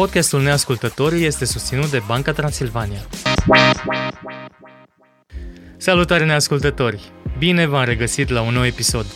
Podcastul 0.00 0.42
Neascultătorii 0.42 1.24
este 1.24 1.44
susținut 1.44 1.90
de 1.90 2.02
Banca 2.06 2.32
Transilvania. 2.32 3.00
Salutare 5.76 6.24
neascultători! 6.24 7.12
Bine 7.38 7.66
v-am 7.66 7.84
regăsit 7.84 8.28
la 8.28 8.40
un 8.40 8.52
nou 8.52 8.64
episod. 8.64 9.06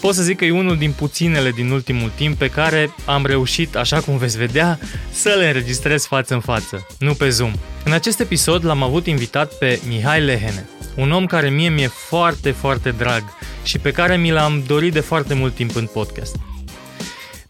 Pot 0.00 0.14
să 0.14 0.22
zic 0.22 0.36
că 0.36 0.44
e 0.44 0.50
unul 0.50 0.76
din 0.76 0.92
puținele 0.92 1.50
din 1.50 1.70
ultimul 1.70 2.12
timp 2.16 2.38
pe 2.38 2.50
care 2.50 2.94
am 3.06 3.26
reușit, 3.26 3.76
așa 3.76 4.00
cum 4.00 4.16
veți 4.16 4.38
vedea, 4.38 4.78
să 5.10 5.34
le 5.38 5.46
înregistrez 5.46 6.06
față 6.06 6.34
în 6.34 6.40
față, 6.40 6.86
nu 6.98 7.14
pe 7.14 7.28
Zoom. 7.28 7.52
În 7.84 7.92
acest 7.92 8.20
episod 8.20 8.64
l-am 8.64 8.82
avut 8.82 9.06
invitat 9.06 9.52
pe 9.52 9.80
Mihai 9.88 10.20
Lehene, 10.20 10.68
un 10.96 11.12
om 11.12 11.26
care 11.26 11.48
mie 11.48 11.68
mi-e 11.68 11.88
foarte, 11.88 12.50
foarte 12.50 12.90
drag 12.90 13.22
și 13.62 13.78
pe 13.78 13.90
care 13.90 14.16
mi 14.16 14.30
l-am 14.30 14.62
dorit 14.66 14.92
de 14.92 15.00
foarte 15.00 15.34
mult 15.34 15.54
timp 15.54 15.76
în 15.76 15.86
podcast. 15.86 16.36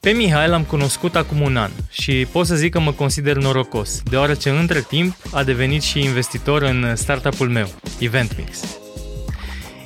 Pe 0.08 0.14
Mihai 0.14 0.48
l-am 0.48 0.64
cunoscut 0.64 1.16
acum 1.16 1.40
un 1.40 1.56
an 1.56 1.70
și 1.90 2.26
pot 2.32 2.46
să 2.46 2.54
zic 2.54 2.72
că 2.72 2.80
mă 2.80 2.92
consider 2.92 3.36
norocos, 3.36 4.02
deoarece 4.10 4.50
între 4.50 4.80
timp 4.80 5.16
a 5.32 5.44
devenit 5.44 5.82
și 5.82 6.00
investitor 6.00 6.62
în 6.62 6.96
startup-ul 6.96 7.48
meu, 7.48 7.68
EventMix. 7.98 8.78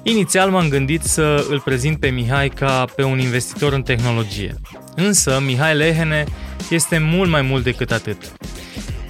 Inițial 0.02 0.50
m-am 0.50 0.68
gândit 0.68 1.02
să 1.02 1.46
îl 1.50 1.60
prezint 1.60 1.98
pe 1.98 2.08
Mihai 2.08 2.48
ca 2.48 2.84
pe 2.96 3.02
un 3.02 3.18
investitor 3.18 3.72
în 3.72 3.82
tehnologie. 3.82 4.54
Însă 4.96 5.40
Mihai 5.44 5.76
Lehene 5.76 6.24
este 6.70 6.98
mult 6.98 7.30
mai 7.30 7.42
mult 7.42 7.64
decât 7.64 7.92
atât. 7.92 8.32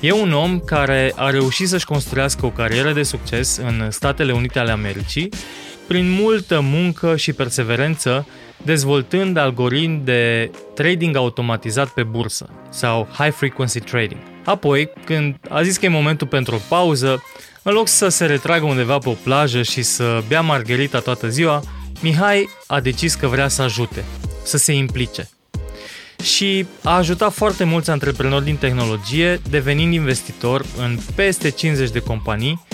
E 0.00 0.12
un 0.12 0.32
om 0.32 0.58
care 0.58 1.12
a 1.16 1.30
reușit 1.30 1.68
să-și 1.68 1.86
construiască 1.86 2.46
o 2.46 2.50
carieră 2.50 2.92
de 2.92 3.02
succes 3.02 3.56
în 3.56 3.90
Statele 3.90 4.32
Unite 4.32 4.58
ale 4.58 4.70
Americii 4.70 5.28
prin 5.86 6.10
multă 6.10 6.60
muncă 6.60 7.16
și 7.16 7.32
perseverență 7.32 8.26
dezvoltând 8.62 9.36
algoritmi 9.36 10.00
de 10.04 10.50
trading 10.74 11.16
automatizat 11.16 11.88
pe 11.88 12.02
bursă 12.02 12.48
sau 12.70 13.08
high 13.18 13.32
frequency 13.32 13.80
trading. 13.80 14.20
Apoi, 14.44 14.90
când 15.04 15.34
a 15.48 15.62
zis 15.62 15.76
că 15.76 15.84
e 15.84 15.88
momentul 15.88 16.26
pentru 16.26 16.54
o 16.54 16.60
pauză, 16.68 17.22
în 17.62 17.72
loc 17.72 17.88
să 17.88 18.08
se 18.08 18.26
retragă 18.26 18.64
undeva 18.64 18.98
pe 18.98 19.08
o 19.08 19.12
plajă 19.12 19.62
și 19.62 19.82
să 19.82 20.22
bea 20.28 20.40
margherita 20.40 20.98
toată 20.98 21.28
ziua, 21.28 21.62
Mihai 22.00 22.48
a 22.66 22.80
decis 22.80 23.14
că 23.14 23.26
vrea 23.26 23.48
să 23.48 23.62
ajute, 23.62 24.04
să 24.44 24.56
se 24.56 24.72
implice. 24.72 25.28
Și 26.22 26.66
a 26.82 26.96
ajutat 26.96 27.32
foarte 27.32 27.64
mulți 27.64 27.90
antreprenori 27.90 28.44
din 28.44 28.56
tehnologie, 28.56 29.40
devenind 29.50 29.92
investitor 29.92 30.64
în 30.78 30.98
peste 31.14 31.50
50 31.50 31.90
de 31.90 31.98
companii, 31.98 32.66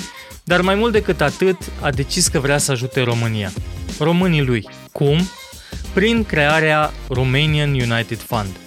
dar 0.44 0.60
mai 0.60 0.74
mult 0.74 0.92
decât 0.92 1.20
atât 1.20 1.56
a 1.80 1.90
decis 1.90 2.28
că 2.28 2.38
vrea 2.38 2.58
să 2.58 2.72
ajute 2.72 3.00
România. 3.00 3.52
Românii 3.98 4.42
lui. 4.42 4.68
Cum? 4.92 5.28
Prin 5.98 6.24
crearea 6.24 6.92
Romanian 7.08 7.68
United 7.68 8.18
Fund, 8.18 8.60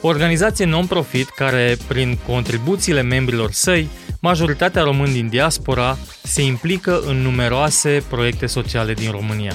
o 0.00 0.08
organizație 0.08 0.64
non-profit 0.64 1.28
care, 1.28 1.76
prin 1.86 2.18
contribuțiile 2.26 3.02
membrilor 3.02 3.50
săi, 3.50 3.88
majoritatea 4.20 4.82
români 4.82 5.12
din 5.12 5.28
diaspora 5.28 5.98
se 6.22 6.42
implică 6.42 7.02
în 7.06 7.16
numeroase 7.16 8.02
proiecte 8.08 8.46
sociale 8.46 8.94
din 8.94 9.10
România. 9.10 9.52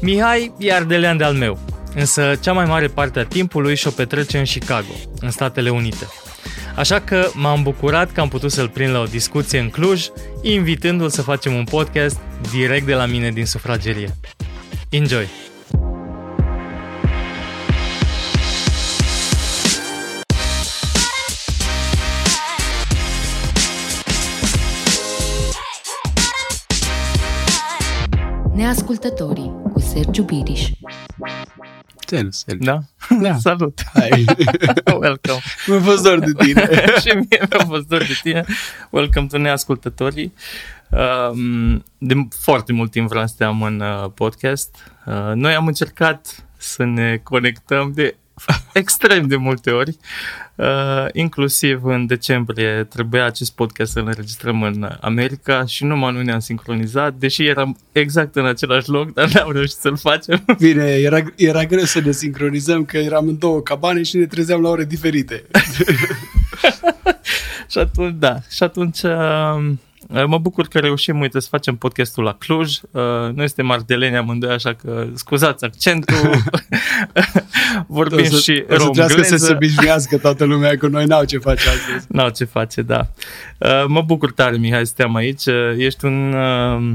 Mihai 0.00 0.52
e 0.58 0.72
ardelean 0.72 1.16
de 1.16 1.24
al 1.24 1.34
meu, 1.34 1.58
însă 1.94 2.38
cea 2.40 2.52
mai 2.52 2.64
mare 2.64 2.86
parte 2.86 3.18
a 3.18 3.24
timpului 3.24 3.76
și-o 3.76 3.90
petrece 3.90 4.38
în 4.38 4.44
Chicago, 4.44 4.94
în 5.20 5.30
Statele 5.30 5.70
Unite. 5.70 6.06
Așa 6.74 7.00
că 7.00 7.28
m-am 7.34 7.62
bucurat 7.62 8.12
că 8.12 8.20
am 8.20 8.28
putut 8.28 8.52
să-l 8.52 8.68
prind 8.68 8.92
la 8.92 9.00
o 9.00 9.04
discuție 9.04 9.58
în 9.58 9.70
Cluj, 9.70 10.06
invitându-l 10.42 11.08
să 11.08 11.22
facem 11.22 11.54
un 11.54 11.64
podcast 11.64 12.18
direct 12.52 12.86
de 12.86 12.94
la 12.94 13.06
mine 13.06 13.30
din 13.30 13.46
sufragerie. 13.46 14.16
Enjoy! 14.88 15.52
Neascultătorii 28.54 29.52
cu 29.72 29.80
Sergiu 29.80 30.22
Biriș. 30.22 30.70
Țel, 32.06 32.30
Sergiu. 32.30 32.64
Da? 32.64 32.78
Da. 33.20 33.36
Salut! 33.48 33.80
Hai. 33.92 34.24
Welcome! 35.00 35.38
Mi-a 35.66 35.80
fost 35.80 36.02
dor 36.02 36.18
de 36.18 36.32
tine. 36.44 36.68
și 37.06 37.14
mie 37.14 37.46
mi-a 37.50 37.64
fost 37.66 37.86
dor 37.86 37.98
de 37.98 38.18
tine. 38.22 38.44
Welcome 38.90 39.26
to 39.26 39.38
Neascultătorii. 39.38 40.32
Um, 40.90 41.84
de 41.98 42.14
foarte 42.40 42.72
mult 42.72 42.90
timp 42.90 43.08
vreau 43.08 43.26
să 43.26 43.34
te 43.36 43.44
am 43.44 43.62
în 43.62 43.80
uh, 43.80 44.10
podcast. 44.14 44.92
Uh, 45.06 45.32
noi 45.34 45.54
am 45.54 45.66
încercat 45.66 46.46
să 46.56 46.84
ne 46.84 47.20
conectăm 47.22 47.92
de 47.94 48.16
extrem 48.72 49.26
de 49.26 49.36
multe 49.36 49.70
ori. 49.70 49.96
Uh, 50.54 51.06
inclusiv 51.12 51.84
în 51.84 52.06
decembrie 52.06 52.86
trebuia 52.90 53.24
acest 53.24 53.54
podcast 53.54 53.92
să-l 53.92 54.06
înregistrăm 54.06 54.62
în 54.62 54.88
America 55.00 55.64
și 55.64 55.84
numai 55.84 56.12
nu 56.12 56.22
ne-am 56.22 56.38
sincronizat, 56.38 57.14
deși 57.14 57.46
eram 57.46 57.78
exact 57.92 58.36
în 58.36 58.46
același 58.46 58.88
loc, 58.88 59.12
dar 59.12 59.30
n-am 59.32 59.52
reușit 59.52 59.76
să-l 59.76 59.96
facem. 59.96 60.44
Bine, 60.58 60.84
era, 60.84 61.24
era 61.36 61.64
greu 61.64 61.84
să 61.84 62.00
ne 62.00 62.12
sincronizăm 62.12 62.84
că 62.84 62.96
eram 62.96 63.28
în 63.28 63.38
două 63.38 63.60
cabane 63.60 64.02
și 64.02 64.16
ne 64.16 64.26
trezeam 64.26 64.60
la 64.60 64.68
ore 64.68 64.84
diferite. 64.84 65.44
și 67.70 67.78
atunci, 67.78 68.14
da, 68.18 68.38
și 68.50 68.62
atunci 68.62 69.02
uh, 69.02 69.72
mă 70.26 70.38
bucur 70.38 70.66
că 70.68 70.78
reușim, 70.78 71.20
uite, 71.20 71.40
să 71.40 71.48
facem 71.50 71.76
podcastul 71.76 72.24
la 72.24 72.32
Cluj. 72.32 72.76
Uh, 72.90 73.02
noi 73.34 73.46
suntem 73.46 73.70
ardeleni 73.70 74.16
amândoi, 74.16 74.50
așa 74.52 74.72
că 74.74 75.06
scuzați 75.14 75.64
accentul. 75.64 76.16
Vorbim 77.86 78.24
să, 78.24 78.36
și 78.38 78.64
o 78.70 78.78
să 78.78 78.88
trească 78.92 79.22
să 79.22 79.22
se 79.22 79.30
romgleză. 79.30 79.52
obișnuiască 79.52 80.18
toată 80.18 80.44
lumea 80.44 80.76
că 80.76 80.86
noi 80.86 81.04
n-au 81.04 81.24
ce 81.24 81.38
face 81.38 81.68
astăzi. 81.68 82.06
N-au 82.08 82.28
ce 82.28 82.44
face, 82.44 82.82
da. 82.82 83.06
Uh, 83.58 83.84
mă 83.86 84.02
bucur 84.02 84.32
tare, 84.32 84.56
Mihai, 84.56 84.86
să 84.86 84.92
te-am 84.96 85.14
aici. 85.14 85.46
Uh, 85.46 85.54
Ești 85.76 86.04
un... 86.04 86.32
Uh, 86.32 86.94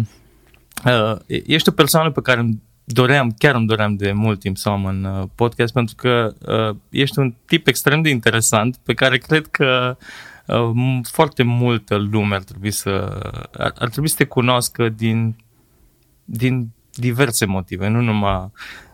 uh, 0.86 1.16
ești 1.46 1.69
o 1.69 1.72
persoană 1.72 2.12
pe 2.12 2.22
care 2.22 2.40
îmi 2.40 2.62
doream, 2.84 3.36
chiar 3.38 3.56
îmi 3.56 3.68
doream 3.68 3.96
de 3.96 4.12
mult 4.12 4.40
timp 4.40 4.58
să 4.58 4.69
o 4.69 4.72
am 4.72 4.86
în 4.86 5.03
uh, 5.03 5.28
podcast, 5.36 5.74
pentru 5.74 5.96
că 5.98 6.34
uh, 6.46 6.75
ești 6.90 7.19
un 7.19 7.34
tip 7.46 7.68
extrem 7.68 8.02
de 8.02 8.09
interesant, 8.09 8.78
pe 8.84 8.94
care 8.94 9.18
cred 9.18 9.48
că 9.48 9.98
uh, 10.00 10.06
m- 10.06 10.28
foarte 11.12 11.44
multă 11.44 11.96
lume 11.96 12.36
ar 12.36 12.44
trebui 12.44 12.72
să 12.72 12.90
ar, 13.58 13.74
ar 13.80 13.90
trebui 13.90 14.10
să 14.10 14.16
te 14.16 14.24
cunoască 14.24 14.90
din, 14.90 15.36
din 16.26 16.70
diverse 16.94 17.46
motive, 17.46 17.88
nu 17.88 18.02
numai 18.02 18.52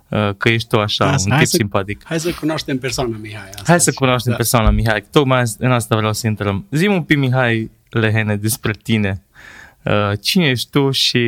uh, 0.10 0.30
că 0.38 0.50
ești 0.50 0.68
tu 0.68 0.80
așa, 0.80 1.06
Asta, 1.06 1.24
un 1.26 1.30
hai 1.32 1.40
tip 1.40 1.50
să- 1.52 1.56
simpatic. 1.58 2.02
Hai 2.06 2.20
să 2.20 2.32
cunoaștem 2.40 2.78
persoana 2.78 3.18
Mihai 3.22 3.48
astăzi. 3.50 3.66
Hai 3.70 3.80
să 3.80 3.92
cunoaștem 3.92 4.32
Da. 4.32 4.38
persoana 4.38 4.70
Mihai. 4.70 5.04
Tocmai 5.12 5.44
în 5.58 5.72
asta 5.72 5.96
vreau 5.96 6.14
să 6.14 6.28
intrăm. 6.28 6.66
zi 6.72 6.88
un 6.88 7.04
pic, 7.04 7.18
Mihai 7.18 7.72
Lehene, 7.90 8.36
despre 8.36 8.72
tine. 8.84 9.24
Uh, 9.84 10.12
Cine 10.22 10.46
ești 10.46 10.70
tu 10.70 10.92
și 10.92 11.20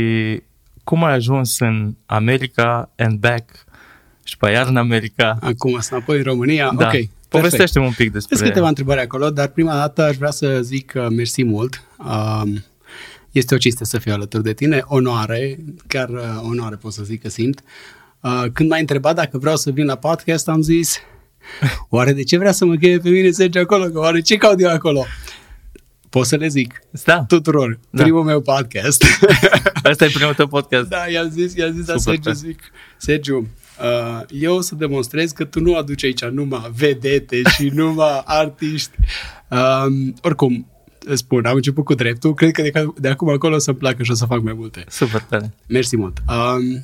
cum 0.84 1.04
ai 1.04 1.14
ajuns 1.14 1.60
în 1.60 1.96
America 2.06 2.90
and 2.98 3.20
back 3.20 3.66
și 4.24 4.38
pe 4.38 4.50
iar 4.52 4.68
în 4.68 4.78
America? 4.78 5.38
Acum 5.42 5.80
să 5.80 5.96
înapoi 5.96 6.18
în 6.18 6.24
România. 6.24 6.72
Da. 6.76 6.86
Ok, 6.86 6.92
perfect. 6.92 7.12
Povestește-mi 7.28 7.86
un 7.86 7.92
pic 7.98 8.12
despre... 8.12 8.36
Sunt 8.36 8.48
câteva 8.50 8.68
întrebări 8.68 9.00
acolo, 9.00 9.30
dar 9.30 9.48
prima 9.48 9.74
dată 9.74 10.04
aș 10.04 10.16
vrea 10.16 10.32
să 10.32 10.60
zic 10.62 10.86
că 10.92 11.08
mersi 11.12 11.44
mult. 11.44 11.84
Um, 11.98 12.64
este 13.32 13.54
o 13.54 13.58
cinste 13.58 13.86
să 13.86 13.98
fiu 13.98 14.14
alături 14.14 14.44
de 14.44 14.54
tine, 14.54 14.82
onoare, 14.86 15.60
chiar 15.88 16.10
uh, 16.10 16.42
onoare 16.44 16.76
pot 16.76 16.94
să 16.94 17.04
zic 17.04 17.22
că 17.22 17.30
simt. 17.30 17.62
Uh, 18.22 18.46
când 18.54 18.70
m-ai 18.70 18.80
întrebat 18.80 19.16
dacă 19.16 19.38
vreau 19.38 19.56
să 19.56 19.72
vin 19.72 19.86
la 19.86 19.96
podcast, 19.96 20.48
am 20.48 20.62
zis, 20.62 20.98
oare 21.90 22.14
de 22.14 22.24
ce 22.24 22.38
vrea 22.38 22.52
să 22.52 22.66
mă 22.66 22.76
cheie 22.76 23.00
pe 23.00 23.10
mine 23.10 23.32
Sergiu 23.32 23.60
acolo? 23.60 23.84
Că 23.86 24.00
oare 24.00 24.22
ce 24.22 24.36
caut 24.38 24.62
eu 24.62 24.70
acolo? 24.70 25.06
Pot 26.10 26.26
să 26.26 26.36
le 26.36 26.48
zic 26.48 26.80
Da, 27.06 27.24
tuturor, 27.28 27.80
Da. 27.90 28.02
primul 28.04 28.24
meu 28.24 28.42
podcast. 28.42 29.04
asta 29.84 30.06
e 30.06 30.10
primul 30.14 30.34
tău 30.34 30.48
podcast. 30.48 30.88
da, 30.96 31.08
i-am 31.12 31.30
zis, 31.30 31.56
i-am 31.56 31.72
zis 31.72 31.88
la 31.88 31.98
Super 31.98 32.00
Sergiu, 32.14 32.22
tare. 32.22 32.36
zic, 32.36 32.60
Sergiu, 32.98 33.38
uh, 33.38 33.46
eu 34.30 34.56
o 34.56 34.62
să 34.62 34.76
demonstrez 34.76 35.32
că 35.32 35.46
tu 35.46 35.60
nu 35.60 35.76
aduci 35.76 36.04
aici 36.04 36.26
numai 36.26 36.72
vedete 36.76 37.42
și 37.56 37.70
numai 37.74 38.22
artiști. 38.26 38.92
Um, 39.50 40.14
oricum, 40.22 40.68
îți 41.06 41.20
spun, 41.20 41.46
am 41.46 41.56
început 41.56 41.86
cu 41.86 41.94
dreptul, 41.94 42.34
cred 42.34 42.52
că 42.52 42.62
de, 42.62 42.72
de 42.98 43.08
acum 43.08 43.30
acolo 43.30 43.56
o 43.56 43.58
să-mi 43.58 43.78
placă 43.78 44.04
și 44.04 44.12
o 44.12 44.14
să 44.14 44.26
fac 44.26 44.42
mai 44.42 44.54
multe. 44.54 44.84
Super 44.90 45.22
tare. 45.22 45.54
Mersi 45.68 45.98
mult. 45.98 46.18
Um, 46.28 46.82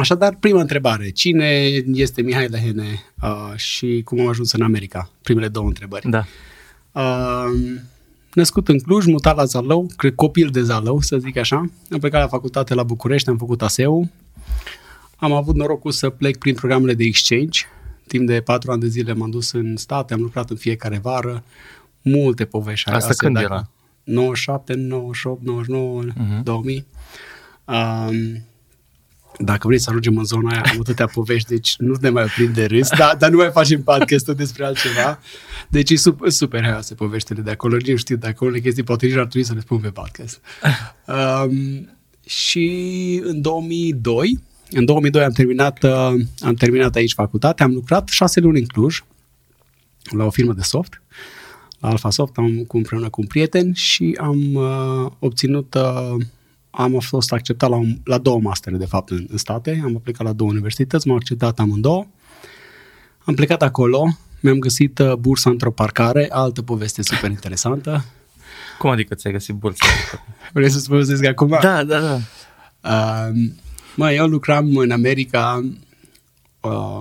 așadar, 0.00 0.36
prima 0.40 0.60
întrebare. 0.60 1.10
Cine 1.10 1.44
este 1.92 2.22
Mihai 2.22 2.48
Lehene 2.48 3.02
uh, 3.22 3.56
și 3.56 4.02
cum 4.04 4.20
am 4.20 4.28
ajuns 4.28 4.52
în 4.52 4.62
America? 4.62 5.10
Primele 5.22 5.48
două 5.48 5.66
întrebări. 5.66 6.10
Da. 6.10 6.24
Uh, 6.92 7.80
născut 8.32 8.68
în 8.68 8.78
Cluj, 8.78 9.04
mutat 9.04 9.36
la 9.36 9.44
Zalău, 9.44 9.90
cred 9.96 10.14
copil 10.14 10.48
de 10.48 10.62
Zalău, 10.62 11.00
să 11.00 11.16
zic 11.16 11.36
așa. 11.36 11.56
Am 11.90 11.98
plecat 11.98 12.20
la 12.20 12.28
facultate 12.28 12.74
la 12.74 12.82
București, 12.82 13.28
am 13.28 13.36
făcut 13.36 13.62
ASEU. 13.62 14.10
Am 15.24 15.32
avut 15.32 15.54
norocul 15.54 15.90
să 15.90 16.10
plec 16.10 16.36
prin 16.36 16.54
programele 16.54 16.94
de 16.94 17.04
exchange. 17.04 17.60
Timp 18.06 18.26
de 18.26 18.40
patru 18.40 18.70
ani 18.70 18.80
de 18.80 18.86
zile 18.86 19.12
m-am 19.12 19.30
dus 19.30 19.52
în 19.52 19.76
state, 19.76 20.14
am 20.14 20.20
lucrat 20.20 20.50
în 20.50 20.56
fiecare 20.56 20.98
vară. 20.98 21.44
Multe 22.02 22.44
povești. 22.44 22.90
Asta 22.90 23.08
astea, 23.08 23.14
când 23.28 23.34
dacă- 23.34 23.52
era? 23.52 23.70
97, 24.04 24.74
98, 24.74 25.42
99, 25.42 26.02
Mhm. 26.02 26.12
uh-huh. 26.12 26.42
2000. 26.42 26.86
Um, 27.64 28.46
dacă 29.38 29.66
vrei 29.66 29.78
să 29.78 29.90
ajungem 29.90 30.18
în 30.18 30.24
zona 30.24 30.50
aia, 30.50 30.62
am 30.72 30.76
atâtea 30.80 31.06
povești, 31.06 31.48
deci 31.48 31.74
nu 31.78 31.94
ne 32.00 32.08
mai 32.10 32.22
oprim 32.22 32.52
de 32.52 32.64
râs, 32.64 32.88
dar, 32.98 33.16
dar 33.16 33.30
nu 33.30 33.36
mai 33.36 33.50
facem 33.50 33.82
podcastul 33.82 34.34
despre 34.34 34.64
altceva. 34.64 35.18
Deci 35.68 35.90
e 35.90 35.96
super, 35.96 36.30
super 36.30 36.62
haioase 36.62 36.94
poveștile 36.94 37.40
de 37.42 37.50
acolo. 37.50 37.76
Nu 37.86 37.96
știu 37.96 38.16
dacă 38.16 38.44
unele 38.44 38.60
chestii 38.60 38.82
poate 38.82 39.06
nici 39.06 39.14
ar 39.16 39.26
trebui 39.26 39.46
să 39.46 39.54
le 39.54 39.60
spun 39.60 39.78
pe 39.78 39.88
podcast. 39.88 40.40
Um, 41.06 41.88
și 42.26 43.20
în 43.24 43.40
2002, 43.40 44.38
în 44.74 44.84
2002 44.84 45.22
am 45.22 45.32
terminat, 45.32 45.82
uh, 45.82 46.14
am 46.40 46.54
terminat 46.54 46.94
aici 46.94 47.12
facultatea, 47.12 47.66
am 47.66 47.72
lucrat 47.72 48.08
șase 48.08 48.40
luni 48.40 48.58
în 48.58 48.66
Cluj, 48.66 49.04
la 50.02 50.24
o 50.24 50.30
firmă 50.30 50.52
de 50.52 50.62
soft, 50.62 51.02
la 51.78 51.88
Alpha 51.88 52.10
Soft, 52.10 52.36
am 52.36 52.64
cu 52.66 52.76
împreună 52.76 53.08
cu 53.08 53.20
un 53.20 53.26
prieten 53.26 53.72
și 53.72 54.18
am 54.20 54.54
uh, 54.54 55.10
obținut 55.18 55.74
uh, 55.74 56.24
am 56.70 56.98
fost 56.98 57.32
acceptat 57.32 57.70
la, 57.70 57.76
un, 57.76 57.98
la 58.04 58.18
două 58.18 58.40
mastere, 58.40 58.76
de 58.76 58.84
fapt, 58.84 59.10
în, 59.10 59.26
în 59.28 59.36
state. 59.36 59.80
Am 59.84 59.96
aplicat 59.96 60.26
la 60.26 60.32
două 60.32 60.50
universități, 60.50 61.06
m-au 61.06 61.16
acceptat 61.16 61.58
amândouă. 61.58 62.06
Am 63.24 63.34
plecat 63.34 63.62
acolo, 63.62 64.16
mi-am 64.40 64.58
găsit 64.58 64.98
uh, 64.98 65.12
bursa 65.14 65.50
într-o 65.50 65.70
parcare, 65.70 66.26
altă 66.30 66.62
poveste 66.62 67.02
super 67.02 67.30
interesantă. 67.30 68.04
Cum 68.78 68.90
adică 68.90 69.14
ți-ai 69.14 69.32
găsit 69.32 69.54
bursa? 69.54 69.86
Vrei 70.52 70.70
să-ți 70.70 70.88
povestesc 70.88 71.24
acum? 71.24 71.58
Da, 71.60 71.84
da, 71.84 72.00
da. 72.00 72.18
Uh, 72.80 73.34
mă, 73.96 74.12
eu 74.12 74.26
lucram 74.26 74.76
în 74.76 74.90
America 74.90 75.64
uh, 76.60 77.00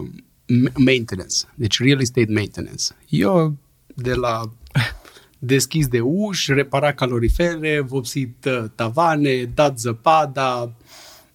maintenance, 0.75 1.35
deci 1.55 1.79
real 1.79 2.01
estate 2.01 2.31
maintenance. 2.33 2.83
Eu 3.09 3.55
de 3.95 4.13
la 4.13 4.41
deschis 5.39 5.87
de 5.87 5.99
uși, 5.99 6.53
repara 6.53 6.93
calorifere, 6.93 7.79
vopsit 7.79 8.45
uh, 8.45 8.63
tavane, 8.75 9.43
dat 9.43 9.79
zăpada, 9.79 10.71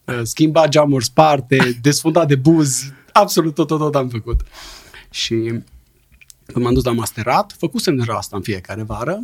uh, 0.05 0.21
schimba 0.23 0.69
geamuri 0.69 1.05
sparte, 1.05 1.57
desfundat 1.83 2.29
de 2.29 2.37
buzi, 2.37 2.93
absolut 3.13 3.55
tot, 3.55 3.67
tot, 3.67 3.79
tot 3.79 3.95
am 3.95 4.09
făcut. 4.09 4.41
Și 5.11 5.35
când 6.47 6.65
m-am 6.65 6.75
dus 6.75 6.85
la 6.85 6.93
masterat, 6.93 7.55
făcusem 7.59 7.97
deja 7.97 8.13
asta 8.13 8.37
în 8.37 8.43
fiecare 8.43 8.83
vară 8.83 9.23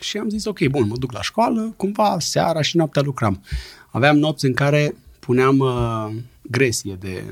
și 0.00 0.16
am 0.16 0.28
zis, 0.28 0.44
ok, 0.44 0.66
bun, 0.66 0.86
mă 0.86 0.96
duc 0.96 1.12
la 1.12 1.22
școală, 1.22 1.74
cumva 1.76 2.16
seara 2.18 2.62
și 2.62 2.76
noaptea 2.76 3.02
lucram. 3.02 3.42
Aveam 3.90 4.16
nopți 4.18 4.44
în 4.44 4.54
care 4.54 4.94
puneam 5.24 5.58
uh, 5.58 6.22
gresie 6.42 6.96
de, 7.00 7.24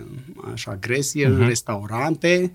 așa, 0.53 0.77
gresie 0.81 1.25
uh-huh. 1.25 1.29
în 1.29 1.37
mhm. 1.37 1.47
restaurante, 1.47 2.53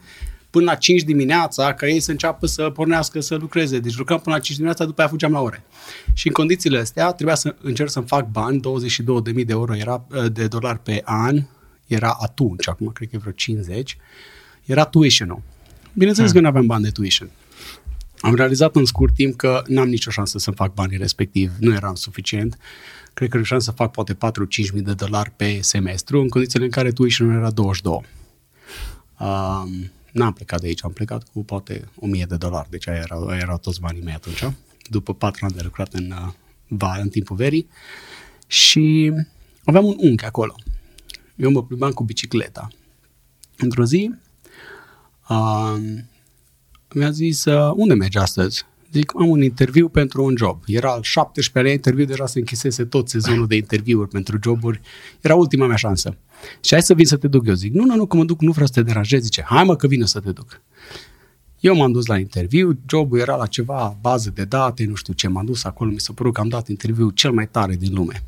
până 0.50 0.66
la 0.66 0.76
5 0.76 1.02
dimineața 1.02 1.74
ca 1.74 1.88
ei 1.88 2.00
să 2.00 2.12
înceapă 2.12 2.46
să 2.46 2.70
pornească 2.70 3.20
să 3.20 3.36
lucreze. 3.36 3.80
Deci 3.80 3.98
lucram 3.98 4.20
până 4.20 4.36
la 4.36 4.42
5 4.42 4.56
dimineața, 4.56 4.86
după 4.86 5.02
aia 5.02 5.10
fugeam 5.10 5.32
la 5.32 5.40
ore. 5.40 5.64
Și 6.14 6.28
în 6.28 6.34
condițiile 6.34 6.80
astea 6.80 7.12
trebuia 7.12 7.36
să 7.36 7.56
încerc 7.62 7.90
să-mi 7.90 8.06
fac 8.06 8.30
bani, 8.32 8.60
22.000 8.60 9.34
de 9.34 9.44
euro 9.48 9.76
era, 9.76 10.06
de 10.32 10.48
dolari 10.48 10.80
pe 10.80 11.02
an, 11.06 11.44
era 11.88 12.18
atunci, 12.22 12.70
acum 12.70 12.88
cred 12.88 13.10
că 13.10 13.16
e 13.16 13.20
vreo 13.20 13.32
50, 13.32 13.98
era 14.66 14.86
tuition-ul. 14.86 15.42
Bineînțeles 15.94 16.32
hmm. 16.32 16.40
că 16.40 16.46
nu 16.46 16.52
aveam 16.52 16.66
bani 16.66 16.84
de 16.84 16.90
tuition. 16.90 17.30
Am 18.20 18.36
realizat 18.36 18.76
în 18.76 18.86
scurt 18.86 19.14
timp 19.14 19.36
că 19.36 19.64
n-am 19.68 19.88
nicio 19.88 20.12
șansă 20.12 20.38
să 20.38 20.52
fac 20.52 20.74
banii 20.74 20.98
respectiv, 20.98 21.52
nu 21.60 21.74
eram 21.74 21.96
suficient. 21.96 22.58
Cred 23.18 23.30
că 23.30 23.36
reușeam 23.36 23.60
să 23.60 23.72
fac 23.72 23.92
poate 23.92 24.14
4-5 24.14 24.18
mii 24.74 24.82
de 24.82 24.94
dolari 24.94 25.32
pe 25.32 25.62
semestru, 25.62 26.22
în 26.22 26.30
condițiile 26.30 26.66
în 26.66 26.72
care 26.72 26.92
tuition 26.92 27.30
era 27.30 27.52
22. 27.52 28.02
Um, 29.20 29.92
N-am 30.12 30.34
plecat 30.34 30.62
de 30.62 30.68
aici, 30.68 30.84
am 30.84 30.92
plecat 30.92 31.24
cu 31.34 31.44
poate 31.44 31.90
1000 31.96 32.26
de 32.26 32.36
dolari, 32.36 32.70
deci 32.70 32.88
aia 32.88 32.98
erau, 32.98 33.28
aia 33.28 33.40
erau 33.40 33.58
toți 33.58 33.80
banii 33.80 34.02
mei 34.02 34.14
atunci, 34.14 34.44
după 34.90 35.14
patru 35.14 35.46
ani 35.46 35.54
de 35.54 35.62
lucrat 35.64 35.94
în 35.94 36.12
uh, 36.12 36.34
vară, 36.68 37.02
în 37.02 37.10
timpul 37.10 37.36
verii. 37.36 37.68
Și 38.48 39.14
aveam 39.64 39.86
un 39.86 39.96
unchi 39.98 40.26
acolo. 40.26 40.56
Eu 41.36 41.52
mă 41.52 41.64
plimbam 41.64 41.92
cu 41.92 42.04
bicicleta. 42.04 42.68
Într-o 43.58 43.86
zi, 43.86 44.12
uh, 45.30 45.76
mi-a 46.94 47.12
zis, 47.12 47.46
uh, 47.46 47.72
unde 47.76 47.94
mergi 47.94 48.18
astăzi? 48.18 48.66
Zic, 48.98 49.12
am 49.16 49.30
un 49.30 49.42
interviu 49.42 49.90
pentru 49.90 50.24
un 50.24 50.36
job. 50.38 50.64
Era 50.66 50.92
al 50.92 51.02
17-lea 51.02 51.72
interviu, 51.72 52.06
deja 52.06 52.26
se 52.26 52.40
închisese 52.40 52.86
tot 52.86 53.10
sezonul 53.10 53.48
de 53.48 53.56
interviuri 53.56 54.10
pentru 54.10 54.38
joburi. 54.44 54.82
Era 55.22 55.36
ultima 55.36 55.68
mea 55.68 55.76
șansă. 55.76 56.18
Și 56.62 56.72
hai 56.72 56.82
să 56.82 56.94
vin 56.94 57.06
să 57.06 57.18
te 57.18 57.28
duc. 57.28 57.48
Eu 57.48 57.54
zic, 57.54 57.74
nu, 57.74 57.86
nu, 57.86 57.96
nu, 57.96 58.06
că 58.06 58.18
mă 58.18 58.24
duc, 58.24 58.42
nu 58.42 58.52
vreau 58.52 58.68
să 58.68 58.74
te 58.74 58.82
deranjez. 58.82 59.24
Zice, 59.24 59.42
hai 59.42 59.64
mă 59.64 59.76
că 59.76 59.88
vin 59.88 60.06
să 60.06 60.20
te 60.20 60.32
duc. 60.32 60.62
Eu 61.60 61.76
m-am 61.76 61.92
dus 61.92 62.06
la 62.06 62.18
interviu, 62.18 62.80
jobul 62.90 63.20
era 63.20 63.36
la 63.36 63.46
ceva 63.46 63.98
bază 64.02 64.30
de 64.30 64.44
date, 64.44 64.86
nu 64.86 64.96
știu 64.96 65.14
ce, 65.14 65.28
m-am 65.28 65.46
dus 65.46 65.64
acolo, 65.64 65.92
mi 65.92 66.00
s-a 66.00 66.14
părut 66.14 66.34
că 66.34 66.42
am 66.42 66.48
dat 66.48 66.68
interviu 66.68 67.10
cel 67.10 67.32
mai 67.32 67.48
tare 67.48 67.76
din 67.76 67.94
lume. 67.94 68.24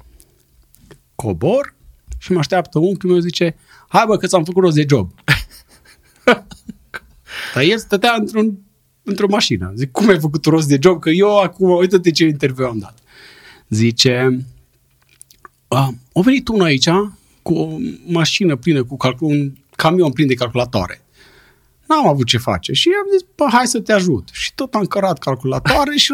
Cobor 1.16 1.75
și 2.18 2.31
mă 2.31 2.39
așteaptă 2.39 2.80
unchiul 2.80 3.10
meu, 3.12 3.19
zice, 3.19 3.56
hai 3.88 4.04
bă 4.07 4.18
că 4.18 4.27
ți-am 4.27 4.44
făcut 4.44 4.63
rost 4.63 4.75
de 4.75 4.86
job. 4.89 5.12
Dar 7.54 7.63
el 7.63 7.77
stătea 7.77 8.16
într-un, 8.19 8.60
într-o 9.09 9.27
mașină. 9.29 9.73
Zic, 9.75 9.91
cum 9.91 10.09
ai 10.09 10.19
făcut 10.19 10.45
rost 10.45 10.67
de 10.67 10.77
job? 10.81 11.00
Că 11.00 11.09
eu 11.09 11.38
acum, 11.38 11.69
uite-te 11.69 12.11
ce 12.11 12.25
interviu 12.25 12.65
am 12.65 12.77
dat. 12.77 12.97
Zice, 13.69 14.45
a, 15.67 15.94
a 16.13 16.21
venit 16.21 16.47
unul 16.47 16.63
aici 16.63 16.89
cu 17.41 17.53
o 17.53 17.77
mașină 18.06 18.56
plină 18.56 18.83
cu 18.83 18.97
calcul, 18.97 19.27
un 19.27 19.53
camion 19.75 20.11
plin 20.11 20.27
de 20.27 20.33
calculatoare. 20.33 21.01
N-am 21.88 22.07
avut 22.07 22.25
ce 22.25 22.38
face. 22.38 22.73
Și 22.73 22.89
am 23.03 23.07
zis, 23.11 23.27
bă, 23.35 23.45
hai 23.51 23.67
să 23.67 23.79
te 23.79 23.94
ajut. 23.94 24.29
Și 24.31 24.53
tot 24.56 24.73
am 24.73 24.85
cărat 24.85 25.19
calculatoare 25.19 25.95
și, 25.95 26.13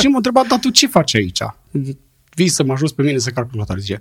și 0.00 0.06
m-a 0.06 0.16
întrebat, 0.16 0.46
dar 0.46 0.58
tu 0.58 0.70
ce 0.70 0.86
faci 0.86 1.14
aici? 1.14 1.40
Vii 2.34 2.48
să 2.48 2.62
mă 2.62 2.72
ajut 2.72 2.92
pe 2.92 3.02
mine 3.02 3.18
să 3.18 3.30
calculatoare. 3.30 3.80
Zice, 3.80 4.00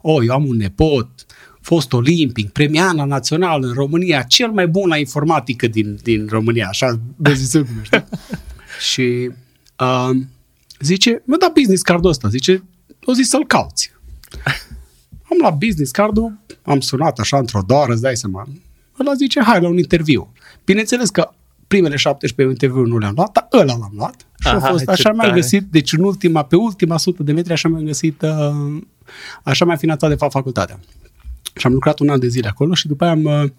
o, 0.00 0.12
oh, 0.12 0.24
eu 0.26 0.34
am 0.34 0.46
un 0.46 0.56
nepot, 0.56 1.25
fost 1.66 1.92
olimpic, 1.92 2.50
premiana 2.50 3.04
național 3.04 3.62
în 3.62 3.72
România, 3.72 4.22
cel 4.22 4.50
mai 4.50 4.66
bun 4.66 4.88
la 4.88 4.96
informatică 4.96 5.66
din, 5.66 5.98
din 6.02 6.26
România, 6.30 6.66
așa, 6.68 7.00
beziză 7.16 7.58
cum 7.58 7.82
știi? 7.82 8.04
și 8.90 9.30
uh, 9.78 10.10
zice, 10.80 11.22
mi-a 11.24 11.36
dat 11.38 11.52
business 11.52 11.82
cardul 11.82 12.10
ăsta, 12.10 12.28
zice, 12.28 12.62
o 13.04 13.12
zis 13.12 13.28
să-l 13.28 13.46
cauți. 13.46 13.90
Am 15.30 15.36
luat 15.40 15.56
business 15.56 15.90
cardul, 15.90 16.38
am 16.62 16.80
sunat 16.80 17.18
așa 17.18 17.38
într-o 17.38 17.60
doară, 17.66 17.92
îți 17.92 18.02
dai 18.02 18.16
seama. 18.16 18.48
Ăla 19.00 19.14
zice, 19.14 19.40
hai 19.42 19.60
la 19.60 19.68
un 19.68 19.78
interviu. 19.78 20.32
Bineînțeles 20.64 21.10
că 21.10 21.30
primele 21.66 21.96
17 21.96 22.54
interviuri 22.54 22.88
nu 22.88 22.98
le-am 22.98 23.12
luat, 23.16 23.32
dar 23.32 23.48
ăla 23.60 23.76
l-am 23.76 23.92
luat. 23.96 24.26
Și 24.38 24.48
Aha, 24.48 24.66
a 24.66 24.70
fost, 24.70 24.88
așa 24.88 25.12
mi-am 25.12 25.34
găsit, 25.34 25.62
deci 25.70 25.92
în 25.92 26.04
ultima, 26.04 26.44
pe 26.44 26.56
ultima 26.56 26.96
sută 26.96 27.22
de 27.22 27.32
metri, 27.32 27.52
așa 27.52 27.68
mi-am 27.68 27.84
găsit, 27.84 28.22
uh, 28.22 28.82
așa 29.42 29.64
mi-am 29.64 29.76
finanțat 29.76 30.08
de 30.10 30.16
fapt 30.16 30.32
facultatea. 30.32 30.80
Și 31.56 31.66
am 31.66 31.72
lucrat 31.72 31.98
un 31.98 32.08
an 32.08 32.18
de 32.18 32.28
zile 32.28 32.48
acolo 32.48 32.74
și 32.74 32.86
după 32.86 33.04
aia 33.04 33.12
am, 33.12 33.24
uh, 33.24 33.50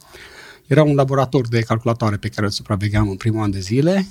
era 0.68 0.84
un 0.84 0.96
laborator 0.96 1.48
de 1.48 1.60
calculatoare 1.60 2.16
pe 2.16 2.28
care 2.28 2.46
îl 2.46 2.52
supravegheam 2.52 3.10
în 3.10 3.18
primul 3.18 3.44
an 3.44 3.52
de 3.52 3.60
zile. 3.60 4.08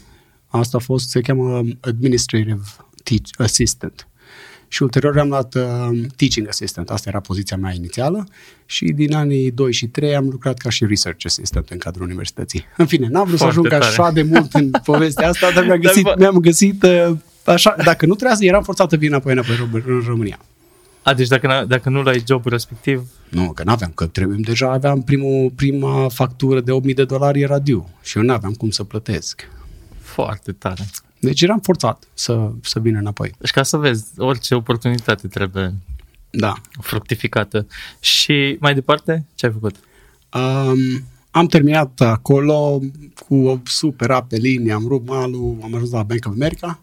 Asta 0.47 0.77
a 0.77 0.81
fost, 0.81 1.09
se 1.09 1.21
cheamă 1.21 1.63
Administrative 1.81 2.63
Teach 3.03 3.29
Assistant 3.37 4.07
și 4.69 4.83
ulterior 4.83 5.19
am 5.19 5.29
luat 5.29 5.55
uh, 5.55 5.63
teaching 6.17 6.49
assistant, 6.49 6.91
asta 6.91 7.09
era 7.09 7.21
poziția 7.21 7.57
mea 7.57 7.73
inițială 7.73 8.27
și 8.67 8.85
din 8.85 9.15
anii 9.15 9.51
2 9.51 9.73
și 9.73 9.87
3 9.87 10.17
am 10.17 10.29
lucrat 10.29 10.59
ca 10.59 10.71
și 10.71 10.85
research 10.87 11.25
assistant 11.25 11.69
în 11.69 11.79
cadrul 11.79 12.05
universității. 12.05 12.65
În 12.77 12.87
fine, 12.87 13.09
n-am 13.11 13.27
vrut 13.27 13.39
Foarte 13.39 13.55
să 13.55 13.61
ajung 13.61 13.69
tare. 13.69 13.85
așa 13.85 14.11
de 14.11 14.23
mult 14.23 14.55
în 14.55 14.71
povestea 14.85 15.29
asta, 15.29 15.51
dar 15.55 15.65
mi-am 15.65 15.79
găsit, 15.79 16.05
dar, 16.05 16.17
mi-am 16.19 16.39
găsit 16.39 16.83
uh, 16.83 17.17
așa, 17.45 17.75
dacă 17.85 18.07
nu 18.07 18.15
trebuia 18.15 18.37
să 18.37 18.45
eram 18.45 18.63
forțat 18.63 18.91
să 18.91 18.97
vin 18.97 19.09
înapoi 19.09 19.33
înapoi 19.33 19.69
în 19.87 20.03
România. 20.07 20.39
A, 21.07 21.15
deci 21.15 21.29
dacă, 21.29 21.65
dacă 21.69 21.89
nu 21.89 22.03
l-ai 22.03 22.23
jobul 22.27 22.51
respectiv... 22.51 23.11
Nu, 23.29 23.53
că 23.53 23.63
n-aveam, 23.63 23.91
că 23.91 24.07
trebuie, 24.07 24.39
deja 24.41 24.73
aveam 24.73 25.03
primul, 25.03 25.51
prima 25.51 26.09
factură 26.09 26.61
de 26.61 26.73
8.000 26.89 26.95
de 26.95 27.05
dolari 27.05 27.41
era 27.41 27.59
due 27.59 27.85
și 28.03 28.19
eu 28.19 28.25
n-aveam 28.25 28.53
cum 28.53 28.71
să 28.71 28.85
plătesc. 28.85 29.49
Foarte 29.99 30.53
tare. 30.53 30.87
Deci 31.21 31.41
eram 31.41 31.59
forțat 31.59 32.09
să, 32.15 32.51
să 32.63 32.81
vină 32.81 32.99
înapoi. 32.99 33.33
Deci 33.39 33.51
ca 33.51 33.63
să 33.63 33.77
vezi, 33.77 34.05
orice 34.17 34.55
oportunitate 34.55 35.29
trebuie 35.29 35.75
da. 36.31 36.55
fructificată. 36.81 37.67
Și 38.01 38.57
mai 38.61 38.75
departe, 38.75 39.27
ce 39.35 39.47
ai 39.47 39.53
făcut? 39.53 39.77
Um, 40.35 41.05
am 41.31 41.47
terminat 41.47 42.01
acolo 42.01 42.81
cu 43.27 43.35
o 43.37 43.59
super 43.65 44.25
pe 44.29 44.37
linie, 44.37 44.73
am 44.73 44.87
rupt 44.87 45.09
malul, 45.09 45.59
am 45.63 45.75
ajuns 45.75 45.91
la 45.91 46.03
Bank 46.03 46.27
of 46.27 46.33
America. 46.33 46.81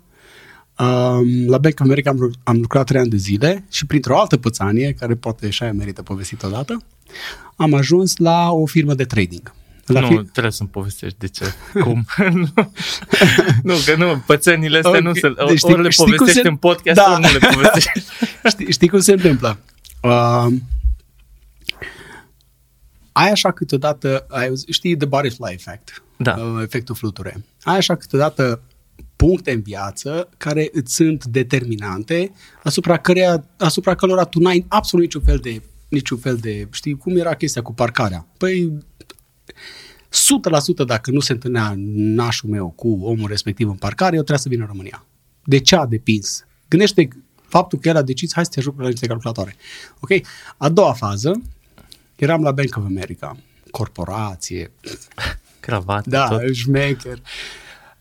Um, 0.80 1.50
la 1.50 1.58
Bank 1.58 1.80
of 1.80 1.86
America 1.86 2.10
am, 2.10 2.34
am 2.44 2.60
lucrat 2.60 2.86
trei 2.86 3.01
ani 3.01 3.10
de 3.10 3.18
zile 3.18 3.65
și 3.70 3.86
printr-o 3.86 4.20
altă 4.20 4.38
pățanie, 4.38 4.94
care 4.94 5.15
poate 5.15 5.50
și 5.50 5.63
aia 5.63 5.74
merită 5.74 6.01
povestit 6.01 6.44
odată, 6.44 6.84
am 7.56 7.74
ajuns 7.74 8.18
la 8.18 8.51
o 8.51 8.65
firmă 8.65 8.94
de 8.94 9.03
trading. 9.03 9.53
La 9.86 10.00
nu, 10.00 10.08
fi... 10.08 10.15
trebuie 10.15 10.51
să-mi 10.51 10.70
povestești 10.70 11.18
de 11.18 11.27
ce. 11.27 11.53
Cum? 11.84 12.06
nu, 13.63 13.74
că 13.86 13.96
nu, 13.96 14.24
pățenile 14.25 14.77
astea 14.77 14.89
okay. 14.89 15.01
nu 15.01 15.13
se... 15.13 15.34
Deci, 15.48 15.63
ori 15.63 15.82
le 15.82 15.89
povestești 15.96 16.42
se... 16.42 16.48
în 16.48 16.56
podcast, 16.56 16.98
da. 16.98 17.12
ori 17.12 17.22
nu 17.22 17.32
le 17.32 17.48
povestești. 17.53 17.92
știi, 18.48 18.72
știi 18.72 18.88
cum 18.88 19.00
se 19.00 19.12
întâmplă? 19.12 19.58
Uh, 20.01 20.48
ai 23.12 23.32
așa 23.32 23.51
câteodată, 23.51 24.25
ai, 24.30 24.51
știi 24.70 24.98
The 24.98 25.08
Butterfly 25.08 25.51
Effect, 25.53 26.03
da. 26.18 26.36
uh, 26.36 26.62
efectul 26.63 26.96
fluture. 26.96 27.44
Ai 27.63 27.77
așa 27.77 27.96
câteodată 27.96 28.62
puncte 29.25 29.51
în 29.51 29.62
viață 29.62 30.30
care 30.38 30.70
îți 30.72 30.94
sunt 30.94 31.25
determinante, 31.25 32.32
asupra, 32.63 32.98
căreia, 32.98 33.48
asupra 33.58 33.96
cărora 33.96 34.24
tu 34.24 34.39
n-ai 34.39 34.65
absolut 34.68 35.06
niciun 35.06 35.22
fel 35.22 35.38
de 35.38 35.62
niciun 35.88 36.18
fel 36.18 36.38
de... 36.38 36.68
Știi 36.72 36.98
cum 36.98 37.18
era 37.18 37.36
chestia 37.36 37.62
cu 37.62 37.74
parcarea? 37.74 38.27
Păi 38.38 38.77
100% 40.84 40.86
dacă 40.86 41.12
nu 41.12 41.20
se 41.20 41.32
întâlnea 41.32 41.74
nașul 41.96 42.50
meu 42.50 42.70
cu 42.70 43.00
omul 43.01 43.27
respectiv 43.27 43.70
în 43.70 43.75
parcare, 43.75 44.15
eu 44.15 44.22
trebuia 44.22 44.38
să 44.38 44.50
vin 44.50 44.62
în 44.62 44.68
România. 44.68 45.06
De 45.44 45.60
ce 45.60 45.75
a 45.75 45.86
depins? 45.86 46.46
Gândește 46.70 47.08
faptul 47.48 47.80
că 47.80 47.89
el 47.89 47.96
a 47.96 48.01
decis, 48.01 48.34
hai 48.34 48.46
să 48.46 48.51
te 48.53 48.60
ajut 48.60 48.80
la 48.80 48.88
niște 48.88 49.08
calculatoare. 49.08 49.56
Ok? 50.00 50.10
A 50.58 50.70
doua 50.70 50.94
fază, 50.94 51.42
eram 52.15 52.42
la 52.42 52.51
Bank 52.51 52.75
of 52.77 52.84
America, 52.84 53.38
corporație, 53.72 54.72
Cravată, 55.60 56.10
da, 56.10 56.27
tot. 56.27 56.53
șmecher. 56.53 57.20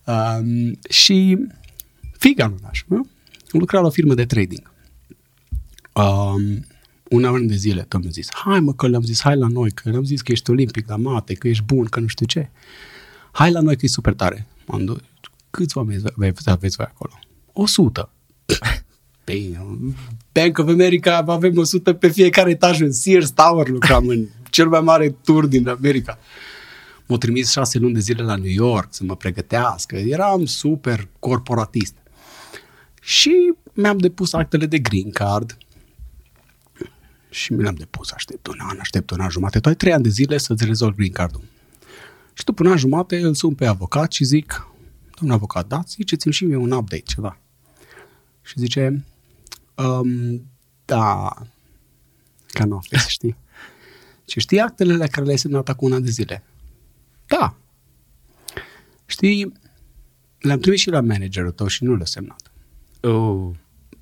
Um, 0.04 0.78
și 0.88 1.38
figa 2.18 2.46
lui 2.46 2.58
nașul 2.62 2.86
meu 2.88 3.06
lucra 3.50 3.80
la 3.80 3.86
o 3.86 3.90
firmă 3.90 4.14
de 4.14 4.24
trading. 4.24 4.72
Um, 5.92 6.64
un 7.08 7.24
an 7.24 7.46
de 7.46 7.54
zile 7.54 7.82
tot 7.82 8.00
mi-a 8.00 8.10
zis, 8.10 8.28
hai 8.32 8.60
mă 8.60 8.74
că 8.74 8.88
le-am 8.88 9.02
zis, 9.02 9.20
hai 9.20 9.36
la 9.36 9.46
noi, 9.46 9.70
că 9.70 9.90
le-am 9.90 10.04
zis 10.04 10.22
că 10.22 10.32
ești 10.32 10.50
olimpic 10.50 10.88
la 10.88 10.96
mate, 10.96 11.34
că 11.34 11.48
ești 11.48 11.64
bun, 11.64 11.84
că 11.84 12.00
nu 12.00 12.06
știu 12.06 12.26
ce. 12.26 12.50
Hai 13.32 13.50
la 13.50 13.60
noi 13.60 13.76
că 13.76 13.84
e 13.84 13.88
super 13.88 14.14
tare. 14.14 14.46
M-am 14.66 14.84
dus. 14.84 14.98
Câți 15.50 15.76
oameni 15.76 16.02
aveți, 16.16 16.50
aveți 16.50 16.76
voi 16.76 16.86
acolo? 16.88 17.12
100. 17.52 18.10
Bine, 19.24 19.66
Bank 20.34 20.58
of 20.58 20.68
America 20.68 21.16
avem 21.16 21.56
100 21.56 21.92
pe 21.92 22.08
fiecare 22.08 22.50
etaj 22.50 22.80
în 22.80 22.92
Sears 22.92 23.30
Tower 23.30 23.68
lucram 23.68 24.08
în 24.08 24.26
cel 24.50 24.68
mai 24.68 24.80
mare 24.80 25.16
tur 25.24 25.46
din 25.46 25.68
America. 25.68 26.18
M-au 27.06 27.18
trimis 27.18 27.50
șase 27.50 27.78
luni 27.78 27.94
de 27.94 28.00
zile 28.00 28.22
la 28.22 28.36
New 28.36 28.50
York 28.50 28.94
să 28.94 29.04
mă 29.04 29.16
pregătească. 29.16 29.96
Eram 29.96 30.44
super 30.44 31.08
corporatist. 31.18 31.94
Și 33.00 33.54
mi-am 33.72 33.98
depus 33.98 34.32
actele 34.32 34.66
de 34.66 34.78
green 34.78 35.10
card 35.10 35.56
și 37.30 37.52
mi 37.52 37.62
le-am 37.62 37.74
depus, 37.74 38.10
aștept 38.10 38.46
un 38.46 38.58
an, 38.58 38.78
aștept 38.80 39.10
un 39.10 39.20
an 39.20 39.30
jumate, 39.30 39.60
tu 39.60 39.68
ai 39.68 39.74
trei 39.74 39.92
ani 39.92 40.02
de 40.02 40.08
zile 40.08 40.38
să-ți 40.38 40.64
rezolvi 40.64 40.96
green 40.96 41.12
card-ul. 41.12 41.42
Și 42.32 42.44
după 42.44 42.62
un 42.64 42.70
an 42.70 42.76
jumate 42.76 43.20
îl 43.20 43.34
sun 43.34 43.54
pe 43.54 43.66
avocat 43.66 44.12
și 44.12 44.24
zic, 44.24 44.66
domnul 45.18 45.36
avocat, 45.36 45.66
da, 45.66 45.82
ziceți-mi 45.86 46.32
și 46.32 46.44
mie 46.44 46.56
un 46.56 46.70
update, 46.70 47.02
ceva. 47.06 47.38
Și 48.42 48.54
zice, 48.56 49.04
um, 49.74 50.42
da, 50.84 51.32
ca 52.46 52.64
în 52.64 52.72
office, 52.72 53.04
știi? 53.08 53.36
Și 54.28 54.40
știi 54.40 54.60
actele 54.60 54.96
la 54.96 55.06
care 55.06 55.24
le-ai 55.24 55.38
semnat 55.38 55.68
acum 55.68 55.88
un 55.88 55.94
an 55.94 56.02
de 56.02 56.10
zile? 56.10 56.44
Da. 57.38 57.56
Știi, 59.06 59.52
le-am 60.38 60.58
trimis 60.58 60.80
și 60.80 60.90
la 60.90 61.00
managerul 61.00 61.50
tău 61.50 61.66
și 61.66 61.84
nu 61.84 61.94
le-a 61.94 62.04
semnat. 62.06 62.52
Uh, 63.00 63.50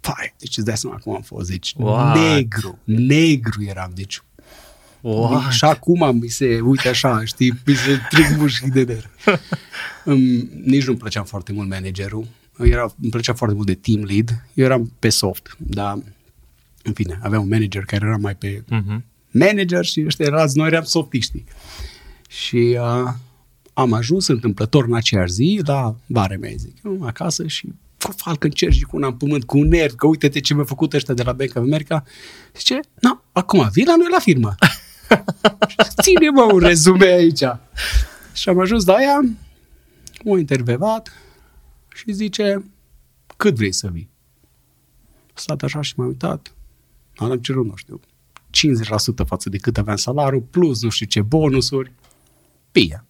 Pai, 0.01 0.35
deci 0.39 0.57
îți 0.57 0.67
dai 0.67 0.77
seama 0.77 0.97
cum 0.97 1.15
am 1.15 1.23
fost, 1.23 1.49
deci 1.51 1.75
What? 1.77 2.17
negru, 2.19 2.79
negru 2.85 3.63
eram, 3.65 3.91
deci 3.95 4.23
what? 5.01 5.53
și 5.53 5.65
acum 5.65 6.19
mi 6.19 6.29
se, 6.29 6.61
uite 6.61 6.89
așa, 6.89 7.25
știi, 7.25 7.61
mi 7.67 7.75
se 7.75 7.99
trec 8.09 8.37
mușchi 8.37 8.69
de 8.71 8.85
der. 8.85 9.11
Îmi, 10.05 10.49
nici 10.65 10.85
nu-mi 10.87 10.99
plăcea 10.99 11.23
foarte 11.23 11.53
mult 11.53 11.69
managerul, 11.69 12.27
era, 12.59 12.95
îmi 13.01 13.11
plăcea 13.11 13.35
foarte 13.35 13.55
mult 13.55 13.67
de 13.67 13.75
team 13.75 14.03
lead, 14.05 14.45
eu 14.55 14.65
eram 14.65 14.93
pe 14.99 15.09
soft, 15.09 15.57
dar 15.59 15.99
în 16.83 16.93
fine, 16.93 17.19
aveam 17.23 17.43
un 17.43 17.49
manager 17.49 17.85
care 17.85 18.07
era 18.07 18.17
mai 18.17 18.35
pe 18.37 18.65
Mhm. 18.69 19.05
manager 19.31 19.85
și 19.85 20.03
ăștia 20.07 20.27
erați, 20.27 20.57
noi 20.57 20.67
eram 20.67 20.85
softiști. 20.85 21.45
Și 22.31 22.79
uh, 22.81 23.13
am 23.73 23.93
ajuns 23.93 24.27
întâmplător 24.27 24.85
în 24.85 24.95
aceeași 24.95 25.33
zi 25.33 25.61
la 25.65 25.97
bare 26.07 26.37
mea, 26.37 26.51
zic, 26.57 26.77
eu 26.85 27.03
acasă 27.03 27.47
și 27.47 27.67
cu 28.01 28.13
Falcon 28.17 28.51
cer 28.51 28.73
și 28.73 28.83
cu 28.83 28.97
una 28.97 29.07
în 29.07 29.15
pământ, 29.17 29.45
cu 29.45 29.59
un 29.59 29.69
nerv, 29.69 29.95
că 29.95 30.07
uite-te 30.07 30.41
ce 30.41 30.55
mi-a 30.55 30.65
făcut 30.65 30.93
ăștia 30.93 31.15
de 31.15 31.23
la 31.23 31.33
Bank 31.33 31.51
of 31.55 31.63
America. 31.63 32.05
Zice, 32.57 32.81
nu, 33.01 33.21
acum 33.33 33.69
vii 33.73 33.85
la 33.85 33.97
noi 33.97 34.07
la 34.11 34.19
firmă. 34.19 34.55
Ține 36.03 36.29
mă 36.31 36.43
un 36.53 36.59
rezume 36.59 37.07
aici. 37.07 37.45
Și 38.35 38.49
am 38.49 38.59
ajuns 38.59 38.85
la 38.85 39.03
ea, 39.03 39.21
m-a 40.25 40.39
intervievat 40.39 41.13
și 41.95 42.13
zice, 42.13 42.65
cât 43.37 43.55
vrei 43.55 43.73
să 43.73 43.89
vii? 43.93 44.11
A 45.27 45.33
stat 45.35 45.63
așa 45.63 45.81
și 45.81 45.93
m-a 45.97 46.07
uitat. 46.07 46.55
Am 47.17 47.39
cerut, 47.39 47.67
nu 47.67 47.77
știu, 47.77 48.01
50% 49.25 49.27
față 49.27 49.49
de 49.49 49.57
cât 49.57 49.79
aveam 49.79 49.97
salariul, 49.97 50.41
plus 50.51 50.83
nu 50.83 50.89
știu 50.89 51.07
ce 51.07 51.23
bonusuri. 51.23 51.93
Bine. 52.73 53.05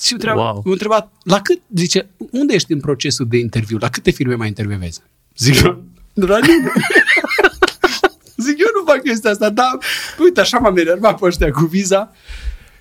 și 0.00 0.12
întreba, 0.12 0.34
Wow. 0.36 0.44
wow. 0.52 0.62
m-a 0.64 0.72
întrebat, 0.72 1.12
la 1.22 1.40
cât, 1.40 1.60
zice, 1.74 2.08
unde 2.30 2.54
ești 2.54 2.72
în 2.72 2.80
procesul 2.80 3.28
de 3.28 3.36
interviu? 3.38 3.78
La 3.78 3.88
câte 3.90 4.10
firme 4.10 4.34
mai 4.34 4.48
intervievezi? 4.48 5.00
Zic 5.36 5.62
eu, 5.62 5.84
la 6.14 6.38
nimeni. 6.38 6.72
Zic, 8.44 8.58
eu 8.58 8.66
nu 8.78 8.92
fac 8.92 9.02
chestia 9.02 9.30
asta, 9.30 9.50
dar 9.50 9.78
uite, 10.18 10.40
așa 10.40 10.58
m-am 10.58 10.76
enervat 10.76 11.18
pe 11.18 11.24
ăștia 11.24 11.50
cu 11.50 11.64
viza 11.64 12.12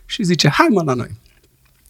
și 0.06 0.24
zice, 0.24 0.50
hai 0.50 0.68
mă 0.70 0.84
la 0.84 0.94
noi. 0.94 1.22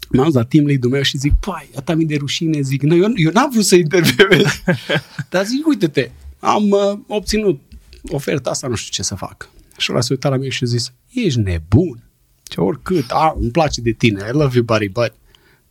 M-am 0.10 0.26
dus 0.26 0.34
la 0.34 0.44
team 0.44 0.66
lead-ul 0.66 0.90
meu 0.90 1.02
și 1.02 1.18
zic, 1.18 1.34
pai, 1.40 1.70
atâta 1.76 1.96
mi 1.96 2.06
de 2.06 2.16
rușine, 2.16 2.62
zic, 2.62 2.82
nu, 2.82 2.96
eu, 2.96 3.12
eu 3.16 3.32
n-am 3.32 3.50
vrut 3.52 3.66
să 3.66 3.76
intervievez. 3.76 4.46
Dar 5.30 5.46
zic, 5.46 5.68
uite-te, 5.68 6.10
am 6.40 6.70
uh, 6.70 7.00
obținut 7.08 7.62
oferta 8.10 8.50
asta, 8.50 8.68
nu 8.68 8.76
știu 8.76 8.92
ce 8.92 9.04
să 9.04 9.16
fac. 9.16 9.50
Și 9.78 9.92
ăla 9.92 10.02
s-a 10.02 10.08
uitat 10.12 10.32
la 10.32 10.38
mine 10.38 10.50
și 10.50 10.64
a 10.64 10.68
zis, 10.68 10.94
ești 11.14 11.40
nebun. 11.40 12.04
Ce 12.54 12.62
oricât, 12.62 13.10
a, 13.10 13.36
îmi 13.40 13.52
place 13.52 13.82
de 13.82 13.92
tine, 13.92 14.26
I 14.28 14.32
love 14.32 14.56
you, 14.56 14.64
buddy, 14.64 14.88
but 14.88 15.14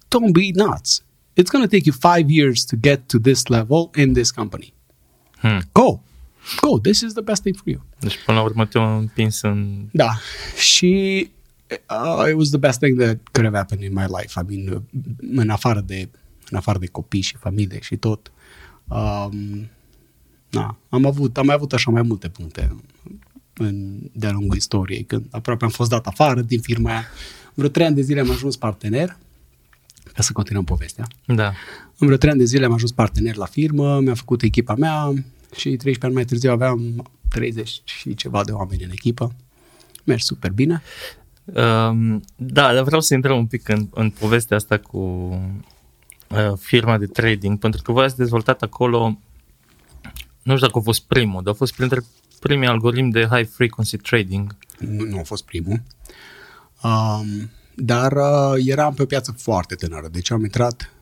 don't 0.09 0.33
be 0.33 0.65
nuts. 0.65 1.05
It's 1.35 1.51
gonna 1.51 1.67
take 1.67 1.83
you 1.85 1.95
five 2.15 2.31
years 2.31 2.65
to 2.65 2.77
get 2.81 3.07
to 3.07 3.19
this 3.19 3.47
level 3.47 3.91
in 3.97 4.13
this 4.13 4.31
company. 4.31 4.73
Hmm. 5.39 5.61
Go. 5.73 6.03
Go. 6.61 6.79
This 6.79 7.01
is 7.01 7.13
the 7.13 7.23
best 7.23 7.43
thing 7.43 7.57
for 7.57 7.69
you. 7.69 7.83
Deci 7.99 8.25
până 8.25 8.39
la 8.39 8.45
urmă 8.45 8.67
te-au 8.67 8.99
împins 8.99 9.43
în... 9.43 9.89
Da. 9.93 10.11
Și 10.57 11.31
uh, 11.71 12.29
it 12.29 12.35
was 12.37 12.49
the 12.49 12.59
best 12.59 12.79
thing 12.79 13.01
that 13.01 13.19
could 13.33 13.47
have 13.53 13.57
happened 13.57 13.85
in 13.85 13.93
my 13.93 14.07
life. 14.21 14.41
I 14.41 14.57
mean, 14.57 14.77
uh, 14.77 14.83
în 15.41 15.51
afară 15.51 15.81
de, 15.81 16.09
în 16.51 16.57
afară 16.57 16.79
de 16.79 16.87
copii 16.87 17.21
și 17.21 17.37
familie 17.37 17.81
și 17.81 17.97
tot. 17.97 18.33
Um, 18.89 19.69
na, 20.51 20.77
am 20.89 21.07
avut, 21.07 21.39
am 21.39 21.47
mai 21.47 21.55
avut 21.55 21.73
așa 21.73 21.91
mai 21.91 22.03
multe 22.03 22.29
puncte 22.29 22.77
în, 23.57 23.99
de-a 24.13 24.31
lungul 24.31 24.57
istoriei, 24.57 25.03
când 25.03 25.27
aproape 25.31 25.65
am 25.65 25.71
fost 25.71 25.91
dat 25.91 26.07
afară 26.07 26.41
din 26.41 26.61
firma 26.61 26.91
aia. 26.91 27.05
Vreo 27.55 27.69
trei 27.69 27.87
ani 27.87 27.95
de 27.95 28.01
zile 28.01 28.21
am 28.21 28.31
ajuns 28.31 28.57
partener, 28.57 29.17
ca 30.15 30.23
să 30.23 30.33
continuăm 30.33 30.65
povestea. 30.65 31.07
Da. 31.27 31.53
În 31.99 32.07
vreo 32.07 32.17
trei 32.17 32.31
ani 32.31 32.41
de 32.41 32.47
zile 32.47 32.65
am 32.65 32.73
ajuns 32.73 32.93
partener 32.93 33.37
la 33.37 33.47
firmă, 33.47 34.01
mi-am 34.01 34.15
făcut 34.15 34.43
echipa 34.43 34.75
mea 34.75 35.13
și 35.57 35.69
13 35.69 36.07
ani 36.07 36.15
mai 36.15 36.25
târziu 36.25 36.51
aveam 36.51 37.11
30 37.29 37.83
și 37.85 38.15
ceva 38.15 38.45
de 38.45 38.53
oameni 38.53 38.85
în 38.85 38.91
echipă. 38.91 39.35
Mergi 40.05 40.25
super 40.25 40.51
bine. 40.51 40.83
Um, 41.45 42.23
da, 42.37 42.73
dar 42.75 42.83
vreau 42.83 43.01
să 43.01 43.15
intrăm 43.15 43.37
un 43.37 43.47
pic 43.47 43.69
în, 43.69 43.89
în 43.95 44.11
povestea 44.11 44.57
asta 44.57 44.79
cu 44.79 44.99
uh, 44.99 46.53
firma 46.59 46.99
de 46.99 47.07
trading, 47.07 47.59
pentru 47.59 47.83
că 47.83 47.93
voi 47.93 48.05
ați 48.05 48.17
dezvoltat 48.17 48.63
acolo, 48.63 49.19
nu 50.43 50.55
știu 50.55 50.67
dacă 50.67 50.79
a 50.79 50.83
fost 50.83 51.03
primul, 51.03 51.43
dar 51.43 51.53
a 51.53 51.57
fost 51.57 51.75
printre 51.75 52.01
primii 52.43 52.69
algoritmi 52.69 53.13
de 53.13 53.27
high 53.31 53.49
frequency 53.49 53.97
trading. 53.97 54.57
Nu, 54.79 55.05
nu 55.05 55.19
a 55.19 55.23
fost 55.23 55.45
primul. 55.45 55.83
Um, 56.83 57.51
dar 57.75 58.13
uh, 58.13 58.63
eram 58.67 58.95
pe 58.95 59.03
o 59.03 59.07
piață 59.07 59.33
foarte 59.33 59.75
tânără. 59.75 60.09
Deci 60.09 60.31
am 60.31 60.43
intrat 60.43 60.93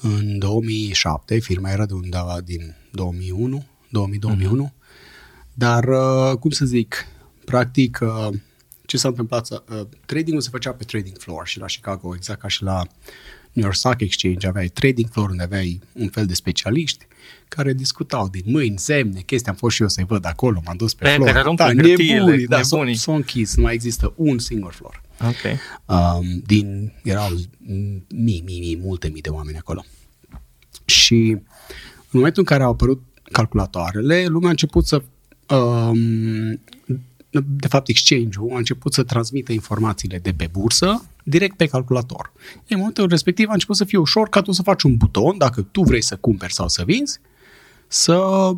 în 0.00 0.38
2007, 0.38 1.38
firma 1.38 1.70
era 1.70 1.86
de 1.86 1.94
undeva 1.94 2.40
din 2.44 2.74
2001, 2.90 3.66
2000-2001. 4.68 4.72
Dar, 5.54 5.84
uh, 5.84 6.38
cum 6.38 6.50
să 6.50 6.64
zic, 6.64 7.06
practic, 7.44 7.98
uh, 8.02 8.28
ce 8.86 8.96
s-a 8.96 9.08
întâmplat? 9.08 9.50
Uh, 9.50 9.86
tradingul 10.06 10.42
se 10.42 10.48
făcea 10.50 10.72
pe 10.72 10.84
trading 10.84 11.16
floor 11.18 11.46
și 11.46 11.58
la 11.58 11.66
Chicago, 11.66 12.14
exact 12.14 12.40
ca 12.40 12.48
și 12.48 12.62
la 12.62 12.82
New 13.52 13.64
York 13.64 13.74
Stock 13.76 14.00
Exchange, 14.00 14.46
aveai 14.46 14.68
trading 14.68 15.08
floor 15.10 15.30
unde 15.30 15.42
aveai 15.42 15.80
un 15.92 16.08
fel 16.08 16.26
de 16.26 16.34
specialiști 16.34 17.06
care 17.48 17.72
discutau 17.72 18.28
din 18.28 18.42
mâini, 18.46 18.78
semne, 18.78 19.20
chestii. 19.20 19.50
Am 19.50 19.56
fost 19.56 19.74
și 19.74 19.82
eu 19.82 19.88
să-i 19.88 20.04
văd 20.04 20.26
acolo, 20.26 20.60
m-am 20.64 20.76
dus 20.76 20.94
pe, 20.94 21.04
Pe 21.04 21.10
floor. 21.10 21.26
care 21.26 21.38
aruncă 21.38 21.62
da, 21.62 21.68
hârtiile, 21.72 22.14
nebunii, 22.14 22.46
da, 22.46 22.62
s-au, 22.62 22.78
nebunii. 22.78 22.98
s-au 22.98 23.14
închis, 23.14 23.56
nu 23.56 23.62
mai 23.62 23.74
există 23.74 24.12
un 24.16 24.38
singur 24.38 24.72
floor. 24.72 25.02
Ok. 25.20 25.58
Um, 25.84 26.42
din, 26.46 26.92
erau 27.02 27.28
mii, 28.08 28.42
mii, 28.44 28.58
mii, 28.58 28.78
multe 28.82 29.08
mii 29.08 29.22
de 29.22 29.28
oameni 29.28 29.56
acolo. 29.58 29.84
Și 30.84 31.20
în 31.20 32.10
momentul 32.10 32.42
în 32.42 32.48
care 32.48 32.62
au 32.62 32.70
apărut 32.70 33.02
calculatoarele, 33.32 34.26
lumea 34.26 34.46
a 34.48 34.50
început 34.50 34.86
să 34.86 35.02
um, 35.54 36.60
de 37.46 37.68
fapt 37.68 37.88
exchange-ul 37.88 38.50
a 38.54 38.56
început 38.56 38.92
să 38.92 39.02
transmită 39.02 39.52
informațiile 39.52 40.18
de 40.18 40.32
pe 40.32 40.48
bursă 40.52 41.04
direct 41.28 41.56
pe 41.56 41.66
calculator. 41.66 42.32
În 42.68 42.76
momentul 42.76 43.08
respectiv 43.08 43.48
a 43.48 43.52
început 43.52 43.76
să 43.76 43.84
fie 43.84 43.98
ușor 43.98 44.28
ca 44.28 44.42
tu 44.42 44.52
să 44.52 44.62
faci 44.62 44.82
un 44.82 44.96
buton, 44.96 45.38
dacă 45.38 45.62
tu 45.62 45.82
vrei 45.82 46.02
să 46.02 46.16
cumperi 46.16 46.52
sau 46.52 46.68
să 46.68 46.82
vinzi, 46.86 47.20
să 47.86 48.50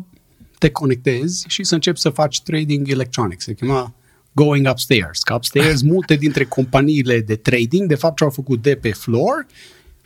te 0.57 0.69
conectezi 0.69 1.45
și 1.47 1.63
să 1.63 1.73
începi 1.73 1.99
să 1.99 2.09
faci 2.09 2.41
trading 2.41 2.89
electronic. 2.89 3.41
Se 3.41 3.53
chema 3.53 3.93
going 4.31 4.67
upstairs. 4.69 5.23
Că 5.23 5.33
upstairs, 5.33 5.81
multe 5.93 6.15
dintre 6.15 6.43
companiile 6.43 7.19
de 7.19 7.35
trading, 7.35 7.87
de 7.87 7.95
fapt, 7.95 8.17
ce-au 8.17 8.29
făcut 8.29 8.61
de 8.61 8.75
pe 8.75 8.91
floor, 8.91 9.45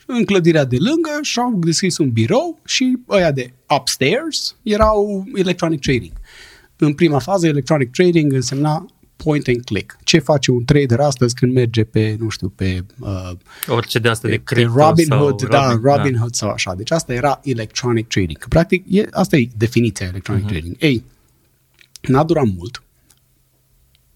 în 0.06 0.24
clădirea 0.24 0.64
de 0.64 0.76
lângă 0.78 1.18
și-au 1.22 1.58
deschis 1.58 1.98
un 1.98 2.10
birou 2.10 2.60
și 2.64 2.96
ăia 3.08 3.32
de 3.32 3.52
upstairs 3.78 4.56
erau 4.62 5.24
electronic 5.34 5.80
trading. 5.80 6.12
în 6.76 6.94
prima 6.94 7.18
fază, 7.18 7.46
electronic 7.46 7.90
trading 7.90 8.32
însemna 8.32 8.86
point 9.16 9.46
and 9.46 9.64
click. 9.64 9.98
Ce 10.04 10.18
face 10.18 10.50
un 10.50 10.64
trader 10.64 11.00
astăzi 11.00 11.34
când 11.34 11.52
merge 11.52 11.84
pe, 11.84 12.16
nu 12.18 12.28
știu, 12.28 12.48
pe... 12.48 12.84
Uh, 12.98 13.30
Orice 13.66 13.98
de 13.98 14.08
asta 14.08 14.28
de 14.28 14.34
pe 14.34 14.42
crypto 14.42 14.74
Robinhood, 14.76 15.40
sau 15.40 15.48
da, 15.48 15.70
Robin, 15.70 15.80
Robinhood 15.82 16.34
sau 16.34 16.50
așa. 16.50 16.74
Deci 16.74 16.90
asta 16.90 17.12
era 17.12 17.40
electronic 17.44 18.08
trading. 18.08 18.38
Că, 18.38 18.46
practic, 18.48 18.84
e, 18.88 19.06
asta 19.10 19.36
e 19.36 19.48
definiția 19.56 20.06
electronic 20.06 20.44
uh-huh. 20.44 20.48
trading. 20.48 20.76
Ei, 20.78 21.04
n-a 22.00 22.24
durat 22.24 22.44
mult, 22.56 22.82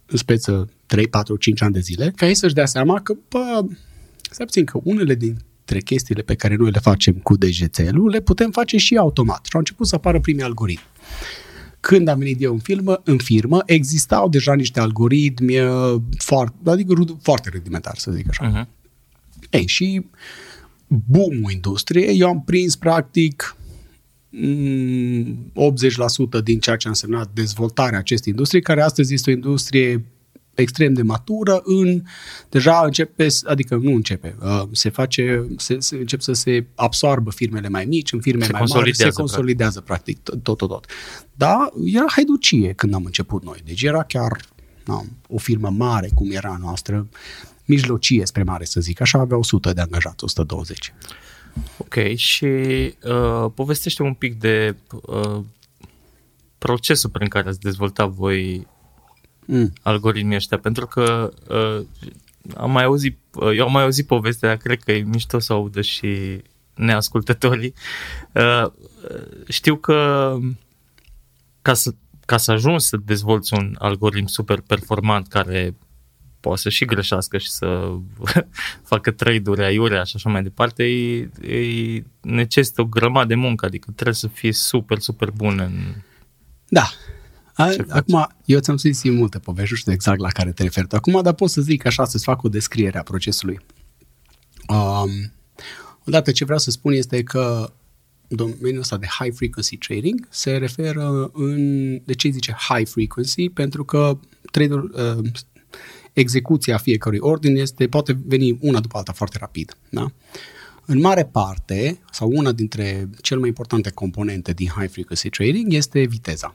în 0.06 0.16
speță 0.16 0.70
3, 0.86 1.08
4, 1.08 1.36
5 1.36 1.62
ani 1.62 1.72
de 1.72 1.80
zile, 1.80 2.12
ca 2.16 2.26
ei 2.26 2.34
să-și 2.34 2.54
dea 2.54 2.66
seama 2.66 3.00
că, 3.00 3.14
bă, 3.28 3.64
stai 4.30 4.46
puțin 4.46 4.64
că 4.64 4.80
unele 4.82 5.14
dintre 5.14 5.80
chestiile 5.84 6.22
pe 6.22 6.34
care 6.34 6.54
noi 6.54 6.70
le 6.70 6.78
facem 6.78 7.14
cu 7.14 7.36
DGTL-ul 7.36 8.08
le 8.08 8.20
putem 8.20 8.50
face 8.50 8.76
și 8.76 8.96
automat. 8.96 9.44
Și 9.44 9.50
au 9.52 9.58
început 9.58 9.86
să 9.86 9.94
apară 9.94 10.20
primii 10.20 10.42
algoritmi. 10.42 10.86
Când 11.88 12.08
am 12.08 12.18
venit 12.18 12.42
eu 12.42 12.52
în 12.52 12.58
firmă, 12.58 13.00
în 13.04 13.18
firmă 13.18 13.62
existau 13.66 14.28
deja 14.28 14.54
niște 14.54 14.80
algoritmi 14.80 15.58
uh, 15.58 15.94
foarte, 16.18 16.70
adică 16.70 16.92
rud- 16.94 17.22
foarte 17.22 17.48
rudimentari, 17.52 18.00
să 18.00 18.10
zic 18.10 18.26
așa. 18.28 18.50
Uh-huh. 18.50 18.68
Ei, 19.50 19.66
și 19.66 20.06
boom-ul 20.86 21.50
industriei, 21.52 22.18
eu 22.18 22.28
am 22.28 22.42
prins 22.42 22.76
practic 22.76 23.56
mm, 24.30 25.52
80% 26.40 26.42
din 26.42 26.58
ceea 26.58 26.76
ce 26.76 26.86
a 26.86 26.90
însemnat 26.90 27.30
dezvoltarea 27.34 27.98
acestei 27.98 28.32
industrie, 28.32 28.60
care 28.60 28.82
astăzi 28.82 29.14
este 29.14 29.30
o 29.30 29.34
industrie 29.34 30.04
extrem 30.60 30.92
de 30.92 31.02
matură 31.02 31.60
în 31.64 32.02
deja 32.48 32.82
începe, 32.84 33.26
adică 33.44 33.76
nu 33.76 33.94
începe, 33.94 34.36
uh, 34.42 34.62
se 34.72 34.88
face, 34.90 35.46
se, 35.56 35.76
se 35.78 35.96
încep 35.96 36.20
să 36.20 36.32
se 36.32 36.66
absorbă 36.74 37.30
firmele 37.30 37.68
mai 37.68 37.84
mici 37.84 38.12
în 38.12 38.20
firme 38.20 38.44
Se 38.44 38.52
mai 38.52 38.60
mari, 38.60 38.72
se 38.72 38.76
consolidează, 38.76 39.20
consolidează 39.20 39.80
practic 39.80 40.18
tot, 40.22 40.42
tot, 40.42 40.68
tot. 40.68 40.86
Da, 41.34 41.68
era 41.84 42.06
haiducie 42.08 42.72
când 42.72 42.94
am 42.94 43.04
început 43.04 43.44
noi, 43.44 43.58
deci 43.64 43.82
era 43.82 44.02
chiar 44.02 44.40
na, 44.84 45.04
o 45.28 45.38
firmă 45.38 45.70
mare 45.70 46.10
cum 46.14 46.30
era 46.30 46.48
a 46.48 46.56
noastră, 46.60 47.08
mijlocie 47.64 48.26
spre 48.26 48.42
mare 48.42 48.64
să 48.64 48.80
zic, 48.80 49.00
așa 49.00 49.18
avea 49.18 49.36
100 49.36 49.72
de 49.72 49.80
angajați, 49.80 50.24
120. 50.24 50.94
Ok, 51.76 51.94
și 52.14 52.44
uh, 52.44 53.50
povestește 53.54 54.02
un 54.02 54.14
pic 54.14 54.38
de 54.38 54.76
uh, 55.06 55.40
procesul 56.58 57.10
prin 57.10 57.28
care 57.28 57.48
ați 57.48 57.60
dezvoltat 57.60 58.08
voi 58.08 58.66
Mm. 59.50 59.72
algoritmii 59.82 60.36
ăștia, 60.36 60.58
pentru 60.58 60.86
că 60.86 61.32
uh, 61.48 61.86
am 62.56 62.70
mai 62.70 62.84
auzit, 62.84 63.18
uh, 63.34 63.56
eu 63.56 63.66
am 63.66 63.72
mai 63.72 63.82
auzit 63.82 64.06
povestea, 64.06 64.56
cred 64.56 64.82
că 64.82 64.92
e 64.92 65.02
mișto 65.02 65.38
să 65.38 65.52
audă 65.52 65.80
și 65.80 66.42
neascultătorii. 66.74 67.74
Uh, 68.32 68.64
uh, 68.64 68.70
știu 69.48 69.76
că 69.76 70.36
ca 71.62 71.74
să, 71.74 71.94
ca 72.26 72.36
să 72.36 72.52
ajungi 72.52 72.84
să 72.84 72.96
dezvolți 72.96 73.54
un 73.54 73.74
algoritm 73.78 74.26
super 74.26 74.60
performant 74.60 75.28
care 75.28 75.74
poate 76.40 76.60
să 76.60 76.68
și 76.68 76.84
greșească 76.84 77.38
și 77.38 77.50
să 77.50 77.92
facă 78.90 79.10
trade-uri 79.10 79.64
aiurea 79.64 80.02
și 80.02 80.12
așa 80.16 80.30
mai 80.30 80.42
departe, 80.42 80.84
e, 80.84 81.30
e 81.40 82.04
necesită 82.20 82.80
o 82.80 82.84
grămadă 82.84 83.26
de 83.26 83.34
muncă, 83.34 83.66
adică 83.66 83.90
trebuie 83.94 84.14
să 84.14 84.28
fii 84.28 84.52
super, 84.52 84.98
super 84.98 85.30
bun 85.30 85.58
în... 85.58 85.94
Da. 86.68 86.88
A, 87.58 87.70
Ce 87.72 87.82
faci? 87.82 87.96
acum, 87.96 88.26
eu 88.44 88.58
ți-am 88.58 88.76
zis 88.76 89.02
multe 89.02 89.38
povești, 89.38 89.72
nu 89.72 89.78
știu 89.78 89.92
exact 89.92 90.20
la 90.20 90.28
care 90.28 90.52
te 90.52 90.62
referi 90.62 90.86
tu 90.86 90.96
acum, 90.96 91.22
dar 91.22 91.32
pot 91.32 91.50
să 91.50 91.60
zic 91.60 91.86
așa, 91.86 92.04
să-ți 92.04 92.24
fac 92.24 92.42
o 92.42 92.48
descriere 92.48 92.98
a 92.98 93.02
procesului. 93.02 93.60
Um, 94.68 95.32
odată 96.06 96.30
ce 96.30 96.44
vreau 96.44 96.58
să 96.58 96.70
spun 96.70 96.92
este 96.92 97.22
că 97.22 97.72
domeniul 98.28 98.80
ăsta 98.80 98.96
de 98.96 99.06
high 99.18 99.34
frequency 99.34 99.76
trading 99.76 100.26
se 100.30 100.56
referă 100.56 101.30
în, 101.32 102.00
de 102.04 102.14
ce 102.14 102.28
zice 102.28 102.56
high 102.68 102.88
frequency? 102.88 103.48
Pentru 103.48 103.84
că 103.84 104.18
trade-ul, 104.50 104.94
uh, 105.18 105.30
execuția 106.12 106.76
fiecărui 106.76 107.18
ordin 107.18 107.56
este, 107.56 107.86
poate 107.86 108.18
veni 108.26 108.58
una 108.60 108.80
după 108.80 108.96
alta 108.96 109.12
foarte 109.12 109.36
rapid. 109.40 109.76
Da? 109.90 110.12
În 110.84 111.00
mare 111.00 111.24
parte, 111.24 111.98
sau 112.10 112.30
una 112.32 112.52
dintre 112.52 113.08
cele 113.20 113.40
mai 113.40 113.48
importante 113.48 113.90
componente 113.90 114.52
din 114.52 114.68
high 114.76 114.90
frequency 114.90 115.28
trading 115.28 115.72
este 115.72 116.04
viteza. 116.04 116.54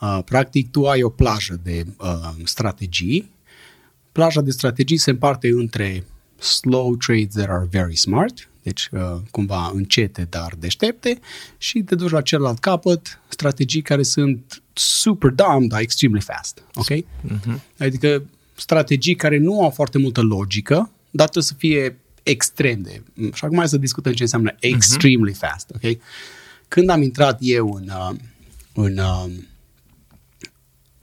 Uh, 0.00 0.18
practic, 0.24 0.70
tu 0.70 0.88
ai 0.88 1.02
o 1.02 1.08
plajă 1.08 1.60
de 1.62 1.84
uh, 1.98 2.30
strategii. 2.44 3.30
Plaja 4.12 4.40
de 4.40 4.50
strategii 4.50 4.96
se 4.96 5.10
împarte 5.10 5.48
între 5.48 6.04
slow 6.38 6.96
trades 6.96 7.34
that 7.34 7.48
are 7.48 7.68
very 7.70 7.96
smart, 7.96 8.48
deci 8.62 8.88
uh, 8.92 9.16
cumva 9.30 9.70
încete, 9.74 10.26
dar 10.30 10.54
deștepte, 10.58 11.18
și 11.58 11.78
te 11.78 11.94
duci 11.94 12.10
la 12.10 12.20
celălalt 12.20 12.58
capăt, 12.58 13.20
strategii 13.28 13.82
care 13.82 14.02
sunt 14.02 14.62
super 14.72 15.30
dumb, 15.30 15.68
dar 15.68 15.80
extremely 15.80 16.20
fast. 16.20 16.62
Ok? 16.74 16.90
Uh-huh. 16.90 17.60
Adică 17.78 18.24
strategii 18.54 19.14
care 19.14 19.38
nu 19.38 19.62
au 19.62 19.70
foarte 19.70 19.98
multă 19.98 20.20
logică, 20.20 20.90
dar 21.10 21.28
trebuie 21.28 21.42
să 21.42 21.54
fie 21.54 21.98
extrem 22.22 22.82
de... 22.82 23.02
Și 23.32 23.44
acum 23.44 23.56
hai 23.56 23.68
să 23.68 23.76
discutăm 23.76 24.12
ce 24.12 24.22
înseamnă 24.22 24.54
extremely 24.58 25.32
uh-huh. 25.32 25.38
fast. 25.38 25.70
Ok? 25.74 25.98
Când 26.68 26.88
am 26.88 27.02
intrat 27.02 27.38
eu 27.40 27.72
în, 27.72 27.88
uh, 27.88 28.16
în 28.74 28.98
uh, 28.98 29.32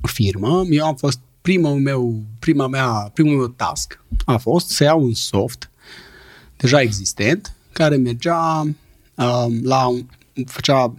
firmă, 0.07 0.63
eu 0.69 0.85
am 0.85 0.95
fost 0.95 1.19
primul 1.41 1.79
meu, 1.79 2.23
prima 2.39 2.67
mea, 2.67 2.87
primul 3.13 3.37
meu 3.37 3.47
task 3.47 4.03
a 4.25 4.37
fost 4.37 4.69
să 4.69 4.83
iau 4.83 5.03
un 5.03 5.13
soft 5.13 5.69
deja 6.57 6.81
existent 6.81 7.55
care 7.71 7.95
mergea 7.95 8.59
um, 9.15 9.61
la 9.63 9.87
un, 9.87 10.05
făcea 10.45 10.93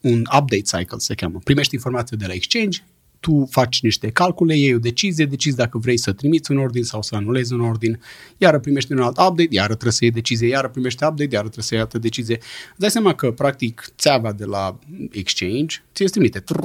un 0.00 0.20
update 0.20 0.60
cycle 0.60 0.98
se 0.98 1.14
cheamă. 1.14 1.38
Primești 1.44 1.74
informația 1.74 2.16
de 2.16 2.26
la 2.26 2.32
exchange, 2.32 2.84
tu 3.22 3.46
faci 3.50 3.82
niște 3.82 4.10
calcule, 4.10 4.56
iei 4.56 4.74
o 4.74 4.78
decizie, 4.78 5.24
decizi 5.24 5.56
dacă 5.56 5.78
vrei 5.78 5.96
să 5.96 6.12
trimiți 6.12 6.50
un 6.50 6.58
ordin 6.58 6.84
sau 6.84 7.02
să 7.02 7.14
anulezi 7.14 7.52
un 7.52 7.60
ordin, 7.60 8.00
iară 8.36 8.58
primești 8.58 8.92
un 8.92 8.98
alt 8.98 9.18
update, 9.18 9.48
iară 9.50 9.72
trebuie 9.72 9.92
să 9.92 10.04
iei 10.04 10.12
decizie, 10.12 10.48
iară 10.48 10.68
primești 10.68 11.04
update, 11.04 11.34
iară 11.34 11.44
trebuie 11.44 11.64
să 11.64 11.74
iei 11.74 11.82
altă 11.82 11.98
decizie. 11.98 12.36
Îți 12.70 12.78
dai 12.78 12.90
seama 12.90 13.14
că, 13.14 13.30
practic, 13.30 13.92
țeava 13.96 14.32
de 14.32 14.44
la 14.44 14.78
exchange 15.10 15.82
ți 15.94 16.02
îți 16.02 16.12
trimite 16.12 16.40
trrr, 16.40 16.62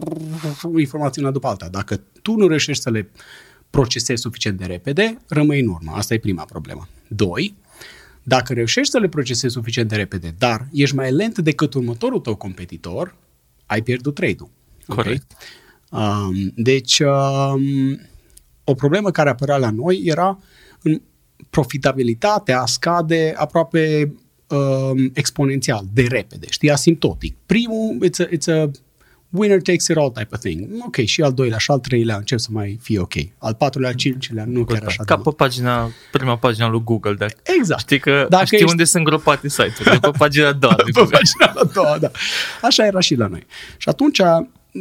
informații 0.78 1.22
una 1.22 1.32
după 1.32 1.48
alta. 1.48 1.68
Dacă 1.70 2.02
tu 2.22 2.36
nu 2.36 2.48
reușești 2.48 2.82
să 2.82 2.90
le 2.90 3.10
procesezi 3.70 4.22
suficient 4.22 4.58
de 4.58 4.66
repede, 4.66 5.18
rămâi 5.28 5.60
în 5.60 5.68
urmă. 5.68 5.92
Asta 5.96 6.14
e 6.14 6.20
prima 6.20 6.46
problemă. 6.46 6.88
Doi, 7.08 7.56
dacă 8.24 8.54
reușești 8.54 8.92
să 8.92 9.00
le 9.00 9.08
procesezi 9.08 9.54
suficient 9.54 9.90
de 9.90 9.96
repede, 9.96 10.36
dar 10.38 10.68
ești 10.72 10.96
mai 10.96 11.12
lent 11.12 11.38
decât 11.38 11.74
următorul 11.74 12.20
tău 12.20 12.36
competitor, 12.36 13.16
ai 13.66 13.82
pierdut 13.82 14.16
trade-ul. 14.16 14.50
Corect. 14.88 15.32
Um, 15.32 15.38
deci, 16.56 17.00
um, 17.00 18.00
o 18.64 18.74
problemă 18.74 19.12
care 19.12 19.30
apărea 19.30 19.58
la 19.58 19.70
noi 19.70 20.02
era 20.06 20.40
în 20.82 21.02
profitabilitatea 21.50 22.64
scade 22.66 23.34
aproape 23.38 24.14
um, 24.48 25.12
exponențial, 25.14 25.86
de 25.94 26.02
repede, 26.10 26.46
știi, 26.50 26.72
asimptotic. 26.72 27.36
Primul, 27.46 27.98
it's 28.10 28.26
a, 28.26 28.30
it's 28.36 28.62
a 28.64 28.72
winner 29.30 29.62
takes 29.62 29.88
it 29.88 29.98
all 29.98 30.10
type 30.12 30.28
of 30.32 30.40
thing. 30.40 30.68
Ok, 30.86 30.96
și 30.96 31.22
al 31.22 31.34
doilea 31.34 31.58
și 31.58 31.72
al 31.72 31.80
treilea 31.80 32.16
încep 32.18 32.40
să 32.40 32.48
mai 32.52 32.78
fie 32.82 33.00
ok. 33.00 33.14
Al 33.38 33.54
patrulea, 33.54 33.90
al 33.90 33.96
cincilea, 33.96 34.46
nu 34.46 34.64
chiar 34.64 34.84
așa. 34.86 34.96
de 35.04 35.04
Ca 35.06 35.16
mult. 35.16 35.28
pe 35.28 35.44
pagina, 35.44 35.90
prima 36.12 36.38
pagina 36.38 36.68
lui 36.70 36.82
Google, 36.84 37.14
dacă 37.14 37.34
Exact. 37.58 37.82
știi 37.82 38.00
că 38.00 38.12
Dacă 38.12 38.28
Dacă 38.30 38.46
știi 38.46 38.58
ești- 38.58 38.70
unde 38.70 38.84
sunt 38.84 39.04
gropate 39.04 39.50
site-urile, 39.50 40.00
pe 40.00 40.10
pagina 40.18 40.48
a 40.48 40.52
doua. 40.54 40.76
de 40.78 40.84
pe 40.84 40.92
Google. 40.92 41.18
pagina 41.18 41.62
a 41.62 41.64
doua, 41.74 41.98
da. 41.98 42.12
Așa 42.62 42.86
era 42.86 43.00
și 43.00 43.16
la 43.16 43.28
noi. 43.28 43.46
Și 43.78 43.90
atunci, 43.90 44.20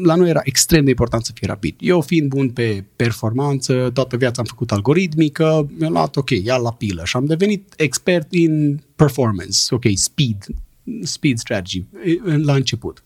la 0.03 0.15
noi 0.15 0.29
era 0.29 0.41
extrem 0.45 0.85
de 0.85 0.91
important 0.91 1.25
să 1.25 1.31
fie 1.35 1.47
rapid. 1.47 1.75
Eu 1.81 2.01
fiind 2.01 2.29
bun 2.29 2.51
pe 2.51 2.85
performanță, 2.97 3.91
toată 3.95 4.17
viața 4.17 4.41
am 4.41 4.47
făcut 4.47 4.73
algoritmică, 4.73 5.71
mi-am 5.79 5.93
luat, 5.93 6.17
ok, 6.17 6.31
ia 6.31 6.57
la 6.57 6.73
pilă 6.73 7.05
și 7.05 7.17
am 7.17 7.25
devenit 7.25 7.75
expert 7.77 8.33
in 8.33 8.83
performance, 8.97 9.59
ok, 9.71 9.85
speed, 9.95 10.47
speed 11.03 11.39
strategy, 11.39 11.85
e, 12.05 12.37
la 12.37 12.55
început. 12.55 13.03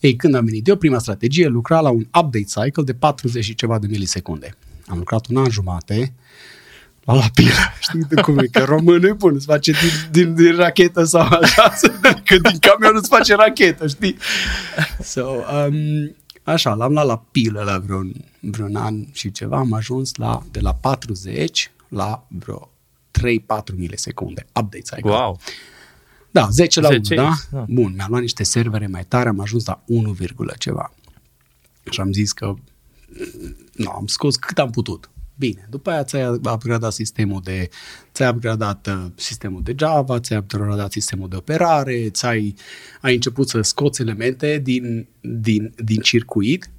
Ei, 0.00 0.16
când 0.16 0.34
am 0.34 0.44
venit 0.44 0.68
eu, 0.68 0.76
prima 0.76 0.98
strategie 0.98 1.46
lucra 1.46 1.80
la 1.80 1.90
un 1.90 2.06
update 2.06 2.44
cycle 2.44 2.82
de 2.82 2.94
40 2.94 3.44
și 3.44 3.54
ceva 3.54 3.78
de 3.78 3.86
milisecunde. 3.86 4.54
Am 4.86 4.98
lucrat 4.98 5.26
un 5.26 5.36
an 5.36 5.50
jumate, 5.50 6.14
la 7.06 7.14
la 7.14 7.30
pilă, 7.34 7.50
știi 7.80 8.00
de 8.00 8.20
cum 8.20 8.38
e, 8.38 8.46
că 8.46 8.64
românul 8.64 9.04
e 9.04 9.12
bun, 9.12 9.34
îți 9.34 9.46
face 9.46 9.72
din, 9.72 9.90
din, 10.10 10.34
din 10.34 10.56
rachetă 10.56 11.04
sau 11.04 11.28
așa, 11.42 11.72
că 12.26 12.36
din 12.38 12.58
camion 12.58 12.96
îți 12.96 13.08
face 13.08 13.34
rachetă, 13.34 13.86
știi? 13.86 14.16
So, 15.02 15.22
um, 15.22 16.16
așa, 16.42 16.74
l-am 16.74 16.92
luat 16.92 17.06
la 17.06 17.24
pilă 17.30 17.62
la 17.62 17.78
vreun, 17.78 18.12
vreun 18.40 18.76
an 18.76 19.04
și 19.12 19.30
ceva, 19.30 19.58
am 19.58 19.72
ajuns 19.72 20.14
la, 20.14 20.42
de 20.50 20.60
la 20.60 20.74
40 20.74 21.70
la 21.88 22.26
vreo 22.28 22.70
3-4 23.18 23.20
milisecunde, 23.76 24.46
update 24.48 24.82
cycle. 24.94 25.10
Wow. 25.10 25.40
Da, 26.30 26.48
10 26.50 26.80
la 26.80 26.88
1, 26.88 26.96
10, 27.02 27.14
da? 27.14 27.32
da. 27.50 27.64
Bun, 27.68 27.92
mi-am 27.96 28.10
luat 28.10 28.20
niște 28.20 28.42
servere 28.42 28.86
mai 28.86 29.04
tare, 29.04 29.28
am 29.28 29.40
ajuns 29.40 29.66
la 29.66 29.82
1, 29.86 30.10
virgulă 30.10 30.54
ceva. 30.58 30.92
Și 31.90 32.00
am 32.00 32.12
zis 32.12 32.32
că 32.32 32.54
nu, 33.72 33.90
am 33.90 34.06
scos 34.06 34.36
cât 34.36 34.58
am 34.58 34.70
putut. 34.70 35.10
Bine, 35.38 35.66
după 35.70 35.90
aia 35.90 36.04
ți-ai 36.04 36.26
upgradat 36.26 36.92
sistemul 36.92 37.40
de, 37.44 37.68
ți-ai 38.12 38.28
upgradat 38.28 38.86
uh, 38.86 39.04
sistemul 39.14 39.62
de 39.62 39.74
Java, 39.78 40.20
ți-ai 40.20 40.38
upgradat 40.38 40.92
sistemul 40.92 41.28
de 41.28 41.36
operare, 41.36 42.10
ți-ai 42.10 42.54
ai 43.00 43.14
început 43.14 43.48
să 43.48 43.60
scoți 43.60 44.00
elemente 44.00 44.58
din, 44.58 45.06
din, 45.20 45.74
din 45.84 46.00
circuit. 46.00 46.70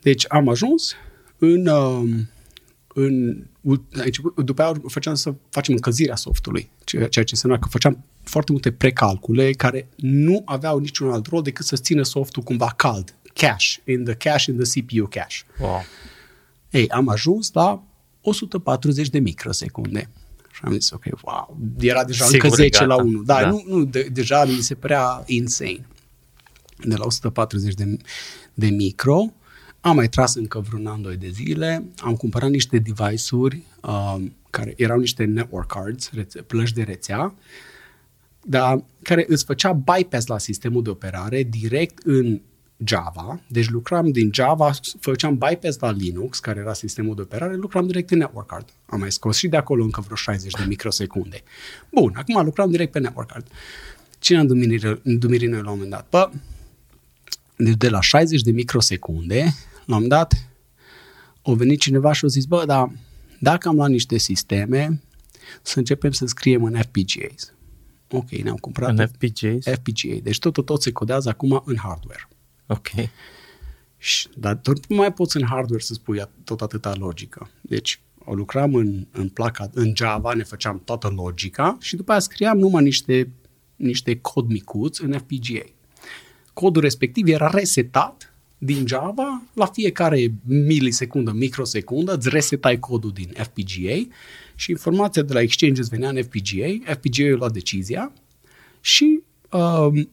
Deci 0.00 0.24
am 0.28 0.48
ajuns 0.48 0.94
în, 1.38 1.66
uh, 1.66 2.08
în 2.94 3.44
după 4.44 4.62
aia 4.62 4.72
făceam 4.86 5.14
să 5.14 5.34
facem 5.50 5.74
încălzirea 5.74 6.16
softului, 6.16 6.70
ceea 6.84 7.08
ce 7.08 7.24
înseamnă 7.30 7.58
că 7.58 7.68
făceam 7.68 8.04
foarte 8.22 8.52
multe 8.52 8.72
precalcule 8.72 9.52
care 9.52 9.88
nu 9.96 10.42
aveau 10.44 10.78
niciun 10.78 11.10
alt 11.10 11.26
rol 11.26 11.42
decât 11.42 11.66
să 11.66 11.76
țină 11.76 12.02
softul 12.02 12.42
cumva 12.42 12.72
cald, 12.76 13.14
cache, 13.34 13.82
in 13.84 14.04
the 14.04 14.14
cache, 14.14 14.50
in 14.50 14.58
the 14.58 14.80
CPU 14.80 15.06
cache. 15.06 15.36
Wow. 15.60 15.82
Ei, 16.76 16.88
am 16.88 17.08
ajuns 17.08 17.52
la 17.52 17.82
140 18.20 19.08
de 19.08 19.18
microsecunde. 19.18 20.10
Și 20.52 20.60
am 20.64 20.72
zis, 20.72 20.90
ok, 20.90 21.04
wow, 21.22 21.56
era 21.78 22.04
deja 22.04 22.24
Sigur, 22.24 22.44
încă 22.44 22.56
10 22.56 22.68
gata. 22.68 22.84
la 22.84 23.02
1. 23.02 23.22
Da, 23.22 23.40
da. 23.40 23.48
nu, 23.48 23.62
nu 23.66 23.84
de, 23.84 24.08
deja 24.12 24.44
mi 24.44 24.60
se 24.60 24.74
părea 24.74 25.22
insane. 25.26 25.86
De 26.84 26.96
la 26.96 27.04
140 27.04 27.74
de, 27.74 27.96
de 28.54 28.66
micro, 28.66 29.32
am 29.80 29.94
mai 29.94 30.08
tras 30.08 30.34
încă 30.34 30.60
vreun 30.60 30.86
an, 30.86 31.02
doi 31.02 31.16
de 31.16 31.28
zile, 31.28 31.88
am 31.98 32.14
cumpărat 32.14 32.50
niște 32.50 32.78
device-uri 32.78 33.62
uh, 33.82 34.16
care 34.50 34.74
erau 34.76 34.98
niște 34.98 35.24
network 35.24 35.66
cards, 35.66 36.10
rețe- 36.12 36.42
plăci 36.42 36.72
de 36.72 36.82
rețea, 36.82 37.34
dar 38.42 38.84
care 39.02 39.24
îți 39.28 39.44
făcea 39.44 39.72
bypass 39.72 40.26
la 40.26 40.38
sistemul 40.38 40.82
de 40.82 40.90
operare 40.90 41.42
direct 41.42 41.98
în 42.04 42.40
Java, 42.84 43.40
deci 43.46 43.68
lucram 43.68 44.10
din 44.10 44.30
Java, 44.32 44.70
făceam 45.00 45.38
bypass 45.38 45.78
la 45.78 45.90
Linux, 45.90 46.38
care 46.38 46.60
era 46.60 46.72
sistemul 46.72 47.14
de 47.14 47.20
operare, 47.20 47.56
lucram 47.56 47.86
direct 47.86 48.10
în 48.10 48.18
network 48.18 48.46
card. 48.46 48.68
Am 48.86 49.00
mai 49.00 49.12
scos 49.12 49.36
și 49.36 49.48
de 49.48 49.56
acolo 49.56 49.84
încă 49.84 50.00
vreo 50.00 50.16
60 50.16 50.52
de 50.52 50.64
microsecunde. 50.68 51.42
Bun, 51.92 52.12
acum 52.14 52.44
lucram 52.44 52.70
direct 52.70 52.92
pe 52.92 52.98
network 52.98 53.30
card. 53.30 53.46
Cine 54.18 54.38
am 54.38 54.46
dumirit 55.02 55.48
noi 55.48 55.62
la 55.62 55.70
un 55.70 55.78
moment 55.78 55.90
dat? 55.90 56.06
Bă, 56.10 56.30
deci 57.56 57.76
de 57.76 57.88
la 57.88 58.00
60 58.00 58.42
de 58.42 58.50
microsecunde, 58.50 59.42
la 59.84 59.96
un 59.96 60.02
moment 60.02 60.08
dat, 60.08 60.48
a 61.42 61.52
venit 61.52 61.80
cineva 61.80 62.12
și 62.12 62.24
a 62.24 62.28
zis, 62.28 62.44
bă, 62.44 62.64
dar 62.66 62.92
dacă 63.40 63.68
am 63.68 63.74
luat 63.74 63.90
niște 63.90 64.18
sisteme, 64.18 65.02
să 65.62 65.78
începem 65.78 66.10
să 66.10 66.26
scriem 66.26 66.64
în 66.64 66.80
FPGAs. 66.82 67.52
Ok, 68.10 68.30
ne-am 68.30 68.56
cumpărat 68.56 68.98
în 68.98 69.06
FPGAs? 69.06 69.74
FPGA. 69.74 70.16
Deci 70.22 70.38
tot, 70.38 70.64
tot 70.64 70.82
se 70.82 70.92
codează 70.92 71.28
acum 71.28 71.62
în 71.64 71.76
hardware. 71.76 72.28
Ok. 72.66 72.88
Și, 73.98 74.28
dar 74.34 74.54
tot 74.54 74.86
nu 74.86 74.96
mai 74.96 75.12
poți 75.12 75.36
în 75.36 75.46
hardware 75.46 75.82
să 75.82 75.94
spui 75.94 76.22
tot 76.44 76.60
atâta 76.60 76.94
logică. 76.94 77.50
Deci 77.60 78.00
o 78.24 78.34
lucram 78.34 78.74
în, 78.74 79.06
în 79.10 79.28
placa, 79.28 79.70
în 79.72 79.92
Java, 79.96 80.32
ne 80.32 80.42
făceam 80.42 80.82
toată 80.84 81.12
logica 81.16 81.76
și 81.80 81.96
după 81.96 82.10
aia 82.10 82.20
scriam 82.20 82.58
numai 82.58 82.82
niște, 82.82 83.30
niște 83.76 84.16
cod 84.16 84.48
micuți 84.48 85.04
în 85.04 85.12
FPGA. 85.12 85.64
Codul 86.52 86.82
respectiv 86.82 87.26
era 87.28 87.50
resetat 87.50 88.34
din 88.58 88.86
Java 88.86 89.42
la 89.52 89.66
fiecare 89.66 90.34
milisecundă, 90.44 91.32
microsecundă, 91.32 92.16
îți 92.16 92.28
resetai 92.28 92.78
codul 92.78 93.12
din 93.12 93.32
FPGA 93.36 94.14
și 94.54 94.70
informația 94.70 95.22
de 95.22 95.32
la 95.32 95.40
Exchange 95.40 95.80
îți 95.80 95.90
venea 95.90 96.08
în 96.08 96.22
FPGA, 96.22 96.92
FPGA-ul 96.92 97.38
lua 97.38 97.50
decizia 97.50 98.12
și 98.80 99.20
uh, 99.50 100.06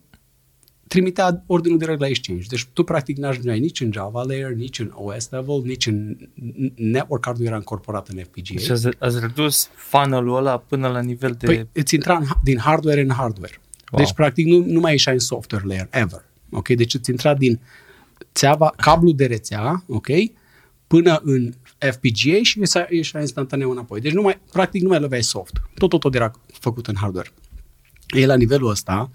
trimitea 0.93 1.43
ordinul 1.45 1.77
direct 1.77 1.99
la 1.99 2.07
Exchange. 2.07 2.45
Deci 2.49 2.65
tu 2.73 2.83
practic 2.83 3.17
n-ajungeai 3.17 3.59
nici 3.59 3.81
în 3.81 3.91
Java 3.91 4.23
layer, 4.23 4.51
nici 4.51 4.79
în 4.79 4.91
OS 4.93 5.29
level, 5.29 5.61
nici 5.63 5.85
în 5.85 6.17
network 6.75 7.21
card 7.21 7.39
era 7.39 7.55
incorporat 7.55 8.07
în 8.07 8.23
FPGA. 8.23 8.59
Și 8.59 8.71
ați, 8.71 8.87
ați 8.99 9.19
redus 9.19 9.69
funnel-ul 9.75 10.37
ăla 10.37 10.57
până 10.57 10.87
la 10.87 11.01
nivel 11.01 11.35
de... 11.39 11.45
Păi 11.45 11.67
îți 11.71 11.95
intra 11.95 12.15
în, 12.17 12.25
din 12.43 12.57
hardware 12.57 13.01
în 13.01 13.09
hardware. 13.09 13.61
Wow. 13.91 14.03
Deci 14.03 14.13
practic 14.13 14.45
nu, 14.45 14.63
nu 14.65 14.79
mai 14.79 14.91
ieșai 14.91 15.13
în 15.13 15.19
software 15.19 15.65
layer, 15.67 15.87
ever. 15.91 16.25
Ok? 16.51 16.67
Deci 16.67 16.93
îți 16.93 17.09
intra 17.09 17.33
din 17.33 17.59
țeava, 18.33 18.73
cablu 18.77 19.11
de 19.11 19.25
rețea, 19.25 19.83
ok? 19.87 20.07
Până 20.87 21.21
în 21.23 21.53
FPGA 21.77 22.39
și 22.41 22.61
ieșea 22.89 23.19
instantaneu 23.19 23.71
înapoi. 23.71 24.01
Deci 24.01 24.13
nu 24.13 24.21
mai, 24.21 24.39
practic 24.51 24.81
nu 24.81 24.89
mai 24.89 24.99
loveai 24.99 25.23
soft. 25.23 25.61
Tot, 25.75 25.89
tot, 25.89 25.99
tot 25.99 26.15
era 26.15 26.31
făcut 26.59 26.87
în 26.87 26.95
hardware. 26.95 27.31
E 28.13 28.25
la 28.25 28.35
nivelul 28.35 28.69
ăsta, 28.69 29.11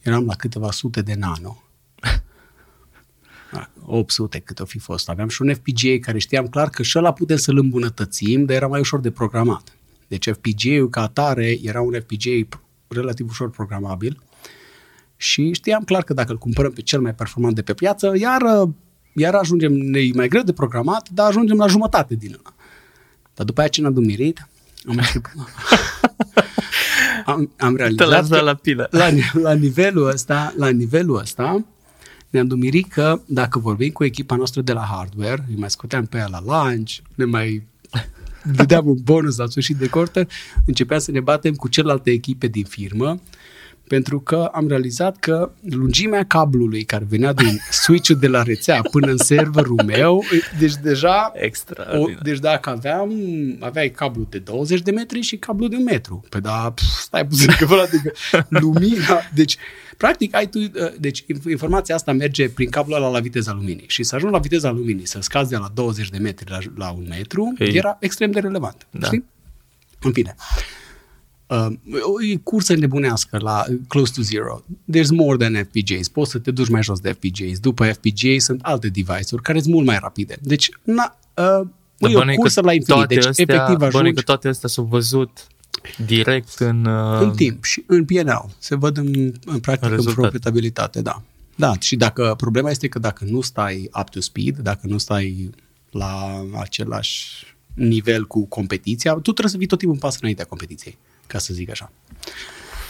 eram 0.00 0.26
la 0.26 0.34
câteva 0.34 0.70
sute 0.70 1.02
de 1.02 1.14
nano. 1.14 1.62
800 3.84 4.38
cât 4.38 4.60
o 4.60 4.64
fi 4.64 4.78
fost. 4.78 5.08
Aveam 5.08 5.28
și 5.28 5.42
un 5.42 5.54
FPGA 5.54 5.98
care 6.00 6.18
știam 6.18 6.46
clar 6.46 6.70
că 6.70 6.82
și 6.82 6.98
ăla 6.98 7.12
putem 7.12 7.36
să-l 7.36 7.58
îmbunătățim, 7.58 8.44
dar 8.44 8.56
era 8.56 8.66
mai 8.66 8.80
ușor 8.80 9.00
de 9.00 9.10
programat. 9.10 9.76
Deci 10.08 10.28
FPGA-ul 10.28 10.88
ca 10.88 11.02
atare 11.02 11.58
era 11.62 11.80
un 11.80 11.94
FPGA 12.00 12.58
relativ 12.88 13.28
ușor 13.28 13.50
programabil 13.50 14.22
și 15.16 15.52
știam 15.52 15.82
clar 15.82 16.02
că 16.02 16.12
dacă 16.12 16.32
îl 16.32 16.38
cumpărăm 16.38 16.72
pe 16.72 16.80
cel 16.80 17.00
mai 17.00 17.14
performant 17.14 17.54
de 17.54 17.62
pe 17.62 17.74
piață, 17.74 18.12
iar, 18.16 18.42
iar 19.12 19.34
ajungem, 19.34 19.72
ne 19.72 20.00
mai 20.14 20.28
greu 20.28 20.42
de 20.42 20.52
programat, 20.52 21.08
dar 21.08 21.26
ajungem 21.26 21.56
la 21.56 21.66
jumătate 21.66 22.14
din 22.14 22.32
ăla. 22.32 22.54
Dar 23.34 23.46
după 23.46 23.60
aia 23.60 23.68
ce 23.68 23.80
ne-a 23.80 23.90
dumirit, 23.90 24.48
am 24.88 25.00
am, 27.24 27.50
am 27.58 27.76
realizat 27.76 28.28
că 28.28 28.40
la, 28.40 28.54
pilă. 28.54 28.88
La, 28.90 29.08
la, 29.32 29.52
nivelul 29.52 30.08
ăsta, 30.08 30.54
la 30.56 30.68
nivelul 30.68 31.18
ăsta 31.18 31.64
ne-am 32.30 32.46
dumirit 32.46 32.92
că 32.92 33.20
dacă 33.26 33.58
vorbim 33.58 33.90
cu 33.90 34.04
echipa 34.04 34.36
noastră 34.36 34.60
de 34.60 34.72
la 34.72 34.80
hardware, 34.80 35.44
îi 35.48 35.56
mai 35.56 35.70
scoteam 35.70 36.06
pe 36.06 36.16
ea 36.16 36.26
la 36.26 36.40
lunch, 36.44 36.92
ne 37.14 37.24
mai 37.24 37.66
dădeam 38.56 38.86
un 38.86 38.98
bonus 39.02 39.36
la 39.36 39.46
sfârșit 39.46 39.76
de 39.76 39.88
quarter, 39.88 40.28
începeam 40.66 41.00
să 41.00 41.10
ne 41.10 41.20
batem 41.20 41.54
cu 41.54 41.68
celelalte 41.68 42.10
echipe 42.10 42.46
din 42.46 42.64
firmă 42.64 43.20
pentru 43.90 44.20
că 44.20 44.50
am 44.52 44.68
realizat 44.68 45.16
că 45.16 45.50
lungimea 45.70 46.24
cablului 46.24 46.82
care 46.84 47.06
venea 47.08 47.32
din 47.32 47.60
switch 47.70 48.10
de 48.10 48.26
la 48.28 48.42
rețea 48.42 48.82
până 48.90 49.10
în 49.10 49.16
serverul 49.16 49.82
meu, 49.86 50.24
deci 50.58 50.74
deja... 50.82 51.32
Extra. 51.34 51.98
O, 51.98 52.06
deci 52.22 52.38
dacă 52.38 52.70
aveam, 52.70 53.10
aveai 53.60 53.90
cablu 53.90 54.26
de 54.28 54.38
20 54.38 54.80
de 54.80 54.90
metri 54.90 55.20
și 55.20 55.36
cablu 55.36 55.68
de 55.68 55.76
un 55.76 55.82
metru. 55.82 56.24
Păi 56.28 56.40
da, 56.40 56.72
pf, 56.74 56.82
stai 56.82 57.26
puțin 57.26 57.50
că 57.58 57.74
adică 57.74 58.12
lumina, 58.62 59.20
deci 59.34 59.56
practic 59.96 60.34
ai 60.34 60.48
tu, 60.48 60.58
uh, 60.58 60.70
deci 60.98 61.24
informația 61.48 61.94
asta 61.94 62.12
merge 62.12 62.48
prin 62.48 62.70
cablul 62.70 62.96
ăla 62.96 63.08
la 63.08 63.20
viteza 63.20 63.52
luminii 63.52 63.84
și 63.86 64.02
să 64.02 64.14
ajungi 64.14 64.34
la 64.34 64.40
viteza 64.40 64.70
luminii, 64.70 65.06
să 65.06 65.18
scazi 65.20 65.50
de 65.50 65.56
la 65.56 65.70
20 65.74 66.08
de 66.08 66.18
metri 66.18 66.50
la, 66.50 66.58
la 66.76 66.90
un 66.90 67.06
metru, 67.08 67.54
Ei. 67.58 67.76
era 67.76 67.96
extrem 68.00 68.30
de 68.30 68.40
relevant. 68.40 68.86
Da. 68.90 69.06
Știi? 69.06 69.24
În 70.00 70.12
fine. 70.12 70.34
Uh, 70.38 70.78
e 72.30 72.36
cursă 72.36 72.74
nebunească 72.74 73.38
la 73.40 73.64
close 73.88 74.12
to 74.14 74.22
zero. 74.22 74.64
There's 74.92 75.10
more 75.10 75.36
than 75.36 75.68
FPGAs. 75.70 76.08
Poți 76.08 76.30
să 76.30 76.38
te 76.38 76.50
duci 76.50 76.68
mai 76.68 76.82
jos 76.82 77.00
de 77.00 77.12
FPGAs. 77.12 77.58
După 77.58 77.84
FPGA 77.84 78.38
sunt 78.38 78.60
alte 78.62 78.88
device-uri 78.88 79.42
care 79.42 79.60
sunt 79.60 79.74
mult 79.74 79.86
mai 79.86 79.98
rapide. 80.00 80.36
Deci, 80.40 80.70
na, 80.82 81.18
uh, 81.34 81.66
e 81.98 82.16
o 82.16 82.34
cursă 82.36 82.60
la 82.60 82.72
infinit. 82.72 83.06
Deci, 83.06 83.26
astea, 83.26 83.44
efectiv, 83.48 83.80
ajungi... 83.80 84.12
că 84.12 84.20
toate 84.20 84.48
astea 84.48 84.68
s-au 84.68 84.84
văzut 84.84 85.46
direct 86.06 86.58
în... 86.58 86.84
Uh... 86.84 87.20
În 87.20 87.30
timp 87.30 87.64
și 87.64 87.84
în 87.86 88.04
PNL. 88.04 88.50
Se 88.58 88.74
văd 88.74 88.96
în, 88.96 89.32
în 89.44 89.60
practic 89.60 89.90
în, 89.90 90.02
în 90.06 90.14
profitabilitate, 90.14 91.02
da. 91.02 91.22
Da, 91.56 91.72
și 91.78 91.96
dacă 91.96 92.34
problema 92.36 92.70
este 92.70 92.88
că 92.88 92.98
dacă 92.98 93.24
nu 93.28 93.40
stai 93.40 93.90
up 94.00 94.08
to 94.08 94.20
speed, 94.20 94.58
dacă 94.58 94.80
nu 94.82 94.98
stai 94.98 95.50
la 95.90 96.44
același 96.60 97.44
nivel 97.74 98.26
cu 98.26 98.46
competiția, 98.46 99.12
tu 99.12 99.20
trebuie 99.20 99.48
să 99.48 99.56
vii 99.56 99.66
tot 99.66 99.78
timpul 99.78 99.96
un 99.96 100.02
pas 100.02 100.18
înaintea 100.20 100.44
competiției 100.44 100.98
ca 101.30 101.38
să 101.38 101.54
zic 101.54 101.70
așa. 101.70 101.92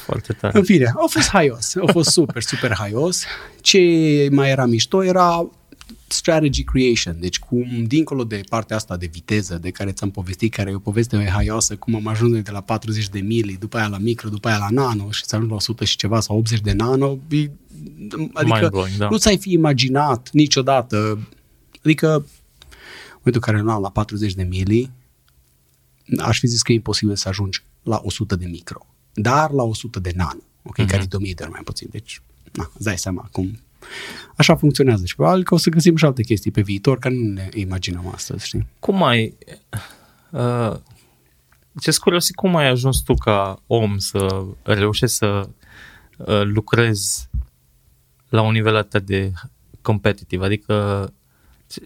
Foarte 0.04 0.32
tare. 0.32 0.58
În 0.58 0.64
fine, 0.64 0.86
a 0.86 1.06
fost 1.08 1.28
haios. 1.28 1.74
A 1.74 1.92
fost 1.92 2.10
super, 2.10 2.42
super 2.42 2.72
haios. 2.74 3.24
Ce 3.60 3.78
mai 4.30 4.50
era 4.50 4.66
mișto 4.66 5.04
era 5.04 5.50
strategy 6.12 6.64
creation, 6.64 7.16
deci 7.20 7.38
cum 7.38 7.84
dincolo 7.86 8.24
de 8.24 8.40
partea 8.48 8.76
asta 8.76 8.96
de 8.96 9.06
viteză 9.12 9.58
de 9.58 9.70
care 9.70 9.92
ți-am 9.92 10.10
povestit, 10.10 10.52
care 10.52 10.70
e 10.70 10.74
o 10.74 10.78
poveste 10.78 11.16
mai 11.16 11.26
haioasă, 11.26 11.76
cum 11.76 11.94
am 11.94 12.06
ajuns 12.06 12.42
de 12.42 12.50
la 12.50 12.60
40 12.60 13.08
de 13.08 13.18
mili, 13.18 13.56
după 13.56 13.76
aia 13.76 13.86
la 13.86 13.98
micro, 13.98 14.28
după 14.28 14.48
aia 14.48 14.58
la 14.58 14.68
nano 14.70 15.10
și 15.10 15.24
ți 15.24 15.34
am 15.34 15.48
la 15.48 15.54
100 15.54 15.84
și 15.84 15.96
ceva 15.96 16.20
sau 16.20 16.36
80 16.36 16.60
de 16.60 16.72
nano, 16.72 17.18
adică 18.32 18.88
da. 18.98 19.08
nu 19.08 19.16
ți-ai 19.16 19.38
fi 19.38 19.52
imaginat 19.52 20.30
niciodată, 20.32 21.18
adică 21.84 22.14
în 22.14 23.16
momentul 23.16 23.32
în 23.32 23.40
care 23.40 23.60
nu 23.60 23.70
am 23.70 23.82
la 23.82 23.90
40 23.90 24.34
de 24.34 24.42
mili, 24.42 24.90
aș 26.18 26.38
fi 26.38 26.46
zis 26.46 26.62
că 26.62 26.72
e 26.72 26.74
imposibil 26.74 27.16
să 27.16 27.28
ajungi 27.28 27.62
la 27.82 28.00
100 28.02 28.36
de 28.36 28.46
micro, 28.46 28.86
dar 29.12 29.50
la 29.50 29.62
100 29.62 30.00
de 30.00 30.12
nano, 30.14 30.40
okay, 30.62 30.84
uh-huh. 30.84 30.88
care 30.88 31.02
e 31.02 31.06
de 31.06 31.16
1000 31.16 31.34
de 31.34 31.42
ori 31.42 31.52
mai 31.52 31.62
puțin. 31.64 31.88
Deci, 31.90 32.22
na, 32.52 32.70
îți 32.74 32.84
dai 32.84 32.98
seama 32.98 33.28
cum 33.32 33.60
așa 34.36 34.56
funcționează 34.56 35.04
și 35.04 35.14
probabil 35.14 35.44
că 35.44 35.54
o 35.54 35.56
să 35.56 35.70
găsim 35.70 35.96
și 35.96 36.04
alte 36.04 36.22
chestii 36.22 36.50
pe 36.50 36.60
viitor, 36.60 36.98
că 36.98 37.08
nu 37.08 37.32
ne 37.32 37.48
imaginăm 37.54 38.06
astăzi, 38.14 38.46
știi? 38.46 38.66
Cum 38.78 39.02
ai... 39.02 39.36
Uh, 40.30 40.76
ce 41.80 41.98
curios, 42.00 42.30
cum 42.30 42.56
ai 42.56 42.68
ajuns 42.68 43.00
tu 43.00 43.14
ca 43.14 43.62
om 43.66 43.98
să 43.98 44.44
reușești 44.62 45.16
să 45.16 45.48
uh, 46.16 46.42
lucrezi 46.42 47.28
la 48.28 48.42
un 48.42 48.52
nivel 48.52 48.76
atât 48.76 49.06
de 49.06 49.32
competitiv? 49.82 50.40
Adică 50.40 51.12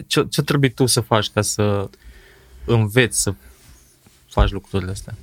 ce, 0.07 0.27
ce 0.31 0.43
trebuie 0.43 0.71
tu 0.71 0.87
să 0.87 1.01
faci 1.01 1.31
ca 1.31 1.43
să 1.43 1.91
înveți 2.65 3.23
să 3.23 3.35
faci 4.27 4.51
lucrurile 4.51 4.91
astea? 4.91 5.15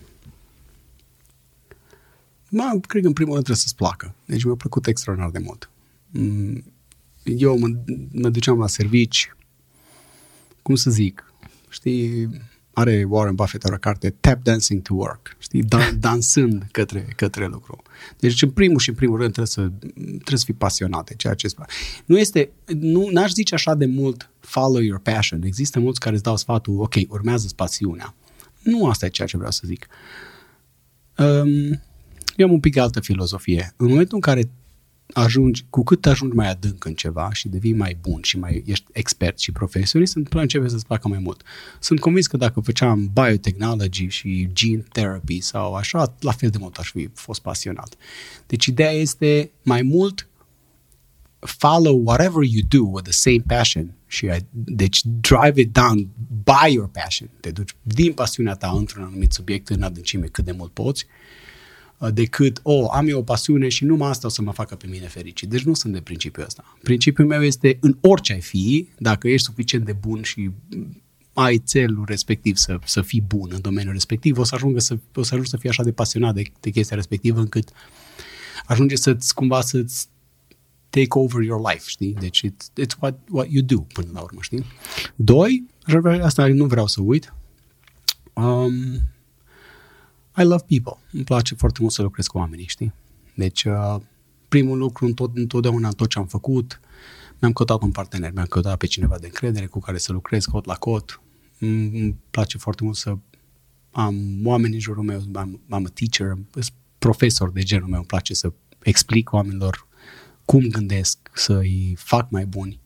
Ma, 2.54 2.80
cred 2.88 3.02
că 3.02 3.08
în 3.08 3.14
primul 3.14 3.34
rând 3.34 3.46
trebuie 3.46 3.64
să-ți 3.66 3.76
placă. 3.76 4.14
Deci 4.26 4.44
mi-a 4.44 4.56
plăcut 4.56 4.88
extraordinar 4.88 5.32
de 5.32 5.40
mult. 5.40 5.70
Mm, 6.10 6.64
eu 7.24 7.58
mă, 7.58 7.68
mă 8.12 8.30
duceam 8.30 8.60
la 8.60 8.68
servici, 8.68 9.36
cum 10.62 10.76
să 10.76 10.90
zic, 10.90 11.34
știi, 11.70 12.30
are 12.74 13.06
Warren 13.10 13.36
Buffett 13.36 13.64
o 13.64 13.78
carte 13.78 14.10
Tap 14.10 14.44
Dancing 14.44 14.82
to 14.82 14.94
Work, 14.94 15.36
știi, 15.40 15.64
dan- 15.64 16.00
dansând 16.00 16.68
către, 16.72 17.08
către 17.16 17.48
lucru. 17.48 17.82
Deci 18.20 18.42
în 18.42 18.50
primul 18.50 18.80
și 18.80 18.90
în 18.90 18.96
primul 18.96 19.18
rând 19.18 19.34
trebuie 19.34 19.54
să, 19.54 19.72
trebuie 19.94 20.38
să 20.38 20.46
fii 20.46 20.54
pasionat 20.54 21.06
de 21.08 21.16
ceea 21.16 21.34
ce 21.34 21.46
îți 21.46 21.56
Nu 22.06 22.18
este, 22.18 22.52
nu, 22.66 23.10
n-aș 23.12 23.32
zice 23.32 23.54
așa 23.54 23.76
de 23.76 23.86
mult 23.86 24.30
follow 24.40 24.82
your 24.82 25.00
passion. 25.00 25.44
Există 25.44 25.80
mulți 25.80 26.00
care 26.00 26.16
îți 26.16 26.24
dau 26.24 26.38
sfatul, 26.38 26.82
ok, 26.82 26.94
urmează 27.08 27.48
pasiunea. 27.56 28.16
Nu 28.64 28.90
asta 28.90 29.06
e 29.06 29.10
ceea 29.10 29.28
ce 29.28 29.38
vreau 29.38 29.52
să 29.52 29.62
zic. 29.66 29.88
Um, 31.18 31.82
eu 32.36 32.48
am 32.48 32.54
un 32.54 32.60
pic 32.60 32.78
altă 32.78 33.00
filozofie. 33.00 33.74
În 33.78 33.88
momentul 33.88 34.16
în 34.16 34.22
care 34.22 34.50
ajungi, 35.14 35.66
cu 35.70 35.84
cât 35.84 36.06
ajungi 36.06 36.36
mai 36.36 36.50
adânc 36.50 36.86
în 36.86 36.94
ceva 36.94 37.34
și 37.34 37.48
devii 37.48 37.74
mai 37.74 37.98
bun 38.02 38.22
și 38.22 38.38
mai 38.38 38.64
ești 38.66 38.86
expert 38.92 39.40
și 39.40 39.52
profesionist, 39.52 40.16
întâmplă 40.16 40.42
începe 40.42 40.68
să-ți 40.68 40.86
placă 40.86 41.08
mai 41.08 41.20
mult. 41.20 41.42
Sunt 41.80 42.00
convins 42.00 42.28
că 42.28 42.38
dacă 42.38 42.60
făceam 42.60 43.12
biotechnology 43.14 44.08
și 44.08 44.50
gene 44.54 44.84
therapy 44.92 45.40
sau 45.40 45.74
așa, 45.74 46.16
la 46.20 46.32
fel 46.32 46.50
de 46.50 46.58
mult 46.60 46.78
aș 46.78 46.92
fi 46.92 47.10
fost 47.14 47.42
pasionat. 47.42 47.96
Deci 48.48 48.66
ideea 48.66 48.92
este 48.92 49.52
mai 49.64 49.82
mult 49.82 50.28
follow 51.40 52.02
whatever 52.04 52.44
you 52.44 52.62
do 52.68 52.90
with 52.92 53.04
the 53.04 53.12
same 53.12 53.44
passion 53.48 53.94
și 54.08 54.30
deci 54.52 55.02
drive 55.04 55.62
it 55.62 55.72
down 55.74 56.08
by 56.44 56.74
your 56.74 56.90
passion. 56.90 57.30
Te 57.40 57.52
duci 57.52 57.76
din 57.82 58.14
pasiunea 58.14 58.54
ta 58.54 58.74
într-un 58.78 59.04
anumit 59.04 59.32
subiect 59.32 59.70
în 59.70 59.82
adâncime 59.82 60.26
cât 60.26 60.46
de 60.46 60.52
mult 60.52 60.72
poți 60.72 61.06
Uh, 61.06 61.41
decât, 62.10 62.60
o, 62.64 62.74
oh, 62.74 62.88
am 62.92 63.08
eu 63.08 63.20
o 63.20 63.24
pasiune 63.24 63.68
și 63.68 63.86
numai 63.86 64.10
asta 64.10 64.28
o 64.28 64.30
să 64.30 64.42
mă 64.42 64.52
facă 64.52 64.76
pe 64.76 64.88
mine 64.88 65.08
fericit. 65.08 65.50
Deci 65.50 65.64
nu 65.64 65.74
sunt 65.74 65.94
de 65.94 66.02
principiul 66.02 66.46
ăsta. 66.46 66.78
Principiul 66.84 67.28
meu 67.28 67.44
este, 67.44 67.78
în 67.82 67.98
orice 68.02 68.34
ai 68.34 68.42
fi, 68.42 68.88
dacă 68.98 69.28
ești 69.28 69.46
suficient 69.46 69.86
de 69.86 69.94
bun 69.94 70.22
și 70.22 70.50
ai 71.34 71.58
țelul 71.58 72.04
respectiv 72.08 72.56
să, 72.56 72.80
să 72.86 73.02
fii 73.02 73.22
bun 73.22 73.50
în 73.54 73.62
domeniul 73.62 73.94
respectiv, 73.94 74.38
o 74.38 74.44
să 74.44 74.56
ajungă 74.56 74.80
să, 74.80 74.98
o 75.16 75.24
să 75.24 75.30
ajungi 75.32 75.50
să 75.50 75.58
fii 75.58 75.70
așa 75.70 75.84
de 75.84 75.92
pasionat 75.92 76.34
de, 76.34 76.44
de 76.60 76.70
chestia 76.70 76.96
respectivă 76.96 77.40
încât 77.40 77.70
ajunge 78.66 78.96
să-ți 78.96 79.34
cumva 79.34 79.62
să-ți 79.62 80.08
take 80.90 81.20
over 81.20 81.42
your 81.42 81.72
life, 81.72 81.84
știi? 81.86 82.14
Deci 82.20 82.46
it's, 82.46 82.84
it's 82.84 82.98
what, 83.00 83.20
what 83.30 83.48
you 83.50 83.64
do 83.64 83.80
până 83.80 84.08
la 84.14 84.22
urmă, 84.22 84.40
știi? 84.42 84.66
Doi, 85.16 85.64
asta 86.22 86.48
nu 86.48 86.66
vreau 86.66 86.88
să 86.88 87.02
uit, 87.02 87.34
um, 88.34 88.74
I 90.42 90.44
love 90.44 90.64
people. 90.68 91.02
Îmi 91.12 91.24
place 91.24 91.56
foarte 91.56 91.78
mult 91.82 91.94
să 91.94 92.02
lucrez 92.02 92.28
cu 92.28 92.38
oamenii, 92.38 92.68
știi? 92.68 92.94
Deci, 93.36 93.64
uh, 93.64 93.96
primul 94.48 94.78
lucru 94.78 95.06
în 95.06 95.14
tot, 95.14 95.38
întotdeauna 95.38 95.88
în 95.88 95.94
tot 95.94 96.10
ce 96.10 96.20
am 96.20 96.28
făcut, 96.28 96.80
mi-am 97.40 97.54
căutat 97.54 97.82
un 97.82 97.92
partener, 97.92 98.32
mi-am 98.34 98.46
căutat 98.46 98.78
pe 98.78 98.86
cineva 98.86 99.18
de 99.18 99.26
încredere 99.26 99.66
cu 99.66 99.80
care 99.80 99.98
să 99.98 100.12
lucrez 100.12 100.46
cot 100.46 100.66
la 100.66 100.76
cot. 100.76 101.22
Îmi 101.60 102.16
place 102.30 102.58
foarte 102.58 102.84
mult 102.84 102.96
să 102.96 103.18
am 103.92 104.42
oameni 104.44 104.74
în 104.74 104.80
jurul 104.80 105.04
meu, 105.04 105.22
am, 105.34 105.62
am 105.70 105.86
a 105.86 105.90
teacher, 105.94 106.38
profesor 106.98 107.52
de 107.52 107.62
genul 107.62 107.88
meu, 107.88 107.98
îmi 107.98 108.06
place 108.06 108.34
să 108.34 108.54
explic 108.84 109.34
oamenilor 109.34 109.88
cum 110.46 110.68
gândesc, 110.68 111.18
să-i 111.34 111.96
fac 111.98 112.30
mai 112.30 112.46
buni. 112.46 112.80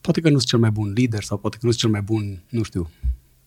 Poate 0.00 0.20
că 0.20 0.28
nu 0.28 0.36
sunt 0.36 0.48
cel 0.48 0.58
mai 0.58 0.70
bun 0.70 0.92
lider 0.92 1.22
sau 1.22 1.38
poate 1.38 1.56
că 1.56 1.66
nu 1.66 1.70
sunt 1.70 1.82
cel 1.82 1.90
mai 1.90 2.02
bun, 2.02 2.42
nu 2.48 2.62
știu, 2.62 2.90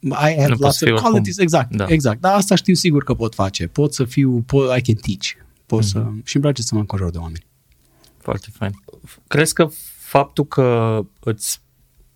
I 0.09 0.35
have 0.39 0.47
nu 0.47 0.55
lots 0.59 0.81
of 0.81 0.89
qualities, 1.01 1.37
exact, 1.37 1.75
da. 1.75 1.85
exact. 1.87 2.21
Dar 2.21 2.35
asta 2.35 2.55
știu 2.55 2.73
sigur 2.73 3.03
că 3.03 3.13
pot 3.13 3.33
face. 3.33 3.67
Pot 3.67 3.93
să 3.93 4.03
fiu, 4.03 4.43
pot, 4.45 4.77
I 4.77 4.81
can 4.81 4.95
teach. 4.95 5.27
Pot 5.65 5.83
mm-hmm. 5.83 5.87
să, 5.87 5.99
mhm. 5.99 6.21
și 6.25 6.35
îmi 6.35 6.43
place 6.43 6.61
să 6.61 6.69
mă 6.73 6.79
înconjur 6.79 7.09
de 7.09 7.17
oameni. 7.17 7.45
Foarte 8.17 8.47
fain. 8.53 8.71
Crezi 9.27 9.53
că 9.53 9.69
faptul 9.97 10.45
că 10.45 10.99
îți, 11.19 11.61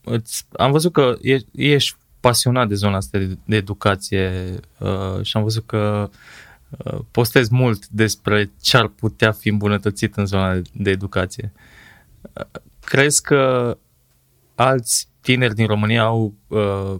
îți 0.03 0.45
am 0.51 0.71
văzut 0.71 0.93
că 0.93 1.17
e, 1.21 1.37
ești 1.51 1.95
pasionat 2.19 2.67
de 2.67 2.75
zona 2.75 2.95
asta 2.95 3.17
de, 3.17 3.37
de 3.45 3.55
educație 3.55 4.59
uh, 4.77 5.21
și 5.21 5.37
am 5.37 5.43
văzut 5.43 5.65
că 5.65 6.09
uh, 6.69 6.99
postezi 7.11 7.53
mult 7.53 7.87
despre 7.87 8.51
ce 8.61 8.77
ar 8.77 8.87
putea 8.87 9.31
fi 9.31 9.49
îmbunătățit 9.49 10.15
în 10.15 10.25
zona 10.25 10.53
de, 10.53 10.61
de 10.73 10.89
educație. 10.89 11.51
Uh, 12.21 12.45
crezi 12.85 13.21
că 13.21 13.77
alți 14.55 15.07
tineri 15.21 15.55
din 15.55 15.67
România 15.67 16.03
au 16.03 16.33
uh, 16.47 16.95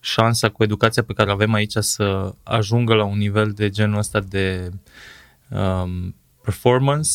șansa 0.00 0.48
cu 0.48 0.62
educația 0.62 1.02
pe 1.02 1.12
care 1.12 1.30
avem 1.30 1.52
aici 1.52 1.76
să 1.76 2.34
ajungă 2.42 2.94
la 2.94 3.04
un 3.04 3.18
nivel 3.18 3.52
de 3.52 3.70
genul 3.70 3.98
ăsta 3.98 4.20
de 4.20 4.70
um, 5.48 6.14
performance 6.42 7.10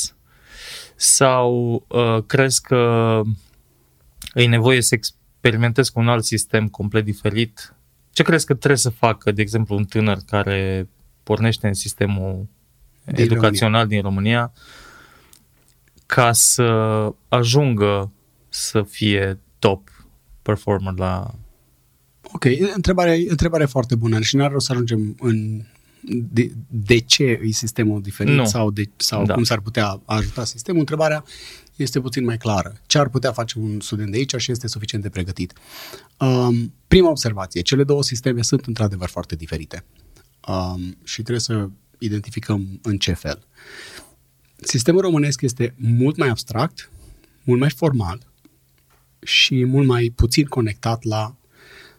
sau 0.95 1.83
uh, 1.87 2.23
crezi 2.25 2.61
că 2.61 3.21
e 4.33 4.47
nevoie 4.47 4.81
să 4.81 4.95
experimentezi 4.95 5.91
cu 5.91 5.99
un 5.99 6.07
alt 6.07 6.23
sistem 6.23 6.67
complet 6.67 7.03
diferit? 7.03 7.75
Ce 8.11 8.23
crezi 8.23 8.45
că 8.45 8.53
trebuie 8.53 8.79
să 8.79 8.89
facă, 8.89 9.31
de 9.31 9.41
exemplu, 9.41 9.75
un 9.75 9.85
tânăr 9.85 10.17
care 10.25 10.89
pornește 11.23 11.67
în 11.67 11.73
sistemul 11.73 12.47
din 13.05 13.23
educațional 13.23 13.81
România. 13.81 14.01
din 14.01 14.01
România 14.01 14.53
ca 16.05 16.31
să 16.31 17.09
ajungă 17.27 18.11
să 18.49 18.83
fie 18.83 19.39
top 19.59 19.89
performer 20.41 20.93
la 20.97 21.33
Ok, 22.35 22.45
întrebarea, 22.73 23.13
întrebarea 23.27 23.67
foarte 23.67 23.95
bună 23.95 24.21
și 24.21 24.35
n-ar 24.35 24.51
rost 24.51 24.65
să 24.65 24.71
ajungem 24.71 25.15
în 25.19 25.63
de, 26.07 26.51
de 26.67 26.97
ce 26.99 27.23
e 27.23 27.51
sistemul 27.51 28.01
diferit 28.01 28.33
nu. 28.33 28.45
sau, 28.45 28.71
de, 28.71 28.89
sau 28.95 29.25
da. 29.25 29.33
cum 29.33 29.43
s-ar 29.43 29.59
putea 29.59 30.01
ajuta 30.05 30.45
sistemul. 30.45 30.79
Întrebarea 30.79 31.23
este 31.75 31.99
puțin 31.99 32.23
mai 32.23 32.37
clară. 32.37 32.81
Ce 32.85 32.97
ar 32.97 33.09
putea 33.09 33.31
face 33.31 33.59
un 33.59 33.79
student 33.79 34.11
de 34.11 34.17
aici 34.17 34.35
și 34.37 34.51
este 34.51 34.67
suficient 34.67 35.03
de 35.03 35.09
pregătit? 35.09 35.53
Um, 36.19 36.73
prima 36.87 37.09
observație. 37.09 37.61
Cele 37.61 37.83
două 37.83 38.03
sisteme 38.03 38.41
sunt 38.41 38.65
într-adevăr 38.65 39.09
foarte 39.09 39.35
diferite 39.35 39.85
um, 40.47 40.97
și 41.03 41.21
trebuie 41.21 41.39
să 41.39 41.69
identificăm 41.97 42.79
în 42.81 42.97
ce 42.97 43.13
fel. 43.13 43.47
Sistemul 44.55 45.01
românesc 45.01 45.41
este 45.41 45.73
mult 45.77 46.17
mai 46.17 46.27
abstract, 46.27 46.91
mult 47.43 47.59
mai 47.59 47.69
formal 47.69 48.27
și 49.21 49.65
mult 49.65 49.87
mai 49.87 50.13
puțin 50.15 50.45
conectat 50.45 51.03
la 51.03 51.35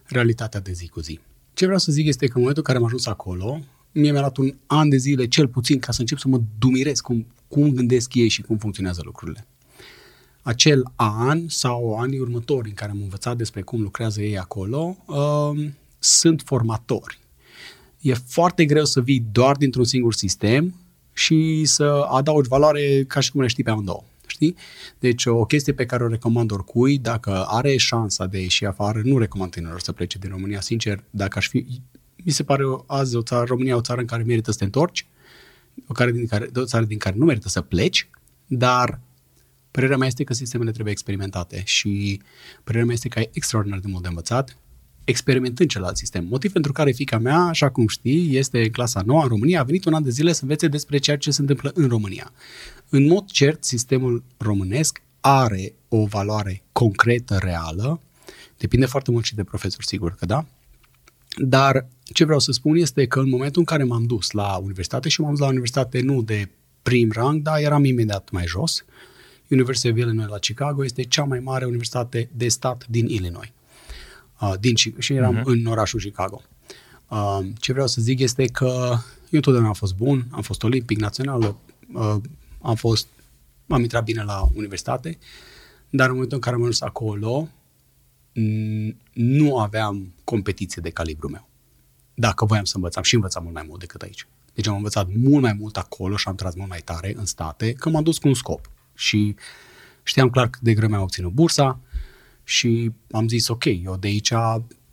realitatea 0.07 0.61
de 0.61 0.73
zi 0.73 0.88
cu 0.88 1.01
zi. 1.01 1.21
Ce 1.55 1.64
vreau 1.64 1.79
să 1.79 1.92
zic 1.92 2.07
este 2.07 2.27
că 2.27 2.33
în 2.35 2.40
momentul 2.40 2.62
în 2.66 2.73
care 2.73 2.79
am 2.79 2.85
ajuns 2.85 3.07
acolo, 3.07 3.61
mie 3.92 4.11
mi-a 4.11 4.21
luat 4.21 4.37
un 4.37 4.55
an 4.66 4.88
de 4.88 4.97
zile, 4.97 5.27
cel 5.27 5.49
puțin, 5.49 5.79
ca 5.79 5.92
să 5.92 6.01
încep 6.01 6.19
să 6.19 6.29
mă 6.29 6.40
dumirez 6.59 7.01
cum, 7.01 7.27
cum 7.49 7.71
gândesc 7.71 8.14
ei 8.14 8.29
și 8.29 8.42
cum 8.42 8.57
funcționează 8.57 9.01
lucrurile. 9.05 9.47
Acel 10.42 10.83
an 10.97 11.49
sau 11.49 11.99
anii 11.99 12.19
următori 12.19 12.69
în 12.69 12.75
care 12.75 12.90
am 12.90 13.01
învățat 13.03 13.37
despre 13.37 13.62
cum 13.62 13.81
lucrează 13.81 14.23
ei 14.23 14.38
acolo, 14.38 14.97
uh, 15.07 15.66
sunt 15.99 16.42
formatori. 16.45 17.19
E 18.01 18.14
foarte 18.14 18.64
greu 18.64 18.85
să 18.85 19.01
vii 19.01 19.25
doar 19.33 19.57
dintr-un 19.57 19.85
singur 19.85 20.14
sistem 20.14 20.75
și 21.12 21.64
să 21.64 22.07
adaugi 22.11 22.49
valoare 22.49 23.05
ca 23.07 23.21
și 23.21 23.31
cum 23.31 23.40
le 23.40 23.47
știi 23.47 23.64
pe 23.64 23.71
amândouă 23.71 24.03
știi? 24.26 24.56
Deci 24.98 25.26
o 25.26 25.44
chestie 25.44 25.72
pe 25.72 25.86
care 25.86 26.04
o 26.04 26.08
recomand 26.08 26.50
oricui, 26.50 26.98
dacă 26.98 27.44
are 27.46 27.76
șansa 27.76 28.26
de 28.26 28.36
a 28.36 28.40
ieși 28.40 28.64
afară, 28.64 29.00
nu 29.04 29.18
recomand 29.18 29.50
tinerilor 29.50 29.80
să 29.80 29.92
plece 29.92 30.18
din 30.18 30.30
România, 30.30 30.60
sincer, 30.60 31.04
dacă 31.10 31.38
aș 31.38 31.48
fi, 31.48 31.80
mi 32.24 32.32
se 32.32 32.42
pare 32.42 32.62
azi 32.86 33.16
o 33.16 33.22
țară, 33.22 33.44
România 33.44 33.76
o 33.76 33.80
țară 33.80 34.00
în 34.00 34.06
care 34.06 34.22
merită 34.22 34.50
să 34.50 34.58
te 34.58 34.64
întorci, 34.64 35.06
o, 35.86 35.92
care 35.92 36.12
din 36.12 36.26
care, 36.26 36.50
o 36.54 36.64
țară 36.64 36.84
din 36.84 36.98
care 36.98 37.14
nu 37.18 37.24
merită 37.24 37.48
să 37.48 37.60
pleci, 37.60 38.08
dar 38.46 39.00
părerea 39.70 39.96
mea 39.96 40.06
este 40.06 40.24
că 40.24 40.34
sistemele 40.34 40.70
trebuie 40.70 40.92
experimentate 40.92 41.62
și 41.64 42.20
părerea 42.64 42.86
mea 42.86 42.94
este 42.94 43.08
că 43.08 43.18
ai 43.18 43.30
extraordinar 43.32 43.78
de 43.78 43.88
mult 43.88 44.02
de 44.02 44.08
învățat 44.08 44.56
experimentând 45.07 45.69
celălalt 45.69 45.97
sistem. 45.97 46.27
Motiv 46.31 46.53
pentru 46.53 46.73
care 46.73 46.90
fica 46.90 47.19
mea, 47.19 47.38
așa 47.38 47.69
cum 47.71 47.87
știi, 47.87 48.37
este 48.37 48.62
în 48.62 48.71
clasa 48.71 49.03
nouă 49.07 49.23
în 49.23 49.29
România, 49.29 49.61
a 49.61 49.64
venit 49.64 49.85
un 49.85 49.95
an 49.95 50.03
de 50.03 50.11
zile 50.11 50.33
să 50.33 50.42
învețe 50.42 50.69
despre 50.69 50.99
ceea 50.99 51.16
ce 51.16 51.31
se 51.31 51.40
întâmplă 51.40 51.71
în 51.75 51.88
România. 51.88 52.33
În 52.88 53.07
mod 53.07 53.31
cert, 53.31 53.64
sistemul 53.64 54.25
românesc 54.37 55.03
are 55.21 55.75
o 55.88 56.05
valoare 56.07 56.62
concretă, 56.73 57.38
reală, 57.40 58.01
depinde 58.59 58.87
foarte 58.87 59.11
mult 59.11 59.25
și 59.25 59.35
de 59.35 59.45
profesor, 59.45 59.83
sigur 59.83 60.14
că 60.14 60.27
da, 60.27 60.47
dar 61.37 61.87
ce 62.03 62.25
vreau 62.25 62.38
să 62.38 62.53
spun 62.53 62.77
este 62.77 63.07
că 63.07 63.21
în 63.21 63.29
momentul 63.29 63.61
în 63.61 63.64
care 63.64 63.85
m-am 63.85 64.05
dus 64.05 64.31
la 64.31 64.57
universitate 64.57 65.09
și 65.09 65.21
m-am 65.21 65.31
dus 65.31 65.40
la 65.40 65.47
universitate 65.47 66.01
nu 66.01 66.23
de 66.23 66.49
prim 66.83 67.11
rang, 67.12 67.42
dar 67.42 67.59
eram 67.59 67.85
imediat 67.85 68.31
mai 68.31 68.47
jos, 68.47 68.85
University 69.49 69.90
of 69.90 69.97
Illinois 69.97 70.29
la 70.29 70.38
Chicago 70.38 70.85
este 70.85 71.03
cea 71.03 71.25
mai 71.25 71.40
mare 71.40 71.64
universitate 71.64 72.31
de 72.33 72.49
stat 72.49 72.87
din 72.88 73.07
Illinois. 73.07 73.53
Uh, 74.40 74.53
din, 74.61 74.75
și 74.75 75.12
eram 75.12 75.38
uh-huh. 75.38 75.44
în 75.44 75.66
orașul 75.66 76.01
Chicago. 76.01 76.42
Uh, 77.09 77.38
ce 77.59 77.72
vreau 77.72 77.87
să 77.87 78.01
zic 78.01 78.18
este 78.18 78.46
că 78.46 78.99
eu 79.20 79.31
întotdeauna 79.31 79.68
am 79.68 79.75
fost 79.75 79.94
bun, 79.94 80.27
am 80.31 80.42
fost 80.42 80.62
olimpic 80.62 80.99
național, 80.99 81.57
uh, 81.92 82.16
am 82.62 82.75
fost, 82.75 83.07
am 83.68 83.83
intrat 83.83 84.05
bine 84.05 84.22
la 84.22 84.49
universitate, 84.55 85.18
dar 85.90 86.07
în 86.07 86.12
momentul 86.12 86.37
în 86.37 86.42
care 86.42 86.57
am 86.57 86.62
ajuns 86.62 86.81
acolo, 86.81 87.49
nu 89.12 89.59
aveam 89.59 90.12
competiție 90.25 90.83
de 90.83 90.90
calibru 90.90 91.29
meu. 91.29 91.49
Dacă 92.14 92.44
voiam 92.44 92.64
să 92.64 92.77
învățam 92.77 93.03
și 93.03 93.14
învățam 93.14 93.42
mult 93.42 93.55
mai 93.55 93.64
mult 93.68 93.81
decât 93.81 94.03
aici. 94.03 94.27
Deci 94.55 94.66
am 94.66 94.77
învățat 94.77 95.07
mult 95.14 95.42
mai 95.42 95.53
mult 95.53 95.77
acolo 95.77 96.16
și 96.16 96.29
am 96.29 96.35
tras 96.35 96.55
mult 96.55 96.68
mai 96.68 96.81
tare 96.85 97.14
în 97.16 97.25
state, 97.25 97.72
că 97.72 97.88
m-am 97.88 98.03
dus 98.03 98.18
cu 98.18 98.29
un 98.29 98.35
scop. 98.35 98.70
Și 98.94 99.35
știam 100.03 100.31
clar 100.31 100.51
cât 100.51 100.62
de 100.62 100.75
greu 100.75 100.88
mi-am 100.88 101.03
obținut 101.03 101.33
bursa 101.33 101.81
și 102.48 102.90
am 103.11 103.28
zis, 103.28 103.48
ok, 103.48 103.64
eu 103.64 103.96
de 104.00 104.06
aici 104.06 104.32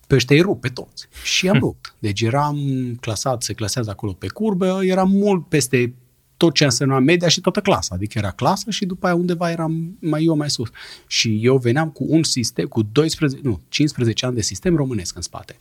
pe 0.08 0.16
ăștia 0.16 0.36
îi 0.36 0.42
rup 0.42 0.62
pe 0.62 0.68
toți. 0.68 1.08
Și 1.24 1.50
am 1.50 1.60
rupt. 1.60 1.96
Deci 2.00 2.22
eram 2.22 2.58
clasat, 3.00 3.44
se 3.44 3.54
clasează 3.54 3.90
acolo 3.90 4.12
pe 4.12 4.28
curbă, 4.28 4.80
eram 4.84 5.10
mult 5.12 5.48
peste 5.48 5.94
tot 6.38 6.54
ce 6.54 6.64
însemna 6.64 7.00
media 7.00 7.28
și 7.28 7.42
toată 7.42 7.60
clasa. 7.60 7.96
Adică 7.96 8.18
era 8.18 8.32
clasă 8.32 8.72
și 8.72 8.86
după 8.86 9.06
aia 9.06 9.16
undeva 9.16 9.52
eram 9.52 9.98
mai 10.00 10.24
eu 10.24 10.36
mai 10.36 10.50
sus. 10.50 10.70
Și 11.08 11.40
eu 11.42 11.58
veneam 11.58 11.90
cu 11.90 12.06
un 12.08 12.24
sistem, 12.24 12.68
cu 12.68 12.82
12, 12.82 13.40
nu, 13.44 13.62
15 13.70 14.26
ani 14.26 14.36
de 14.36 14.42
sistem 14.42 14.76
românesc 14.76 15.16
în 15.16 15.22
spate. 15.22 15.60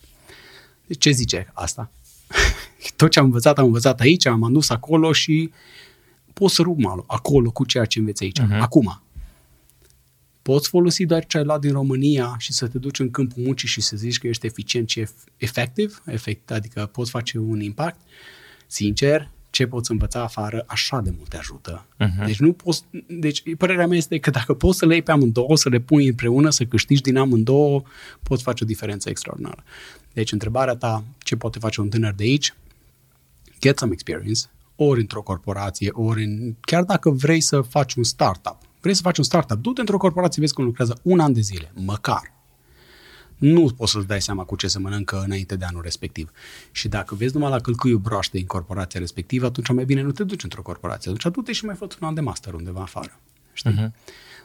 Deci 0.86 0.98
ce 0.98 1.10
zice 1.10 1.50
asta? 1.52 1.90
tot 2.96 3.10
ce 3.10 3.18
am 3.18 3.24
învățat, 3.24 3.58
am 3.58 3.64
învățat 3.64 4.00
aici, 4.00 4.26
am 4.26 4.52
dus 4.52 4.70
acolo 4.70 5.12
și 5.12 5.50
poți 6.32 6.54
să 6.54 6.62
rup 6.62 6.78
malul 6.78 7.04
acolo 7.06 7.50
cu 7.50 7.64
ceea 7.64 7.84
ce 7.84 7.98
înveți 7.98 8.22
aici. 8.22 8.40
Uh-huh. 8.40 8.60
Acum, 8.60 9.02
poți 10.42 10.68
folosi 10.68 11.04
doar 11.04 11.26
ce 11.26 11.38
ai 11.38 11.44
luat 11.44 11.60
din 11.60 11.72
România 11.72 12.34
și 12.38 12.52
să 12.52 12.68
te 12.68 12.78
duci 12.78 12.98
în 12.98 13.10
câmpul 13.10 13.42
muncii 13.42 13.68
și 13.68 13.80
să 13.80 13.96
zici 13.96 14.18
că 14.18 14.26
ești 14.26 14.46
eficient 14.46 14.88
și 14.88 15.06
efectiv, 15.36 16.02
efect, 16.06 16.50
adică 16.50 16.86
poți 16.92 17.10
face 17.10 17.38
un 17.38 17.60
impact. 17.60 18.00
Sincer, 18.66 19.30
ce 19.50 19.66
poți 19.66 19.90
învăța 19.90 20.22
afară 20.22 20.64
așa 20.66 21.00
de 21.00 21.12
mult 21.16 21.28
te 21.28 21.36
ajută. 21.36 21.86
Uh-huh. 22.00 22.26
Deci 22.26 22.38
nu 22.38 22.52
poți, 22.52 22.84
deci 23.06 23.42
părerea 23.56 23.86
mea 23.86 23.96
este 23.96 24.18
că 24.18 24.30
dacă 24.30 24.54
poți 24.54 24.78
să 24.78 24.86
le 24.86 24.92
iei 24.92 25.02
pe 25.02 25.10
amândouă, 25.10 25.56
să 25.56 25.68
le 25.68 25.80
pui 25.80 26.06
împreună, 26.06 26.50
să 26.50 26.64
câștigi 26.64 27.02
din 27.02 27.16
amândouă, 27.16 27.82
poți 28.22 28.42
face 28.42 28.64
o 28.64 28.66
diferență 28.66 29.08
extraordinară. 29.08 29.64
Deci 30.12 30.32
întrebarea 30.32 30.74
ta, 30.74 31.04
ce 31.18 31.36
poate 31.36 31.58
face 31.58 31.80
un 31.80 31.88
tânăr 31.88 32.12
de 32.12 32.22
aici? 32.22 32.54
Get 33.60 33.78
some 33.78 33.92
experience, 33.92 34.40
ori 34.76 35.00
într-o 35.00 35.22
corporație, 35.22 35.90
ori 35.92 36.24
în, 36.24 36.54
chiar 36.60 36.84
dacă 36.84 37.10
vrei 37.10 37.40
să 37.40 37.60
faci 37.60 37.94
un 37.94 38.02
startup. 38.02 38.58
Vrei 38.82 38.94
să 38.94 39.02
faci 39.02 39.18
un 39.18 39.24
startup, 39.24 39.58
du-te 39.62 39.80
într-o 39.80 39.96
corporație, 39.96 40.40
vezi 40.40 40.54
cum 40.54 40.64
lucrează 40.64 41.00
un 41.02 41.20
an 41.20 41.32
de 41.32 41.40
zile, 41.40 41.72
măcar 41.74 42.32
nu 43.42 43.72
poți 43.76 43.92
să-ți 43.92 44.06
dai 44.06 44.22
seama 44.22 44.44
cu 44.44 44.56
ce 44.56 44.66
se 44.66 44.78
mănâncă 44.78 45.22
înainte 45.24 45.56
de 45.56 45.64
anul 45.64 45.82
respectiv. 45.82 46.30
Și 46.70 46.88
dacă 46.88 47.14
vezi 47.14 47.34
numai 47.34 47.50
la 47.50 47.60
călcâiul 47.60 47.98
broaște 47.98 48.38
în 48.38 48.44
corporația 48.44 49.00
respectivă, 49.00 49.46
atunci 49.46 49.72
mai 49.72 49.84
bine 49.84 50.02
nu 50.02 50.10
te 50.10 50.24
duci 50.24 50.42
într-o 50.42 50.62
corporație. 50.62 51.10
Atunci 51.10 51.34
du-te 51.34 51.52
și 51.52 51.64
mai 51.64 51.74
fă 51.74 51.86
un 52.00 52.06
an 52.06 52.14
de 52.14 52.20
master 52.20 52.54
undeva 52.54 52.80
afară. 52.80 53.20
Știi? 53.52 53.72
Uh-huh. 53.72 53.90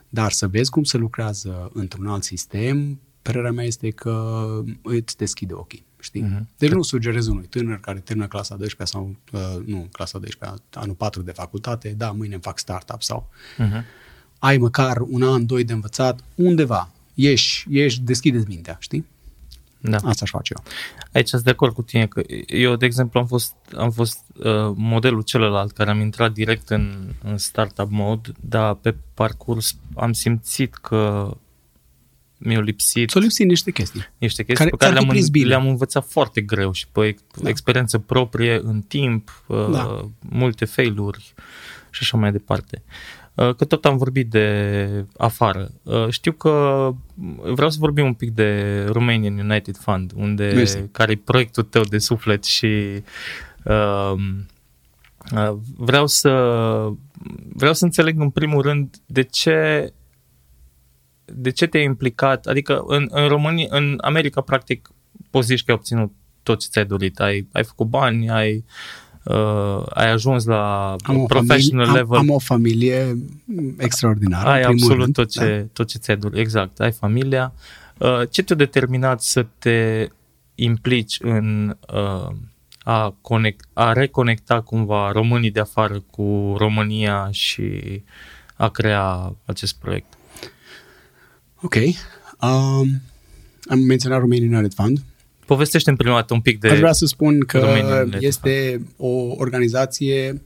Dar 0.10 0.32
să 0.32 0.47
vezi 0.47 0.69
cum 0.69 0.84
se 0.84 0.97
lucrează 0.97 1.71
într-un 1.73 2.08
alt 2.08 2.23
sistem, 2.23 3.00
părerea 3.21 3.52
mea 3.52 3.65
este 3.65 3.89
că 3.89 4.47
îți 4.84 5.17
deschide 5.17 5.54
ochii. 5.54 5.86
Știi? 6.00 6.23
Uh-huh. 6.23 6.58
Deci 6.58 6.71
nu 6.71 6.82
sugerez 6.82 7.28
unui 7.28 7.45
tânăr 7.45 7.80
care 7.80 8.00
termină 8.00 8.28
clasa 8.28 8.56
12 8.56 8.97
sau, 8.97 9.15
uh, 9.32 9.65
nu, 9.65 9.88
clasa 9.91 10.17
12, 10.17 10.63
anul 10.73 10.95
4 10.95 11.21
de 11.21 11.32
facultate, 11.32 11.93
da, 11.97 12.12
mâine 12.12 12.34
îmi 12.34 12.43
fac 12.43 12.60
startup 12.60 13.02
sau... 13.02 13.30
Uh-huh. 13.60 13.84
Ai 14.39 14.58
măcar 14.58 14.97
un 15.08 15.23
an, 15.23 15.45
doi 15.45 15.63
de 15.63 15.73
învățat 15.73 16.19
undeva, 16.36 16.89
ieși, 17.13 17.65
ieși, 17.69 18.02
deschideți 18.02 18.47
mintea, 18.47 18.78
știi? 18.80 19.06
Da. 19.80 19.95
Asta 19.95 20.21
aș 20.21 20.30
face 20.30 20.54
eu. 20.58 20.63
Aici 21.13 21.28
sunt 21.28 21.43
de 21.43 21.50
acord 21.50 21.73
cu 21.73 21.82
tine 21.82 22.08
că 22.08 22.21
eu, 22.47 22.76
de 22.76 22.86
exemplu, 22.86 23.19
am 23.19 23.26
fost, 23.26 23.54
am 23.78 23.91
fost 23.91 24.19
uh, 24.38 24.71
modelul 24.76 25.21
celălalt 25.21 25.71
care 25.71 25.89
am 25.89 26.00
intrat 26.00 26.32
direct 26.32 26.69
în, 26.69 27.13
în 27.23 27.38
startup 27.38 27.91
mode, 27.91 28.32
dar 28.39 28.73
pe 28.73 28.95
parcurs 29.13 29.76
am 29.95 30.13
simțit 30.13 30.76
că 30.76 31.32
mi-au 32.38 32.62
lipsit... 32.62 33.10
S-au 33.10 33.21
lipsit 33.21 33.47
niște 33.47 33.71
chestii. 33.71 34.02
Niște 34.17 34.43
chestii 34.43 34.56
care, 34.56 34.69
pe 34.69 34.78
care 34.78 34.93
le-am, 34.93 35.10
în, 35.10 35.47
le-am 35.47 35.67
învățat 35.67 36.08
foarte 36.08 36.41
greu 36.41 36.71
și 36.71 36.88
pe 36.91 37.15
da. 37.41 37.50
experiență 37.50 37.97
proprie, 37.97 38.60
în 38.63 38.82
timp, 38.82 39.43
uh, 39.47 39.67
da. 39.71 40.10
multe 40.19 40.65
failuri 40.65 41.34
și 41.89 42.00
așa 42.02 42.17
mai 42.17 42.32
departe. 42.32 42.84
Uh, 42.86 43.26
că 43.38 43.65
tot 43.65 43.86
am 43.86 43.97
vorbit 43.97 44.30
de 44.30 45.06
afară. 45.17 45.71
Uh, 45.84 46.10
știu 46.10 46.32
că 46.32 46.91
vreau 47.54 47.69
să 47.69 47.78
vorbim 47.80 48.06
un 48.06 48.13
pic 48.13 48.32
de 48.32 48.84
Romanian 48.91 49.38
United 49.38 49.76
Fund, 49.78 50.12
unde 50.15 50.52
Mersi. 50.56 50.78
care 50.91 51.12
e 51.12 51.21
proiectul 51.23 51.63
tău 51.63 51.84
de 51.84 51.97
suflet 51.97 52.43
și 52.43 53.02
uh, 53.63 54.13
uh, 55.34 55.56
vreau 55.78 56.08
să 56.08 56.30
vreau 57.54 57.73
să 57.73 57.84
înțeleg 57.84 58.19
în 58.19 58.30
primul 58.30 58.62
rând 58.62 58.95
de 59.06 59.23
ce 59.23 59.91
de 61.26 61.50
ce 61.50 61.65
te-ai 61.65 61.84
implicat, 61.84 62.45
adică 62.45 62.84
în, 62.88 63.08
în 63.10 63.28
România, 63.28 63.67
în 63.69 63.97
America 64.02 64.41
practic 64.41 64.89
poți 65.30 65.47
zici 65.47 65.63
că 65.63 65.71
ai 65.71 65.78
obținut 65.78 66.12
tot 66.43 66.60
ce 66.60 66.67
ți-ai 66.69 66.86
dorit, 66.86 67.19
ai, 67.19 67.47
ai 67.52 67.63
făcut 67.63 67.88
bani, 67.88 68.30
ai 68.30 68.56
uh, 68.56 68.63
uh, 69.29 69.83
ai 69.89 70.11
ajuns 70.11 70.45
la 70.45 70.95
am 71.03 71.25
professional 71.25 71.85
familie, 71.85 72.01
level. 72.01 72.17
Am, 72.17 72.29
am 72.29 72.35
o 72.35 72.39
familie 72.39 73.17
extraordinară. 73.77 74.49
Ai 74.49 74.61
absolut 74.61 74.97
rând, 74.97 75.13
tot, 75.13 75.29
ce, 75.29 75.57
da. 75.59 75.67
tot 75.73 75.87
ce 75.87 75.97
ți-ai 75.97 76.17
dorit. 76.17 76.39
Exact, 76.39 76.79
ai 76.79 76.91
familia. 76.91 77.53
Uh, 77.97 78.21
ce 78.29 78.43
te-a 78.43 78.55
determinat 78.55 79.21
să 79.21 79.45
te 79.59 80.07
implici 80.55 81.17
în 81.21 81.77
uh, 81.93 82.35
a, 82.83 83.15
conect, 83.21 83.65
a 83.73 83.93
reconecta 83.93 84.61
cumva 84.61 85.11
românii 85.11 85.51
de 85.51 85.59
afară 85.59 85.99
cu 86.11 86.55
România 86.57 87.27
și 87.31 88.01
a 88.55 88.69
crea 88.69 89.35
acest 89.45 89.75
proiect? 89.75 90.13
Ok. 91.61 91.75
Um, 92.41 93.01
am 93.69 93.79
menționat 93.79 94.19
Romanian 94.19 94.53
United 94.53 94.73
Fund. 94.73 94.99
Povestește 94.99 95.16
în 95.86 95.95
prima 95.95 96.15
dată 96.15 96.33
un 96.33 96.41
pic 96.41 96.60
de... 96.60 96.69
Aș 96.69 96.77
vrea 96.77 96.91
să 96.91 97.05
spun 97.05 97.39
că 97.39 98.03
este 98.19 98.86
o 98.97 99.36
organizație 99.38 100.41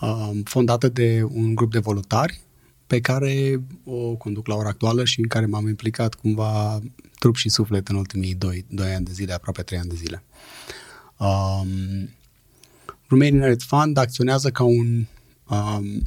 um, 0.00 0.42
fondată 0.42 0.88
de 0.88 1.22
un 1.32 1.54
grup 1.54 1.72
de 1.72 1.78
voluntari 1.78 2.40
pe 2.86 3.00
care 3.00 3.60
o 3.84 4.14
conduc 4.14 4.46
la 4.46 4.54
ora 4.54 4.68
actuală 4.68 5.04
și 5.04 5.20
în 5.20 5.26
care 5.26 5.46
m-am 5.46 5.68
implicat 5.68 6.14
cumva 6.14 6.80
trup 7.18 7.36
și 7.36 7.48
suflet 7.48 7.88
în 7.88 7.96
ultimii 7.96 8.34
2, 8.34 8.64
2 8.68 8.94
ani 8.94 9.04
de 9.04 9.12
zile, 9.12 9.32
aproape 9.32 9.62
3 9.62 9.78
ani 9.78 9.88
de 9.88 9.94
zile. 9.94 10.22
Um, 11.18 12.08
Romanian 13.06 13.38
Merit 13.38 13.62
Fund 13.62 13.96
acționează 13.96 14.50
ca 14.50 14.62
un 14.62 15.06
um, 15.48 16.02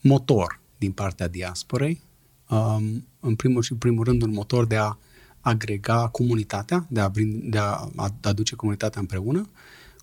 motor 0.00 0.60
din 0.78 0.92
partea 0.92 1.28
diasporei, 1.28 2.00
um, 2.48 3.06
în 3.20 3.34
primul 3.34 3.62
și 3.62 3.74
primul 3.74 4.04
rând 4.04 4.22
un 4.22 4.32
motor 4.32 4.66
de 4.66 4.76
a 4.76 4.96
agrega 5.48 6.08
comunitatea, 6.08 6.86
de 6.88 7.00
a, 7.00 7.10
de 7.42 7.58
a 7.58 7.88
aduce 8.22 8.54
comunitatea 8.54 9.00
împreună, 9.00 9.48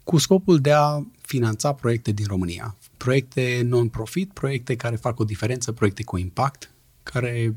cu 0.03 0.17
scopul 0.17 0.59
de 0.59 0.71
a 0.71 1.03
finanța 1.21 1.73
proiecte 1.73 2.11
din 2.11 2.25
România. 2.27 2.75
Proiecte 2.97 3.61
non-profit, 3.65 4.33
proiecte 4.33 4.75
care 4.75 4.95
fac 4.95 5.19
o 5.19 5.23
diferență, 5.23 5.71
proiecte 5.71 6.03
cu 6.03 6.17
impact, 6.17 6.71
care 7.03 7.53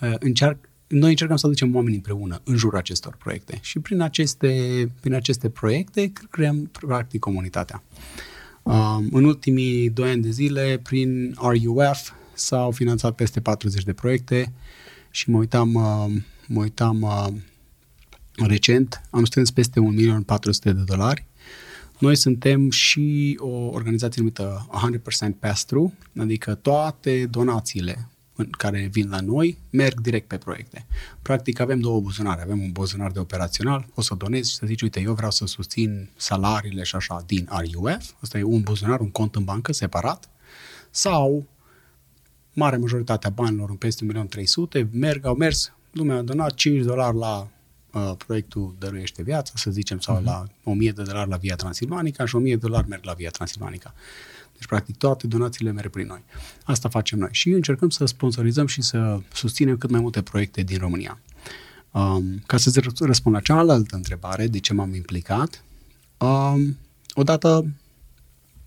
uh, 0.00 0.14
încearcă 0.18 0.70
noi 0.90 1.10
încercăm 1.10 1.36
să 1.36 1.46
aducem 1.46 1.74
oameni 1.74 1.94
împreună 1.94 2.40
în 2.44 2.56
jurul 2.56 2.78
acestor 2.78 3.16
proiecte 3.16 3.58
și 3.62 3.78
prin 3.78 4.00
aceste, 4.00 4.52
prin 5.00 5.14
aceste 5.14 5.48
proiecte 5.48 6.12
creăm 6.30 6.70
practic 6.86 7.20
comunitatea. 7.20 7.82
Um, 8.62 9.08
în 9.12 9.24
ultimii 9.24 9.90
doi 9.90 10.10
ani 10.10 10.22
de 10.22 10.30
zile, 10.30 10.80
prin 10.82 11.36
RUF 11.38 12.10
s-au 12.34 12.70
finanțat 12.70 13.14
peste 13.14 13.40
40 13.40 13.84
de 13.84 13.92
proiecte 13.92 14.52
și 15.10 15.30
mă 15.30 15.38
uitam 15.38 15.74
uh, 15.74 16.22
mă 16.52 16.60
uitam 16.60 17.02
uh, 17.02 17.26
recent, 18.46 19.00
am 19.10 19.24
strâns 19.24 19.50
peste 19.50 19.80
1.400.000 19.80 20.62
de 20.62 20.72
dolari. 20.72 21.26
Noi 21.98 22.16
suntem 22.16 22.70
și 22.70 23.36
o 23.40 23.48
organizație 23.48 24.22
numită 24.22 24.68
100% 25.26 25.38
Pass-Through, 25.38 25.92
adică 26.18 26.54
toate 26.54 27.26
donațiile 27.26 28.08
care 28.50 28.88
vin 28.92 29.08
la 29.08 29.20
noi 29.20 29.58
merg 29.70 30.00
direct 30.00 30.28
pe 30.28 30.36
proiecte. 30.36 30.86
Practic 31.22 31.60
avem 31.60 31.80
două 31.80 32.00
buzunare. 32.00 32.42
Avem 32.42 32.60
un 32.60 32.72
buzunar 32.72 33.10
de 33.10 33.18
operațional, 33.18 33.86
o 33.94 34.00
să 34.00 34.14
donezi 34.14 34.50
și 34.50 34.56
să 34.56 34.66
zici, 34.66 34.82
uite, 34.82 35.00
eu 35.00 35.14
vreau 35.14 35.30
să 35.30 35.46
susțin 35.46 36.08
salariile 36.16 36.82
și 36.82 36.96
așa 36.96 37.22
din 37.26 37.48
RUF, 37.50 38.10
asta 38.20 38.38
e 38.38 38.42
un 38.42 38.60
buzunar, 38.60 39.00
un 39.00 39.10
cont 39.10 39.34
în 39.34 39.44
bancă 39.44 39.72
separat, 39.72 40.30
sau 40.90 41.46
mare 42.52 42.76
majoritatea 42.76 43.30
banilor, 43.30 43.70
în 43.70 43.76
peste 43.76 44.06
1.300.000, 44.76 44.86
merg, 44.90 45.24
au 45.26 45.34
mers 45.34 45.72
lumea 45.90 46.16
a 46.16 46.22
donat 46.22 46.54
5 46.54 46.84
dolari 46.84 47.16
la 47.16 47.48
uh, 47.92 48.12
proiectul 48.26 48.74
Dăruiește 48.78 49.22
Viața, 49.22 49.52
să 49.54 49.70
zicem, 49.70 49.98
sau 49.98 50.20
uh-huh. 50.20 50.24
la 50.24 50.46
1000 50.64 50.90
de 50.90 51.02
dolari 51.02 51.28
la 51.28 51.36
Via 51.36 51.56
Transilvanica 51.56 52.24
și 52.24 52.36
1000 52.36 52.54
de 52.54 52.66
dolari 52.66 52.88
merg 52.88 53.04
la 53.04 53.12
Via 53.12 53.30
Transilvanica. 53.30 53.94
Deci, 54.52 54.68
practic, 54.68 54.96
toate 54.96 55.26
donațiile 55.26 55.72
merg 55.72 55.90
prin 55.90 56.06
noi. 56.06 56.22
Asta 56.64 56.88
facem 56.88 57.18
noi. 57.18 57.28
Și 57.32 57.50
încercăm 57.50 57.90
să 57.90 58.04
sponsorizăm 58.04 58.66
și 58.66 58.82
să 58.82 59.20
susținem 59.32 59.76
cât 59.76 59.90
mai 59.90 60.00
multe 60.00 60.22
proiecte 60.22 60.62
din 60.62 60.78
România. 60.78 61.20
Um, 61.90 62.42
ca 62.46 62.56
să 62.56 62.82
răspund 62.98 63.34
la 63.34 63.40
cealaltă 63.40 63.96
întrebare, 63.96 64.46
de 64.46 64.58
ce 64.58 64.72
m-am 64.72 64.94
implicat, 64.94 65.64
um, 66.18 66.76
odată, 67.14 67.66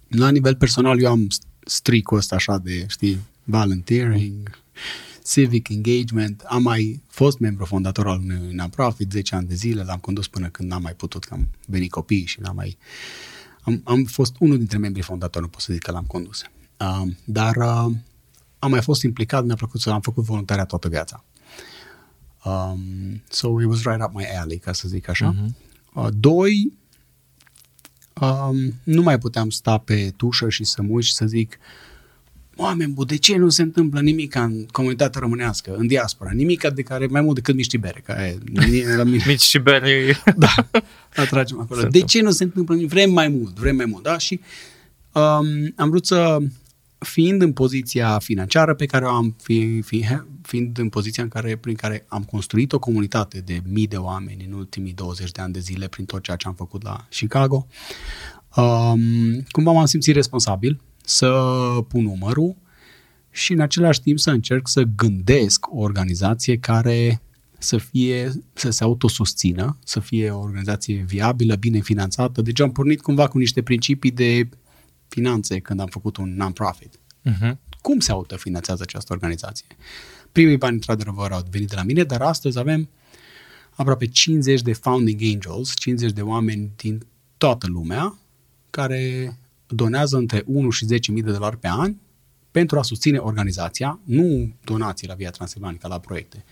la 0.08 0.30
nivel 0.30 0.56
personal, 0.56 1.02
eu 1.02 1.12
am 1.12 1.28
stricul 1.66 2.18
ăsta 2.18 2.36
așa 2.36 2.58
de, 2.58 2.86
știi, 2.90 3.20
volunteering, 3.44 4.58
civic 5.24 5.70
engagement. 5.70 6.42
Am 6.42 6.62
mai 6.62 7.02
fost 7.08 7.40
membru 7.40 7.66
fondator 7.66 8.08
al 8.08 8.20
unui 8.20 8.54
non-profit 8.54 9.12
10 9.12 9.36
ani 9.36 9.48
de 9.48 9.56
zile, 9.56 9.84
l-am 9.84 10.00
condus 10.00 10.28
până 10.28 10.48
când 10.50 10.70
n-am 10.70 10.82
mai 10.82 10.94
putut, 10.94 11.24
că 11.24 11.34
am 11.34 11.48
venit 11.66 11.92
copii 11.92 12.26
și 12.26 12.40
n-am 12.42 12.56
mai... 12.56 12.78
Am, 13.62 13.82
am 13.84 14.04
fost 14.04 14.36
unul 14.40 14.58
dintre 14.58 14.78
membrii 14.78 15.04
fondatori, 15.04 15.44
nu 15.44 15.50
pot 15.50 15.62
să 15.62 15.74
zic 15.74 15.82
că 15.82 15.92
l-am 15.92 16.06
condus. 16.06 16.42
Uh, 16.80 17.12
dar 17.26 17.56
uh, 17.56 17.96
am 18.60 18.70
mai 18.70 18.82
fost 18.82 19.04
implicat, 19.04 19.46
mi-a 19.46 19.56
plăcut 19.56 19.82
să 19.82 19.90
am 19.90 20.02
făcut 20.02 20.24
voluntariat 20.24 20.68
toată 20.68 20.88
viața. 20.90 21.24
Um, 22.44 23.22
so 23.30 23.62
it 23.62 23.68
was 23.68 23.84
right 23.84 24.04
up 24.04 24.14
my 24.14 24.26
alley, 24.26 24.58
ca 24.58 24.74
să 24.74 24.88
zic 24.88 25.08
așa. 25.08 25.36
Uh-huh. 25.36 25.48
Uh, 25.94 26.08
doi, 26.14 26.74
um, 28.22 28.74
nu 28.84 29.02
mai 29.02 29.18
puteam 29.18 29.50
sta 29.50 29.78
pe 29.78 30.14
tușă 30.18 30.50
și 30.50 30.64
să 30.64 30.82
mă 30.82 30.90
uit 30.92 31.04
și 31.04 31.14
să 31.14 31.26
zic 31.26 31.58
oameni 32.56 32.92
buni, 32.92 33.08
de 33.08 33.18
ce 33.18 33.38
nu 33.38 33.50
se 33.50 33.62
întâmplă 33.62 34.02
nimic 34.02 34.36
în 34.36 34.66
comunitatea 34.72 35.22
românească, 35.22 35.76
în 35.76 35.88
diaspora? 35.88 36.32
Nimic 36.32 36.68
de 36.68 36.82
care 36.82 37.06
mai 37.06 37.22
mult 37.22 37.36
decât 37.36 37.56
mici 37.56 37.78
bere. 37.78 38.02
Ca 38.06 38.28
e, 38.28 38.38
la 38.96 39.04
mine. 39.04 39.24
mici 39.28 39.42
și 39.42 39.60
bere. 39.60 40.18
da, 40.36 40.56
atragem 41.16 41.60
acolo. 41.60 41.84
De 41.84 42.02
ce 42.02 42.22
nu 42.22 42.32
se 42.32 42.44
întâmplă 42.44 42.76
nimic? 42.76 42.90
Vrem 42.90 43.12
mai 43.12 43.28
mult, 43.28 43.60
vrem 43.60 43.76
mai 43.76 43.86
mult. 43.86 44.04
Da? 44.04 44.18
Și 44.18 44.40
um, 45.12 45.74
am 45.76 45.90
vrut 45.90 46.06
să 46.06 46.38
fiind 47.04 47.42
în 47.42 47.54
poziția 47.54 48.20
financiară 48.20 48.74
pe 48.74 48.86
care 48.86 49.06
o 49.06 49.10
am, 49.10 49.36
fi, 49.42 49.82
fi, 49.82 50.06
fiind 50.42 50.78
în 50.78 50.90
poziția 50.90 51.24
în 51.24 51.30
care, 51.30 51.56
prin 51.56 51.76
care 51.76 52.06
am 52.08 52.24
construit 52.24 52.72
o 52.72 52.80
comunitate 52.80 53.40
de 53.40 53.62
mii 53.70 53.88
de 53.88 53.98
oameni 53.98 54.46
în 54.48 54.54
ultimii 54.54 54.94
20 54.94 55.32
de 55.32 55.42
ani 55.42 55.54
de 55.54 55.60
zile 55.60 55.88
prin 55.88 56.06
tot 56.06 56.24
ceea 56.24 56.38
ce 56.38 56.48
am 56.48 56.54
făcut 56.54 56.84
la 56.84 57.08
Chicago, 57.10 57.68
um, 58.56 59.44
cumva 59.52 59.72
m-am 59.72 59.86
simțit 59.86 60.16
responsabil 60.16 60.82
să 61.06 61.30
pun 61.88 62.04
numărul 62.04 62.56
și 63.32 63.52
în 63.54 63.60
același 63.60 64.02
timp 64.02 64.20
să 64.20 64.32
încerc 64.32 64.68
să 64.68 64.84
gândesc 64.96 65.74
o 65.74 65.80
organizație 65.80 66.58
care 66.58 67.22
să 67.58 67.78
fie, 67.78 68.32
să 68.54 68.70
se 68.70 68.84
autosusțină, 68.84 69.78
să 69.84 70.00
fie 70.00 70.30
o 70.30 70.40
organizație 70.40 71.04
viabilă, 71.08 71.56
bine 71.56 71.80
finanțată. 71.80 72.42
Deci 72.42 72.60
am 72.60 72.72
pornit 72.72 73.02
cumva 73.02 73.28
cu 73.28 73.38
niște 73.38 73.62
principii 73.62 74.12
de 74.12 74.50
finanțe 75.08 75.60
când 75.60 75.80
am 75.80 75.88
făcut 75.88 76.18
un 76.18 76.36
non-profit. 76.36 77.00
Uh-huh. 77.30 77.52
Cum 77.82 78.00
se 78.00 78.12
autofinanțează 78.12 78.84
această 78.86 79.14
organizație? 79.14 79.66
Primii 80.32 80.58
bani, 80.58 80.74
într-adevăr, 80.74 81.32
au 81.32 81.48
venit 81.52 81.70
de 81.70 81.76
la 81.76 81.84
mine, 81.84 82.04
dar 82.04 82.22
astăzi 82.22 82.60
avem 82.60 82.90
aproape 83.76 84.08
50 84.08 84.62
de 84.62 84.74
founding 84.74 85.22
angels, 85.34 85.74
50 85.76 86.12
de 86.12 86.22
oameni 86.22 86.72
din 86.76 87.06
toată 87.38 87.68
lumea, 87.68 88.18
care 88.70 89.38
donează 89.76 90.18
între 90.18 90.44
1 90.46 90.70
și 90.70 90.86
10.000 90.86 91.00
de 91.24 91.32
dolari 91.32 91.58
pe 91.58 91.68
an 91.68 91.96
pentru 92.52 92.80
a 92.80 92.84
susține 92.84 93.18
organizația, 93.18 94.00
nu 94.04 94.54
donații 94.64 95.08
la 95.08 95.14
Via 95.14 95.30
Transilvanica, 95.30 95.88
la 95.88 96.00
proiecte. 96.00 96.46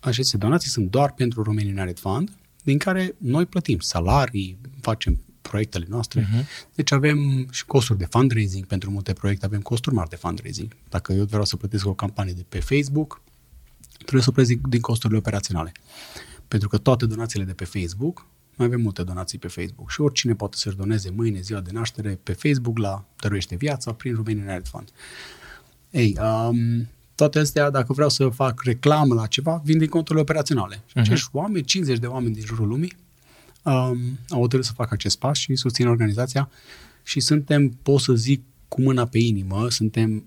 Aceste 0.00 0.36
donații 0.36 0.70
sunt 0.70 0.90
doar 0.90 1.12
pentru 1.12 1.42
Romanian 1.42 1.76
United 1.76 1.98
Fund, 1.98 2.30
din 2.62 2.78
care 2.78 3.14
noi 3.18 3.46
plătim 3.46 3.78
salarii, 3.78 4.58
facem 4.80 5.20
proiectele 5.40 5.86
noastre. 5.88 6.22
Uh-huh. 6.22 6.46
Deci 6.74 6.92
avem 6.92 7.48
și 7.50 7.64
costuri 7.64 7.98
de 7.98 8.04
fundraising 8.04 8.66
pentru 8.66 8.90
multe 8.90 9.12
proiecte, 9.12 9.46
avem 9.46 9.60
costuri 9.60 9.94
mari 9.94 10.08
de 10.08 10.16
fundraising. 10.16 10.76
Dacă 10.88 11.12
eu 11.12 11.24
vreau 11.24 11.44
să 11.44 11.56
plătesc 11.56 11.86
o 11.86 11.94
campanie 11.94 12.32
de 12.32 12.44
pe 12.48 12.60
Facebook, 12.60 13.22
trebuie 13.98 14.22
să 14.22 14.30
plătesc 14.30 14.58
din 14.68 14.80
costurile 14.80 15.18
operaționale. 15.18 15.72
Pentru 16.48 16.68
că 16.68 16.78
toate 16.78 17.06
donațiile 17.06 17.44
de 17.44 17.52
pe 17.52 17.64
Facebook, 17.64 18.26
mai 18.56 18.66
avem 18.66 18.80
multe 18.80 19.02
donații 19.02 19.38
pe 19.38 19.48
Facebook 19.48 19.90
și 19.90 20.00
oricine 20.00 20.34
poate 20.34 20.56
să-și 20.56 20.76
doneze 20.76 21.10
mâine 21.10 21.40
ziua 21.40 21.60
de 21.60 21.70
naștere 21.72 22.18
pe 22.22 22.32
Facebook 22.32 22.78
la 22.78 23.04
Dăruiește 23.20 23.56
Viața 23.56 23.92
prin 23.92 24.14
Romanian 24.14 24.46
United 24.46 24.66
Fund. 24.66 24.88
Ei, 25.90 26.18
um, 26.20 26.88
toate 27.14 27.38
astea, 27.38 27.70
dacă 27.70 27.92
vreau 27.92 28.08
să 28.08 28.28
fac 28.28 28.62
reclamă 28.62 29.14
la 29.14 29.26
ceva, 29.26 29.60
vin 29.64 29.78
din 29.78 29.88
conturile 29.88 30.20
operaționale. 30.20 30.82
Și 30.86 30.92
uh-huh. 30.96 31.00
acești 31.00 31.28
oameni, 31.32 31.64
50 31.64 31.98
de 31.98 32.06
oameni 32.06 32.34
din 32.34 32.44
jurul 32.44 32.68
lumii, 32.68 32.96
um, 33.62 34.18
au 34.28 34.40
hotărât 34.40 34.64
să 34.64 34.72
facă 34.72 34.94
acest 34.94 35.18
pas 35.18 35.38
și 35.38 35.56
susțin 35.56 35.86
organizația 35.86 36.50
și 37.02 37.20
suntem, 37.20 37.68
pot 37.68 38.00
să 38.00 38.14
zic 38.14 38.42
cu 38.68 38.80
mâna 38.80 39.06
pe 39.06 39.18
inimă, 39.18 39.70
suntem 39.70 40.24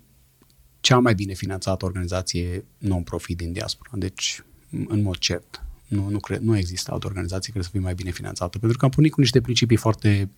cea 0.79 0.99
mai 0.99 1.13
bine 1.13 1.33
finanțată 1.33 1.85
organizație 1.85 2.65
non-profit 2.77 3.37
din 3.37 3.51
diaspora. 3.51 3.89
Deci, 3.93 4.43
în 4.87 5.01
mod 5.01 5.17
cert, 5.17 5.63
nu, 5.89 6.09
nu, 6.09 6.19
cred, 6.19 6.39
nu 6.39 6.57
există 6.57 6.91
altă 6.91 7.07
organizație 7.07 7.51
care 7.51 7.63
să 7.63 7.69
fie 7.71 7.79
mai 7.79 7.93
bine 7.93 8.11
finanțată, 8.11 8.57
pentru 8.57 8.77
că 8.77 8.85
am 8.85 8.91
punit 8.91 9.11
cu 9.11 9.19
niște 9.19 9.41
principii 9.41 9.77
foarte 9.77 10.29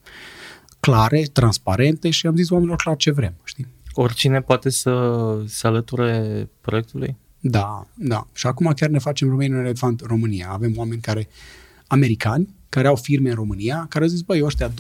clare, 0.80 1.24
transparente 1.34 2.10
și 2.10 2.28
am 2.28 2.36
zis 2.36 2.49
oamenilor 2.49 2.78
clar 2.78 2.95
ce 2.95 3.12
vrem, 3.12 3.34
știi? 3.43 3.68
Oricine 3.93 4.41
poate 4.41 4.70
să 4.70 5.43
se 5.47 5.68
alăture 5.68 6.49
proiectului? 6.62 7.18
Da, 7.39 7.88
da. 7.95 8.28
Și 8.34 8.47
acum 8.47 8.72
chiar 8.76 8.89
ne 8.89 8.99
facem 8.99 9.30
Romanian 9.30 9.64
Red 9.64 9.78
Fund 9.78 10.02
România. 10.02 10.49
Avem 10.49 10.74
oameni 10.78 11.02
care, 11.02 11.28
americani, 11.88 12.56
care 12.70 12.88
au 12.88 12.95
firme 12.95 13.30
în 13.30 13.36
România, 13.36 13.86
care 13.89 14.04
au 14.04 14.10
zis, 14.10 14.22
băi, 14.22 14.43
ăștia 14.43 14.70
2% 14.70 14.74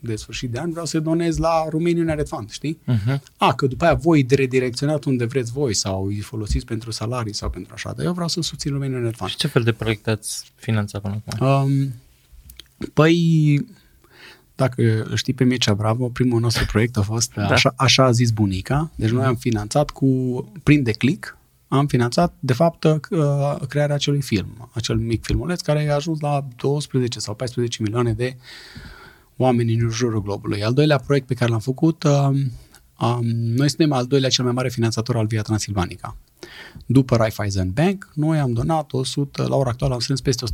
de 0.00 0.16
sfârșit 0.16 0.50
de 0.50 0.58
an 0.58 0.70
vreau 0.70 0.86
să 0.86 1.00
donez 1.00 1.36
la 1.36 1.66
Romanian 1.68 2.16
Red 2.16 2.28
Fund, 2.28 2.50
știi? 2.50 2.80
Uh-huh. 2.92 3.18
A, 3.36 3.54
că 3.54 3.66
după 3.66 3.84
aia 3.84 3.94
voi 3.94 4.26
redirecționat 4.28 5.04
unde 5.04 5.24
vreți 5.24 5.52
voi 5.52 5.74
sau 5.74 6.06
îi 6.06 6.20
folosiți 6.20 6.64
pentru 6.64 6.90
salarii 6.90 7.34
sau 7.34 7.50
pentru 7.50 7.72
așa, 7.74 7.92
dar 7.96 8.04
eu 8.04 8.12
vreau 8.12 8.28
să 8.28 8.40
susțin 8.40 8.72
Romanian 8.72 9.02
Red 9.02 9.14
Fund. 9.14 9.30
Și 9.30 9.36
ce 9.36 9.46
fel 9.46 9.62
de 9.62 9.72
proiecte 9.72 10.10
ați 10.10 10.52
finanțat 10.54 11.00
până 11.00 11.22
acum? 11.26 11.46
Um, 11.46 11.92
păi, 12.92 13.66
dacă 14.54 15.06
știi 15.14 15.34
pe 15.34 15.44
Mircea 15.44 15.74
Bravo, 15.74 16.08
primul 16.08 16.40
nostru 16.40 16.64
proiect 16.72 16.96
a 16.96 17.02
fost 17.02 17.32
da. 17.34 17.46
așa, 17.46 17.74
așa 17.76 18.04
a 18.04 18.10
zis 18.10 18.30
bunica, 18.30 18.90
deci 18.94 19.10
noi 19.10 19.24
am 19.24 19.36
finanțat 19.36 19.90
cu, 19.90 20.06
prin 20.62 20.82
declic, 20.82 21.36
am 21.68 21.86
finanțat, 21.86 22.34
de 22.40 22.52
fapt, 22.52 22.84
uh, 22.84 23.56
crearea 23.68 23.94
acelui 23.94 24.22
film, 24.22 24.70
acel 24.72 24.96
mic 24.96 25.24
filmuleț 25.24 25.60
care 25.60 25.88
a 25.90 25.94
ajuns 25.94 26.20
la 26.20 26.46
12 26.56 27.18
sau 27.18 27.34
14 27.34 27.82
milioane 27.82 28.12
de 28.12 28.36
oameni 29.36 29.74
în 29.74 29.90
jurul 29.90 30.22
globului. 30.22 30.64
Al 30.64 30.72
doilea 30.72 30.98
proiect 30.98 31.26
pe 31.26 31.34
care 31.34 31.50
l-am 31.50 31.60
făcut, 31.60 32.02
um, 32.02 32.52
um, 33.00 33.24
noi 33.30 33.68
suntem 33.68 33.92
al 33.92 34.06
doilea 34.06 34.30
cel 34.30 34.44
mai 34.44 34.52
mare 34.52 34.68
finanțator 34.68 35.16
al 35.16 35.26
Via 35.26 35.42
Transilvanica. 35.42 36.16
După 36.86 37.16
Raiffeisen 37.16 37.70
Bank, 37.70 38.10
noi 38.14 38.38
am 38.38 38.52
donat 38.52 38.92
100, 38.92 39.46
la 39.48 39.56
ora 39.56 39.70
actuală 39.70 39.94
am 39.94 40.00
strâns 40.00 40.20
peste 40.20 40.44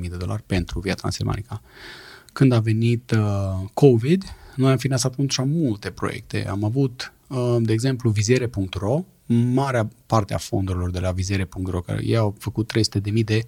de 0.10 0.16
dolari 0.16 0.42
pentru 0.46 0.80
Via 0.80 0.94
Transilvanica. 0.94 1.62
Când 2.32 2.52
a 2.52 2.60
venit 2.60 3.10
uh, 3.10 3.68
COVID, 3.74 4.24
noi 4.56 4.70
am 4.70 4.76
finanțat 4.76 5.14
multe 5.44 5.90
proiecte. 5.90 6.48
Am 6.48 6.64
avut, 6.64 7.12
uh, 7.28 7.56
de 7.60 7.72
exemplu, 7.72 8.10
viziere.ro, 8.10 9.04
marea 9.54 9.88
parte 10.06 10.34
a 10.34 10.38
fondurilor 10.38 10.90
de 10.90 10.98
la 10.98 11.10
viziere.ro, 11.10 11.80
care 11.80 12.04
ei 12.04 12.16
au 12.16 12.34
făcut 12.38 12.72
300.000 12.78 13.24
de 13.24 13.46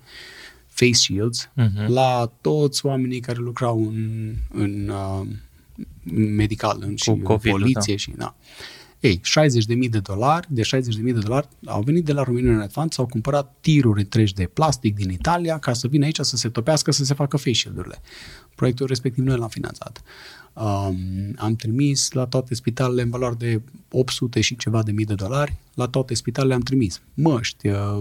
face 0.75 0.93
shields 0.93 1.51
uh-huh. 1.59 1.87
la 1.87 2.33
toți 2.41 2.87
oamenii 2.87 3.21
care 3.21 3.39
lucrau 3.39 3.89
în, 3.89 4.35
în 4.53 4.89
uh, 4.89 5.27
medical, 6.13 6.79
în, 6.81 6.97
și 6.97 7.09
în 7.09 7.21
poliție 7.21 7.95
da. 7.95 7.97
și 7.97 8.11
da. 8.17 8.35
Ei, 9.05 9.21
60.000 9.85 9.91
de 9.91 9.99
dolari, 9.99 10.47
de 10.51 10.63
60.000 10.63 11.03
de 11.03 11.13
dolari 11.13 11.49
au 11.65 11.83
venit 11.83 12.05
de 12.05 12.13
la 12.13 12.23
Romania 12.23 12.51
United 12.51 12.71
Fund, 12.71 12.93
s-au 12.93 13.07
cumpărat 13.07 13.55
tiruri 13.61 14.01
întregi 14.01 14.35
de 14.35 14.51
plastic 14.53 14.95
din 14.95 15.11
Italia 15.11 15.59
ca 15.59 15.73
să 15.73 15.89
vină 15.89 16.05
aici 16.05 16.19
să 16.21 16.37
se 16.37 16.49
topească, 16.49 16.91
să 16.91 17.05
se 17.05 17.15
facă 17.15 17.37
face 17.37 17.53
shield-urile. 17.53 18.01
Proiectul 18.55 18.87
respectiv 18.87 19.25
noi 19.25 19.37
l-am 19.37 19.49
finanțat. 19.49 20.03
Um, 20.53 20.97
am 21.37 21.55
trimis 21.57 22.13
la 22.13 22.27
toate 22.27 22.55
spitalele 22.55 23.03
în 23.03 23.11
valoare 23.11 23.35
de 23.39 23.61
800 23.91 24.41
și 24.41 24.57
ceva 24.57 24.83
de 24.83 24.93
mii 24.93 25.05
de 25.05 25.15
dolari. 25.15 25.57
La 25.75 25.87
toate 25.87 26.15
spitalele 26.15 26.55
am 26.55 26.61
trimis 26.61 27.01
măști, 27.15 27.69
uh, 27.69 28.01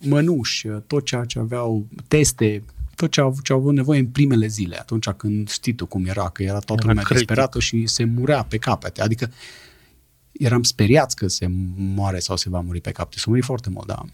mănuși, 0.00 0.66
uh, 0.66 0.76
tot 0.86 1.04
ceea 1.04 1.24
ce 1.24 1.38
aveau, 1.38 1.86
teste, 2.08 2.62
tot 3.02 3.10
ce 3.10 3.20
au, 3.20 3.36
ce 3.42 3.52
au 3.52 3.58
avut 3.58 3.74
nevoie 3.74 3.98
în 3.98 4.06
primele 4.06 4.46
zile, 4.46 4.78
atunci 4.78 5.08
când 5.08 5.50
știi 5.50 5.72
tu 5.72 5.86
cum 5.86 6.04
era, 6.06 6.28
că 6.28 6.42
era 6.42 6.58
toată 6.58 6.86
lumea 6.86 7.04
disperată 7.08 7.58
și 7.58 7.86
se 7.86 8.04
murea 8.04 8.42
pe 8.42 8.56
capete. 8.56 9.02
Adică 9.02 9.30
eram 10.32 10.62
speriați 10.62 11.16
că 11.16 11.28
se 11.28 11.46
moare 11.76 12.18
sau 12.18 12.36
se 12.36 12.48
va 12.48 12.60
muri 12.60 12.80
pe 12.80 12.90
capete. 12.90 13.18
Se 13.18 13.24
muri 13.28 13.42
foarte 13.42 13.70
mult, 13.70 13.86
da. 13.86 14.04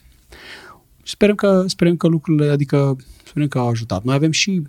Și 1.02 1.12
sperăm 1.12 1.34
că, 1.34 1.64
sperăm 1.66 1.96
că 1.96 2.06
lucrurile, 2.06 2.50
adică 2.50 2.96
sperăm 3.24 3.48
că 3.48 3.58
au 3.58 3.68
ajutat. 3.68 4.04
Noi 4.04 4.14
avem 4.14 4.30
și 4.30 4.62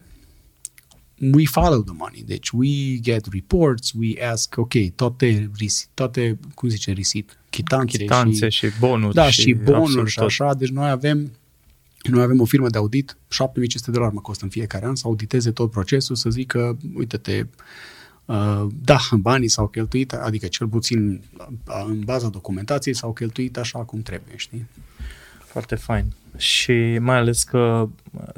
we 1.33 1.43
follow 1.45 1.81
the 1.83 1.93
money. 1.97 2.23
Deci 2.25 2.49
we 2.49 2.99
get 2.99 3.27
reports, 3.31 3.91
we 3.91 4.29
ask, 4.31 4.57
ok, 4.57 4.73
toate, 4.95 5.51
toate 5.93 6.39
cum 6.53 6.69
zice, 6.69 6.93
receipt, 6.93 7.39
chitanțe, 7.49 7.97
chitanțe 7.97 8.49
și, 8.49 8.65
și 8.65 8.73
bonuri. 8.79 9.13
Da, 9.13 9.29
și, 9.29 9.41
și 9.41 9.53
bonuri 9.53 10.09
și 10.09 10.19
așa. 10.19 10.53
Deci 10.53 10.69
noi 10.69 10.89
avem 10.89 11.31
noi 12.03 12.21
avem 12.21 12.41
o 12.41 12.45
firmă 12.45 12.69
de 12.69 12.77
audit, 12.77 13.17
7500 13.27 13.91
de 13.91 13.97
dolari 13.97 14.13
mă 14.15 14.21
costă 14.21 14.43
în 14.43 14.49
fiecare 14.49 14.85
an 14.85 14.95
să 14.95 15.03
auditeze 15.07 15.51
tot 15.51 15.71
procesul, 15.71 16.15
să 16.15 16.29
zică, 16.29 16.77
uite-te, 16.95 17.45
uh, 18.25 18.67
da, 18.83 18.99
banii 19.19 19.47
s-au 19.47 19.67
cheltuit, 19.67 20.13
adică 20.13 20.47
cel 20.47 20.67
puțin 20.67 21.21
uh, 21.37 21.85
în 21.87 21.99
baza 21.99 22.27
documentației 22.27 22.95
s-au 22.95 23.13
cheltuit 23.13 23.57
așa 23.57 23.79
cum 23.79 24.01
trebuie, 24.01 24.33
știi? 24.35 24.67
Foarte 25.45 25.75
fain. 25.75 26.05
Și 26.37 26.97
mai 26.99 27.17
ales 27.17 27.43
că 27.43 27.89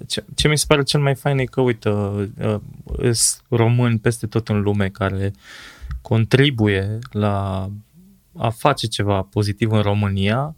ce, 0.07 0.24
ce 0.36 0.47
mi 0.47 0.57
se 0.57 0.66
pare 0.68 0.84
cel 0.84 1.01
mai 1.01 1.16
fain 1.16 1.38
e 1.38 1.45
că, 1.45 1.62
uite, 1.62 1.89
uh, 1.89 2.59
sunt 2.99 3.41
români 3.49 3.99
peste 3.99 4.28
tot 4.28 4.49
în 4.49 4.62
lume 4.62 4.89
care 4.89 5.34
contribuie 6.01 6.99
la 7.12 7.70
a 8.38 8.49
face 8.49 8.88
ceva 8.88 9.22
pozitiv 9.22 9.72
în 9.72 9.82
România 9.82 10.55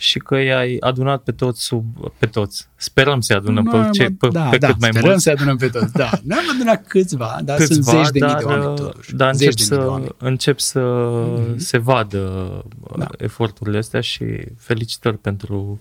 și 0.00 0.18
că 0.18 0.36
i-ai 0.36 0.76
adunat 0.80 1.22
pe 1.22 1.32
toți 1.32 1.62
sub, 1.62 1.84
pe 2.18 2.26
toți. 2.26 2.68
Sperăm 2.76 3.20
să-i 3.20 3.36
adunăm 3.36 3.64
Nu, 3.64 3.70
pe, 3.70 3.88
ce, 3.92 4.02
mă, 4.02 4.14
pe, 4.18 4.28
da, 4.28 4.48
pe 4.48 4.58
da, 4.58 4.66
cât 4.66 4.80
mai 4.80 4.88
sperăm 4.90 5.08
mulți. 5.08 5.22
să 5.24 5.30
adunăm 5.30 5.56
pe 5.56 5.68
toți, 5.68 5.92
da. 5.92 6.10
Ne-am 6.22 6.44
adunat 6.54 6.86
câțiva, 6.86 7.38
dar 7.44 7.56
sunt 7.58 7.68
câțiva, 7.68 8.02
zeci 8.02 8.10
de 8.12 8.18
dar, 8.18 8.28
mii 8.36 8.44
de 8.46 8.52
oameni 8.52 8.76
totuși. 8.76 9.14
Dar 9.14 9.34
zeci 9.34 9.46
încep 9.46 9.66
de 9.68 9.74
mii 9.74 9.78
de 9.80 9.84
să, 9.84 9.90
oameni. 9.90 10.14
încep 10.18 10.58
să 10.58 10.80
Mhm. 10.80 11.58
se 11.58 11.78
vadă 11.78 12.50
Da. 12.96 12.96
da. 12.98 13.06
eforturile 13.18 13.78
astea 13.78 14.00
și 14.00 14.24
felicitări 14.58 15.18
pentru... 15.18 15.80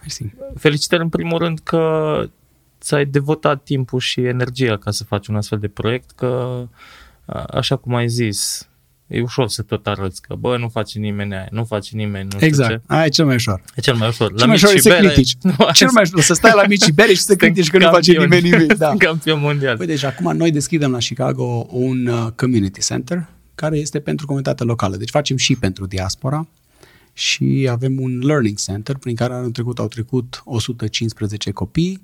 Mersi. 0.00 0.24
Felicitări 0.58 1.02
în 1.02 1.08
primul 1.08 1.38
rând 1.38 1.58
că 1.62 2.22
ți-ai 2.80 3.04
devotat 3.06 3.62
timpul 3.62 4.00
și 4.00 4.20
energia 4.20 4.76
ca 4.76 4.90
să 4.90 5.04
faci 5.04 5.26
un 5.26 5.36
astfel 5.36 5.58
de 5.58 5.68
proiect, 5.68 6.10
că 6.10 6.62
a- 7.26 7.44
așa 7.44 7.76
cum 7.76 7.94
ai 7.94 8.08
zis, 8.08 8.68
e 9.14 9.22
ușor 9.22 9.48
să 9.48 9.62
tot 9.62 9.86
arăți 9.86 10.22
că, 10.22 10.34
bă, 10.34 10.56
nu 10.58 10.68
face 10.68 10.98
nimeni 10.98 11.34
aia, 11.34 11.46
nu 11.50 11.64
face 11.64 11.90
nimeni, 11.96 12.24
nu 12.24 12.30
știu 12.30 12.38
ce. 12.38 12.44
Exact, 12.44 12.82
aia 12.86 13.04
e 13.04 13.08
cel 13.08 13.24
mai 13.24 13.34
ușor. 13.34 13.62
E 13.74 13.80
cel 13.80 13.94
mai 13.94 14.08
ușor. 14.08 14.34
Cel 14.34 14.46
mai 14.46 14.56
ușor 14.56 14.74
e 14.74 14.78
să 14.78 14.88
bere, 14.88 15.06
critici. 15.06 15.36
Nu, 15.42 15.54
Cel 15.72 15.88
mai 15.92 16.02
ușor 16.02 16.20
să 16.20 16.34
stai 16.34 16.52
la 16.54 16.62
mici 16.66 16.90
bere 16.90 17.12
și 17.12 17.16
să 17.16 17.22
suntem 17.22 17.52
critici 17.52 17.70
că 17.70 17.78
nu 17.78 17.90
face 17.90 18.12
campioni. 18.12 18.40
nimeni 18.40 18.56
nimic. 18.56 18.76
Da. 18.84 18.88
Suntem 18.88 19.08
campion 19.08 19.40
mondial. 19.40 19.76
Păi 19.76 19.86
deci 19.86 20.04
acum 20.04 20.36
noi 20.36 20.50
deschidem 20.50 20.90
la 20.90 20.98
Chicago 20.98 21.66
un 21.70 22.06
uh, 22.06 22.26
community 22.36 22.80
center 22.80 23.26
care 23.54 23.76
este 23.76 24.00
pentru 24.00 24.26
comunitatea 24.26 24.66
locală. 24.66 24.96
Deci 24.96 25.10
facem 25.10 25.36
și 25.36 25.56
pentru 25.56 25.86
diaspora 25.86 26.46
și 27.12 27.68
avem 27.70 28.00
un 28.00 28.18
learning 28.18 28.56
center 28.56 28.96
prin 28.96 29.14
care 29.14 29.34
anul 29.34 29.50
trecut 29.50 29.78
au 29.78 29.88
trecut 29.88 30.42
115 30.44 31.50
copii 31.50 32.02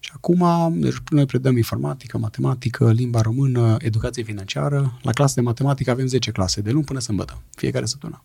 și 0.00 0.10
acum 0.14 0.72
deci 0.80 0.96
noi 1.10 1.26
predăm 1.26 1.56
informatică, 1.56 2.18
matematică, 2.18 2.92
limba 2.92 3.20
română, 3.20 3.76
educație 3.78 4.22
financiară. 4.22 4.98
La 5.02 5.12
clase 5.12 5.34
de 5.34 5.40
matematică 5.40 5.90
avem 5.90 6.06
10 6.06 6.30
clase 6.30 6.60
de 6.60 6.70
luni 6.70 6.84
până 6.84 6.98
sâmbătă, 6.98 7.42
fiecare 7.54 7.86
săptămână. 7.86 8.22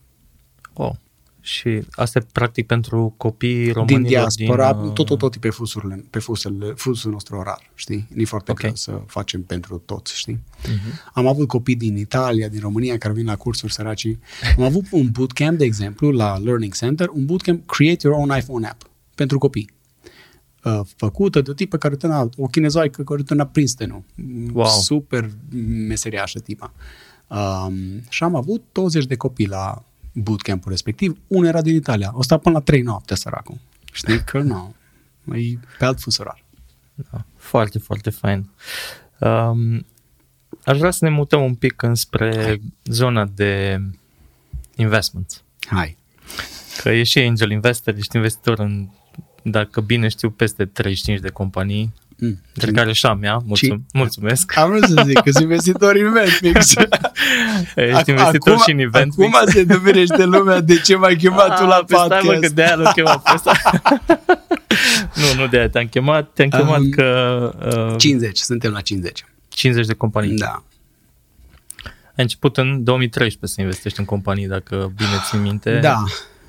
Wow. 0.74 0.98
Și 1.44 1.82
asta 1.92 2.20
e 2.20 2.28
practic 2.32 2.66
pentru 2.66 3.14
copiii 3.18 3.72
românilor 3.72 4.02
din 4.02 4.10
diaspora, 4.10 4.74
din, 4.74 4.84
uh, 4.84 4.94
tot, 4.94 5.06
tot, 5.06 5.18
tot 5.18 5.38
pe 5.38 5.50
fusurile, 5.50 6.06
pe 6.10 6.20
fusurile, 6.20 6.74
fusul 6.76 7.12
nostru 7.12 7.36
orar, 7.36 7.72
știi? 7.76 8.08
E 8.16 8.26
foarte 8.26 8.52
Ok. 8.52 8.58
greu 8.58 8.76
să 8.76 9.02
facem 9.08 9.44
pentru 9.44 9.82
toți, 9.86 10.18
știi? 10.18 10.40
Mhm. 10.64 11.02
Am 11.14 11.28
avut 11.28 11.48
copii 11.48 11.76
din 11.76 11.98
Italia, 11.98 12.48
din 12.48 12.60
România, 12.60 12.98
care 12.98 13.14
vin 13.14 13.26
la 13.26 13.36
cursuri 13.36 13.74
săracii. 13.74 14.20
Am 14.58 14.64
avut 14.64 14.86
un 14.92 15.10
bootcamp, 15.12 15.58
de 15.58 15.66
exemplu, 15.66 16.12
la 16.12 16.38
Learning 16.38 16.74
Center, 16.74 17.08
un 17.08 17.26
bootcamp 17.26 17.66
Create 17.66 18.08
Your 18.08 18.20
Own 18.20 18.38
iPhone 18.38 18.68
App 18.68 18.90
pentru 19.16 19.38
copii. 19.38 19.70
Uh, 20.64 20.80
făcută 20.96 21.42
de 21.42 21.52
o 21.52 21.54
tipă 21.54 21.78
care 21.78 21.96
tăna, 21.96 22.30
o 22.38 22.46
chinezoaică 22.46 23.04
care 23.04 23.24
tăna 23.24 23.46
Princeton-ul. 23.46 24.04
Wow. 24.54 24.66
Super 24.66 25.30
meseriașă 25.88 26.40
tipa. 26.40 26.74
Um, 27.28 28.02
și 28.10 28.24
am 28.24 28.36
avut 28.36 28.64
20 28.72 29.06
de 29.06 29.16
copii 29.16 29.48
la 29.48 29.84
bootcamp-ul 30.14 30.72
respectiv. 30.72 31.18
Unul 31.28 31.46
era 31.46 31.62
din 31.62 31.76
Italia. 31.76 32.12
O 32.14 32.24
sta 32.24 32.38
până 32.38 32.56
la 32.56 32.62
3 32.62 32.82
noapte, 32.82 33.16
săracul. 33.16 33.58
Știi 33.92 34.24
că 34.24 34.40
nu. 34.40 34.76
E 35.34 35.58
pe 35.78 35.86
alt 35.86 36.00
fus 36.00 36.18
orar. 36.18 36.44
Da, 37.12 37.26
foarte, 37.36 37.80
foarte 37.80 38.10
fain. 38.10 38.50
Um, 39.20 39.86
aș 40.64 40.78
vrea 40.78 40.92
să 40.92 41.06
ne 41.06 41.12
mutăm 41.12 41.44
un 41.44 41.56
pic 41.56 41.82
înspre 41.82 42.62
zona 42.86 43.26
de 43.26 43.82
investments. 44.76 45.44
Hai. 45.60 45.98
Că 46.82 46.90
e 46.90 47.04
și 47.04 47.20
angel 47.20 47.52
investor, 47.52 47.96
ești 47.96 48.16
investitor 48.16 48.60
în, 48.60 48.90
dacă 49.44 49.82
bine 49.82 50.08
știu, 50.08 50.30
peste 50.30 50.66
35 50.66 51.20
de 51.20 51.30
companii, 51.30 51.94
Mm. 52.24 52.42
între 52.54 52.72
care 52.72 52.92
și 52.94 53.06
a 53.06 53.14
mea, 53.14 53.42
mulțum, 53.46 53.86
mulțumesc. 53.94 54.58
Am 54.58 54.70
vrut 54.70 54.84
să 54.84 55.04
zic 55.06 55.20
că 55.20 55.32
sunt 55.32 55.44
investitor 55.50 55.96
în 55.96 56.06
Eventmix. 56.06 56.74
Ești 57.76 58.10
investitor 58.10 58.60
și 58.60 58.72
în 58.72 58.80
event. 58.80 59.12
Acum 59.12 59.34
se 59.46 59.64
dumerește 59.64 60.24
lumea 60.26 60.60
de 60.60 60.76
ce 60.80 60.96
m-ai 60.96 61.16
chemat 61.16 61.60
tu 61.60 61.66
la 61.66 61.76
Ah, 61.76 61.84
păi 61.88 61.98
Stai 62.06 62.20
mă, 62.24 62.30
că 62.30 62.34
podcast. 62.34 62.54
de-aia 62.54 62.76
l-am 62.76 62.92
chemat 62.96 63.22
pe 63.24 63.32
ăsta. 63.34 63.52
nu, 65.36 65.42
nu 65.42 65.48
de-aia 65.48 65.70
te-am 65.70 65.88
chemat. 65.88 66.30
Te-am 66.34 66.50
chemat 66.50 66.80
Um, 66.80 66.90
că 66.90 67.90
uh, 67.92 67.98
50, 67.98 68.38
suntem 68.38 68.72
la 68.72 68.82
50. 68.82 69.26
50 69.50 69.86
de 69.86 69.94
companii. 69.94 70.38
Da. 70.38 70.64
Ai 71.86 72.24
început 72.28 72.58
în 72.58 72.84
2013 72.84 73.56
să 73.56 73.62
investești 73.62 74.00
în 74.00 74.06
companii, 74.06 74.48
dacă 74.48 74.92
bine 74.96 75.10
țin 75.30 75.42
minte. 75.42 75.80
Da. 75.80 76.04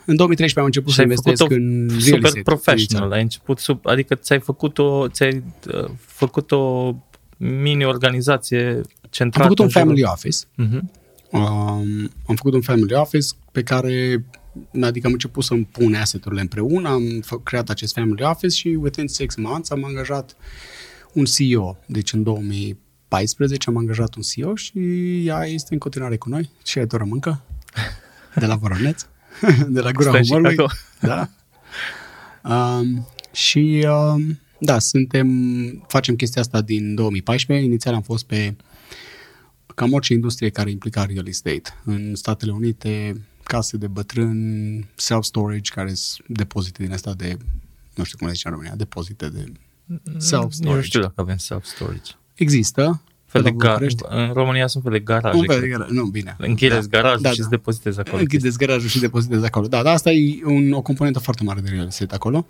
În 0.07 0.17
2013 0.17 0.59
am 0.59 0.65
început 0.65 0.89
Și 0.91 0.95
să 0.95 1.01
ai 1.01 1.07
investesc 1.07 1.37
făcut-o 1.43 1.55
în 1.61 1.87
real 1.89 2.01
super 2.01 2.23
estate. 2.25 2.43
professional. 2.43 3.13
Ai 3.13 3.23
început 3.23 3.59
sub, 3.59 3.87
adică 3.87 4.15
ți-ai 4.15 4.41
făcut 4.41 4.79
o, 4.79 5.09
ți-ai 5.09 5.43
uh, 5.75 5.91
făcut 6.01 6.51
o 6.51 6.95
mini 7.37 7.85
organizație 7.85 8.67
Am 8.75 8.83
centrată. 9.11 9.43
făcut 9.43 9.59
un 9.59 9.65
în 9.65 9.71
jurul- 9.71 9.87
family 9.89 10.03
office. 10.13 10.39
Mhm. 10.55 10.91
Um, 11.31 12.11
am 12.27 12.35
făcut 12.35 12.53
un 12.55 12.61
family 12.61 12.95
office 12.95 13.29
pe 13.53 13.63
care 13.63 14.25
adică 14.83 15.07
am 15.07 15.13
început 15.13 15.45
să-mi 15.45 15.65
pun 15.73 15.95
asset-urile 15.95 16.41
împreună, 16.41 16.89
am 16.89 17.21
fă, 17.25 17.39
creat 17.39 17.69
acest 17.71 17.95
family 17.95 18.23
office 18.23 18.57
și 18.57 18.69
within 18.69 19.09
six 19.09 19.37
months 19.37 19.71
am 19.71 19.85
angajat 19.85 20.37
un 21.13 21.25
CEO. 21.25 21.77
Deci 21.87 22.13
în 22.13 22.23
2014 22.23 23.69
am 23.71 23.77
angajat 23.77 24.15
un 24.15 24.23
CEO 24.23 24.55
și 24.55 24.79
ea 25.27 25.45
este 25.47 25.73
în 25.73 25.79
continuare 25.79 26.17
cu 26.17 26.29
noi 26.29 26.51
și 26.65 26.79
ea 26.79 26.87
doar 26.87 27.03
mâncă 27.03 27.41
de 28.35 28.47
la 28.47 28.55
Voroneț, 28.57 29.07
de 29.69 29.81
la 29.81 29.91
Gura 29.91 30.09
Stai 30.09 30.21
în 30.21 30.27
Umorului. 30.29 30.57
Chicago. 30.57 30.73
Da. 31.01 31.29
Um, 32.55 33.07
și 33.33 33.87
um, 33.89 34.39
da, 34.59 34.79
suntem, 34.79 35.29
facem 35.89 36.17
chestia 36.17 36.41
asta 36.41 36.61
din 36.61 36.95
2014. 36.95 37.67
Inițial 37.67 37.95
am 37.95 38.03
fost 38.03 38.25
pe 38.25 38.57
cam 39.75 39.93
orice 39.93 40.13
industrie 40.13 40.51
care 40.51 40.71
implica 40.71 41.05
real 41.05 41.27
estate. 41.27 41.63
În 41.85 42.15
Statele 42.15 42.53
Unite, 42.53 43.21
case 43.43 43.77
de 43.77 43.87
bătrân, 43.87 44.87
self-storage, 44.97 45.71
care 45.75 45.95
sunt 45.95 46.27
depozite 46.29 46.83
din 46.83 46.93
asta 46.93 47.15
de, 47.15 47.37
nu 47.95 48.05
știu 48.05 48.19
cum 48.19 48.27
le 48.27 48.33
zice 48.33 48.49
în 48.49 48.55
România, 48.55 48.77
depozite 48.77 49.29
de 49.29 49.45
Nu 49.85 50.19
self-storage. 50.19 50.87
știu 50.87 51.01
dacă 51.01 51.21
avem 51.21 51.37
self-storage. 51.37 52.13
Există. 52.35 53.03
Fel 53.33 53.43
pe 53.43 53.51
de 53.51 53.57
la 53.57 53.65
gar- 53.65 53.73
București. 53.73 54.03
în 54.09 54.31
România 54.33 54.67
sunt 54.67 54.83
fel 54.83 54.93
de 54.93 54.99
garaje. 54.99 55.37
Un 55.39 55.45
fel 55.45 55.61
de 55.61 55.67
cred. 55.67 55.77
garaj. 55.79 55.91
Nu, 55.91 56.05
bine. 56.05 56.37
Închideți 56.39 56.89
garajul 56.89 57.21
Da, 57.23 57.31
și 57.31 57.37
da. 57.37 57.43
îți 57.43 57.51
depozitezi 57.51 58.01
acolo. 58.01 58.21
Închideți 58.23 58.59
garajul 58.59 58.89
și 58.89 59.01
depozitezi 59.01 59.45
acolo. 59.45 59.67
Da, 59.67 59.83
dar 59.83 59.95
asta 59.95 60.11
e 60.13 60.41
un, 60.45 60.73
o 60.73 60.83
componentă 60.83 61.19
foarte 61.19 61.43
mare 61.45 61.61
de 61.61 61.71
real 61.71 61.87
estate 61.87 62.15
acolo. 62.15 62.47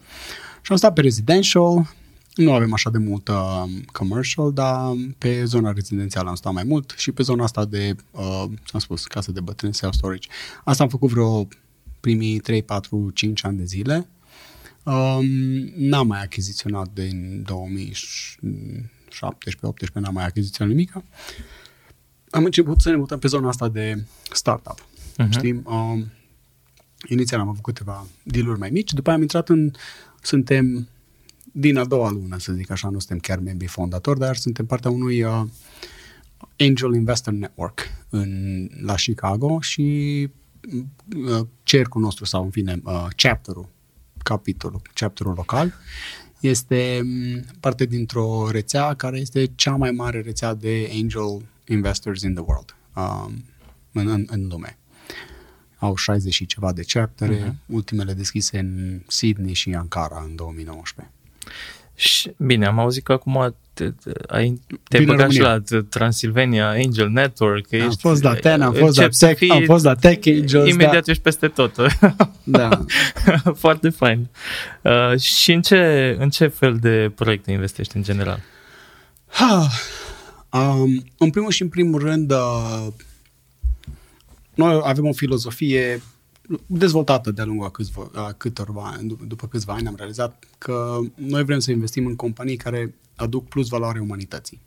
Și 0.62 0.72
am 0.72 0.76
stat 0.78 0.92
pe 0.92 1.00
residential, 1.00 1.94
nu 2.34 2.52
avem 2.52 2.72
așa 2.72 2.90
de 2.90 2.98
mult 2.98 3.28
uh, 3.28 3.62
commercial, 3.92 4.52
dar 4.52 4.92
pe 5.18 5.44
zona 5.44 5.72
rezidențială 5.72 6.28
am 6.28 6.34
stat 6.34 6.52
mai 6.52 6.64
mult 6.66 6.94
și 6.96 7.12
pe 7.12 7.22
zona 7.22 7.44
asta 7.44 7.64
de, 7.64 7.94
uh, 8.10 8.44
am 8.72 8.78
spus, 8.80 9.04
casă 9.06 9.32
de 9.32 9.40
bătrâni, 9.40 9.74
self-storage. 9.74 10.28
Asta 10.64 10.82
am 10.82 10.88
făcut 10.88 11.10
vreo 11.10 11.48
primii 12.00 12.38
3, 12.38 12.62
4, 12.62 13.10
5 13.14 13.44
ani 13.44 13.56
de 13.56 13.64
zile. 13.64 14.06
Um, 14.84 15.24
n-am 15.76 16.06
mai 16.06 16.22
achiziționat 16.22 16.88
din 16.94 17.42
2017-18, 19.12 19.92
n-am 19.92 20.14
mai 20.14 20.24
achiziționat 20.24 20.72
nimic. 20.72 20.92
Am 22.30 22.44
început 22.44 22.80
să 22.80 22.90
ne 22.90 22.96
mutăm 22.96 23.18
pe 23.18 23.28
zona 23.28 23.48
asta 23.48 23.68
de 23.68 24.04
startup. 24.32 24.86
Mhm. 25.16 25.28
Uh-huh. 25.28 25.32
Știi? 25.32 25.62
Um, 25.64 26.10
inițial 27.08 27.40
am 27.40 27.48
avut 27.48 27.62
câteva 27.62 28.06
deal 28.22 28.56
mai 28.56 28.70
mici, 28.70 28.92
după 28.92 29.08
aia 29.08 29.16
am 29.16 29.22
intrat 29.22 29.48
în, 29.48 29.70
suntem 30.22 30.88
din 31.52 31.76
a 31.76 31.84
doua 31.84 32.10
lună, 32.10 32.38
să 32.38 32.52
zic 32.52 32.70
așa, 32.70 32.88
nu 32.88 32.98
suntem 32.98 33.18
chiar 33.18 33.38
membri 33.38 33.66
fondatori, 33.66 34.18
dar 34.18 34.36
suntem 34.36 34.66
partea 34.66 34.90
unui 34.90 35.22
uh, 35.22 35.42
Angel 36.58 36.94
Investor 36.94 37.32
Network 37.32 37.80
în, 38.08 38.68
la 38.80 38.94
Chicago 38.94 39.60
și 39.60 40.28
uh, 41.26 41.46
cercul 41.62 42.00
nostru 42.00 42.24
sau 42.24 42.44
în 42.44 42.50
fine 42.50 42.80
uh, 42.84 43.06
chapterul, 43.16 43.68
capitolul, 44.22 44.82
chapterul 44.94 45.32
local 45.36 45.72
este 46.42 47.00
m, 47.04 47.44
parte 47.60 47.84
dintr-o 47.84 48.50
rețea 48.50 48.94
care 48.94 49.18
este 49.18 49.46
cea 49.54 49.76
mai 49.76 49.90
mare 49.90 50.20
rețea 50.20 50.54
de 50.54 50.90
angel 51.02 51.42
investors 51.68 52.22
in 52.22 52.34
the 52.34 52.44
world 52.46 52.76
um, 52.96 53.44
în, 53.92 54.08
în, 54.08 54.26
în 54.30 54.46
lume. 54.48 54.76
Au 55.78 55.96
60 55.96 56.32
și 56.34 56.46
ceva 56.46 56.72
de 56.72 56.82
chaptere, 56.86 57.34
Mhm. 57.38 57.50
uh-huh. 57.54 57.66
ultimele 57.66 58.12
deschise 58.12 58.58
în 58.58 59.02
Sydney 59.06 59.52
și 59.54 59.74
Ankara 59.74 60.22
în 60.28 60.36
2019. 60.36 61.12
Și, 62.02 62.30
bine, 62.36 62.66
am 62.66 62.78
auzit 62.78 63.04
că 63.04 63.12
acum 63.12 63.54
te, 63.74 63.90
te, 63.90 64.10
ai, 64.26 64.60
te-ai 64.88 65.02
Vin 65.02 65.10
în 65.10 65.16
băgat 65.16 65.30
și 65.30 65.40
la 65.40 65.46
România. 65.54 65.86
Transylvania 65.88 66.68
Angel 66.68 67.08
Network. 67.08 67.72
Am 67.72 67.78
ești- 67.80 68.00
fost 68.00 68.22
la 68.22 68.34
TEN, 68.34 68.60
am 68.60 68.72
fost 68.72 68.96
la 68.96 69.04
începi 69.04 69.14
să 69.14 69.26
Tech, 69.26 69.38
fii- 69.38 69.50
am 69.50 69.62
fost 69.64 69.84
la 69.84 69.94
Tech 69.94 70.26
Angels, 70.26 70.68
Imediat 70.68 71.08
ești 71.08 71.22
peste 71.22 71.48
tot. 71.48 71.74
da. 72.44 72.84
Foarte 73.64 73.88
fain. 73.88 74.28
Uh, 74.82 75.18
și 75.18 75.52
în 75.52 75.62
ce, 75.62 76.16
în 76.18 76.30
ce 76.30 76.46
fel 76.46 76.76
de 76.80 77.12
proiecte 77.14 77.50
investești 77.52 77.96
în 77.96 78.02
general? 78.02 78.40
Ha, 79.26 79.68
um, 80.50 81.04
în 81.18 81.30
primul 81.30 81.50
și 81.50 81.62
în 81.62 81.68
primul 81.68 82.00
rând, 82.00 82.30
uh, 82.30 82.86
noi 84.54 84.80
avem 84.84 85.06
o 85.06 85.12
filozofie 85.12 86.02
dezvoltată 86.66 87.30
de-a 87.30 87.44
lungul 87.44 87.66
a 87.66 87.70
câțiva, 87.70 88.10
a 88.14 88.32
câtorva 88.32 88.82
ani, 88.96 89.08
după, 89.08 89.24
după 89.24 89.46
câțiva 89.46 89.72
ani 89.72 89.86
am 89.86 89.94
realizat 89.96 90.44
că 90.58 90.98
noi 91.14 91.44
vrem 91.44 91.58
să 91.58 91.70
investim 91.70 92.06
în 92.06 92.16
companii 92.16 92.56
care 92.56 92.94
aduc 93.16 93.48
plus 93.48 93.68
valoare 93.68 94.00
umanității. 94.00 94.60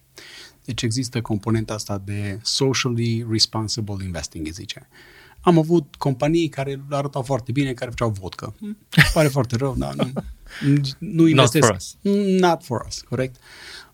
Deci 0.66 0.82
există 0.82 1.22
componenta 1.22 1.74
asta 1.74 2.02
de 2.06 2.40
socially 2.44 3.26
responsible 3.30 4.04
investing, 4.04 4.46
îi 4.46 4.52
zice. 4.52 4.88
Am 5.42 5.58
avut 5.58 5.96
companii 5.96 6.48
care 6.50 6.84
arătau 6.90 7.22
foarte 7.22 7.52
bine, 7.52 7.74
care 7.74 7.90
făceau 7.90 8.10
vodcă. 8.10 8.56
Hmm, 8.60 8.78
Pare 9.14 9.28
foarte 9.28 9.56
rău, 9.56 9.76
dar 9.78 9.96
nu, 9.96 10.82
nu 11.00 11.28
investesc. 11.28 11.66
for 11.66 11.76
us. 11.76 11.98
Not 12.40 12.64
for 12.64 12.86
us, 12.88 13.02
corect. 13.02 13.36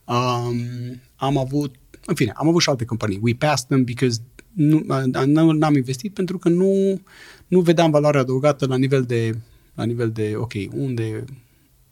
Um, 0.05 1.01
am 1.15 1.37
avut, 1.37 1.75
în 2.05 2.15
fine, 2.15 2.31
am 2.35 2.47
avut 2.47 2.61
și 2.61 2.69
alte 2.69 2.85
companii. 2.85 3.19
We 3.21 3.33
passed 3.33 3.67
them 3.67 3.83
because 3.83 4.21
nu, 4.53 4.83
nu, 5.25 5.51
n-am 5.51 5.75
investit 5.75 6.13
pentru 6.13 6.37
că 6.37 6.49
nu, 6.49 7.01
nu 7.47 7.59
vedeam 7.59 7.91
valoare 7.91 8.17
adăugată 8.17 8.65
la 8.65 8.77
nivel 8.77 9.03
de, 9.03 9.37
la 9.73 9.83
nivel 9.83 10.11
de 10.11 10.33
ok, 10.35 10.53
unde, 10.71 11.23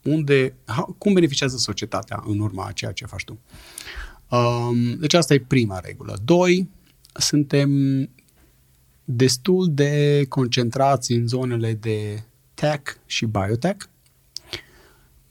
unde, 0.02 0.54
how, 0.66 0.94
cum 0.98 1.12
beneficiază 1.12 1.56
societatea 1.56 2.22
în 2.26 2.38
urma 2.38 2.66
a 2.66 2.72
ceea 2.72 2.92
ce 2.92 3.06
faci 3.06 3.24
tu. 3.24 3.38
Um, 4.36 4.94
deci 4.98 5.14
asta 5.14 5.34
e 5.34 5.44
prima 5.46 5.78
regulă. 5.78 6.18
Doi, 6.24 6.68
suntem 7.12 7.70
destul 9.04 9.68
de 9.74 10.24
concentrați 10.28 11.12
în 11.12 11.26
zonele 11.26 11.72
de 11.72 12.22
tech 12.54 12.92
și 13.06 13.26
biotech. 13.26 13.84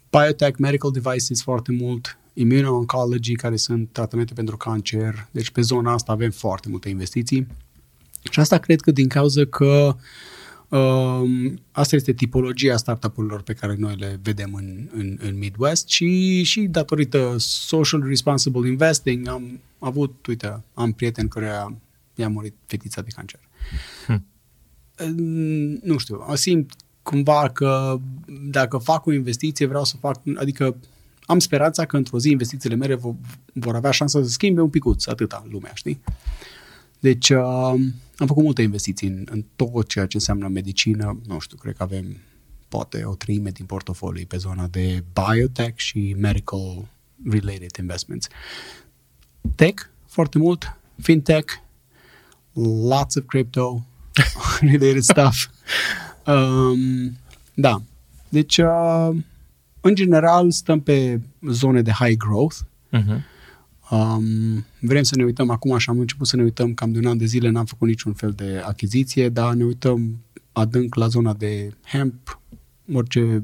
Biotech, 0.09 0.57
medical 0.57 0.91
devices 0.91 1.41
foarte 1.41 1.71
mult, 1.71 2.18
immuno-oncology, 2.39 3.35
care 3.35 3.55
sunt 3.55 3.89
tratamente 3.91 4.33
pentru 4.33 4.57
cancer. 4.57 5.27
Deci 5.31 5.51
pe 5.51 5.61
zona 5.61 5.93
asta 5.93 6.11
avem 6.11 6.31
foarte 6.31 6.69
multe 6.69 6.89
investiții. 6.89 7.47
Și 8.31 8.39
asta 8.39 8.57
cred 8.57 8.81
că 8.81 8.91
din 8.91 9.07
cauza 9.07 9.45
că 9.45 9.95
um, 10.69 11.61
asta 11.71 11.95
este 11.95 12.13
tipologia 12.13 12.77
startup-urilor 12.77 13.41
pe 13.41 13.53
care 13.53 13.75
noi 13.77 13.95
le 13.95 14.19
vedem 14.23 14.53
în, 14.53 14.89
în, 14.93 15.17
în 15.21 15.37
Midwest 15.37 15.87
și, 15.87 16.43
și 16.43 16.61
datorită 16.61 17.35
social 17.37 18.03
responsible 18.03 18.67
investing 18.67 19.27
am 19.27 19.59
avut, 19.79 20.25
uite, 20.25 20.63
am 20.73 20.91
prieten 20.91 21.27
care 21.27 21.77
i-a 22.15 22.29
murit 22.29 22.55
fetița 22.65 23.01
de 23.01 23.09
cancer. 23.15 23.39
Hmm. 24.05 24.25
Nu 25.83 25.97
știu, 25.97 26.25
simt 26.33 26.71
cumva 27.01 27.49
că 27.49 27.99
dacă 28.49 28.77
fac 28.77 29.05
o 29.05 29.11
investiție 29.11 29.65
vreau 29.65 29.83
să 29.83 29.95
fac, 29.99 30.21
adică 30.35 30.75
am 31.29 31.39
speranța 31.39 31.85
că 31.85 31.97
într-o 31.97 32.19
zi 32.19 32.29
investițiile 32.29 32.75
mele 32.75 32.95
vor, 32.95 33.15
vor 33.53 33.75
avea 33.75 33.91
șansa 33.91 34.21
să 34.21 34.29
schimbe 34.29 34.61
un 34.61 34.69
picuț, 34.69 35.07
atâta 35.07 35.45
lumea, 35.49 35.71
știi? 35.73 36.01
Deci 36.99 37.29
uh, 37.29 37.41
am 38.17 38.27
făcut 38.27 38.43
multe 38.43 38.61
investiții 38.61 39.07
în, 39.07 39.27
în 39.29 39.45
tot 39.55 39.87
ceea 39.87 40.05
ce 40.05 40.15
înseamnă 40.17 40.47
medicină, 40.47 41.19
nu 41.27 41.39
știu, 41.39 41.57
cred 41.57 41.75
că 41.75 41.83
avem 41.83 42.17
poate 42.67 43.03
o 43.03 43.15
treime 43.15 43.49
din 43.49 43.65
portofolii 43.65 44.25
pe 44.25 44.37
zona 44.37 44.67
de 44.67 45.03
biotech 45.13 45.77
și 45.77 46.15
medical 46.17 46.87
related 47.23 47.75
investments. 47.79 48.27
Tech, 49.55 49.83
foarte 50.05 50.37
mult, 50.37 50.79
fintech, 51.01 51.53
lots 52.87 53.15
of 53.15 53.23
crypto 53.25 53.85
related 54.71 55.01
stuff. 55.01 55.45
Um, 56.25 57.17
da. 57.53 57.81
Deci, 58.29 58.57
uh, 58.57 59.15
în 59.81 59.95
general, 59.95 60.51
stăm 60.51 60.79
pe 60.81 61.19
zone 61.49 61.81
de 61.81 61.91
high 61.91 62.17
growth. 62.17 62.55
Uh-huh. 62.93 63.21
Um, 63.91 64.65
vrem 64.79 65.03
să 65.03 65.15
ne 65.15 65.23
uităm 65.23 65.49
acum 65.49 65.77
și 65.77 65.89
am 65.89 65.99
început 65.99 66.27
să 66.27 66.35
ne 66.35 66.43
uităm 66.43 66.73
cam 66.73 66.91
de 66.91 66.97
un 66.99 67.05
an 67.05 67.17
de 67.17 67.25
zile, 67.25 67.49
n-am 67.49 67.65
făcut 67.65 67.87
niciun 67.87 68.13
fel 68.13 68.31
de 68.31 68.61
achiziție, 68.65 69.29
dar 69.29 69.53
ne 69.53 69.63
uităm 69.63 70.23
adânc 70.51 70.95
la 70.95 71.07
zona 71.07 71.33
de 71.33 71.71
hemp, 71.85 72.39
orice 72.93 73.43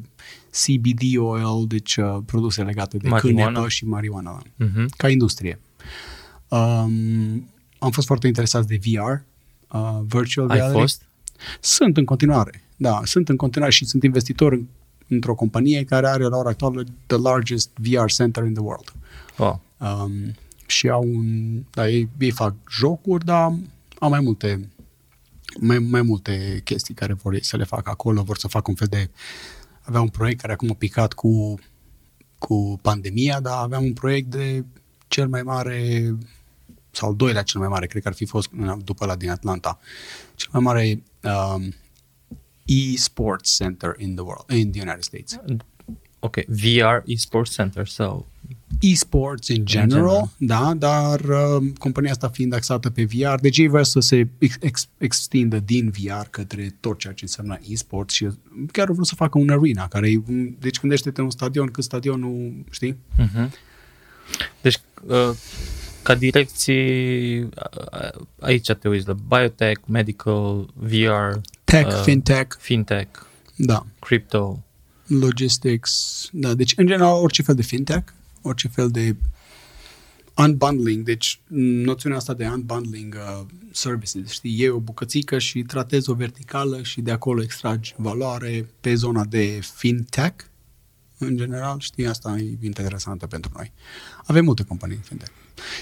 CBD 0.65 1.17
oil, 1.17 1.67
deci 1.67 1.95
uh, 1.95 2.17
produse 2.25 2.63
legate 2.63 2.97
de 2.97 3.07
Marijuana. 3.07 3.45
cânepă 3.51 3.69
și 3.69 3.86
marijuana, 3.86 4.41
Uh-huh. 4.43 4.86
ca 4.97 5.09
industrie. 5.09 5.59
Um, 6.47 7.49
am 7.79 7.91
fost 7.91 8.07
foarte 8.07 8.27
interesați 8.27 8.67
de 8.67 8.79
VR, 8.83 9.11
uh, 9.77 9.99
virtual 10.07 10.49
Ai 10.49 10.57
reality. 10.57 10.79
fost? 10.79 11.01
Sunt 11.59 11.97
în 11.97 12.05
continuare, 12.05 12.61
da, 12.75 13.01
sunt 13.03 13.29
în 13.29 13.36
continuare 13.36 13.71
și 13.73 13.86
sunt 13.86 14.03
investitor 14.03 14.51
în, 14.53 14.67
într-o 15.07 15.35
companie 15.35 15.83
care 15.83 16.07
are 16.07 16.23
la 16.23 16.37
ora 16.37 16.49
actuală 16.49 16.83
the 17.05 17.17
largest 17.17 17.69
VR 17.73 18.05
center 18.05 18.43
in 18.43 18.53
the 18.53 18.63
world. 18.63 18.93
Wow. 19.37 19.61
Um, 19.79 20.33
și 20.65 20.89
au 20.89 21.03
un, 21.03 21.61
da, 21.71 21.89
ei, 21.89 22.09
ei 22.17 22.31
fac 22.31 22.53
jocuri, 22.69 23.25
dar 23.25 23.53
au 23.99 24.09
mai 24.09 24.19
multe 24.19 24.69
mai, 25.59 25.79
mai 25.79 26.01
multe 26.01 26.61
chestii 26.63 26.93
care 26.93 27.13
vor 27.13 27.33
ei 27.33 27.43
să 27.43 27.57
le 27.57 27.63
facă 27.63 27.89
acolo, 27.89 28.21
vor 28.21 28.37
să 28.37 28.47
facă 28.47 28.65
un 28.69 28.75
fel 28.75 28.87
de 28.87 29.09
avea 29.81 30.01
un 30.01 30.07
proiect 30.07 30.41
care 30.41 30.53
acum 30.53 30.69
a 30.71 30.73
picat 30.73 31.13
cu 31.13 31.59
cu 32.37 32.79
pandemia, 32.81 33.39
dar 33.39 33.63
aveam 33.63 33.83
un 33.83 33.93
proiect 33.93 34.29
de 34.29 34.65
cel 35.07 35.27
mai 35.27 35.41
mare 35.41 36.11
sau 36.91 37.09
al 37.09 37.15
doilea 37.15 37.41
cel 37.41 37.59
mai 37.59 37.69
mare, 37.69 37.87
cred 37.87 38.01
că 38.01 38.07
ar 38.07 38.13
fi 38.13 38.25
fost 38.25 38.49
după 38.83 39.05
la 39.05 39.15
din 39.15 39.29
Atlanta, 39.29 39.79
cel 40.35 40.49
mai 40.51 40.61
mare 40.61 41.03
um, 41.23 41.73
e-sports 42.66 43.55
center 43.55 43.95
in 43.97 44.16
the 44.16 44.24
world, 44.24 44.49
in 44.49 44.72
the 44.72 44.82
United 44.82 45.03
States. 45.03 45.39
Ok, 46.20 46.38
VR 46.47 47.03
eSports 47.05 47.51
Center, 47.53 47.88
so 47.88 48.26
e-sports 48.80 49.47
in 49.47 49.66
general, 49.66 49.97
general. 49.97 50.32
da, 50.38 50.74
dar 50.74 51.20
uh, 51.20 51.68
compania 51.78 52.11
asta 52.11 52.30
fiind 52.30 52.53
axată 52.53 52.89
pe 52.89 53.03
VR, 53.05 53.39
deci 53.41 53.57
ei 53.57 53.68
vreau 53.68 53.84
să 53.84 53.99
se 53.99 54.28
ex- 54.38 54.57
ex- 54.59 54.88
extindă 54.97 55.59
din 55.59 55.89
VR 55.89 56.28
către 56.30 56.76
tot 56.80 56.99
ceea 56.99 57.13
ce 57.13 57.24
înseamnă 57.24 57.59
e-sports 57.68 58.13
și 58.13 58.28
chiar 58.72 58.88
vreau 58.88 59.03
să 59.03 59.16
facă 59.16 59.38
un 59.38 59.49
arena, 59.49 59.88
care 59.88 60.09
e, 60.11 60.22
un- 60.28 60.55
deci 60.59 60.80
gândește-te 60.80 61.22
un 61.22 61.30
stadion, 61.30 61.66
când 61.68 61.86
stadionul, 61.88 62.53
știi? 62.70 62.95
uh-huh. 63.20 63.49
Deci, 64.61 64.80
uh, 65.07 65.30
ca 66.05 66.15
direcții, 66.15 67.39
uh, 67.41 68.21
aici 68.39 68.71
te 68.71 68.87
uiți 68.87 69.07
la 69.07 69.13
biotech, 69.13 69.81
medical, 69.87 70.69
VR, 70.73 71.39
Tech, 71.63 71.87
Uh, 71.87 72.01
fintech, 72.03 72.57
fintech, 72.59 73.09
da, 73.55 73.85
crypto. 73.99 74.63
logistics, 75.07 76.29
da, 76.31 76.53
deci 76.53 76.73
în 76.77 76.87
general 76.87 77.21
orice 77.21 77.41
fel 77.41 77.55
de 77.55 77.61
fintech, 77.61 78.11
orice 78.41 78.67
fel 78.67 78.89
de 78.89 79.15
unbundling, 80.37 81.05
deci 81.05 81.39
noțiunea 81.47 82.17
asta 82.17 82.33
de 82.33 82.47
unbundling 82.47 83.15
uh, 83.15 83.45
services, 83.71 84.31
știi, 84.31 84.59
iei 84.59 84.69
o 84.69 84.79
bucățică 84.79 85.39
și 85.39 85.61
tratezi 85.61 86.09
o 86.09 86.13
verticală 86.13 86.81
și 86.81 87.01
de 87.01 87.11
acolo 87.11 87.41
extragi 87.41 87.93
valoare 87.97 88.69
pe 88.81 88.95
zona 88.95 89.25
de 89.25 89.59
fintech, 89.75 90.45
în 91.17 91.37
general, 91.37 91.79
știi, 91.79 92.07
asta 92.07 92.35
e 92.37 92.57
interesantă 92.65 93.27
pentru 93.27 93.51
noi. 93.55 93.71
Avem 94.25 94.45
multe 94.45 94.63
companii 94.63 94.95
în 94.95 95.01
fintech. 95.01 95.31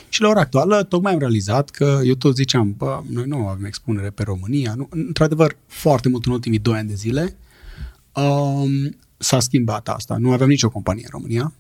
Și 0.10 0.22
la 0.22 0.28
ora 0.28 0.40
actuală, 0.40 0.84
tocmai 0.84 1.14
am 1.14 1.20
realizat 1.20 1.70
că 1.70 2.00
eu 2.04 2.14
tot 2.14 2.36
ziceam, 2.36 2.74
bă, 2.78 3.02
noi 3.10 3.26
nu 3.28 3.48
avem 3.48 3.66
expunere 3.66 4.10
pe 4.10 4.24
România. 4.24 4.74
Nu, 4.76 4.88
într-adevăr, 4.90 5.58
foarte 5.68 6.10
mult 6.10 6.26
în 6.26 6.32
ultimii 6.32 6.60
doi 6.60 6.78
ani 6.78 6.88
de 6.88 6.94
zile 6.94 7.38
um, 8.14 8.98
s-a 9.18 9.40
schimbat 9.40 9.90
asta. 9.90 10.18
Nu 10.18 10.32
aveam 10.32 10.50
nicio 10.50 10.70
companie 10.70 11.04
în 11.04 11.10
România. 11.12 11.54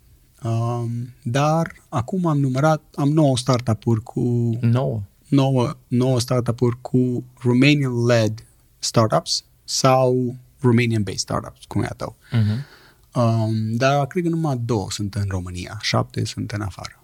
Um, 0.43 1.13
dar 1.21 1.75
acum 1.89 2.25
am 2.25 2.39
numărat, 2.39 2.81
am 2.95 3.09
9 3.09 3.37
startup-uri 3.37 4.03
cu 4.03 4.21
Nouă. 4.61 5.01
9, 5.27 5.77
9 5.87 6.19
startup-uri 6.19 6.81
cu 6.81 7.23
Romanian-led 7.39 8.45
startups 8.79 9.43
sau 9.63 10.35
Romanian-based 10.61 11.17
startups, 11.17 11.65
cum 11.67 11.81
e 11.81 11.85
a 11.89 11.93
tău. 11.93 12.15
Uh-huh. 12.31 12.71
Um, 13.13 13.75
dar 13.75 14.07
cred 14.07 14.23
că 14.23 14.29
numai 14.29 14.61
două 14.65 14.91
sunt 14.91 15.15
în 15.15 15.25
România, 15.27 15.77
șapte 15.81 16.25
sunt 16.25 16.51
în 16.51 16.61
afară. 16.61 17.02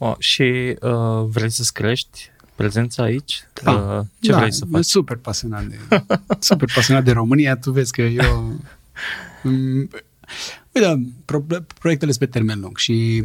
Wow. 0.00 0.16
Și 0.18 0.76
uh, 0.82 1.24
vrei 1.26 1.50
să-ți 1.50 1.72
crești 1.72 2.30
prezența 2.54 3.02
aici? 3.02 3.42
Da. 3.62 3.72
Uh, 3.72 4.04
ce 4.20 4.30
da, 4.30 4.38
vrei 4.38 4.52
să 4.52 4.58
sunt 4.58 4.70
faci? 4.70 4.84
super 4.84 5.16
pasionat 5.16 5.64
de, 5.64 5.78
super 6.38 6.70
pasionat 6.74 7.04
de 7.04 7.10
România. 7.12 7.56
Tu 7.56 7.70
vezi 7.72 7.92
că 7.92 8.02
eu... 8.02 8.60
Mm, 9.42 9.88
Uite, 10.72 11.12
pro- 11.24 11.44
proiectele 11.78 12.12
sunt 12.12 12.24
pe 12.30 12.38
termen 12.38 12.60
lung 12.60 12.76
și 12.76 13.24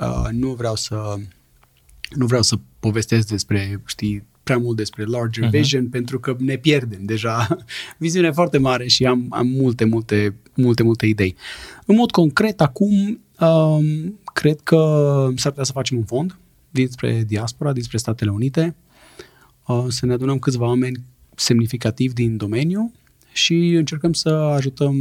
uh, 0.00 0.28
nu 0.30 0.48
vreau 0.54 0.76
să 0.76 1.14
nu 2.10 2.26
vreau 2.26 2.42
să 2.42 2.56
povestesc 2.80 3.28
despre, 3.28 3.82
știi, 3.86 4.24
prea 4.42 4.58
mult 4.58 4.76
despre 4.76 5.04
larger 5.04 5.42
Mhm. 5.44 5.52
uh-huh. 5.52 5.60
vision 5.60 5.88
pentru 5.88 6.20
că 6.20 6.36
ne 6.38 6.56
pierdem 6.56 7.00
deja. 7.04 7.56
Viziune 7.98 8.30
foarte 8.30 8.58
mare 8.58 8.86
și 8.86 9.04
am, 9.06 9.26
am 9.30 9.46
multe, 9.46 9.84
multe, 9.84 10.34
multe, 10.54 10.82
multe 10.82 11.06
idei. 11.06 11.36
În 11.86 11.94
mod 11.96 12.10
concret, 12.10 12.60
acum 12.60 13.20
um, 13.40 14.18
cred 14.34 14.60
că 14.60 14.78
s-ar 15.36 15.50
putea 15.50 15.64
să 15.64 15.72
facem 15.72 15.96
un 15.96 16.04
fond 16.04 16.38
dinspre 16.70 17.24
diaspora, 17.26 17.72
dinspre 17.72 17.98
Statele 17.98 18.30
Unite, 18.30 18.74
uh, 19.66 19.84
să 19.88 20.06
ne 20.06 20.12
adunăm 20.12 20.38
câțiva 20.38 20.66
oameni 20.66 21.00
semnificativi 21.36 22.14
din 22.14 22.36
domeniu 22.36 22.92
și 23.32 23.74
încercăm 23.74 24.12
să 24.12 24.28
ajutăm 24.28 24.96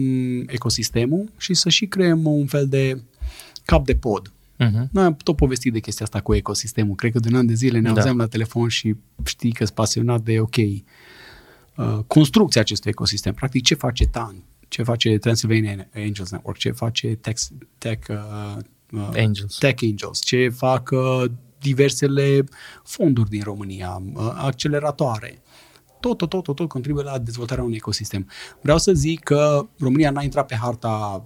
ecosistemul 0.47 1.31
și 1.37 1.53
să 1.53 1.69
și 1.69 1.85
creăm 1.85 2.25
un 2.25 2.45
fel 2.45 2.67
de 2.67 3.01
cap 3.65 3.85
de 3.85 3.95
pod. 3.95 4.27
Uh-huh. 4.27 4.89
Noi 4.91 5.03
am 5.03 5.15
tot 5.15 5.35
povestit 5.35 5.73
de 5.73 5.79
chestia 5.79 6.05
asta 6.05 6.21
cu 6.21 6.33
ecosistemul. 6.33 6.95
Cred 6.95 7.11
că 7.11 7.19
de 7.19 7.27
un 7.31 7.35
an 7.35 7.45
de 7.45 7.53
zile 7.53 7.79
ne 7.79 7.91
Da. 7.91 7.95
auzeam 7.95 8.17
la 8.17 8.27
telefon 8.27 8.67
și 8.67 8.95
știi 9.23 9.51
că 9.51 9.63
sunt 9.63 9.75
pasionat 9.75 10.21
de, 10.21 10.39
ok, 10.39 10.55
uh, 10.57 11.99
construcția 12.07 12.61
acestui 12.61 12.89
ecosistem. 12.89 13.33
Practic, 13.33 13.63
ce 13.63 13.75
face 13.75 14.05
TAN? 14.05 14.35
Ce 14.67 14.83
face 14.83 15.17
Transylvania 15.17 15.87
Angels 15.95 16.31
Network? 16.31 16.57
Ce 16.57 16.71
face 16.71 17.07
Tech, 17.07 17.41
tech, 17.77 18.09
uh, 18.09 18.57
uh, 18.93 19.09
Angels. 19.15 19.57
Tech 19.57 19.83
Angels? 19.83 20.19
Ce 20.19 20.49
fac 20.49 20.89
uh, 20.91 21.23
diversele 21.59 22.43
fonduri 22.83 23.29
din 23.29 23.41
România? 23.43 24.01
Uh, 24.13 24.33
acceleratoare? 24.35 25.43
tot, 26.03 26.17
tot, 26.17 26.29
tot, 26.29 26.43
tot, 26.43 26.55
tot 26.55 26.67
contribuie 26.67 27.03
la 27.03 27.17
dezvoltarea 27.17 27.63
unui 27.63 27.75
ecosistem. 27.75 28.29
Vreau 28.61 28.77
să 28.77 28.93
zic 28.93 29.19
că 29.19 29.67
România 29.79 30.11
n-a 30.11 30.23
intrat 30.23 30.45
pe 30.45 30.55
harta 30.55 31.25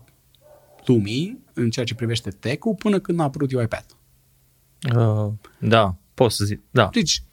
lumii 0.86 1.43
în 1.53 1.70
ceea 1.70 1.86
ce 1.86 1.95
privește 1.95 2.30
tech-ul 2.30 2.76
până 2.76 2.99
când 2.99 3.20
a 3.20 3.24
apărut 3.24 3.53
UiPath. 3.53 3.93
Uh, 4.95 5.32
da, 5.59 5.95
pot 6.13 6.32
să 6.32 6.45
zic, 6.45 6.61
da. 6.72 6.89
Deci, 6.91 7.24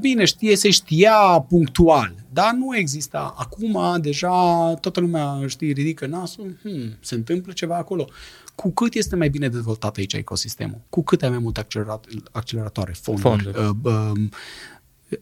bine, 0.00 0.24
știe, 0.24 0.56
se 0.56 0.70
știa 0.70 1.44
punctual, 1.48 2.23
dar 2.34 2.52
nu 2.52 2.76
exista. 2.76 3.34
Acum, 3.36 4.00
deja, 4.00 4.28
toată 4.74 5.00
lumea, 5.00 5.40
știi, 5.46 5.72
ridică 5.72 6.06
nasul, 6.06 6.56
hmm, 6.62 6.96
se 7.00 7.14
întâmplă 7.14 7.52
ceva 7.52 7.76
acolo. 7.76 8.08
Cu 8.54 8.70
cât 8.70 8.94
este 8.94 9.16
mai 9.16 9.28
bine 9.28 9.48
dezvoltat 9.48 9.96
aici 9.96 10.12
ecosistemul, 10.12 10.80
cu 10.88 11.02
cât 11.02 11.22
ai 11.22 11.28
mai 11.28 11.38
multe 11.38 11.60
accelerat, 11.60 12.06
acceleratoare, 12.32 12.92
fonduri, 12.92 13.42
Fonduri. 13.42 13.58
Uh, 13.58 13.92
um, 13.92 14.30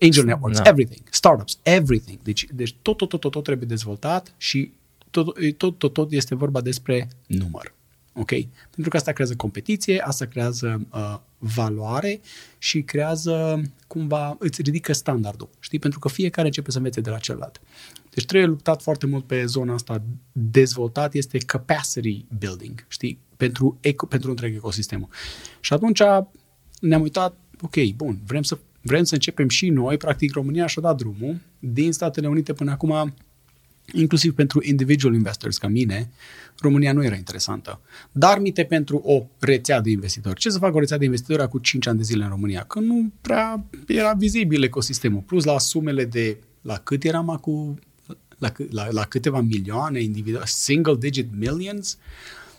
angel 0.00 0.24
networks, 0.24 0.58
Da. 0.58 0.68
everything, 0.68 1.00
startups, 1.10 1.58
everything. 1.62 2.18
Deci, 2.22 2.46
deci 2.54 2.74
tot, 2.82 2.96
tot, 2.96 3.08
tot, 3.08 3.20
tot, 3.20 3.32
tot 3.32 3.44
trebuie 3.44 3.66
dezvoltat 3.66 4.34
și 4.36 4.72
tot, 5.10 5.56
tot, 5.56 5.78
tot, 5.78 5.92
tot 5.92 6.12
este 6.12 6.34
vorba 6.34 6.60
despre 6.60 7.08
număr. 7.26 7.74
Ok? 8.14 8.30
Pentru 8.70 8.90
că 8.90 8.96
asta 8.96 9.12
creează 9.12 9.36
competiție, 9.36 10.00
asta 10.00 10.24
creează 10.24 10.86
uh, 10.92 11.18
valoare 11.38 12.20
și 12.58 12.82
creează 12.82 13.62
cumva, 13.86 14.36
îți 14.38 14.62
ridică 14.62 14.92
standardul. 14.92 15.50
Știi? 15.58 15.78
Pentru 15.78 15.98
că 15.98 16.08
fiecare 16.08 16.46
începe 16.46 16.70
să 16.70 16.76
învețe 16.76 17.00
de 17.00 17.10
la 17.10 17.18
celălalt. 17.18 17.60
Deci 18.14 18.24
trebuie 18.24 18.48
luptat 18.48 18.82
foarte 18.82 19.06
mult 19.06 19.24
pe 19.24 19.44
zona 19.44 19.74
asta. 19.74 20.02
Dezvoltat 20.32 21.14
este 21.14 21.38
capacity 21.38 22.24
building, 22.38 22.84
știi? 22.88 23.18
Pentru, 23.36 23.78
eco, 23.80 24.06
pentru 24.06 24.30
întreg 24.30 24.54
ecosistemul. 24.54 25.08
Și 25.60 25.72
atunci 25.72 26.02
ne-am 26.80 27.02
uitat, 27.02 27.36
ok, 27.60 27.94
bun, 27.96 28.20
vrem 28.26 28.42
să, 28.42 28.58
vrem 28.80 29.04
să 29.04 29.14
începem 29.14 29.48
și 29.48 29.68
noi, 29.68 29.96
practic 29.96 30.32
România 30.32 30.66
și-a 30.66 30.82
dat 30.82 30.96
drumul 30.96 31.40
din 31.58 31.92
Statele 31.92 32.28
Unite 32.28 32.52
până 32.52 32.70
acum 32.70 33.14
inclusiv 33.92 34.34
pentru 34.34 34.60
individual 34.62 35.14
investors 35.14 35.58
ca 35.58 35.68
mine, 35.68 36.10
România 36.58 36.92
nu 36.92 37.04
era 37.04 37.14
interesantă. 37.14 37.80
Dar 38.12 38.38
mite 38.38 38.64
pentru 38.64 38.96
o 39.04 39.26
rețea 39.38 39.80
de 39.80 39.90
investitori. 39.90 40.40
Ce 40.40 40.50
să 40.50 40.58
fac 40.58 40.74
o 40.74 40.78
rețea 40.78 40.98
de 40.98 41.04
investitori 41.04 41.48
cu 41.48 41.58
5 41.58 41.86
ani 41.86 41.96
de 41.96 42.02
zile 42.02 42.24
în 42.24 42.30
România? 42.30 42.64
Că 42.64 42.80
nu 42.80 43.12
prea 43.20 43.64
era 43.86 44.12
vizibil 44.12 44.62
ecosistemul. 44.62 45.20
Plus 45.20 45.44
la 45.44 45.58
sumele 45.58 46.04
de 46.04 46.36
la 46.62 46.78
cât 46.78 47.04
eram 47.04 47.30
acum, 47.30 47.78
la, 48.38 48.48
câ- 48.48 48.68
la, 48.70 48.88
la 48.90 49.04
câteva 49.04 49.40
milioane 49.40 50.02
individuale, 50.02 50.46
single 50.46 50.96
digit 50.96 51.28
millions, 51.38 51.98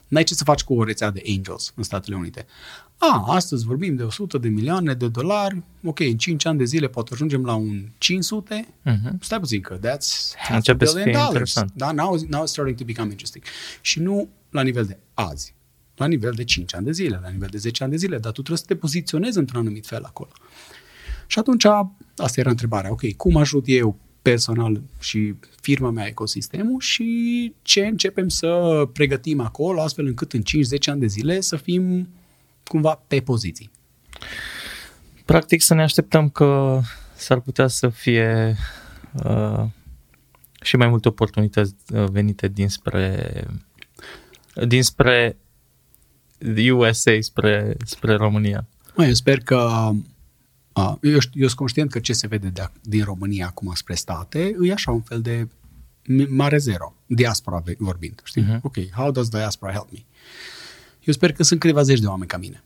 n-ai 0.07 0.23
ce 0.23 0.33
să 0.33 0.43
faci 0.43 0.63
cu 0.63 0.73
o 0.73 0.83
rețea 0.83 1.11
de 1.11 1.21
angels 1.37 1.73
în 1.75 1.83
Statele 1.83 2.15
Unite. 2.15 2.45
A, 2.97 3.23
astăzi 3.27 3.65
vorbim 3.65 3.95
de 3.95 4.03
100 4.03 4.37
de 4.37 4.47
milioane 4.49 4.93
de 4.93 5.07
dolari, 5.07 5.61
ok, 5.83 5.99
în 5.99 6.17
5 6.17 6.45
ani 6.45 6.57
de 6.57 6.63
zile 6.63 6.87
poate 6.87 7.09
ajungem 7.13 7.45
la 7.45 7.53
un 7.55 7.85
500, 7.97 8.67
Mhm. 8.83 9.17
stai 9.21 9.39
puțin 9.39 9.61
că 9.61 9.77
that's 9.77 10.35
half 10.37 10.49
a 10.51 10.55
Începe 10.55 10.85
să 10.85 10.93
billion 10.93 11.03
fie 11.13 11.23
dollars. 11.25 11.33
interesant. 11.33 11.71
Da, 11.75 11.91
now, 11.91 12.19
now 12.29 12.43
it's 12.43 12.47
starting 12.49 12.77
to 12.77 12.83
become 12.83 13.09
interesting. 13.09 13.43
Și 13.81 13.99
nu 13.99 14.29
la 14.49 14.61
nivel 14.61 14.85
de 14.85 14.97
azi, 15.13 15.55
la 15.95 16.05
nivel 16.05 16.31
de 16.35 16.43
5 16.43 16.75
ani 16.75 16.85
de 16.85 16.91
zile, 16.91 17.19
la 17.23 17.29
nivel 17.29 17.47
de 17.51 17.57
10 17.57 17.83
ani 17.83 17.91
de 17.91 17.97
zile, 17.97 18.17
dar 18.17 18.31
tu 18.31 18.41
trebuie 18.41 18.57
să 18.57 18.65
te 18.67 18.75
poziționezi 18.75 19.37
într-un 19.37 19.59
anumit 19.59 19.85
fel 19.85 20.03
acolo. 20.03 20.29
Și 21.27 21.39
atunci, 21.39 21.65
asta 22.15 22.39
era 22.39 22.49
întrebarea, 22.49 22.91
ok, 22.91 23.13
cum 23.17 23.35
ajut 23.35 23.63
eu 23.67 23.97
personal 24.21 24.81
și 24.99 25.33
firma 25.61 25.89
mea 25.89 26.07
ecosistemul 26.07 26.79
și 26.79 27.53
ce 27.61 27.85
începem 27.85 28.27
să 28.29 28.81
pregătim 28.93 29.39
acolo, 29.39 29.81
astfel 29.81 30.05
încât 30.05 30.33
în 30.33 30.41
5-10 30.41 30.89
ani 30.91 30.99
de 30.99 31.05
zile 31.07 31.41
să 31.41 31.55
fim 31.55 32.07
cumva 32.67 33.01
pe 33.07 33.19
poziții. 33.21 33.71
Practic 35.25 35.61
să 35.61 35.73
ne 35.73 35.81
așteptăm 35.81 36.29
că 36.29 36.81
s-ar 37.15 37.39
putea 37.39 37.67
să 37.67 37.89
fie 37.89 38.55
uh, 39.23 39.63
și 40.61 40.75
mai 40.75 40.87
multe 40.87 41.07
oportunități 41.07 41.73
uh, 41.93 42.03
venite 42.09 42.47
dinspre 42.47 43.47
dinspre 44.67 45.37
USA 46.73 47.11
spre, 47.19 47.77
spre 47.85 48.13
România. 48.15 48.67
Mă, 48.95 49.05
eu 49.05 49.13
sper 49.13 49.39
că 49.39 49.55
a, 50.73 50.97
eu, 51.01 51.19
știu, 51.19 51.41
eu 51.41 51.47
sunt 51.47 51.59
conștient 51.59 51.91
că 51.91 51.99
ce 51.99 52.13
se 52.13 52.27
vede 52.27 52.49
de, 52.49 52.69
din 52.81 53.03
România 53.03 53.45
acum 53.47 53.73
spre 53.73 53.93
state 53.93 54.55
e 54.61 54.71
așa 54.73 54.91
un 54.91 55.01
fel 55.01 55.21
de 55.21 55.47
mi- 56.05 56.25
mare 56.29 56.57
zero, 56.57 56.95
diaspora 57.05 57.57
ve- 57.57 57.75
vorbind, 57.79 58.21
știi? 58.23 58.41
Mhm. 58.41 58.57
Uh-huh. 58.57 58.61
Ok, 58.61 58.75
how 58.91 59.11
does 59.11 59.29
diaspora 59.29 59.71
help 59.71 59.91
me? 59.91 59.99
Eu 61.03 61.13
sper 61.13 61.31
că 61.31 61.43
sunt 61.43 61.59
câteva 61.59 61.81
zeci 61.81 61.99
de 61.99 62.07
oameni 62.07 62.29
ca 62.29 62.37
mine 62.37 62.63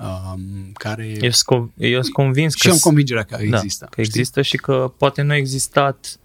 um, 0.00 0.72
care... 0.72 1.16
Eu 1.20 1.30
sunt 1.30 1.44
conv- 1.44 1.72
eu 1.76 2.02
sunt 2.02 2.14
convins 2.14 2.54
și 2.54 2.66
că 2.66 2.70
am 2.72 2.78
convingerea 2.78 3.22
că 3.22 3.36
da, 3.48 3.56
există. 3.56 3.88
că 3.90 4.00
există 4.00 4.42
și 4.42 4.56
că 4.56 4.92
poate 4.98 5.22
nu 5.22 5.30
a 5.30 5.36
existat 5.36 6.18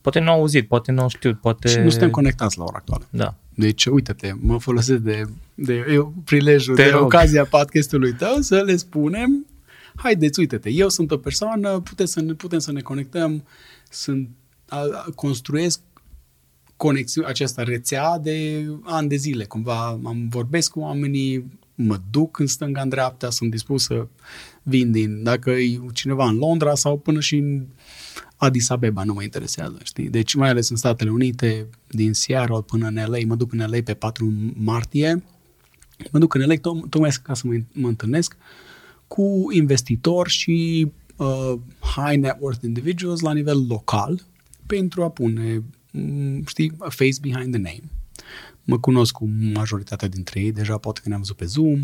poate 0.00 0.20
nu 0.20 0.30
au 0.30 0.38
auzit, 0.38 0.68
poate 0.68 0.92
nu 0.92 1.02
au 1.02 1.08
știut, 1.08 1.40
poate... 1.40 1.68
Și 1.68 1.78
nu 1.78 1.90
suntem 1.90 2.10
conectați 2.10 2.58
la 2.58 2.64
ora 2.64 2.76
actuală. 2.76 3.06
Da. 3.10 3.34
Deci, 3.54 3.86
uite-te, 3.86 4.32
mă 4.40 4.58
folosesc 4.58 5.00
de, 5.00 5.22
de 5.54 5.86
eu, 5.90 6.14
prilejul, 6.24 6.74
Te 6.74 6.82
de 6.82 6.90
rog. 6.90 7.02
ocazia 7.02 7.44
podcastului 7.44 8.12
tău 8.12 8.40
să 8.40 8.62
le 8.62 8.76
spunem, 8.76 9.46
haideți, 9.94 10.40
uite-te, 10.40 10.70
eu 10.70 10.88
sunt 10.88 11.10
o 11.10 11.16
persoană, 11.16 11.80
putem 11.80 12.06
să 12.06 12.20
ne, 12.20 12.32
putem 12.32 12.58
să 12.58 12.72
ne 12.72 12.80
conectăm, 12.80 13.44
sunt, 13.90 14.28
a, 14.68 14.76
a, 14.76 15.06
construiesc 15.14 15.80
conexiune, 16.82 17.28
această 17.28 17.62
rețea 17.62 18.18
de 18.18 18.66
ani 18.82 19.08
de 19.08 19.16
zile. 19.16 19.44
Cumva 19.44 19.86
am 19.86 20.28
vorbesc 20.28 20.70
cu 20.70 20.80
oamenii, 20.80 21.58
mă 21.74 22.00
duc 22.10 22.38
în 22.38 22.46
stânga, 22.46 22.80
în 22.80 22.88
dreapta, 22.88 23.30
sunt 23.30 23.50
dispus 23.50 23.84
să 23.84 24.06
vin 24.62 24.92
din, 24.92 25.22
dacă 25.22 25.50
e 25.50 25.80
cineva 25.92 26.28
în 26.28 26.36
Londra 26.36 26.74
sau 26.74 26.98
până 26.98 27.20
și 27.20 27.36
în 27.36 27.66
Addis 28.36 28.70
Abeba, 28.70 29.04
nu 29.04 29.12
mă 29.12 29.22
interesează, 29.22 29.78
știi? 29.82 30.08
Deci 30.08 30.34
mai 30.34 30.48
ales 30.48 30.68
în 30.68 30.76
Statele 30.76 31.10
Unite, 31.10 31.66
din 31.88 32.12
Seattle 32.12 32.62
până 32.66 32.86
în 32.86 32.94
LA, 32.94 33.18
mă 33.26 33.34
duc 33.34 33.52
în 33.52 33.58
LA 33.58 33.78
pe 33.84 33.94
4 33.94 34.32
martie, 34.54 35.22
mă 36.10 36.18
duc 36.18 36.34
în 36.34 36.40
LA 36.46 36.54
to- 36.54 36.88
tocmai 36.88 37.10
ca 37.22 37.34
să 37.34 37.42
mă, 37.46 37.54
mă 37.72 37.88
întâlnesc 37.88 38.36
cu 39.06 39.46
investitori 39.52 40.30
și 40.30 40.88
uh, 41.16 41.52
high 41.80 42.18
net 42.18 42.36
worth 42.40 42.64
individuals 42.64 43.20
la 43.20 43.32
nivel 43.32 43.66
local 43.68 44.20
pentru 44.66 45.02
a 45.02 45.10
pune, 45.10 45.54
m, 45.54 45.64
știi, 46.46 46.72
a 46.78 46.88
face 46.88 47.16
behind 47.20 47.52
the 47.52 47.62
name. 47.62 47.82
Mă 48.64 48.78
cunosc 48.78 49.12
cu 49.12 49.28
majoritatea 49.52 50.08
dintre 50.08 50.40
ei, 50.40 50.52
deja 50.52 50.76
poate 50.76 51.00
că 51.02 51.08
ne-am 51.08 51.20
văzut 51.20 51.36
pe 51.36 51.44
Zoom, 51.44 51.80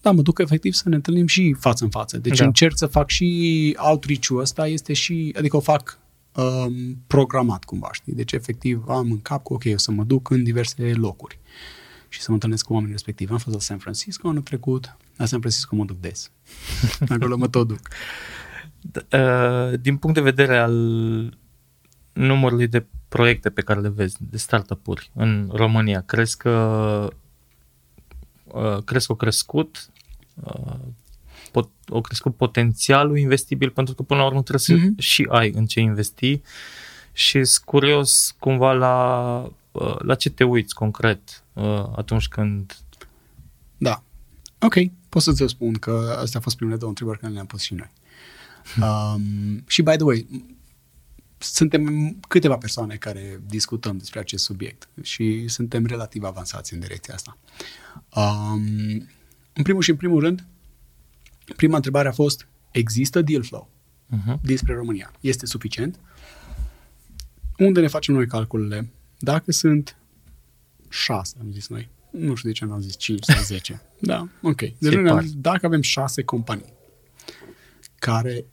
dar 0.00 0.14
mă 0.14 0.22
duc 0.22 0.38
efectiv 0.38 0.72
să 0.72 0.88
ne 0.88 0.94
întâlnim 0.94 1.26
și 1.26 1.56
față 1.58 1.84
în 1.84 1.90
față. 1.90 2.18
Deci 2.18 2.36
Da. 2.36 2.38
da. 2.38 2.44
încerc 2.44 2.76
să 2.76 2.86
fac 2.86 3.10
și 3.10 3.76
outreach-ul 3.78 4.40
ăsta, 4.40 4.66
este 4.66 4.92
și, 4.92 5.34
adică 5.38 5.56
o 5.56 5.60
fac 5.60 5.98
um, 6.34 7.02
programat 7.06 7.64
cumva, 7.64 7.88
știi? 7.92 8.12
Deci 8.12 8.32
efectiv 8.32 8.84
am 8.88 9.10
în 9.10 9.20
cap 9.20 9.46
că 9.46 9.52
ok, 9.52 9.62
o 9.74 9.76
să 9.76 9.90
mă 9.90 10.04
duc 10.04 10.30
în 10.30 10.42
diverse 10.42 10.92
locuri 10.94 11.38
și 12.08 12.20
să 12.20 12.24
mă 12.28 12.34
întâlnesc 12.34 12.64
cu 12.64 12.72
oamenii 12.72 12.92
respectivi. 12.92 13.32
Am 13.32 13.38
fost 13.38 13.54
la 13.54 13.60
San 13.60 13.78
Francisco 13.78 14.28
anul 14.28 14.42
trecut, 14.42 14.96
la 15.16 15.24
San 15.24 15.40
Francisco 15.40 15.76
mă 15.76 15.84
duc 15.84 16.00
des. 16.00 16.30
Acolo 17.08 17.36
mă 17.36 17.48
tot 17.48 17.68
duc. 17.68 17.80
Uh, 18.94 19.80
din 19.80 19.96
punct 19.96 20.16
de 20.16 20.22
vedere 20.22 20.58
al 20.58 21.38
numărului 22.12 22.66
de 22.66 22.86
proiecte 23.08 23.50
pe 23.50 23.62
care 23.62 23.80
le 23.80 23.88
vezi, 23.88 24.16
de 24.30 24.36
startup-uri 24.36 25.10
în 25.14 25.50
România, 25.52 26.00
crezi 26.00 26.36
că 26.36 26.50
uh, 28.44 28.78
crezi 28.84 29.06
că 29.06 29.12
au 29.12 29.18
crescut 29.18 29.90
uh, 30.34 30.74
pot, 31.52 31.70
au 31.90 32.00
crescut 32.00 32.36
potențialul 32.36 33.18
investibil 33.18 33.70
pentru 33.70 33.94
că 33.94 34.02
până 34.02 34.20
la 34.20 34.26
urmă 34.26 34.42
trebuie 34.42 34.78
să 34.78 34.84
Mhm. 34.86 35.00
și 35.00 35.26
ai 35.30 35.50
în 35.54 35.66
ce 35.66 35.80
investi 35.80 36.40
și 37.12 37.44
sunt 37.44 37.64
curios 37.64 38.34
cumva 38.38 38.72
la, 38.72 39.48
uh, 39.72 39.96
la 39.98 40.14
ce 40.14 40.30
te 40.30 40.44
uiți 40.44 40.74
concret 40.74 41.44
uh, 41.52 41.84
atunci 41.96 42.28
când 42.28 42.76
Da. 43.78 44.02
Ok, 44.60 44.74
pot 45.08 45.22
să-ți 45.22 45.44
spun 45.46 45.72
că 45.72 45.90
astea 46.20 46.36
au 46.36 46.40
fost 46.40 46.56
primele 46.56 46.76
două 46.76 46.90
întrebări 46.90 47.18
care 47.18 47.32
le-am 47.32 47.46
pus 47.46 47.60
și 47.62 47.74
noi. 47.74 47.90
Um, 48.80 49.64
și, 49.66 49.82
by 49.82 49.90
the 49.90 50.02
way, 50.04 50.26
suntem 51.42 52.16
câteva 52.28 52.56
persoane 52.56 52.96
care 52.96 53.40
discutăm 53.46 53.96
despre 53.96 54.18
acest 54.20 54.44
subiect 54.44 54.88
și 55.02 55.48
suntem 55.48 55.86
relativ 55.86 56.22
avansați 56.22 56.74
în 56.74 56.80
direcția 56.80 57.14
asta. 57.14 57.38
Um, 58.14 59.08
în 59.52 59.62
primul 59.62 59.82
și 59.82 59.90
în 59.90 59.96
primul 59.96 60.20
rând, 60.20 60.44
prima 61.56 61.76
întrebare 61.76 62.08
a 62.08 62.12
fost, 62.12 62.48
există 62.70 63.22
deal 63.22 63.42
flow 63.42 63.70
uh-huh. 64.16 64.40
dinspre 64.42 64.74
România? 64.74 65.12
Este 65.20 65.46
suficient? 65.46 65.98
Unde 67.58 67.80
ne 67.80 67.86
facem 67.86 68.14
noi 68.14 68.26
calculele? 68.26 68.90
Dacă 69.18 69.52
sunt 69.52 69.96
șase, 70.88 71.36
am 71.40 71.52
zis 71.52 71.68
noi. 71.68 71.88
Nu 72.10 72.34
știu 72.34 72.48
de 72.48 72.54
ce 72.54 72.64
nu 72.64 72.72
am 72.72 72.80
zis 72.80 72.96
5 72.96 73.24
sau 73.24 73.42
10. 73.56 73.82
Da, 73.98 74.28
ok. 74.42 74.60
Deci 74.60 74.74
Se 74.78 74.88
noi 74.88 75.02
ne-am 75.02 75.14
pare. 75.14 75.26
zis, 75.26 75.34
dacă 75.36 75.66
avem 75.66 75.80
șase 75.80 76.22
companii 76.22 76.72
care 77.98 78.44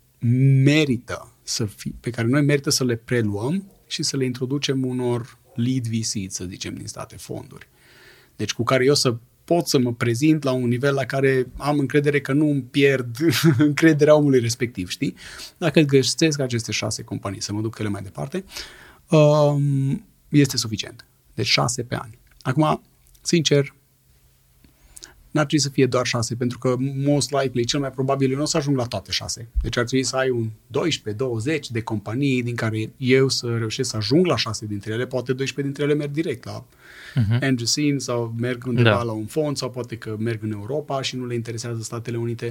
merită 0.64 1.34
să 1.50 1.66
fi, 1.66 1.90
pe 1.90 2.10
care 2.10 2.28
noi 2.28 2.42
merită 2.42 2.70
să 2.70 2.84
le 2.84 2.96
preluăm 2.96 3.72
și 3.88 4.04
să 4.04 4.18
le 4.18 4.26
introducem 4.26 4.86
unor 4.86 5.38
lead 5.56 5.88
VC, 5.88 6.32
să 6.32 6.46
zicem, 6.46 6.74
din 6.74 6.88
state, 6.88 7.16
fonduri. 7.16 7.68
Deci 8.36 8.54
cu 8.54 8.64
care 8.64 8.86
eu 8.86 8.94
să 8.94 9.18
pot 9.44 9.68
să 9.68 9.80
mă 9.80 9.94
prezint 9.94 10.44
la 10.44 10.52
un 10.52 10.68
nivel 10.68 10.94
la 10.94 11.06
care 11.06 11.48
am 11.58 11.80
încredere 11.80 12.22
că 12.22 12.34
nu 12.34 12.50
îmi 12.50 12.62
pierd 12.62 13.18
încrederea 13.58 14.16
omului 14.16 14.40
respectiv, 14.40 14.90
știi? 14.90 15.16
Dacă 15.58 15.82
găsesc 15.82 16.40
aceste 16.40 16.72
șase 16.72 17.04
companii 17.04 17.42
să 17.42 17.54
mă 17.54 17.62
duc 17.62 17.80
ele 17.80 17.90
mai 17.90 18.02
departe, 18.02 18.44
um, 19.10 20.06
este 20.30 20.58
suficient. 20.58 21.06
Deci 21.34 21.48
șase 21.48 21.84
pe 21.84 21.96
an. 21.96 22.10
Acum, 22.42 22.82
sincer, 23.22 23.74
n-ar 25.32 25.46
trebui 25.46 25.66
să 25.66 25.70
fie 25.70 25.86
doar 25.86 26.06
șase, 26.06 26.36
pentru 26.36 26.58
că 26.58 26.76
most 27.06 27.32
likely, 27.32 27.66
cel 27.66 27.80
mai 27.80 27.92
probabil, 27.92 28.32
eu 28.32 28.38
nu 28.38 28.44
o 28.44 28.46
să 28.46 28.58
ajung 28.58 28.78
la 28.78 28.86
toate 28.86 29.12
șase. 29.12 29.48
Deci 29.62 29.78
ar 29.78 29.86
trebui 29.86 30.06
să 30.06 30.16
ai 30.16 30.30
un 30.30 30.50
12-20 31.58 31.60
de 31.70 31.82
companii 31.82 32.44
din 32.44 32.56
care 32.56 32.92
eu 32.98 33.30
să 33.30 33.56
reușesc 33.58 33.90
să 33.90 33.98
ajung 33.98 34.26
la 34.26 34.38
șase 34.38 34.66
dintre 34.66 34.94
ele, 34.94 35.06
poate 35.06 35.34
12 35.34 35.62
dintre 35.62 35.84
ele 35.84 35.94
merg 35.94 36.12
direct 36.12 36.46
la 36.46 36.66
uh-huh. 36.66 37.42
Andrew 37.42 37.66
Sin 37.66 38.00
sau 38.00 38.34
merg 38.38 38.66
undeva 38.68 38.90
da. 38.90 39.04
la 39.04 39.12
un 39.12 39.26
fond 39.26 39.58
sau 39.58 39.70
poate 39.70 39.96
că 39.96 40.16
merg 40.20 40.44
în 40.44 40.52
Europa 40.52 41.02
și 41.02 41.16
nu 41.16 41.26
le 41.26 41.34
interesează 41.34 41.82
Statele 41.82 42.18
Unite. 42.18 42.46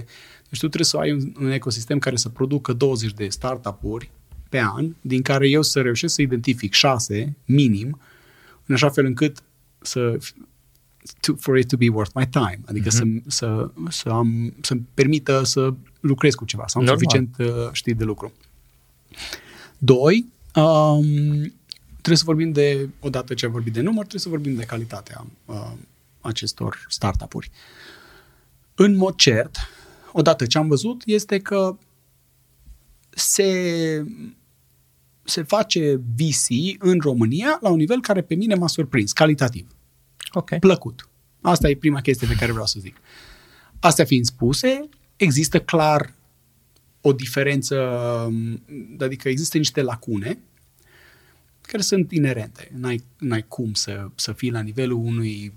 Deci 0.49 0.61
tu 0.61 0.69
trebuie 0.69 0.85
să 0.85 0.97
ai 0.97 1.13
un, 1.13 1.33
un 1.41 1.51
ecosistem 1.51 1.99
care 1.99 2.17
să 2.17 2.29
producă 2.29 2.73
20 2.73 3.13
de 3.13 3.29
startup-uri 3.29 4.11
pe 4.49 4.61
an, 4.75 4.95
din 5.01 5.23
care 5.23 5.49
eu 5.49 5.63
să 5.63 5.81
reușesc 5.81 6.15
să 6.15 6.23
identific 6.23 6.73
șase, 6.73 7.37
minim, 7.45 8.01
în 8.67 8.75
așa 8.75 8.89
fel 8.89 9.05
încât 9.05 9.43
să 9.81 10.19
to, 11.21 11.35
for 11.35 11.57
it 11.57 11.69
to 11.69 11.77
be 11.77 11.89
worth 11.89 12.13
my 12.15 12.29
time. 12.29 12.61
Adică 12.67 12.89
mm-hmm. 12.89 13.23
să, 13.27 13.47
să, 13.47 13.71
să 13.89 14.09
am, 14.09 14.55
să-mi 14.61 14.87
permită 14.95 15.43
să 15.45 15.75
lucrez 16.01 16.35
cu 16.35 16.45
ceva, 16.45 16.65
să 16.67 16.79
am 16.79 16.85
Normal. 16.85 17.01
suficient, 17.01 17.37
uh, 17.39 17.73
știi, 17.73 17.95
de 17.95 18.05
lucru. 18.05 18.33
Doi, 19.79 20.27
um, 20.55 21.03
trebuie 21.91 22.17
să 22.17 22.25
vorbim 22.25 22.53
de, 22.53 22.89
odată 23.01 23.35
ce 23.35 23.47
am 23.47 23.53
vorbit 23.53 23.73
de 23.73 23.81
număr, 23.81 24.07
trebuie 24.07 24.21
să 24.21 24.29
vorbim 24.29 24.55
de 24.55 24.65
calitatea 24.65 25.27
uh, 25.45 25.73
acestor 26.21 26.87
startup-uri. 26.89 27.51
În 28.75 28.97
mod 28.97 29.15
cert, 29.15 29.57
odată 30.13 30.47
ce 30.47 30.59
am 30.59 30.69
văzut, 30.69 31.03
este 31.05 31.39
că 31.39 31.77
se, 33.11 34.05
se 35.23 35.43
face 35.43 36.01
VC 36.17 36.79
în 36.79 36.99
România 37.01 37.59
la 37.61 37.69
un 37.69 37.77
nivel 37.77 38.01
care 38.01 38.23
pe 38.23 38.35
mine 38.35 38.55
m-a 38.55 38.69
surprins, 38.69 39.13
calitativ. 39.13 39.67
Okay. 40.33 40.59
Plăcut. 40.59 41.09
Asta 41.41 41.69
e 41.69 41.77
prima 41.77 42.01
chestie 42.01 42.27
pe 42.27 42.35
care 42.35 42.51
vreau 42.51 42.67
să 42.67 42.81
zic. 42.81 42.97
Astea 43.81 44.05
fiind 44.05 44.25
spuse, 44.25 44.89
există 45.17 45.61
clar 45.61 46.15
o 47.01 47.13
diferență, 47.13 47.77
adică 48.99 49.29
există 49.29 49.57
niște 49.57 49.83
lacune 49.83 50.39
care 51.69 51.83
sunt 51.83 52.13
inerente. 52.13 52.71
N-ai, 52.75 53.05
n-ai 53.19 53.45
cum 53.49 53.73
să, 53.73 54.07
să 54.15 54.33
fii 54.33 54.51
la 54.51 54.61
nivelul 54.61 54.99
unui 55.05 55.53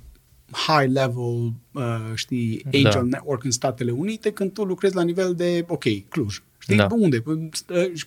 high 0.52 0.92
level, 0.92 1.54
uh, 1.72 2.12
știi, 2.14 2.62
da. 2.64 2.78
angel 2.78 3.10
da. 3.10 3.18
network 3.18 3.44
în 3.44 3.52
Statele 3.52 3.92
Unite 3.92 4.32
când 4.32 4.54
tu 4.54 4.64
lucrezi 4.64 4.96
la 4.96 5.04
nivel 5.04 5.36
de, 5.36 5.66
ok, 5.68 5.84
Cluj. 6.10 6.42
Știi? 6.58 6.76
Da. 6.76 6.88
Unde? 6.92 7.24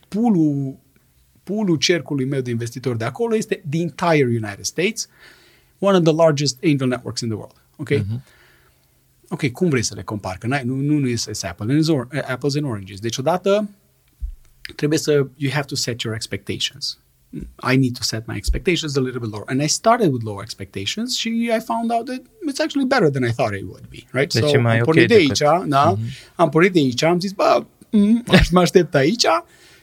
Pulul, 0.08 0.76
pulul 1.42 1.76
cercului 1.76 2.24
meu 2.24 2.40
de 2.40 2.50
investitori 2.50 2.98
de 2.98 3.04
acolo 3.04 3.36
este 3.36 3.62
the 3.70 3.80
entire 3.80 4.24
United 4.24 4.64
States 4.64 5.08
one 5.84 5.96
of 5.96 6.02
the 6.02 6.12
largest 6.12 6.58
angel 6.64 6.88
networks 6.88 7.20
in 7.20 7.28
the 7.28 7.36
world. 7.36 7.56
Ok? 7.76 7.90
Uh-huh. 7.90 8.20
Ok, 9.28 9.50
cum 9.50 9.68
vrei 9.68 9.82
să 9.82 9.94
le 9.94 10.02
compari? 10.02 10.38
Că 10.38 10.46
nu, 10.46 10.74
nu, 10.74 10.98
nu 10.98 11.08
este 11.08 11.46
apple 11.46 11.74
and 11.74 11.88
or, 11.88 12.08
apples 12.28 12.54
and 12.54 12.64
oranges. 12.64 13.00
Deci 13.00 13.16
odată 13.16 13.68
trebuie 14.76 14.98
să, 14.98 15.26
you 15.36 15.52
have 15.52 15.66
to 15.66 15.74
set 15.74 16.00
your 16.00 16.14
expectations. 16.16 16.98
I 17.72 17.76
need 17.76 17.96
to 17.96 18.02
set 18.02 18.26
my 18.26 18.36
expectations 18.36 18.96
a 18.96 19.00
little 19.00 19.18
bit 19.20 19.30
lower. 19.30 19.44
And 19.48 19.62
I 19.62 19.66
started 19.66 20.12
with 20.12 20.24
low 20.24 20.40
expectations 20.40 21.16
și 21.16 21.28
I 21.28 21.60
found 21.60 21.90
out 21.90 22.04
that 22.04 22.22
it's 22.48 22.60
actually 22.64 22.86
better 22.86 23.10
than 23.10 23.24
I 23.24 23.32
thought 23.32 23.54
it 23.54 23.62
would 23.62 23.86
be. 23.88 24.06
Right? 24.12 24.32
Deci 24.32 24.50
so 24.50 24.60
mai 24.60 24.78
am 24.78 24.84
pornit 24.84 25.04
okay 25.04 25.16
de 25.16 25.22
aici, 25.22 25.38
decât... 25.38 25.68
da? 25.68 25.94
Uh-huh. 25.96 26.34
Am 26.34 26.48
pornit 26.48 26.72
de 26.72 26.78
aici, 26.78 27.02
am 27.02 27.20
zis, 27.20 27.32
bă, 27.32 27.64
mm, 27.90 28.24
mă 28.50 28.60
aștept 28.60 28.94
aici 28.94 29.24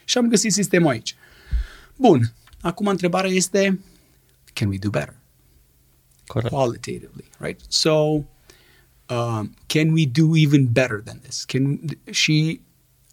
și 0.04 0.18
am 0.18 0.28
găsit 0.28 0.52
sistemul 0.52 0.89
aici. 0.89 1.16
Bun. 1.95 2.34
Acum 2.62 2.88
întrebarea 2.88 3.32
este, 3.32 3.80
can 4.54 4.68
we 4.68 4.78
do 4.78 4.89
better? 4.89 5.20
Correct. 6.32 6.53
qualitatively, 6.53 7.29
right? 7.39 7.59
So, 7.67 8.25
um, 9.09 9.53
can 9.67 9.91
we 9.91 10.05
do 10.05 10.36
even 10.36 10.67
better 10.71 11.01
than 11.03 11.19
this? 11.19 11.43
Can, 11.43 11.79
și 12.11 12.61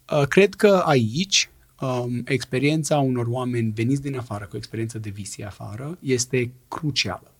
uh, 0.09 0.27
cred 0.27 0.55
că 0.55 0.81
aici 0.85 1.49
um, 1.79 2.21
experiența 2.25 2.99
unor 2.99 3.25
oameni 3.27 3.71
veniți 3.71 4.01
din 4.01 4.17
afară, 4.17 4.45
cu 4.45 4.57
experiență 4.57 4.99
de 4.99 5.09
visi 5.09 5.43
afară, 5.43 5.97
este 6.01 6.51
crucială. 6.67 7.33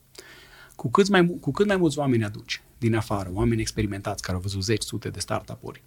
Cu 0.75 0.89
cât, 0.89 1.09
mai, 1.09 1.37
cu 1.39 1.51
cât 1.51 1.67
mai 1.67 1.77
mulți 1.77 1.97
oameni 1.97 2.23
aduci 2.23 2.61
din 2.77 2.95
afară, 2.95 3.29
oameni 3.33 3.61
experimentați 3.61 4.21
care 4.21 4.35
au 4.35 4.41
văzut 4.41 4.63
zeci, 4.63 4.83
sute 4.83 5.09
de 5.09 5.19
startup-uri, 5.19 5.83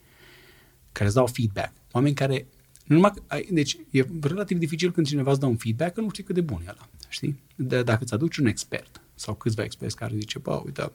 care 0.93 1.05
îți 1.05 1.15
dau 1.15 1.27
feedback, 1.27 1.73
oameni 1.91 2.15
care 2.15 2.47
nu 2.85 2.95
numai, 2.95 3.13
deci 3.51 3.77
e 3.91 4.05
relativ 4.21 4.59
dificil 4.59 4.91
când 4.91 5.07
cineva 5.07 5.31
îți 5.31 5.41
dă 5.41 5.47
un 5.47 5.57
feedback 5.57 5.95
că 5.95 6.01
nu 6.01 6.11
știi 6.11 6.25
cât 6.25 6.35
de 6.35 6.41
bun 6.41 6.61
e 6.67 6.71
ăla, 6.71 6.89
știi? 7.09 7.41
De, 7.57 7.83
dacă 7.83 8.03
îți 8.03 8.15
aduci 8.15 8.37
un 8.37 8.47
expert 8.47 9.01
sau 9.23 9.35
câțiva 9.35 9.63
experți 9.63 9.97
care 9.97 10.17
zice, 10.17 10.39
bă, 10.39 10.63
uite, 10.65 10.93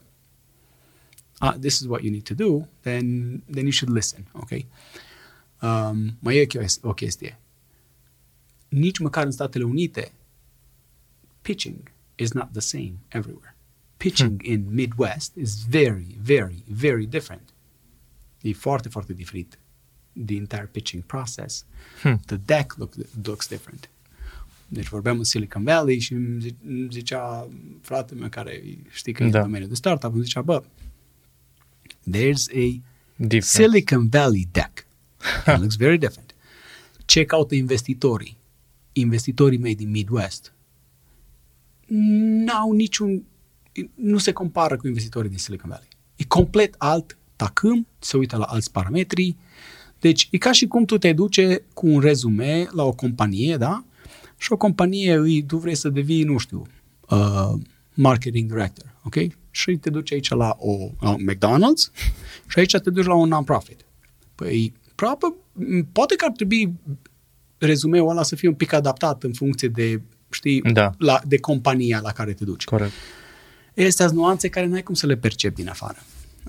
ah, 1.37 1.55
this 1.59 1.79
is 1.79 1.85
what 1.85 2.01
you 2.01 2.11
need 2.11 2.23
to 2.23 2.33
do, 2.33 2.67
then, 2.81 3.37
then 3.51 3.63
you 3.63 3.71
should 3.71 3.95
listen, 3.95 4.27
ok? 4.31 4.49
Um, 5.61 6.17
mai 6.19 6.37
e 6.37 6.47
o 6.81 6.93
chestie. 6.93 7.39
Nici 8.69 8.97
măcar 8.97 9.25
în 9.25 9.31
Statele 9.31 9.63
Unite, 9.63 10.11
pitching 11.41 11.91
is 12.15 12.31
not 12.31 12.51
the 12.51 12.59
same 12.59 12.93
everywhere. 13.07 13.55
Pitching 13.97 14.41
hmm. 14.41 14.51
in 14.51 14.73
Midwest 14.73 15.35
is 15.35 15.65
very, 15.65 16.17
very, 16.21 16.63
very 16.67 17.05
different. 17.05 17.53
E 18.41 18.53
foarte, 18.53 18.89
foarte 18.89 19.13
diferit. 19.13 19.59
The 20.25 20.35
entire 20.35 20.65
pitching 20.65 21.03
process. 21.03 21.65
Hmm. 22.01 22.19
The 22.25 22.37
deck 22.37 22.77
look, 22.77 22.93
looks 23.23 23.47
different. 23.47 23.89
Deci 24.67 24.87
vorbeam 24.87 25.17
în 25.17 25.23
Silicon 25.23 25.63
Valley 25.63 25.99
și 25.99 26.13
îmi 26.13 26.87
zicea 26.91 27.47
fratele 27.81 28.19
meu 28.19 28.29
care 28.29 28.63
știi 28.89 29.13
că 29.13 29.23
da. 29.23 29.37
e 29.37 29.41
în 29.41 29.45
domeniul 29.45 29.69
de 29.69 29.75
startup, 29.75 30.13
îmi 30.13 30.23
zicea, 30.23 30.41
bă, 30.41 30.63
there's 32.11 32.47
a 32.53 32.81
different. 33.15 33.43
Silicon 33.43 34.07
Valley 34.09 34.47
deck. 34.51 34.87
It 35.47 35.57
looks 35.57 35.75
very 35.75 35.97
different. 35.97 36.35
Ce 37.05 37.25
caută 37.25 37.55
investitorii? 37.55 38.37
Investitorii 38.91 39.57
mei 39.57 39.75
din 39.75 39.89
Midwest 39.89 40.51
n-au 41.87 42.71
niciun... 42.71 43.23
nu 43.95 44.17
se 44.17 44.31
compară 44.31 44.77
cu 44.77 44.87
investitorii 44.87 45.29
din 45.29 45.39
Silicon 45.39 45.69
Valley. 45.69 45.87
E 46.15 46.23
complet 46.23 46.75
alt 46.77 47.17
tacâm, 47.35 47.87
se 47.99 48.17
uită 48.17 48.37
la 48.37 48.43
alți 48.43 48.71
parametri. 48.71 49.35
Deci 49.99 50.27
e 50.31 50.37
ca 50.37 50.51
și 50.51 50.67
cum 50.67 50.85
tu 50.85 50.97
te 50.97 51.13
duce 51.13 51.63
cu 51.73 51.87
un 51.87 51.99
rezume 51.99 52.67
la 52.71 52.83
o 52.83 52.91
companie, 52.91 53.57
da? 53.57 53.85
Și 54.37 54.51
o 54.51 54.57
companie, 54.57 55.13
îi, 55.13 55.43
tu 55.43 55.57
vrei 55.57 55.75
să 55.75 55.89
devii, 55.89 56.23
nu 56.23 56.37
știu, 56.37 56.67
uh, 57.09 57.53
marketing 57.93 58.51
director, 58.51 58.95
ok? 59.03 59.15
Și 59.51 59.77
te 59.77 59.89
duci 59.89 60.11
aici 60.11 60.29
la 60.29 60.55
o 60.59 60.89
la 60.99 61.09
un 61.09 61.25
McDonald's 61.31 62.11
și 62.47 62.59
aici 62.59 62.75
te 62.75 62.89
duci 62.89 63.05
la 63.05 63.15
un 63.15 63.27
non-profit. 63.27 63.85
Păi, 64.35 64.73
probabil, 64.95 65.35
poate 65.91 66.15
că 66.15 66.25
ar 66.25 66.31
trebui 66.31 66.73
rezumeul 67.57 68.09
ăla 68.09 68.23
să 68.23 68.35
fie 68.35 68.47
un 68.47 68.53
pic 68.53 68.73
adaptat 68.73 69.23
în 69.23 69.33
funcție 69.33 69.67
de, 69.67 70.01
știi, 70.29 70.61
da. 70.61 70.91
la, 70.97 71.21
de 71.27 71.37
compania 71.37 71.99
la 71.99 72.11
care 72.11 72.33
te 72.33 72.43
duci. 72.43 72.63
Corect. 72.63 72.91
Este 73.73 74.07
nuanțe 74.13 74.49
care 74.49 74.65
n-ai 74.65 74.83
cum 74.83 74.95
să 74.95 75.05
le 75.05 75.17
percepi 75.17 75.55
din 75.55 75.69
afară. 75.69 75.97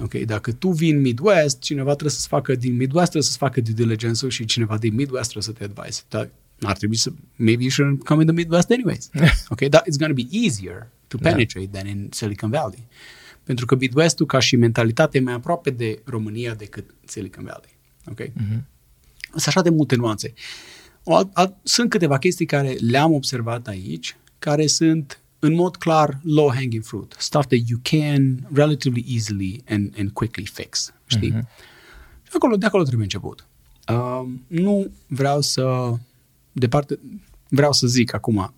Ok, 0.02 0.14
dacă 0.14 0.52
tu 0.52 0.70
vii 0.70 0.90
în 0.90 1.00
Midwest, 1.00 1.58
cineva 1.58 1.90
trebuie 1.90 2.10
să-ți 2.10 2.28
facă 2.28 2.54
din 2.54 2.76
Midwest, 2.76 3.10
trebuie 3.10 3.22
să-ți 3.22 3.38
facă 3.38 3.60
due 3.60 3.72
diligence 3.72 4.28
și 4.28 4.44
cineva 4.44 4.78
din 4.78 4.94
Midwest 4.94 5.30
trebuie 5.30 5.42
să 5.42 5.52
te 5.52 5.64
advise. 5.64 6.02
Dar 6.08 6.28
ar 6.60 6.76
trebui 6.76 6.96
să, 6.96 7.12
maybe 7.36 7.62
you 7.62 7.70
shouldn't 7.70 8.04
come 8.04 8.20
in 8.20 8.26
the 8.26 8.36
Midwest 8.36 8.70
anyways. 8.70 9.10
okay, 9.52 9.68
that 9.68 9.86
is 9.86 9.96
going 9.96 10.16
to 10.16 10.22
be 10.22 10.44
easier 10.44 10.90
to 11.08 11.16
da. 11.16 11.30
penetrate 11.30 11.68
yeah. 11.72 11.84
than 11.84 11.96
in 11.96 12.08
Silicon 12.12 12.50
Valley. 12.50 12.86
Pentru 13.44 13.66
că 13.66 13.74
Midwest-ul 13.74 14.26
ca 14.26 14.38
și 14.38 14.56
mentalitate 14.56 15.18
e 15.18 15.20
mai 15.20 15.32
aproape 15.32 15.70
de 15.70 16.02
România 16.04 16.54
decât 16.54 16.94
Silicon 17.04 17.44
Valley. 17.44 17.78
Ok? 18.06 18.20
Mm-hmm. 18.20 18.62
Sunt 19.30 19.46
așa 19.46 19.62
de 19.62 19.70
multe 19.70 19.94
nuanțe. 19.94 20.32
O, 21.02 21.16
a, 21.32 21.56
sunt 21.62 21.90
câteva 21.90 22.18
chestii 22.18 22.46
care 22.46 22.72
le-am 22.72 23.12
observat 23.12 23.66
aici, 23.66 24.16
care 24.38 24.66
sunt 24.66 25.20
în 25.38 25.54
mod 25.54 25.76
clar 25.76 26.20
low-hanging 26.22 26.82
fruit. 26.82 27.14
Stuff 27.18 27.46
that 27.46 27.60
you 27.66 27.80
can 27.82 28.46
relatively 28.52 29.04
easily 29.08 29.62
and, 29.68 29.94
and 29.98 30.10
quickly 30.10 30.46
fix. 30.46 30.92
Știi? 31.06 31.32
Mm-hmm. 31.32 31.46
Și 32.22 32.32
acolo, 32.34 32.56
de 32.56 32.66
acolo 32.66 32.82
trebuie 32.82 33.04
început. 33.04 33.46
Uh, 33.88 34.28
nu 34.46 34.90
vreau 35.06 35.40
să 35.40 35.94
departe, 36.58 36.98
vreau 37.48 37.72
să 37.72 37.86
zic 37.86 38.14
acum, 38.14 38.54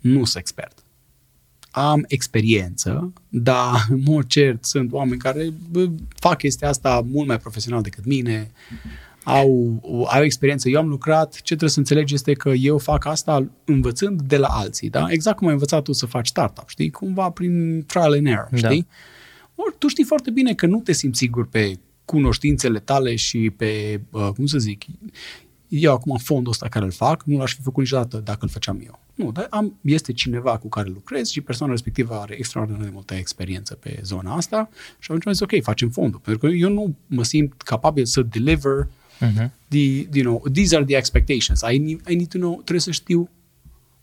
nu 0.00 0.24
sunt 0.24 0.36
expert. 0.36 0.84
Am 1.70 2.04
experiență, 2.08 3.12
dar 3.28 3.86
în 3.88 4.00
mod 4.04 4.26
cert 4.26 4.64
sunt 4.64 4.92
oameni 4.92 5.20
care 5.20 5.52
fac 6.16 6.36
chestia 6.36 6.68
asta 6.68 7.02
mult 7.06 7.26
mai 7.26 7.38
profesional 7.38 7.82
decât 7.82 8.04
mine, 8.04 8.50
au, 9.24 9.80
au 10.06 10.22
experiență. 10.22 10.68
Eu 10.68 10.80
am 10.80 10.88
lucrat, 10.88 11.34
ce 11.34 11.42
trebuie 11.42 11.70
să 11.70 11.78
înțelegi 11.78 12.14
este 12.14 12.32
că 12.32 12.48
eu 12.48 12.78
fac 12.78 13.04
asta 13.04 13.50
învățând 13.64 14.22
de 14.22 14.36
la 14.36 14.48
alții, 14.48 14.90
da? 14.90 15.06
Exact 15.08 15.36
cum 15.36 15.46
ai 15.46 15.52
învățat 15.52 15.82
tu 15.82 15.92
să 15.92 16.06
faci 16.06 16.26
startup, 16.26 16.68
știi? 16.68 16.90
Cumva 16.90 17.30
prin 17.30 17.84
trial 17.86 18.12
and 18.12 18.26
error, 18.26 18.48
da. 18.50 18.56
știi? 18.56 18.86
Or, 19.54 19.74
tu 19.78 19.88
știi 19.88 20.04
foarte 20.04 20.30
bine 20.30 20.54
că 20.54 20.66
nu 20.66 20.80
te 20.80 20.92
simți 20.92 21.18
sigur 21.18 21.48
pe 21.48 21.78
cunoștințele 22.04 22.78
tale 22.78 23.14
și 23.14 23.50
pe, 23.56 24.00
uh, 24.10 24.28
cum 24.34 24.46
să 24.46 24.58
zic, 24.58 24.84
eu 25.74 25.92
acum 25.92 26.16
fondul 26.16 26.52
ăsta 26.52 26.68
care 26.68 26.84
îl 26.84 26.90
fac, 26.90 27.22
nu 27.22 27.38
l-aș 27.38 27.54
fi 27.54 27.62
făcut 27.62 27.82
niciodată 27.82 28.16
dacă 28.18 28.38
îl 28.40 28.48
făceam 28.48 28.80
eu. 28.84 28.98
Nu, 29.14 29.32
dar 29.32 29.46
am, 29.50 29.78
este 29.80 30.12
cineva 30.12 30.58
cu 30.58 30.68
care 30.68 30.88
lucrez 30.88 31.28
și 31.28 31.40
persoana 31.40 31.72
respectivă 31.72 32.14
are 32.14 32.34
extraordinar 32.38 32.82
de 32.82 32.90
multă 32.92 33.14
experiență 33.14 33.74
pe 33.74 34.00
zona 34.02 34.34
asta 34.34 34.68
și 34.98 35.06
atunci 35.10 35.26
am 35.26 35.32
zis, 35.32 35.40
ok, 35.40 35.62
facem 35.62 35.90
fondul. 35.90 36.20
Pentru 36.20 36.46
că 36.46 36.54
eu 36.54 36.70
nu 36.70 36.94
mă 37.06 37.24
simt 37.24 37.62
capabil 37.62 38.04
să 38.04 38.22
deliver 38.22 38.88
uh-huh. 39.20 39.50
the, 39.68 40.06
you 40.12 40.22
know, 40.22 40.42
these 40.52 40.76
are 40.76 40.84
the 40.84 40.96
expectations. 40.96 41.60
I 41.72 41.78
need, 41.78 42.00
I 42.08 42.14
need 42.14 42.28
to 42.28 42.38
know, 42.38 42.54
trebuie 42.54 42.80
să 42.80 42.90
știu 42.90 43.28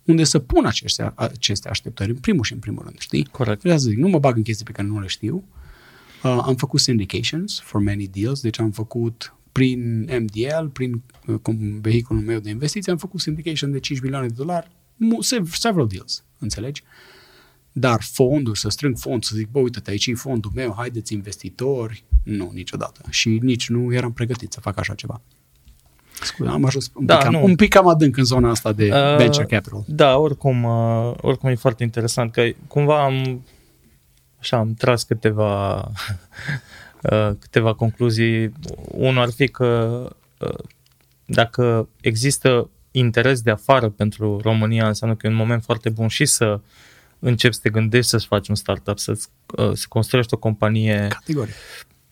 unde 0.06 0.24
să 0.24 0.40
pun 0.40 0.66
aceste, 0.66 1.12
aceste 1.16 1.70
așteptări, 1.70 2.10
în 2.10 2.18
primul 2.18 2.44
și 2.44 2.54
în 2.54 2.60
primul 2.60 2.84
rând, 2.84 3.00
știi? 3.00 3.26
Corect. 3.26 3.62
Vreau 3.62 3.78
să 3.78 3.90
zic, 3.90 3.98
nu 3.98 4.08
mă 4.08 4.20
bag 4.20 4.36
în 4.36 4.44
chestii 4.44 4.66
pe 4.66 4.72
care 4.72 4.88
nu 4.88 5.00
le 5.00 5.08
știu. 5.08 5.44
Uh, 6.24 6.40
am 6.42 6.56
făcut 6.56 6.80
syndications 6.80 7.60
for 7.60 7.82
many 7.82 8.08
deals, 8.08 8.42
deci 8.42 8.60
am 8.60 8.72
făcut 8.72 9.34
prin 9.60 10.10
MDL, 10.20 10.66
prin 10.74 11.04
uh, 11.28 11.56
vehiculul 11.82 12.22
meu 12.22 12.40
de 12.40 12.50
investiții, 12.50 12.92
am 12.92 12.98
făcut 12.98 13.20
syndication 13.20 13.72
de 13.72 13.80
5 13.80 14.00
milioane 14.02 14.28
de 14.28 14.34
dolari, 14.38 14.72
several 15.52 15.88
deals, 15.88 16.24
înțelegi? 16.38 16.84
Dar 17.72 18.02
fonduri, 18.02 18.60
să 18.60 18.70
strâng 18.70 18.98
fond, 18.98 19.24
să 19.24 19.36
zic, 19.36 19.50
bă, 19.50 19.60
uite-te, 19.60 19.90
aici 19.90 20.06
e 20.06 20.14
fondul 20.14 20.52
meu, 20.56 20.74
haideți 20.78 21.14
investitori, 21.14 22.04
nu, 22.24 22.52
niciodată. 22.54 23.02
Și 23.10 23.40
nici 23.42 23.70
nu 23.70 23.94
eram 23.94 24.14
pregătit 24.14 24.52
să 24.52 24.60
fac 24.60 24.80
așa 24.80 24.94
ceva. 24.94 25.22
Scuze, 26.22 26.50
am 26.50 26.66
ajuns 26.66 26.92
un, 26.94 27.06
da, 27.06 27.18
pic, 27.18 27.24
cam, 27.24 27.44
un 27.44 27.56
pic 27.56 27.70
cam 27.70 27.88
adânc 27.88 28.18
în 28.18 28.24
zona 28.24 28.50
asta 28.50 28.72
de 28.72 28.90
uh, 28.94 29.18
venture 29.18 29.46
capital. 29.46 29.84
Da, 29.88 30.18
oricum, 30.18 30.64
uh, 30.64 31.14
oricum 31.22 31.50
e 31.50 31.56
foarte 31.56 31.84
interesant 31.84 32.32
că 32.32 32.50
cumva 32.68 33.04
am, 33.04 33.46
așa, 34.40 34.58
am 34.58 34.74
tras 34.74 35.04
câteva, 35.04 35.76
uh, 35.76 35.86
câteva 37.40 37.74
concluzii. 37.74 38.52
Unul 38.92 39.22
ar 39.22 39.32
fi 39.32 39.48
că 39.48 40.10
uh, 40.40 40.66
dacă 41.26 41.90
există 42.02 42.70
interes 42.92 43.42
de 43.42 43.52
afară 43.52 43.90
pentru 43.90 44.40
România, 44.44 44.88
înseamnă 44.88 45.16
că 45.16 45.28
e 45.28 45.30
un 45.30 45.36
moment 45.36 45.64
foarte 45.64 45.90
bun 45.90 46.08
și 46.08 46.26
să 46.26 46.60
începi 47.20 47.54
să 47.54 47.60
te 47.64 47.70
gândești 47.70 48.10
să-ți 48.10 48.26
faci 48.26 48.48
un 48.48 48.56
startup, 48.56 49.00
să, 49.00 49.20
uh, 49.58 49.72
să 49.74 49.86
construiești 49.90 50.34
o 50.34 50.38
companie. 50.38 51.08
Categoric. 51.10 51.54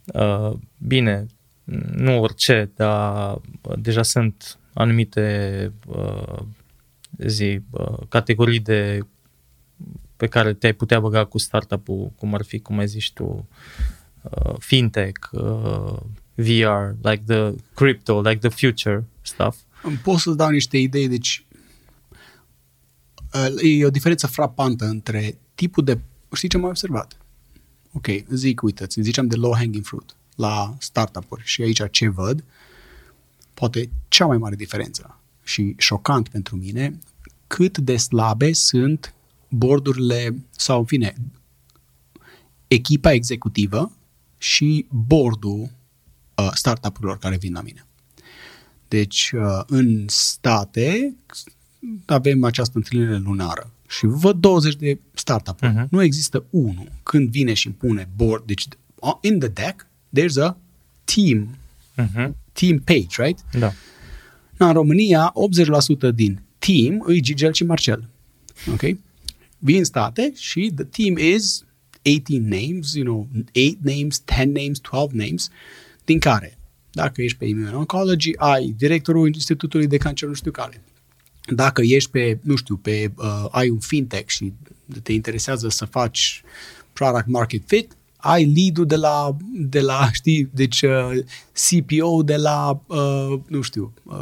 Uh, 0.06 0.52
bine, 0.78 1.26
nu 1.96 2.22
orice, 2.22 2.72
dar 2.76 3.42
deja 3.76 4.04
sunt 4.04 4.60
anumite 4.74 5.72
uh, 5.88 6.40
zi, 7.18 7.60
uh, 7.70 7.98
categorii 8.10 8.60
de 8.60 9.00
pe 10.18 10.28
care 10.28 10.54
te-ai 10.54 10.74
putea 10.74 11.00
băga 11.00 11.26
cu 11.26 11.38
startup-ul, 11.38 12.12
cum 12.16 12.34
ar 12.34 12.44
fi, 12.44 12.60
cum 12.60 12.78
ai 12.78 12.88
zis 12.88 13.10
tu, 13.10 13.48
uh, 14.30 14.56
fintech, 14.60 15.30
uh, 15.32 15.98
VR, 16.36 16.96
like 17.02 17.24
the 17.26 17.56
crypto, 17.74 18.22
like 18.22 18.48
the 18.48 18.50
future 18.50 19.04
stuff. 19.22 19.58
Pot 20.04 20.20
să 20.20 20.32
dau 20.32 20.50
niște 20.50 20.78
idei, 20.78 21.08
deci 21.08 21.46
uh, 23.34 23.80
e 23.80 23.86
o 23.86 23.90
diferență 23.90 24.28
frapantă 24.28 24.86
între 24.86 25.38
tipul 25.56 25.84
de... 25.84 26.00
Știi 26.34 26.50
ce 26.50 26.58
am 26.58 26.64
observat? 26.64 27.18
Ok, 27.92 28.08
zic, 28.30 28.62
uite, 28.62 28.86
ziceam 28.90 29.28
de 29.28 29.36
low-hanging 29.36 29.84
fruit 29.84 30.16
la 30.36 30.76
startup-uri 30.80 31.42
și 31.46 31.62
aici 31.62 31.82
ce 31.92 32.10
văd, 32.10 32.44
poate 33.54 33.90
cea 34.08 34.26
mai 34.26 34.38
mare 34.38 34.56
diferență 34.56 35.20
și 35.44 35.76
șocant 35.78 36.30
pentru 36.30 36.56
mine, 36.56 37.00
cât 37.48 37.78
de 37.78 37.98
slabe 37.98 38.54
sunt 38.54 39.14
bordurile 39.50 40.36
sau, 40.50 40.80
în 40.80 40.86
fine, 40.86 41.16
echipa 42.68 43.12
executivă 43.12 43.92
și 44.38 44.86
bordul 44.90 45.70
uh, 46.36 46.50
startup-urilor 46.54 47.18
care 47.18 47.38
vin 47.38 47.54
la 47.54 47.62
mine. 47.62 47.86
Deci, 48.88 49.32
uh, 49.36 49.64
în 49.68 50.06
state 50.08 51.16
avem 52.06 52.44
această 52.44 52.78
întâlnire 52.78 53.18
lunară 53.18 53.72
și 53.88 54.06
văd 54.06 54.36
20 54.36 54.76
de 54.76 55.00
startup-uri. 55.14 55.74
Uh-huh. 55.74 55.90
Nu 55.90 56.02
există 56.02 56.44
unul 56.50 56.92
când 57.04 57.30
vine 57.30 57.54
și 57.54 57.70
pune 57.70 58.10
board, 58.16 58.46
deci 58.46 58.68
uh, 58.96 59.14
in 59.22 59.40
the 59.40 59.48
deck 59.48 59.88
there's 60.20 60.44
a 60.44 60.58
team, 61.04 61.58
uh-huh. 61.98 62.32
team 62.52 62.78
page, 62.84 63.22
right? 63.24 63.40
Da. 63.60 63.74
în 64.58 64.74
România, 64.74 65.34
80% 66.12 66.16
din 66.16 66.42
team 66.58 67.04
îi 67.06 67.22
Gigel 67.22 67.54
și 67.54 67.64
Marcel. 67.64 68.10
Ok? 68.72 68.82
Vin 69.58 69.84
state 69.84 70.34
și 70.36 70.72
the 70.76 70.84
team 70.84 71.18
is 71.18 71.66
18 72.02 72.48
names, 72.50 72.94
you 72.94 73.04
know, 73.04 73.28
8 73.54 73.78
names, 73.82 74.24
10 74.26 74.46
names, 74.46 74.80
12 74.80 75.26
names, 75.26 75.50
din 76.06 76.20
care, 76.20 76.58
dacă 76.92 77.22
ești 77.22 77.38
pe 77.38 77.46
Immuno-Oncology, 77.46 78.32
ai 78.36 78.76
directorul 78.78 79.28
Institutului 79.28 79.88
de 79.88 79.98
Cancer 79.98 80.28
nu 80.28 80.34
știu 80.34 80.52
care. 80.52 80.82
Dacă 81.56 81.82
ești 81.86 82.10
pe, 82.10 82.40
nu 82.42 82.56
știu, 82.56 82.76
pe, 82.76 83.12
uh, 83.16 83.46
ai 83.52 83.70
un 83.70 83.80
fintech 83.80 84.28
și 84.30 84.54
te 85.04 85.14
interesează 85.14 85.70
să 85.70 85.86
faci 85.86 86.44
product 86.94 87.28
market 87.28 87.62
fit, 87.66 87.97
ai 88.18 88.46
lead-ul 88.56 88.86
de 88.86 88.96
la, 88.96 89.38
de 89.54 89.80
la 89.80 90.10
știi, 90.12 90.50
deci 90.54 90.82
uh, 90.82 91.10
CPO 91.54 92.24
de 92.24 92.36
la, 92.36 92.82
uh, 92.88 93.40
nu 93.48 93.62
știu, 93.62 93.94
uh, 94.04 94.22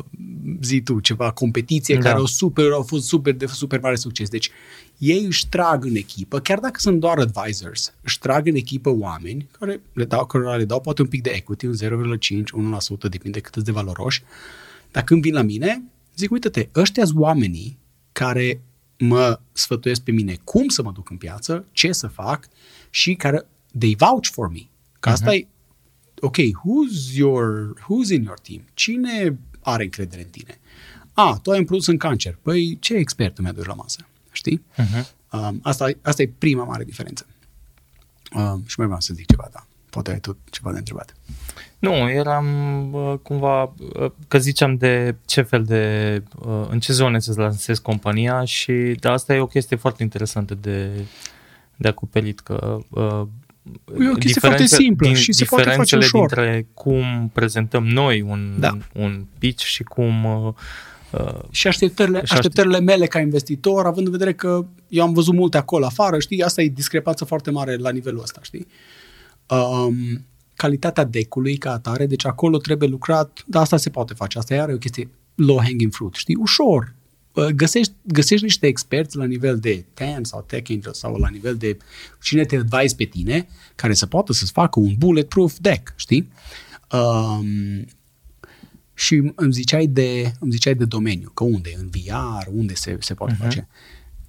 zi 0.62 0.82
tu, 0.82 1.00
ceva 1.00 1.32
competiție 1.32 1.96
da. 1.96 2.02
care 2.02 2.16
au, 2.16 2.26
super, 2.26 2.72
au 2.72 2.84
fost 2.84 3.06
super, 3.06 3.34
de 3.34 3.46
super 3.46 3.80
mare 3.80 3.96
succes. 3.96 4.30
Deci 4.30 4.50
ei 4.98 5.26
își 5.26 5.48
trag 5.50 5.86
în 5.86 5.96
echipă, 5.96 6.39
chiar 6.39 6.60
dacă 6.60 6.80
sunt 6.80 7.00
doar 7.00 7.20
advisors, 7.20 7.93
își 8.02 8.20
trag 8.20 8.48
în 8.48 8.56
echipă 8.56 8.89
oameni 8.89 9.48
care 9.60 9.82
le 9.93 10.06
dau, 10.06 10.26
care 10.26 10.58
le 10.58 10.66
dau 10.66 10.82
poate 10.82 11.02
un 11.02 11.08
pic 11.08 11.22
de 11.22 11.30
equity, 11.30 11.66
un 11.66 11.76
0,5, 11.76 11.88
1%, 13.06 13.10
depinde 13.10 13.39
cât 13.39 13.64
de 13.64 13.72
valoroși, 13.72 14.24
dar 14.91 15.04
când 15.04 15.22
vin 15.22 15.34
la 15.34 15.41
mine, 15.41 15.84
zic, 16.16 16.32
uite-te, 16.32 16.68
ăștia 16.76 17.06
sunt 17.06 17.20
oamenii 17.20 17.78
care 18.12 18.62
mă 18.98 19.39
sfătuiesc 19.52 20.02
pe 20.02 20.12
mine 20.12 20.38
cum 20.43 20.68
să 20.68 20.84
mă 20.84 20.91
duc 20.91 21.10
în 21.10 21.18
piață, 21.18 21.66
ce 21.72 21.91
să 21.91 22.08
fac 22.08 22.48
și 22.89 23.14
care 23.14 23.46
they 23.80 23.95
vouch 23.97 24.28
for 24.32 24.49
me. 24.51 24.61
Că 24.99 25.09
asta 25.09 25.32
uh-huh. 25.32 25.39
e, 25.39 25.47
ok, 26.19 26.36
who's, 26.36 27.15
your, 27.15 27.73
who's 27.80 28.09
in 28.09 28.23
your 28.23 28.39
team? 28.39 28.61
Cine 28.73 29.39
are 29.61 29.84
încredere 29.84 30.21
în 30.21 30.30
tine? 30.30 30.59
A, 31.13 31.39
tu 31.41 31.51
ai 31.51 31.59
un 31.59 31.65
produs 31.65 31.88
în 31.88 31.97
cancer. 31.97 32.38
Păi, 32.41 32.78
ce 32.80 32.93
expert 32.93 33.39
mi 33.39 33.47
aduci 33.47 33.65
la 33.65 33.73
masă? 33.73 34.07
Știi? 34.32 34.65
Uh-huh. 34.78 35.05
Um, 35.32 35.59
asta, 35.63 35.89
asta 36.01 36.21
e 36.21 36.32
prima 36.38 36.63
mare 36.63 36.84
diferență. 36.84 37.26
Um, 38.36 38.63
și 38.65 38.76
mai 38.78 38.86
vreau 38.86 39.01
să 39.01 39.13
zic 39.13 39.26
ceva, 39.26 39.49
da. 39.51 39.67
Poate 39.89 40.11
ai 40.11 40.19
tu 40.19 40.38
ceva 40.49 40.71
de 40.71 40.78
întrebat. 40.78 41.15
Nu, 41.80 42.09
eram 42.09 42.45
uh, 42.93 43.13
cumva, 43.21 43.63
uh, 43.63 44.11
că 44.28 44.38
ziceam 44.38 44.76
de 44.76 45.15
ce 45.26 45.41
fel 45.41 45.63
de, 45.63 46.23
uh, 46.39 46.67
în 46.69 46.80
ce 46.80 46.93
zone 46.93 47.19
să-ți 47.19 47.38
lansezi 47.38 47.82
compania 47.82 48.45
și 48.45 48.71
de 48.99 49.07
asta 49.07 49.34
e 49.34 49.39
o 49.39 49.47
chestie 49.47 49.78
foarte 49.78 50.03
interesantă 50.03 50.55
de, 50.55 51.05
de 51.76 51.88
acoperit, 51.88 52.39
că 52.39 52.78
uh, 52.89 53.28
E 53.99 54.09
o 54.09 54.13
chestie 54.13 54.39
foarte 54.41 54.66
simplă 54.66 55.07
din, 55.07 55.16
și 55.16 55.34
se 55.34 55.45
poate 55.45 55.70
face 55.70 55.97
ușor. 55.97 56.20
dintre 56.20 56.68
cum 56.74 57.30
prezentăm 57.34 57.86
noi 57.86 58.22
un, 58.22 58.53
da. 58.59 58.78
un 58.93 59.26
pitch 59.39 59.63
și 59.63 59.84
cum... 59.84 60.24
Uh, 60.24 60.53
uh 61.11 61.39
și 61.49 61.68
așteptările, 61.68 62.22
și 62.26 62.34
așteptările 62.34 62.80
mele 62.80 63.05
ca 63.05 63.20
investitor, 63.20 63.86
având 63.86 64.05
în 64.05 64.11
vedere 64.11 64.34
că 64.34 64.66
eu 64.88 65.03
am 65.03 65.13
văzut 65.13 65.34
multe 65.34 65.57
acolo 65.57 65.86
afară, 65.86 66.20
știi, 66.20 66.43
asta 66.43 66.61
e 66.61 66.68
discrepanță 66.68 67.26
foarte 67.26 67.51
mare 67.51 67.76
la 67.76 67.89
nivelul 67.89 68.22
ăsta, 68.22 68.39
știi? 68.43 68.68
Um, 69.49 70.26
calitatea 70.55 71.03
decului 71.03 71.57
ca 71.57 71.72
atare, 71.72 72.05
deci 72.05 72.26
acolo 72.26 72.57
trebuie 72.57 72.89
lucrat, 72.89 73.43
dar 73.45 73.61
asta 73.61 73.78
se 73.78 73.89
poate 73.89 74.13
face, 74.13 74.38
asta 74.38 74.53
iar 74.53 74.70
e 74.70 74.74
o 74.74 74.78
chestie 74.78 75.09
low-hanging 75.36 75.91
fruit, 75.91 76.13
știi, 76.13 76.36
ușor, 76.36 76.95
găsești, 77.56 77.94
găsești 78.04 78.44
niște 78.44 78.68
experți 78.68 79.18
la 79.18 79.26
nivel 79.26 79.60
de 79.60 79.86
TAN 79.94 80.24
sau 80.24 80.44
Tech 80.48 80.70
Angel 80.70 80.94
sau 80.94 81.16
la 81.16 81.30
nivel 81.30 81.56
de 81.56 81.78
cine 82.22 82.46
te 82.46 82.56
advise 82.56 82.96
pe 82.96 83.04
tine, 83.04 83.48
care 83.76 83.94
să 83.94 84.06
poată 84.06 84.34
să-ți 84.34 84.52
facă 84.52 84.80
un 84.80 84.96
bulletproof 84.98 85.58
deck, 85.60 85.94
știi? 85.96 86.32
Um, 86.92 87.86
și 88.94 89.32
îmi 89.36 89.54
ziceai 89.54 89.88
de, 89.88 90.34
îmi 90.40 90.52
ziceai 90.52 90.76
de 90.76 90.86
domeniu, 90.86 91.32
că 91.34 91.44
unde, 91.44 91.76
în 91.78 91.90
VR, 91.90 92.48
unde 92.52 92.74
se, 92.74 92.98
se 93.00 93.14
poate 93.14 93.34
uh-huh. 93.34 93.38
face. 93.38 93.68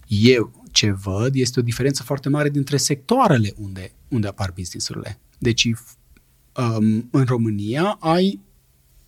Eu 0.07 0.65
ce 0.73 0.91
văd 0.91 1.35
este 1.35 1.61
o 1.61 1.63
diferență 1.63 2.03
foarte 2.03 2.29
mare 2.29 2.51
dintre 2.51 2.77
sectoarele 2.77 3.55
unde, 3.57 3.93
unde 4.09 4.27
apar 4.27 4.53
businessurile. 4.55 5.19
Deci 5.39 5.65
um, 5.65 7.09
în 7.11 7.25
România 7.25 7.97
ai 8.01 8.41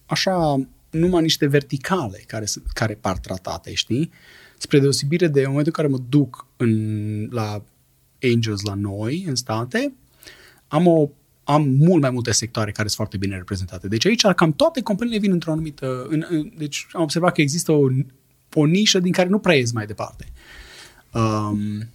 așa 0.07 0.69
numai 0.91 1.23
niște 1.23 1.47
verticale 1.47 2.23
care, 2.27 2.47
care 2.73 2.95
par 2.95 3.19
tratate, 3.19 3.75
știi? 3.75 4.11
Spre 4.59 4.79
deosebire 4.79 5.27
de 5.27 5.47
momentul 5.47 5.73
în 5.77 5.83
care 5.83 5.89
mă 5.89 5.99
duc 6.09 6.47
în, 6.57 7.29
la 7.31 7.65
Angels 8.35 8.63
la 8.63 8.75
noi, 8.75 9.25
în 9.27 9.35
state, 9.35 9.93
am, 10.69 10.87
o, 10.87 11.11
am 11.45 11.69
mult 11.69 12.01
mai 12.01 12.11
multe 12.11 12.31
sectoare 12.33 12.71
care 12.71 12.89
sunt 12.89 12.97
foarte 12.97 13.17
bine 13.17 13.37
reprezentate. 13.37 13.89
Deci 13.89 14.07
aici 14.07 14.27
cam 14.27 14.53
toate 14.53 14.83
companiile 14.83 15.19
vin 15.19 15.31
într-o 15.31 15.53
anumită... 15.53 16.07
În, 16.09 16.25
în, 16.29 16.53
deci 16.57 16.87
am 16.93 17.03
observat 17.03 17.35
că 17.35 17.41
există 17.41 17.73
o, 17.73 17.87
o 18.55 18.65
nișă 18.65 18.99
din 18.99 19.13
care 19.13 19.29
nu 19.29 19.39
prea 19.39 19.55
ies 19.55 19.73
mai 19.73 19.87
departe. 19.87 20.27
Um, 21.13 21.89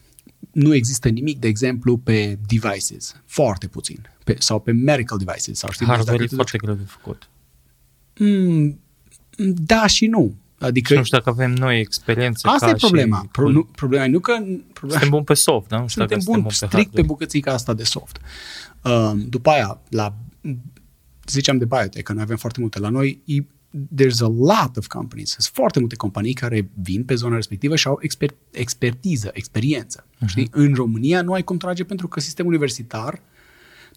nu 0.51 0.73
există 0.73 1.09
nimic, 1.09 1.39
de 1.39 1.47
exemplu, 1.47 1.97
pe 1.97 2.39
devices. 2.47 3.15
Foarte 3.25 3.67
puțin. 3.67 4.09
Pe, 4.23 4.35
sau 4.39 4.59
pe 4.59 4.71
medical 4.71 5.17
devices. 5.17 5.57
Sau, 5.57 5.71
știi, 5.71 5.85
Hardware 5.85 6.23
e 6.23 6.27
foarte 6.27 6.57
greu 6.57 6.73
de 6.73 6.83
făcut. 6.83 7.29
Mm, 8.17 8.79
da 9.55 9.87
și 9.87 10.07
nu. 10.07 10.35
Adică, 10.59 10.93
și 10.93 10.97
nu 10.99 11.03
știu 11.03 11.17
dacă 11.17 11.29
avem 11.29 11.51
noi 11.51 11.79
experiențe 11.79 12.47
Asta 12.47 12.65
ca 12.65 12.71
e 12.71 12.75
problema. 12.75 13.19
Și... 13.21 13.27
Pro, 13.31 13.49
nu, 13.49 13.63
problema 13.63 14.03
e 14.03 14.07
nu 14.07 14.19
că... 14.19 14.33
Problema, 14.73 14.99
suntem 14.99 15.09
buni 15.09 15.23
pe 15.23 15.33
soft, 15.33 15.67
da? 15.67 15.79
Nu 15.79 15.87
știu 15.87 16.01
suntem 16.01 16.17
dacă 16.17 16.31
buni 16.31 16.51
suntem 16.51 16.67
strict 16.67 16.71
pe 16.71 16.95
hardware. 16.95 17.07
bucățica 17.07 17.53
asta 17.53 17.73
de 17.73 17.83
soft. 17.83 18.19
Uh, 18.83 19.11
după 19.29 19.49
aia, 19.49 19.81
la 19.89 20.15
ziceam 21.27 21.57
de 21.57 21.65
biotech, 21.65 22.03
că 22.03 22.13
noi 22.13 22.21
avem 22.21 22.37
foarte 22.37 22.59
multe 22.59 22.79
la 22.79 22.89
noi, 22.89 23.21
e, 23.25 23.37
there's 23.73 24.19
a 24.19 24.27
lot 24.27 24.77
of 24.77 24.87
companies, 24.87 25.29
sunt 25.29 25.49
foarte 25.53 25.79
multe 25.79 25.95
companii 25.95 26.33
care 26.33 26.69
vin 26.81 27.03
pe 27.03 27.15
zona 27.15 27.35
respectivă 27.35 27.75
și 27.75 27.87
au 27.87 27.99
exper- 28.03 28.51
expertiză, 28.51 29.29
experiență. 29.33 30.05
Uh-huh. 30.05 30.25
Știi? 30.25 30.47
În 30.51 30.73
România 30.73 31.21
nu 31.21 31.33
ai 31.33 31.43
cum 31.43 31.57
trage 31.57 31.83
pentru 31.83 32.07
că 32.07 32.19
sistemul 32.19 32.51
universitar, 32.51 33.21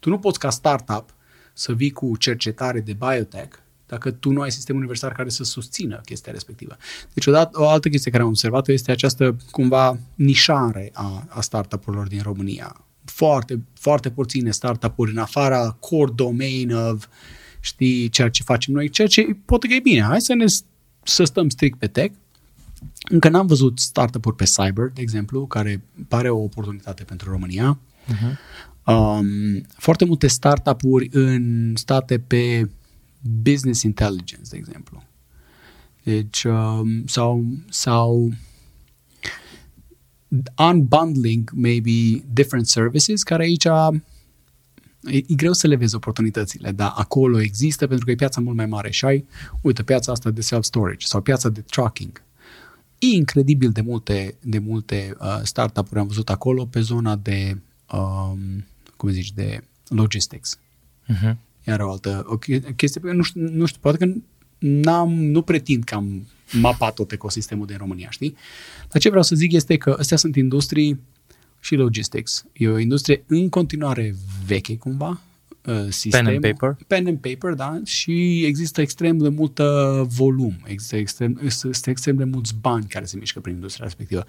tu 0.01 0.09
nu 0.09 0.19
poți 0.19 0.39
ca 0.39 0.51
startup 0.51 1.15
să 1.53 1.73
vii 1.73 1.91
cu 1.91 2.17
cercetare 2.17 2.81
de 2.81 2.93
biotech 2.93 3.57
dacă 3.87 4.11
tu 4.11 4.31
nu 4.31 4.41
ai 4.41 4.51
sistem 4.51 4.77
universitar 4.77 5.13
care 5.13 5.29
să 5.29 5.45
susțină 5.45 6.01
chestia 6.05 6.33
respectivă. 6.33 6.77
Deci 7.15 7.27
odată, 7.27 7.61
o 7.61 7.69
altă 7.69 7.89
chestie 7.89 8.11
care 8.11 8.23
am 8.23 8.29
observat 8.29 8.69
este 8.69 8.91
această 8.91 9.37
cumva 9.51 9.99
nișare 10.15 10.91
a, 10.93 11.27
a 11.29 11.41
startup-urilor 11.41 12.07
din 12.07 12.21
România. 12.23 12.85
Foarte, 13.05 13.63
foarte 13.73 14.11
puține 14.11 14.51
startup-uri 14.51 15.11
în 15.11 15.19
afara 15.19 15.77
core 15.81 16.13
domain 16.15 16.75
of 16.75 17.07
știi, 17.61 18.09
ceea 18.09 18.29
ce 18.29 18.43
facem 18.43 18.75
noi, 18.75 18.89
ceea 18.89 19.09
ce 19.09 19.37
poate 19.45 19.67
că 19.69 19.75
e 19.75 19.81
bine. 19.81 20.03
Hai 20.03 20.21
să 20.21 20.35
ne 20.35 20.45
să 21.03 21.25
stăm 21.25 21.49
strict 21.49 21.79
pe 21.79 21.87
tech. 21.87 22.15
Încă 23.11 23.29
n-am 23.29 23.47
văzut 23.47 23.79
startup-uri 23.79 24.37
pe 24.37 24.45
cyber, 24.45 24.91
de 24.95 25.01
exemplu, 25.01 25.47
care 25.47 25.83
pare 26.09 26.29
o 26.31 26.43
oportunitate 26.43 27.05
pentru 27.05 27.31
România. 27.31 27.79
Uh-huh. 28.07 28.39
Um, 28.87 29.67
foarte 29.77 30.05
multe 30.05 30.27
startup-uri 30.27 31.09
în 31.13 31.73
state 31.77 32.19
pe 32.19 32.69
business 33.29 33.83
intelligence, 33.83 34.49
de 34.51 34.57
exemplu. 34.57 35.03
Deci, 36.03 36.45
um, 36.45 37.07
sau, 37.07 37.45
sau 37.69 38.33
unbundling 40.59 41.51
maybe 41.55 42.25
different 42.33 42.67
services, 42.67 43.23
care 43.23 43.43
aici 43.43 43.65
e, 43.65 45.17
e 45.17 45.35
greu 45.35 45.53
să 45.53 45.67
le 45.67 45.77
vezi 45.77 45.95
oportunitățile, 45.95 46.73
dar 46.73 46.93
acolo 46.97 47.41
există 47.41 47.87
pentru 47.87 48.05
că 48.05 48.11
e 48.11 48.15
piața 48.15 48.41
mult 48.41 48.57
mai 48.57 48.67
mare 48.67 48.91
și 48.91 49.05
ai, 49.05 49.27
uite, 49.61 49.83
piața 49.83 50.13
asta 50.13 50.31
de 50.31 50.41
self-storage 50.41 51.07
sau 51.07 51.21
piața 51.21 51.49
de 51.49 51.61
tracking. 51.61 52.23
E 52.99 53.07
incredibil 53.07 53.71
de 53.71 53.81
multe, 53.81 54.35
de 54.43 54.59
multe 54.59 55.17
uh, 55.21 55.41
startup-uri 55.43 56.01
am 56.01 56.07
văzut 56.07 56.31
acolo 56.31 56.65
pe 56.65 56.81
zona 56.81 57.17
de, 57.17 57.59
um, 57.93 58.65
cum 58.97 59.09
zici, 59.09 59.33
de 59.33 59.65
logistics. 59.89 60.59
Uh-huh. 61.13 61.37
Iar 61.67 61.81
o 61.81 61.91
altă 61.91 62.25
o 62.27 62.37
chestie 62.77 63.01
pe 63.01 63.07
care 63.07 63.17
nu 63.17 63.23
știu, 63.23 63.41
nu 63.41 63.67
știu, 63.67 63.81
poate 63.81 63.99
că 63.99 64.13
n-am, 64.59 65.15
nu 65.15 65.43
pretind 65.43 65.85
că 65.85 65.95
am 65.95 66.27
mapat 66.53 66.95
tot 66.95 67.13
ecosistemul 67.13 67.67
din 67.67 67.77
România, 67.77 68.11
știi? 68.11 68.37
Dar 68.89 69.01
ce 69.01 69.09
vreau 69.09 69.23
să 69.25 69.35
zic 69.35 69.53
este 69.53 69.77
că 69.77 69.97
astea 69.99 70.17
sunt 70.17 70.37
industrii 70.37 71.01
și 71.61 71.75
logistics. 71.75 72.45
E 72.53 72.69
o 72.69 72.79
industrie 72.79 73.25
în 73.27 73.49
continuare 73.49 74.15
veche, 74.47 74.77
cumva, 74.77 75.21
sistem, 75.89 76.25
Pen 76.25 76.35
and 76.35 76.41
paper. 76.41 76.77
Pen 76.87 77.07
and 77.07 77.19
paper, 77.19 77.53
da, 77.53 77.81
și 77.85 78.45
există 78.45 78.81
extrem 78.81 79.19
de 79.19 79.29
multă 79.29 80.07
volum, 80.09 80.57
există 80.65 80.97
extrem, 80.97 81.41
există 81.43 81.91
extrem 81.91 82.17
de 82.17 82.25
mulți 82.25 82.55
bani 82.61 82.85
care 82.85 83.05
se 83.05 83.17
mișcă 83.17 83.41
prin 83.41 83.55
industria 83.55 83.85
respectivă. 83.85 84.25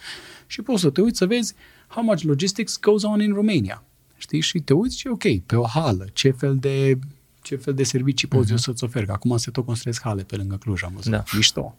Și 0.48 0.62
poți 0.62 0.82
să 0.82 0.90
te 0.90 1.02
uiți 1.02 1.18
să 1.18 1.26
vezi 1.26 1.54
how 1.88 2.04
much 2.04 2.22
logistics 2.22 2.80
goes 2.80 3.04
on 3.04 3.22
in 3.22 3.34
Romania. 3.34 3.84
Știi? 4.18 4.40
Și 4.40 4.60
te 4.60 4.74
uiți 4.74 5.00
și 5.00 5.08
ok, 5.08 5.40
pe 5.46 5.56
o 5.56 5.66
hală, 5.66 6.08
ce 6.14 6.32
fel 6.32 6.58
de 6.60 7.00
ce 7.48 7.56
fel 7.56 7.74
de 7.74 7.84
servicii 7.84 8.28
poți 8.28 8.48
uh-huh. 8.48 8.52
eu 8.52 8.58
să-ți 8.58 8.84
ofer. 8.84 9.06
Că 9.06 9.12
acum 9.12 9.38
se 9.38 9.52
tot 9.52 9.66
construiesc 9.66 10.02
hale 10.02 10.24
pe 10.24 10.36
lângă 10.36 10.56
Cluj, 10.56 10.84
am 10.84 10.92
văzut. 10.96 11.12
Da. 11.12 11.24
Mișto. 11.36 11.76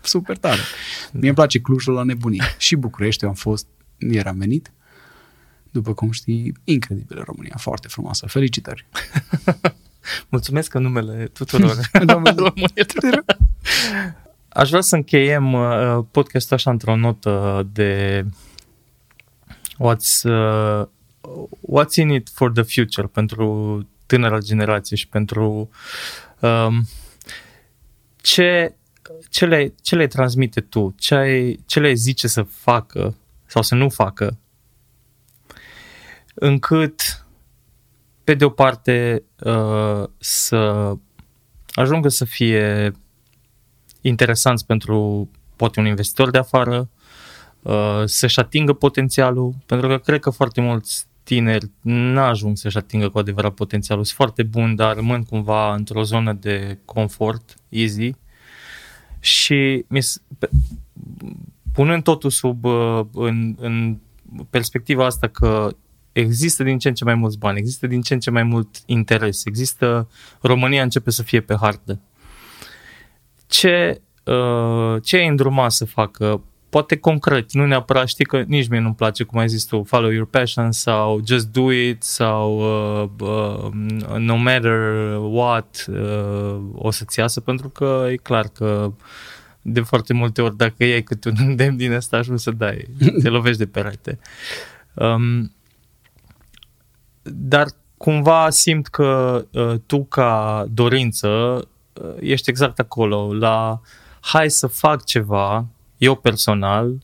Super 0.00 0.36
tare. 0.36 0.60
Da. 1.12 1.18
Mie 1.18 1.26
îmi 1.26 1.34
place 1.36 1.60
Clujul 1.60 1.94
la 1.94 2.02
nebunie. 2.02 2.42
și 2.58 2.76
București, 2.76 3.24
eu 3.24 3.28
am 3.28 3.34
fost, 3.34 3.66
ieri 3.98 4.28
am 4.28 4.38
venit. 4.38 4.72
După 5.70 5.94
cum 5.94 6.10
știi, 6.10 6.54
incredibilă 6.64 7.22
România, 7.26 7.54
foarte 7.58 7.88
frumoasă. 7.88 8.26
Felicitări! 8.26 8.86
Mulțumesc 10.28 10.74
în 10.74 10.82
numele 10.82 11.30
tuturor 11.32 11.76
românilor. 12.06 12.54
Aș 14.48 14.68
vrea 14.68 14.80
să 14.80 14.96
încheiem 14.96 15.52
uh, 15.52 16.04
podcastul 16.10 16.56
așa 16.56 16.70
într-o 16.70 16.96
notă 16.96 17.66
de 17.72 18.24
what's, 19.78 20.22
uh, 20.24 20.86
what's 21.80 21.94
in 21.94 22.08
it 22.08 22.28
for 22.28 22.52
the 22.52 22.62
future 22.62 23.06
pentru 23.06 23.78
tânăra 24.12 24.38
generație 24.38 24.96
și 24.96 25.08
pentru 25.08 25.70
um, 26.40 26.88
ce, 28.16 28.74
ce, 29.28 29.46
le, 29.46 29.74
ce 29.82 29.96
le 29.96 30.06
transmite 30.06 30.60
tu, 30.60 30.94
ce, 30.98 31.14
ai, 31.14 31.60
ce 31.66 31.80
le 31.80 31.92
zice 31.92 32.28
să 32.28 32.42
facă 32.42 33.16
sau 33.46 33.62
să 33.62 33.74
nu 33.74 33.88
facă? 33.88 34.38
Încât 36.34 37.24
pe 38.24 38.34
de 38.34 38.44
o 38.44 38.48
parte 38.48 39.22
uh, 39.38 40.04
să 40.18 40.92
ajungă 41.70 42.08
să 42.08 42.24
fie 42.24 42.92
interesanți 44.00 44.66
pentru 44.66 45.30
poate 45.56 45.80
un 45.80 45.86
investitor 45.86 46.30
de 46.30 46.38
afară, 46.38 46.88
uh, 47.62 48.02
să-și 48.04 48.40
atingă 48.40 48.72
potențialul, 48.72 49.54
pentru 49.66 49.88
că 49.88 49.98
cred 49.98 50.20
că 50.20 50.30
foarte 50.30 50.60
mulți 50.60 51.06
tineri 51.22 51.70
n-ajung 51.80 52.56
să-și 52.56 52.76
atingă 52.76 53.08
cu 53.08 53.18
adevărat 53.18 53.54
potențialul. 53.54 54.04
Sunt 54.04 54.16
foarte 54.16 54.42
buni, 54.42 54.76
dar 54.76 54.94
rămân 54.94 55.22
cumva 55.22 55.74
într-o 55.74 56.02
zonă 56.02 56.32
de 56.32 56.78
confort, 56.84 57.56
easy. 57.68 58.14
Și 59.20 59.84
punând 61.72 62.02
totul 62.02 62.30
sub 62.30 62.64
în, 63.12 63.54
în 63.58 63.96
perspectiva 64.50 65.04
asta 65.04 65.28
că 65.28 65.76
există 66.12 66.62
din 66.62 66.78
ce 66.78 66.88
în 66.88 66.94
ce 66.94 67.04
mai 67.04 67.14
mulți 67.14 67.38
bani, 67.38 67.58
există 67.58 67.86
din 67.86 68.00
ce 68.02 68.14
în 68.14 68.20
ce 68.20 68.30
mai 68.30 68.42
mult 68.42 68.68
interes, 68.86 69.44
există 69.44 70.08
România 70.40 70.82
începe 70.82 71.10
să 71.10 71.22
fie 71.22 71.40
pe 71.40 71.56
hartă. 71.60 72.00
Ce, 73.46 74.00
uh, 74.24 75.02
ce 75.02 75.16
ai 75.16 75.26
îndruma 75.26 75.68
să 75.68 75.84
facă 75.84 76.42
poate 76.72 76.96
concret, 76.96 77.52
nu 77.52 77.66
neapărat 77.66 78.08
știi 78.08 78.24
că 78.24 78.42
nici 78.46 78.68
mie 78.68 78.80
nu-mi 78.80 78.94
place 78.94 79.24
cum 79.24 79.38
ai 79.38 79.48
zis 79.48 79.64
tu, 79.64 79.82
follow 79.82 80.10
your 80.10 80.26
passion 80.26 80.72
sau 80.72 81.20
just 81.26 81.46
do 81.46 81.72
it 81.72 82.02
sau 82.02 82.58
uh, 82.58 83.08
uh, 83.20 83.72
no 84.18 84.36
matter 84.36 85.16
what 85.20 85.84
uh, 85.88 86.60
o 86.74 86.90
să-ți 86.90 87.18
iasă 87.18 87.40
pentru 87.40 87.68
că 87.68 88.06
e 88.10 88.16
clar 88.16 88.48
că 88.48 88.92
de 89.62 89.80
foarte 89.80 90.12
multe 90.12 90.42
ori 90.42 90.56
dacă 90.56 90.84
iei 90.84 91.02
câte 91.02 91.28
un 91.28 91.34
îndemn 91.38 91.76
din 91.76 91.92
asta 91.92 92.16
ajungi 92.16 92.42
să 92.42 92.50
dai, 92.50 92.88
te 93.22 93.28
lovești 93.28 93.58
de 93.58 93.66
perete. 93.66 94.18
Um, 94.94 95.52
dar 97.22 97.66
cumva 97.96 98.50
simt 98.50 98.86
că 98.86 99.44
uh, 99.52 99.74
tu 99.86 100.04
ca 100.04 100.64
dorință 100.70 101.28
uh, 101.92 102.14
ești 102.20 102.50
exact 102.50 102.78
acolo 102.78 103.34
la 103.34 103.80
hai 104.20 104.50
să 104.50 104.66
fac 104.66 105.04
ceva 105.04 105.66
eu 106.02 106.14
personal, 106.14 106.98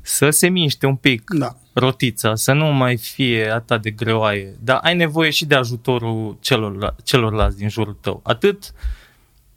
să 0.00 0.30
se 0.30 0.48
miște 0.48 0.86
un 0.86 0.96
pic 0.96 1.30
da. 1.38 1.56
rotița, 1.72 2.34
să 2.34 2.52
nu 2.52 2.66
mai 2.66 2.96
fie 2.96 3.50
atât 3.50 3.82
de 3.82 3.90
greoaie. 3.90 4.56
Dar 4.60 4.78
ai 4.82 4.96
nevoie 4.96 5.30
și 5.30 5.44
de 5.44 5.54
ajutorul 5.54 6.36
celor, 6.40 6.94
celorlalți 7.04 7.56
din 7.56 7.68
jurul 7.68 7.98
tău. 8.00 8.20
Atât 8.22 8.72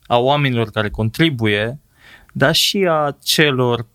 a 0.07 0.17
oamenilor 0.17 0.69
care 0.69 0.89
contribuie, 0.89 1.79
dar 2.33 2.55
și 2.55 2.87
a 2.89 3.17
celor 3.23 3.85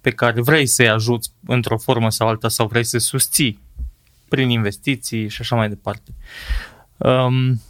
pe 0.00 0.10
care 0.10 0.40
vrei 0.40 0.66
să-i 0.66 0.88
ajuți 0.88 1.30
într-o 1.46 1.78
formă 1.78 2.10
sau 2.10 2.28
alta 2.28 2.48
sau 2.48 2.66
vrei 2.66 2.84
să 2.84 2.98
susții 2.98 3.60
prin 4.28 4.48
investiții 4.48 5.28
și 5.28 5.40
așa 5.40 5.56
mai 5.56 5.68
departe. 5.68 6.14
Um, 6.96 7.60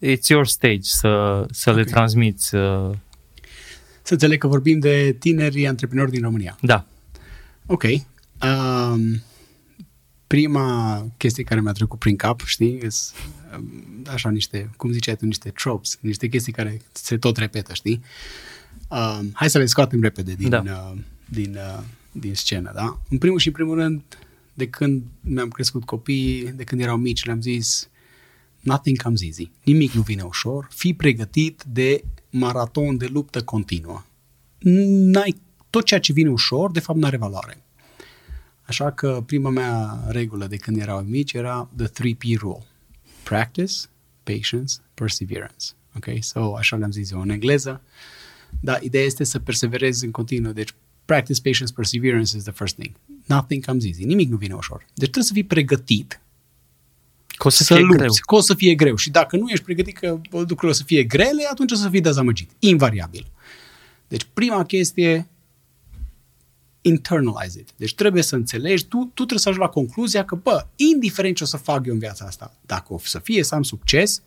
it's 0.00 0.26
your 0.28 0.46
stage 0.46 0.82
să, 0.82 1.44
să 1.50 1.70
okay. 1.70 1.82
le 1.82 1.90
transmiți 1.90 2.54
uh, 2.54 2.90
să 4.02 4.12
înțeleg 4.12 4.38
că 4.38 4.46
vorbim 4.46 4.78
de 4.78 5.16
tineri 5.18 5.66
antreprenori 5.66 6.10
din 6.10 6.22
România. 6.22 6.58
Da. 6.60 6.86
Ok. 7.66 7.82
Um, 7.82 9.22
prima 10.26 11.06
chestie 11.16 11.44
care 11.44 11.60
mi-a 11.60 11.72
trecut 11.72 11.98
prin 11.98 12.16
cap, 12.16 12.40
știi, 12.44 12.80
is, 12.84 13.12
așa 14.06 14.30
niște, 14.30 14.70
cum 14.76 14.92
ziceai 14.92 15.16
tu, 15.16 15.24
niște 15.24 15.50
tropes, 15.50 15.98
niște 16.00 16.28
chestii 16.28 16.52
care 16.52 16.80
se 16.92 17.18
tot 17.18 17.36
repetă, 17.36 17.74
știi? 17.74 18.02
Um, 18.88 19.30
hai 19.32 19.50
să 19.50 19.58
le 19.58 19.66
scoatem 19.66 20.00
repede 20.00 20.32
din, 20.32 20.48
da. 20.48 20.62
uh, 20.66 20.98
din, 21.28 21.54
uh, 21.54 21.82
din 22.12 22.34
scenă, 22.34 22.72
da? 22.74 23.00
În 23.10 23.18
primul 23.18 23.38
și 23.38 23.46
în 23.46 23.52
primul 23.52 23.74
rând, 23.74 24.02
de 24.54 24.68
când 24.68 25.02
mi-am 25.20 25.48
crescut 25.48 25.84
copiii, 25.84 26.52
de 26.52 26.64
când 26.64 26.80
erau 26.80 26.96
mici, 26.96 27.24
le-am 27.24 27.40
zis 27.40 27.88
nothing 28.60 29.02
comes 29.02 29.22
easy. 29.22 29.50
Nimic 29.64 29.92
nu 29.92 30.02
vine 30.02 30.22
ușor. 30.22 30.68
Fii 30.70 30.94
pregătit 30.94 31.62
de 31.66 32.04
maraton 32.32 32.96
de 32.96 33.06
luptă 33.06 33.42
continuă. 33.42 34.02
N-ai, 34.58 35.40
tot 35.70 35.84
ceea 35.84 36.00
ce 36.00 36.12
vine 36.12 36.30
ușor, 36.30 36.70
de 36.70 36.80
fapt, 36.80 36.98
nu 36.98 37.06
are 37.06 37.16
valoare. 37.16 37.62
Așa 38.62 38.92
că 38.92 39.22
prima 39.26 39.50
mea 39.50 40.04
regulă 40.08 40.46
de 40.46 40.56
când 40.56 40.80
erau 40.80 41.00
mici 41.00 41.32
era 41.32 41.68
the 41.76 41.86
3P 41.86 42.38
rule. 42.38 42.62
Practice, 43.22 43.72
patience, 44.22 44.74
perseverance. 44.94 45.66
Ok? 45.96 46.06
So, 46.20 46.56
așa 46.56 46.76
le-am 46.76 46.90
zis 46.90 47.10
eu 47.10 47.20
în 47.20 47.30
engleză. 47.30 47.80
Dar 48.60 48.82
ideea 48.82 49.04
este 49.04 49.24
să 49.24 49.38
perseverezi 49.38 50.04
în 50.04 50.10
continuu. 50.10 50.52
Deci, 50.52 50.74
practice, 51.04 51.40
patience, 51.40 51.72
perseverance 51.72 52.36
is 52.36 52.42
the 52.42 52.52
first 52.52 52.74
thing. 52.74 52.94
Nothing 53.26 53.64
comes 53.64 53.84
easy. 53.84 54.04
Nimic 54.04 54.28
nu 54.28 54.36
vine 54.36 54.54
ușor. 54.54 54.78
Deci 54.78 55.10
trebuie 55.10 55.24
să 55.24 55.32
fii 55.32 55.44
pregătit 55.44 56.20
Că 57.42 57.48
o 57.48 57.50
să, 57.50 57.62
să 57.62 57.74
fie 57.74 57.82
lupți, 57.82 57.98
greu. 57.98 58.12
că 58.26 58.34
o 58.34 58.40
să 58.40 58.54
fie 58.54 58.74
greu. 58.74 58.96
Și 58.96 59.10
dacă 59.10 59.36
nu 59.36 59.48
ești 59.48 59.64
pregătit 59.64 59.98
că 59.98 60.20
lucrurile 60.30 60.70
o 60.70 60.72
să 60.72 60.82
fie 60.84 61.02
grele, 61.02 61.48
atunci 61.50 61.72
o 61.72 61.74
să 61.74 61.88
fii 61.88 62.00
dezamăgit. 62.00 62.50
Invariabil. 62.58 63.30
Deci 64.08 64.26
prima 64.32 64.64
chestie, 64.64 65.28
internalize 66.80 67.60
it. 67.60 67.68
Deci 67.76 67.94
trebuie 67.94 68.22
să 68.22 68.34
înțelegi, 68.34 68.84
tu, 68.84 68.96
tu 68.96 69.10
trebuie 69.14 69.38
să 69.38 69.48
ajungi 69.48 69.66
la 69.66 69.72
concluzia 69.72 70.24
că, 70.24 70.34
bă, 70.34 70.66
indiferent 70.76 71.36
ce 71.36 71.42
o 71.42 71.46
să 71.46 71.56
fac 71.56 71.86
eu 71.86 71.92
în 71.92 71.98
viața 71.98 72.24
asta, 72.24 72.54
dacă 72.66 72.92
o 72.92 72.98
să 72.98 73.18
fie 73.18 73.42
să 73.44 73.54
am 73.54 73.62
succes, 73.62 74.22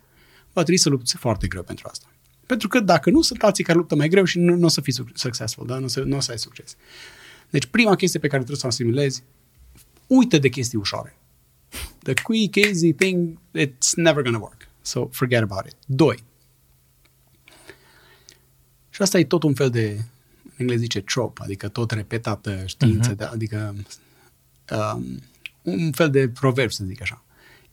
va 0.53 0.61
trebui 0.61 0.77
să 0.77 0.89
lupți 0.89 1.17
foarte 1.17 1.47
greu 1.47 1.63
pentru 1.63 1.87
asta. 1.91 2.05
Pentru 2.45 2.67
că 2.67 2.79
dacă 2.79 3.09
nu, 3.09 3.21
sunt 3.21 3.43
alții 3.43 3.63
care 3.63 3.77
luptă 3.77 3.95
mai 3.95 4.07
greu 4.09 4.23
și 4.23 4.39
nu, 4.39 4.55
nu 4.55 4.65
o 4.65 4.69
să 4.69 4.81
fii 4.81 4.93
suc- 4.93 5.13
successful, 5.13 5.67
da? 5.67 5.77
nu, 5.77 5.85
o 5.85 5.87
să, 5.87 5.99
nu 5.99 6.15
o 6.15 6.19
să 6.19 6.31
ai 6.31 6.39
succes. 6.39 6.75
Deci 7.49 7.65
prima 7.65 7.95
chestie 7.95 8.19
pe 8.19 8.27
care 8.27 8.43
trebuie 8.43 8.59
să 8.59 8.65
o 8.65 8.69
asimilezi, 8.69 9.23
uită 10.07 10.37
de 10.37 10.49
chestii 10.49 10.77
ușoare. 10.77 11.17
The 12.03 12.13
quick, 12.13 12.55
easy 12.55 12.93
thing, 12.93 13.39
it's 13.53 13.93
never 13.95 14.23
gonna 14.23 14.39
work. 14.39 14.67
So 14.81 15.07
forget 15.11 15.41
about 15.41 15.65
it. 15.65 15.75
Doi. 15.85 16.23
Și 18.89 19.01
asta 19.01 19.19
e 19.19 19.23
tot 19.23 19.43
un 19.43 19.53
fel 19.53 19.69
de, 19.69 20.03
în 20.43 20.51
engleză 20.57 20.81
zice 20.81 21.01
trope, 21.01 21.41
adică 21.43 21.67
tot 21.67 21.91
repetată 21.91 22.63
știință, 22.65 23.13
uh-huh. 23.13 23.17
de, 23.17 23.23
adică 23.23 23.75
um, 24.71 25.21
un 25.61 25.91
fel 25.91 26.09
de 26.09 26.29
proverb, 26.29 26.71
să 26.71 26.83
zic 26.83 27.01
așa. 27.01 27.23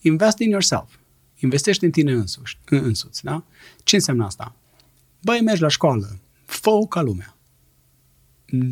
Invest 0.01 0.39
in 0.39 0.51
yourself. 0.51 0.97
Investește 1.39 1.85
în 1.85 1.91
tine 1.91 2.13
însuși, 2.13 2.59
în- 2.65 2.85
însuți, 2.85 3.25
da? 3.25 3.45
Ce 3.85 3.95
înseamnă 3.95 4.25
asta? 4.25 4.55
Băi, 5.23 5.41
mergi 5.41 5.63
la 5.63 5.69
școală, 5.69 6.19
fă 6.45 6.87
ca 6.89 7.03
lumea. 7.03 7.37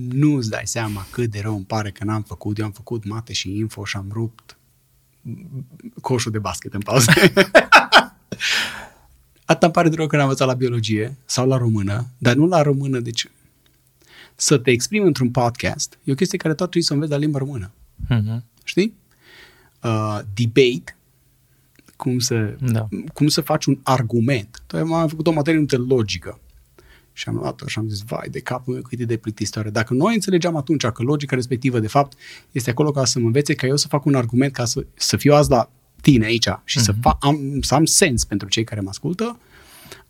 Nu-ți 0.08 0.50
dai 0.50 0.66
seama 0.66 1.06
cât 1.10 1.30
de 1.30 1.40
rău 1.40 1.56
îmi 1.56 1.64
pare 1.64 1.90
că 1.90 2.04
n-am 2.04 2.22
făcut. 2.22 2.58
Eu 2.58 2.64
am 2.64 2.72
făcut 2.72 3.04
mate 3.04 3.32
și 3.32 3.56
info 3.56 3.84
și 3.84 3.96
am 3.96 4.08
rupt 4.12 4.58
coșul 6.00 6.32
de 6.32 6.38
basket 6.38 6.74
în 6.74 6.80
pauză. 6.80 7.12
Atât 9.44 9.62
îmi 9.62 9.72
pare 9.72 9.88
de 9.88 9.96
rău 9.96 10.06
că 10.06 10.16
n-am 10.16 10.24
învățat 10.24 10.46
la 10.46 10.54
biologie 10.54 11.16
sau 11.24 11.46
la 11.48 11.56
română, 11.56 12.06
dar 12.18 12.34
nu 12.34 12.46
la 12.46 12.62
română, 12.62 13.00
deci 13.00 13.30
să 14.34 14.58
te 14.58 14.70
exprimi 14.70 15.06
într-un 15.06 15.30
podcast 15.30 15.98
e 16.04 16.12
o 16.12 16.14
chestie 16.14 16.38
care 16.38 16.54
tot 16.54 16.62
trebuie 16.62 16.82
să 16.82 16.92
înveți 16.92 17.10
la 17.10 17.16
limba 17.16 17.38
română. 17.38 17.70
Mhm. 18.08 18.44
Știi? 18.64 18.94
Uh, 19.82 20.18
debate, 20.34 20.96
cum 21.96 22.18
să, 22.18 22.56
Da. 22.60 22.88
cum 23.12 23.28
să 23.28 23.40
faci 23.40 23.64
un 23.64 23.78
argument. 23.82 24.62
Noi 24.70 24.80
am 24.80 25.08
făcut 25.08 25.26
o 25.26 25.32
materie 25.32 25.54
numită 25.54 25.78
logică. 25.94 26.38
Și 27.12 27.28
am 27.28 27.34
luat-o 27.34 27.66
și 27.66 27.78
am 27.78 27.88
zis, 27.88 28.02
vai, 28.02 28.28
de 28.30 28.40
capul 28.40 28.72
meu 28.72 28.82
cât 28.82 29.00
e 29.00 29.04
de 29.04 29.16
plictisitoare. 29.16 29.70
Dacă 29.70 29.94
noi 29.94 30.14
înțelegeam 30.14 30.56
atunci 30.56 30.86
că 30.86 31.02
logica 31.02 31.34
respectivă, 31.34 31.78
de 31.78 31.86
fapt, 31.86 32.18
este 32.52 32.70
acolo 32.70 32.90
ca 32.90 33.04
să 33.04 33.18
mă 33.18 33.26
învețe 33.26 33.54
ca 33.54 33.66
eu 33.66 33.76
să 33.76 33.88
fac 33.88 34.04
un 34.04 34.14
argument, 34.14 34.52
ca 34.52 34.64
să, 34.64 34.86
să 34.94 35.16
fiu 35.16 35.34
azi 35.34 35.50
la 35.50 35.70
tine 36.00 36.24
aici 36.24 36.48
și 36.64 36.80
să, 36.80 36.92
fa- 36.92 37.18
am, 37.20 37.60
să 37.60 37.74
am 37.74 37.84
sens 37.84 38.24
pentru 38.24 38.48
cei 38.48 38.64
care 38.64 38.80
mă 38.80 38.88
ascultă, 38.88 39.38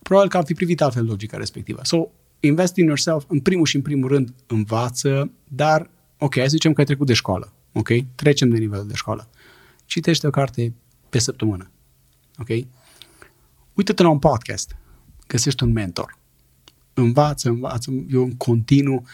probabil 0.02 0.30
că 0.30 0.36
am 0.36 0.44
fi 0.44 0.54
privit 0.54 0.80
altfel 0.80 1.04
logica 1.04 1.36
respectivă. 1.36 1.80
So, 1.82 2.08
invest 2.40 2.76
in 2.76 2.86
yourself, 2.86 3.24
în 3.28 3.40
primul 3.40 3.66
și 3.66 3.76
în 3.76 3.82
primul 3.82 4.08
rând, 4.08 4.34
învață, 4.46 5.30
dar, 5.48 5.90
ok, 6.18 6.34
hai 6.34 6.44
să 6.44 6.50
zicem 6.50 6.72
că 6.72 6.80
ai 6.80 6.86
trecut 6.86 7.06
de 7.06 7.12
școală, 7.12 7.52
ok? 7.72 7.88
Trecem 8.14 8.48
de 8.48 8.58
nivel 8.58 8.84
de 8.86 8.94
școală. 8.94 9.28
Citește 9.84 10.26
o 10.26 10.30
carte 10.30 10.74
pe 11.08 11.18
săptămână, 11.18 11.70
ok? 12.38 12.48
Uită-te 13.74 14.02
la 14.02 14.08
un 14.08 14.18
podcast, 14.18 14.76
găsești 15.26 15.62
un 15.62 15.72
mentor. 15.72 16.18
Învață, 17.00 17.48
învață, 17.48 17.90
eu 18.12 18.22
în 18.22 18.36
continuu, 18.36 19.04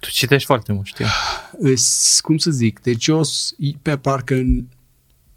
Tu 0.00 0.10
citești 0.10 0.46
foarte 0.46 0.72
mult, 0.72 0.86
știu. 0.86 1.04
îs, 1.58 2.20
cum 2.22 2.36
să 2.36 2.50
zic, 2.50 2.80
deci 2.80 3.06
eu 3.06 3.22
s- 3.22 3.54
pe 3.82 3.96
parcă 3.96 4.42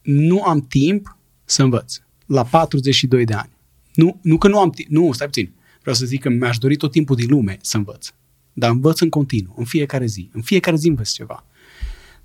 nu 0.02 0.44
am 0.44 0.62
timp 0.62 1.18
să 1.46 1.64
învăț 1.64 1.98
la 2.26 2.44
42 2.44 3.26
de 3.26 3.34
ani. 3.34 3.50
Nu, 3.94 4.20
nu 4.22 4.38
că 4.38 4.48
nu 4.48 4.60
am 4.60 4.70
timp, 4.70 4.90
nu, 4.90 5.12
stai 5.12 5.28
puțin. 5.28 5.52
Vreau 5.82 5.96
să 5.96 6.06
zic 6.06 6.22
că 6.22 6.30
mi-aș 6.30 6.58
dori 6.58 6.76
tot 6.76 6.92
timpul 6.92 7.16
din 7.16 7.30
lume 7.30 7.58
să 7.62 7.78
învăț. 7.78 8.08
Dar 8.54 8.70
învăț 8.70 9.00
în 9.00 9.10
continuu, 9.10 9.54
în 9.58 9.66
fiecare 9.66 10.06
zi. 10.06 10.30
În 10.34 10.42
fiecare 10.42 10.76
zi 10.78 10.88
învăț 10.88 11.12
ceva. 11.12 11.46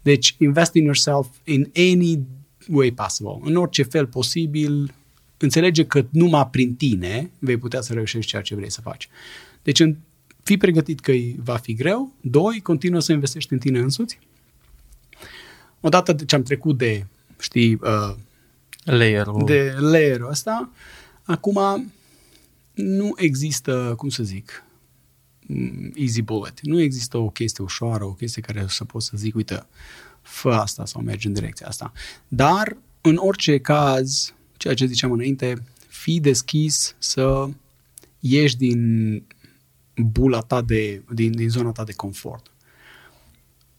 Deci, 0.02 0.36
invest 0.38 0.74
in 0.74 0.84
yourself 0.84 1.26
in 1.44 1.70
any 1.76 2.20
way 2.68 2.90
possible. 2.92 3.38
În 3.42 3.56
orice 3.56 3.82
fel 3.82 4.06
posibil, 4.06 4.94
înțelege 5.36 5.86
că 5.86 6.06
numai 6.10 6.48
prin 6.50 6.74
tine 6.74 7.30
vei 7.38 7.56
putea 7.56 7.80
să 7.80 7.92
reușești 7.92 8.30
ceea 8.30 8.42
ce 8.42 8.54
vrei 8.54 8.70
să 8.70 8.80
faci. 8.80 9.08
Deci, 9.62 9.80
în, 9.80 9.96
fii 10.42 10.56
pregătit 10.56 11.00
că 11.00 11.10
îi 11.10 11.36
va 11.42 11.56
fi 11.56 11.74
greu. 11.74 12.12
Doi, 12.20 12.60
continuă 12.60 13.00
să 13.00 13.12
investești 13.12 13.52
în 13.52 13.58
tine 13.58 13.78
însuți. 13.78 14.18
Odată 15.80 16.14
ce 16.14 16.34
am 16.34 16.42
trecut 16.42 16.78
de, 16.78 17.06
știi, 17.40 17.74
uh, 17.74 18.14
Layer-ul. 18.84 19.44
de 19.44 19.74
layer-ul 19.78 20.30
ăsta, 20.30 20.70
acum 21.22 21.92
nu 22.74 23.12
există, 23.16 23.94
cum 23.96 24.08
să 24.08 24.22
zic, 24.22 24.64
mm, 25.46 25.92
easy 25.94 26.22
bullet. 26.22 26.60
Nu 26.60 26.80
există 26.80 27.16
o 27.16 27.28
chestie 27.30 27.64
ușoară, 27.64 28.04
o 28.04 28.12
chestie 28.12 28.42
care 28.42 28.64
să 28.68 28.84
pot 28.84 29.02
să 29.02 29.12
zic, 29.16 29.34
uite, 29.34 29.66
fă 30.22 30.50
asta 30.50 30.86
sau 30.86 31.02
mergi 31.02 31.26
în 31.26 31.32
direcția 31.32 31.66
asta. 31.66 31.92
Dar, 32.28 32.76
în 33.00 33.16
orice 33.16 33.58
caz, 33.58 34.34
ceea 34.64 34.76
ce 34.76 34.86
ziceam 34.86 35.12
înainte, 35.12 35.54
fii 35.88 36.20
deschis 36.20 36.94
să 36.98 37.48
ieși 38.20 38.56
din 38.56 39.22
bula 39.96 40.40
ta 40.40 40.62
de, 40.62 41.02
din, 41.12 41.32
din 41.36 41.48
zona 41.48 41.72
ta 41.72 41.84
de 41.84 41.92
confort. 41.92 42.50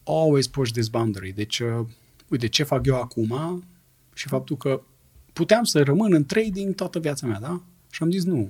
Always 0.03 0.48
push 0.48 0.72
this 0.72 0.88
boundary. 0.88 1.32
Deci, 1.32 1.60
uh, 1.60 1.86
uite, 2.28 2.48
ce 2.48 2.64
fac 2.64 2.86
eu 2.86 3.02
acum 3.02 3.64
și 4.14 4.28
faptul 4.28 4.57
că 4.57 4.82
puteam 5.34 5.64
să 5.64 5.84
rămân 5.84 6.14
în 6.14 6.26
trading 6.26 6.76
toată 6.76 6.99
viața 6.99 7.28
mea, 7.28 7.40
da? 7.40 7.62
Și 7.90 8.03
am 8.03 8.12
zis, 8.12 8.24
nu, 8.24 8.49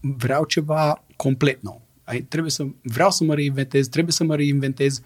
vreau 0.00 0.44
ceva 0.44 1.04
complet 1.16 1.62
nou. 1.62 1.82
Ai, 2.04 2.22
trebuie 2.22 2.50
să, 2.50 2.66
vreau 2.82 3.10
să 3.10 3.24
mă 3.24 3.34
reinventez, 3.34 3.88
trebuie 3.88 4.12
să 4.12 4.24
mă 4.24 4.36
reinventez, 4.36 5.00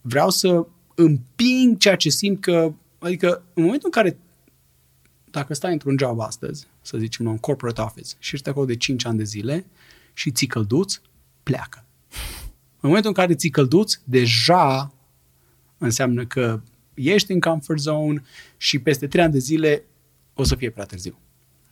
vreau 0.00 0.30
să 0.30 0.66
împing 0.94 1.76
ceea 1.76 1.96
ce 1.96 2.08
simt 2.08 2.40
că, 2.40 2.72
adică 2.98 3.42
în 3.54 3.62
momentul 3.62 3.90
în 3.92 4.02
care 4.02 4.18
dacă 5.32 5.54
stai 5.54 5.72
într-un 5.72 5.96
job 5.98 6.20
astăzi, 6.20 6.66
să 6.82 6.98
zicem 6.98 7.24
la 7.24 7.30
un 7.30 7.38
corporate 7.38 7.80
office 7.80 8.14
și 8.18 8.34
ești 8.34 8.48
acolo 8.48 8.66
de 8.66 8.76
5 8.76 9.04
ani 9.04 9.16
de 9.18 9.24
zile 9.24 9.66
și 10.12 10.30
ții 10.30 10.46
călduț, 10.46 11.00
pleacă. 11.42 11.84
În 12.80 12.88
momentul 12.88 13.10
în 13.10 13.16
care 13.16 13.34
ții 13.34 13.50
călduț, 13.50 13.94
deja 14.04 14.92
înseamnă 15.78 16.26
că 16.26 16.60
ești 16.94 17.32
în 17.32 17.40
comfort 17.40 17.80
zone 17.80 18.22
și 18.56 18.78
peste 18.78 19.06
3 19.06 19.24
ani 19.24 19.32
de 19.32 19.38
zile 19.38 19.84
o 20.34 20.42
să 20.44 20.54
fie 20.54 20.70
prea 20.70 20.84
târziu. 20.84 21.18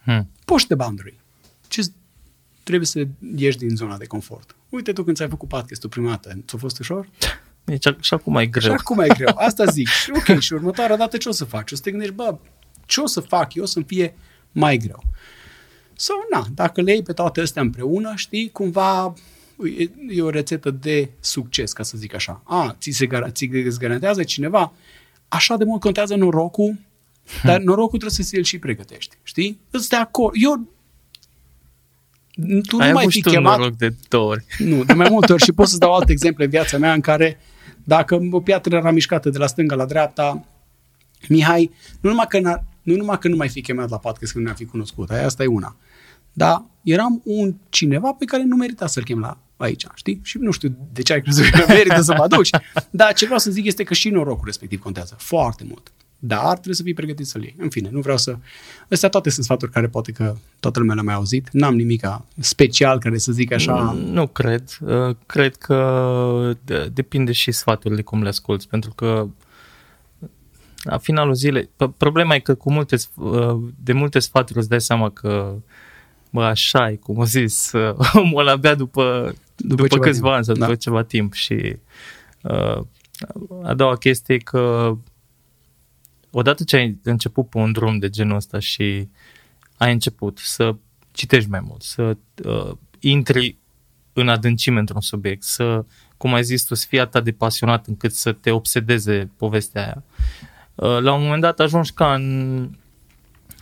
Hmm. 0.02 0.30
Push 0.44 0.64
the 0.64 0.74
boundary. 0.74 1.20
Ce 1.68 1.82
trebuie 2.62 2.86
să 2.86 3.06
ieși 3.36 3.58
din 3.58 3.76
zona 3.76 3.96
de 3.96 4.06
confort. 4.06 4.56
Uite 4.68 4.92
tu 4.92 5.04
când 5.04 5.16
ți-ai 5.16 5.28
făcut 5.28 5.48
podcastul 5.48 5.88
prima 5.88 6.08
dată, 6.08 6.38
ți-a 6.46 6.58
fost 6.58 6.78
ușor? 6.78 7.08
Deci 7.64 7.86
și 8.00 8.14
acum 8.14 8.36
e 8.36 8.42
Și 8.42 8.48
greu. 8.50 8.72
acum 8.72 8.98
e 8.98 9.06
greu. 9.06 9.34
Asta 9.36 9.64
zic. 9.64 9.86
Și 9.88 10.10
ok, 10.14 10.38
și 10.38 10.52
următoarea 10.52 10.96
dată 10.96 11.16
ce 11.16 11.28
o 11.28 11.32
să 11.32 11.44
faci? 11.44 11.72
O 11.72 11.74
să 11.74 11.82
te 11.82 11.90
gândești, 11.90 12.14
bă, 12.14 12.38
ce 12.90 13.00
o 13.00 13.06
să 13.06 13.20
fac 13.20 13.54
eu 13.54 13.64
să-mi 13.66 13.84
fie 13.84 14.14
mai 14.52 14.76
greu? 14.76 15.02
Sau, 15.94 16.16
na, 16.30 16.46
dacă 16.54 16.80
le 16.82 16.92
iei 16.92 17.02
pe 17.02 17.12
toate 17.12 17.40
astea 17.40 17.62
împreună, 17.62 18.12
știi, 18.16 18.50
cumva 18.50 19.14
e, 19.78 19.90
e 20.08 20.22
o 20.22 20.30
rețetă 20.30 20.70
de 20.70 21.10
succes, 21.20 21.72
ca 21.72 21.82
să 21.82 21.96
zic 21.98 22.14
așa. 22.14 22.42
A, 22.44 22.76
ți 22.78 22.90
se 22.90 23.06
gar- 23.06 23.32
ți 23.32 23.44
îți 23.44 23.78
garantează 23.78 24.22
cineva, 24.22 24.72
așa 25.28 25.56
de 25.56 25.64
mult 25.64 25.80
contează 25.80 26.14
norocul, 26.14 26.78
dar 27.44 27.60
norocul 27.60 27.98
trebuie 27.98 28.10
să 28.10 28.22
ți-l 28.22 28.42
și 28.42 28.58
pregătești, 28.58 29.16
știi? 29.22 29.60
Îți 29.70 29.88
de 29.88 29.96
acord. 29.96 30.34
Eu 30.42 30.68
tu 32.66 32.76
Ai 32.78 32.86
nu 32.86 32.92
mai 32.92 33.02
avut 33.02 33.10
fi 33.12 33.16
și 33.16 33.20
tu 33.20 33.30
chemat 33.30 33.58
noroc 33.58 33.76
de 33.76 33.94
două 34.08 34.30
ori. 34.30 34.44
nu, 34.58 34.84
de 34.84 34.92
mai 34.92 35.08
multe 35.10 35.32
ori 35.32 35.42
și 35.42 35.52
pot 35.52 35.66
să-ți 35.66 35.80
dau 35.80 35.94
alte 35.94 36.12
exemple 36.12 36.44
în 36.44 36.50
viața 36.50 36.78
mea 36.78 36.92
în 36.92 37.00
care 37.00 37.38
dacă 37.84 38.28
o 38.30 38.40
piatră 38.40 38.76
era 38.76 38.90
mișcată 38.90 39.30
de 39.30 39.38
la 39.38 39.46
stânga 39.46 39.74
la 39.74 39.86
dreapta, 39.86 40.44
Mihai, 41.28 41.70
nu 42.00 42.08
numai 42.08 42.26
că, 42.28 42.40
n-ar, 42.40 42.64
nu, 42.90 42.96
numai 42.96 43.18
că 43.18 43.28
nu 43.28 43.36
mai 43.36 43.48
fi 43.48 43.60
chemat 43.60 43.90
la 43.90 43.98
podcast, 43.98 44.32
că 44.32 44.38
nu 44.38 44.44
ne-a 44.44 44.54
fi 44.54 44.64
cunoscut, 44.64 45.10
aia 45.10 45.24
asta 45.24 45.42
e 45.42 45.46
una. 45.46 45.76
Dar 46.32 46.64
eram 46.82 47.20
un 47.24 47.54
cineva 47.68 48.12
pe 48.12 48.24
care 48.24 48.42
nu 48.42 48.56
merita 48.56 48.86
să-l 48.86 49.04
chem 49.04 49.20
la 49.20 49.38
aici, 49.56 49.86
știi? 49.94 50.20
Și 50.22 50.38
nu 50.38 50.50
știu 50.50 50.76
de 50.92 51.02
ce 51.02 51.12
ai 51.12 51.22
crezut 51.22 51.44
că 51.48 51.64
merită 51.72 52.00
să 52.00 52.14
mă 52.16 52.22
aduci. 52.22 52.50
Dar 52.90 53.12
ce 53.14 53.24
vreau 53.24 53.38
să 53.38 53.50
zic 53.50 53.64
este 53.64 53.82
că 53.82 53.94
și 53.94 54.08
norocul 54.08 54.44
respectiv 54.44 54.80
contează 54.80 55.14
foarte 55.18 55.64
mult. 55.68 55.92
dar 56.18 56.52
trebuie 56.52 56.74
să 56.74 56.82
fii 56.82 56.94
pregătit 56.94 57.26
să-l 57.26 57.42
iei. 57.42 57.54
În 57.58 57.68
fine, 57.68 57.88
nu 57.92 58.00
vreau 58.00 58.16
să... 58.16 58.36
Astea 58.90 59.08
toate 59.08 59.30
sunt 59.30 59.44
sfaturi 59.44 59.70
care 59.70 59.88
poate 59.88 60.12
că 60.12 60.36
toată 60.60 60.78
lumea 60.78 60.94
le-a 60.94 61.04
mai 61.04 61.14
auzit. 61.14 61.48
N-am 61.52 61.74
nimic 61.74 62.06
special 62.38 62.98
care 62.98 63.18
să 63.18 63.32
zic 63.32 63.52
așa... 63.52 63.92
Nu, 63.92 64.12
nu 64.12 64.26
cred. 64.26 64.78
Uh, 64.80 65.16
cred 65.26 65.56
că 65.56 66.56
depinde 66.92 67.32
și 67.32 67.52
sfaturile 67.52 68.02
cum 68.02 68.22
le 68.22 68.28
asculți, 68.28 68.68
pentru 68.68 68.92
că 68.94 69.28
la 70.82 70.98
finalul 70.98 71.34
zilei, 71.34 71.70
problema 71.96 72.34
e 72.34 72.38
că 72.38 72.54
cu 72.54 72.72
multe, 72.72 72.96
uh, 73.14 73.56
de 73.82 73.92
multe 73.92 74.18
sfaturi 74.18 74.58
îți 74.58 74.68
dai 74.68 74.80
seama 74.80 75.10
că 75.10 75.54
bă, 76.30 76.44
așa 76.44 76.90
e, 76.90 76.96
cum 76.96 77.20
a 77.20 77.24
zis, 77.24 77.72
omul 78.12 78.48
abia 78.48 78.74
după, 78.74 79.34
după, 79.56 79.82
după 79.82 79.98
câțiva 79.98 80.22
timp. 80.22 80.34
ani 80.34 80.44
sau 80.44 80.54
după 80.54 80.66
da. 80.66 80.74
ceva 80.74 81.02
timp 81.02 81.32
și 81.32 81.76
uh, 82.42 82.80
a 83.62 83.74
doua 83.74 83.96
chestie 83.96 84.34
e 84.34 84.38
că 84.38 84.96
odată 86.30 86.64
ce 86.64 86.76
ai 86.76 86.98
început 87.02 87.48
pe 87.48 87.58
un 87.58 87.72
drum 87.72 87.98
de 87.98 88.08
genul 88.08 88.36
ăsta 88.36 88.58
și 88.58 89.08
ai 89.76 89.92
început 89.92 90.38
să 90.38 90.74
citești 91.10 91.50
mai 91.50 91.60
mult, 91.62 91.82
să 91.82 92.16
uh, 92.44 92.70
intri 92.98 93.58
în 94.12 94.28
adâncime 94.28 94.78
într-un 94.78 95.00
subiect, 95.00 95.42
să, 95.42 95.84
cum 96.16 96.34
ai 96.34 96.44
zis 96.44 96.62
tu, 96.62 96.74
să 96.74 96.86
fii 96.88 97.00
atât 97.00 97.24
de 97.24 97.32
pasionat 97.32 97.86
încât 97.86 98.12
să 98.12 98.32
te 98.32 98.50
obsedeze 98.50 99.30
povestea 99.36 99.82
aia. 99.82 100.02
Uh, 100.80 100.98
la 101.00 101.12
un 101.12 101.22
moment 101.22 101.40
dat 101.40 101.60
ajungi 101.60 101.92
ca 101.92 102.14
în 102.14 102.68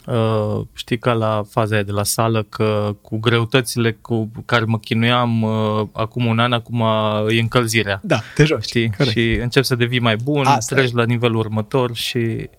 Uh, 0.06 0.60
știi 0.72 0.98
ca 0.98 1.12
la 1.12 1.42
faza 1.50 1.74
aia 1.74 1.82
de 1.84 1.92
la 1.92 2.02
sală 2.02 2.42
că 2.42 2.96
cu 3.02 3.18
greutățile 3.18 3.92
cu 3.92 4.30
care 4.46 4.64
mă 4.64 4.78
chinuiam 4.78 5.42
uh, 5.42 5.86
acum 5.92 6.26
un 6.26 6.38
an, 6.38 6.52
acum 6.52 6.84
e 7.28 7.40
încălzirea. 7.40 8.00
Da, 8.02 8.20
te 8.34 8.44
joci. 8.44 8.64
Știi? 8.64 8.92
Corect. 8.96 9.16
Și 9.16 9.34
încep 9.34 9.64
să 9.64 9.74
devii 9.74 10.00
mai 10.00 10.16
bun, 10.16 10.46
asta 10.46 10.74
treci 10.74 10.90
e. 10.90 10.94
la 10.94 11.04
nivelul 11.04 11.36
următor 11.36 11.94
și 11.94 12.18
Perfect, 12.18 12.50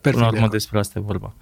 până 0.00 0.16
la 0.16 0.26
urmă 0.26 0.40
de 0.40 0.46
despre 0.46 0.78
asta 0.78 0.98
e 0.98 1.02
vorba. 1.06 1.34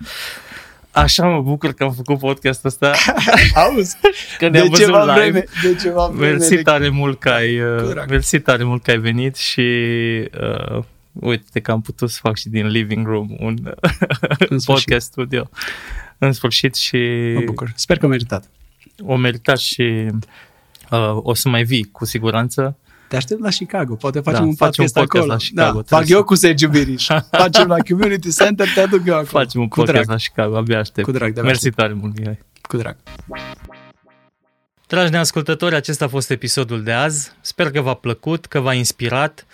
Așa 0.90 1.26
mă 1.26 1.40
bucur 1.40 1.72
că 1.72 1.84
am 1.84 1.92
făcut 1.92 2.18
podcastul 2.18 2.68
ăsta. 2.68 2.92
Auzi? 3.64 3.96
Că 4.38 4.48
ne-am 4.48 4.68
de 4.68 4.70
văzut 4.70 4.86
live. 4.86 5.12
Vreme, 5.12 5.44
de 5.62 5.76
ceva 5.80 6.06
vreme. 6.06 6.30
Mersi 6.30 6.56
tare 6.56 6.88
mult 6.88 7.20
că 7.20 7.28
ai, 7.28 7.60
uh, 7.60 8.04
mersi 8.08 8.40
tare 8.40 8.64
mult 8.64 8.82
că 8.82 8.90
ai 8.90 8.98
venit 8.98 9.36
și 9.36 9.60
uh, 10.40 10.84
uite 11.20 11.60
că 11.60 11.70
am 11.70 11.80
putut 11.80 12.10
să 12.10 12.18
fac 12.22 12.36
și 12.36 12.48
din 12.48 12.66
living 12.66 13.06
room 13.06 13.36
un 13.38 13.56
podcast 14.64 15.06
studio 15.06 15.50
în 16.18 16.32
sfârșit 16.32 16.74
și... 16.74 16.96
Mă 17.34 17.40
bucur. 17.44 17.72
Sper 17.74 17.98
că 17.98 18.06
meritat. 18.06 18.50
O 19.02 19.16
meritat 19.16 19.58
și 19.58 20.06
uh, 20.90 21.16
o 21.22 21.34
să 21.34 21.48
mai 21.48 21.64
vii 21.64 21.88
cu 21.92 22.04
siguranță. 22.04 22.76
Te 23.08 23.16
aștept 23.16 23.40
la 23.40 23.48
Chicago, 23.48 23.94
poate 23.94 24.20
facem 24.20 24.40
da, 24.40 24.46
un 24.46 24.54
podcast, 24.54 24.96
un 24.96 25.02
podcast 25.02 25.24
acolo. 25.24 25.32
la 25.32 25.36
Chicago. 25.36 25.80
Da, 25.80 25.96
fac 25.96 26.08
eu 26.08 26.24
cu 26.24 26.34
Sergiu 26.34 26.68
Biriș. 26.68 27.06
facem 27.30 27.68
la 27.68 27.76
Community 27.88 28.34
Center, 28.34 28.68
te 28.74 28.80
aduc 28.80 29.06
eu 29.06 29.14
acolo. 29.14 29.28
Facem 29.28 29.60
un 29.60 29.68
cu 29.68 29.76
podcast 29.76 30.04
drag. 30.04 30.08
la 30.08 30.16
Chicago, 30.16 30.56
abia 30.56 30.78
aștept. 30.78 31.06
Cu 31.06 31.12
drag, 31.12 31.32
de 31.32 31.40
Mersi 31.40 31.70
tare 31.70 31.92
mult, 31.92 32.18
Mihai. 32.18 32.38
Cu 32.60 32.76
drag. 32.76 32.96
Dragi 34.86 35.10
neascultători, 35.10 35.74
acesta 35.74 36.04
a 36.04 36.08
fost 36.08 36.30
episodul 36.30 36.82
de 36.82 36.92
azi. 36.92 37.32
Sper 37.40 37.70
că 37.70 37.80
v-a 37.80 37.94
plăcut, 37.94 38.46
că 38.46 38.60
v-a 38.60 38.74
inspirat 38.74 39.46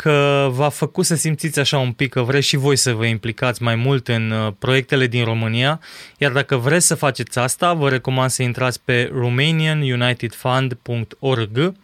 că 0.00 0.48
v-a 0.52 0.68
făcut 0.68 1.04
să 1.04 1.14
simțiți 1.14 1.58
așa 1.58 1.78
un 1.78 1.92
pic 1.92 2.10
că 2.10 2.22
vreți 2.22 2.46
și 2.46 2.56
voi 2.56 2.76
să 2.76 2.92
vă 2.92 3.04
implicați 3.04 3.62
mai 3.62 3.74
mult 3.74 4.08
în 4.08 4.30
uh, 4.30 4.52
proiectele 4.58 5.06
din 5.06 5.24
România, 5.24 5.80
iar 6.18 6.32
dacă 6.32 6.56
vreți 6.56 6.86
să 6.86 6.94
faceți 6.94 7.38
asta, 7.38 7.72
vă 7.72 7.88
recomand 7.88 8.30
să 8.30 8.42
intrați 8.42 8.80
pe 8.84 9.10
romanianunitedfund.org 9.12 11.74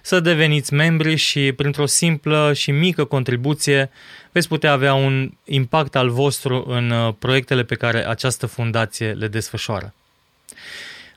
să 0.00 0.20
deveniți 0.20 0.74
membri 0.74 1.16
și 1.16 1.52
printr-o 1.52 1.86
simplă 1.86 2.52
și 2.52 2.70
mică 2.70 3.04
contribuție 3.04 3.90
veți 4.32 4.48
putea 4.48 4.72
avea 4.72 4.94
un 4.94 5.30
impact 5.44 5.96
al 5.96 6.10
vostru 6.10 6.64
în 6.68 6.90
uh, 6.90 7.14
proiectele 7.18 7.62
pe 7.62 7.74
care 7.74 8.08
această 8.08 8.46
fundație 8.46 9.12
le 9.12 9.28
desfășoară. 9.28 9.94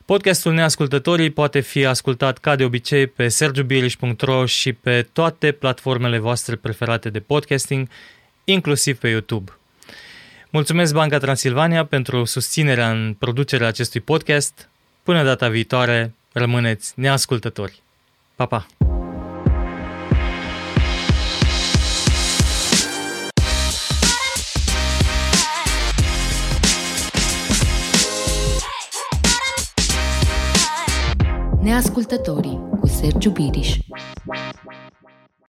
Podcastul 0.08 0.52
Neascultătorii 0.52 1.30
poate 1.30 1.60
fi 1.60 1.84
ascultat 1.84 2.38
ca 2.38 2.56
de 2.56 2.64
obicei 2.64 3.06
pe 3.06 3.28
sergiubiriș.ro 3.28 4.46
și 4.46 4.72
pe 4.72 5.06
toate 5.12 5.52
platformele 5.52 6.18
voastre 6.18 6.56
preferate 6.56 7.10
de 7.10 7.20
podcasting, 7.20 7.88
inclusiv 8.44 8.98
pe 8.98 9.08
YouTube. 9.08 9.52
Mulțumesc 10.50 10.94
Banca 10.94 11.18
Transilvania 11.18 11.84
pentru 11.84 12.24
susținerea 12.24 12.90
în 12.90 13.14
producerea 13.18 13.66
acestui 13.66 14.00
podcast. 14.00 14.68
Până 15.02 15.24
data 15.24 15.48
viitoare, 15.48 16.14
rămâneți 16.32 16.92
neascultători. 16.96 17.82
Pa, 18.34 18.46
pa! 18.46 18.66
Neascultătorii 31.68 32.60
cu 32.80 32.86
Sergiu 32.86 33.30
Biriș 33.30 33.76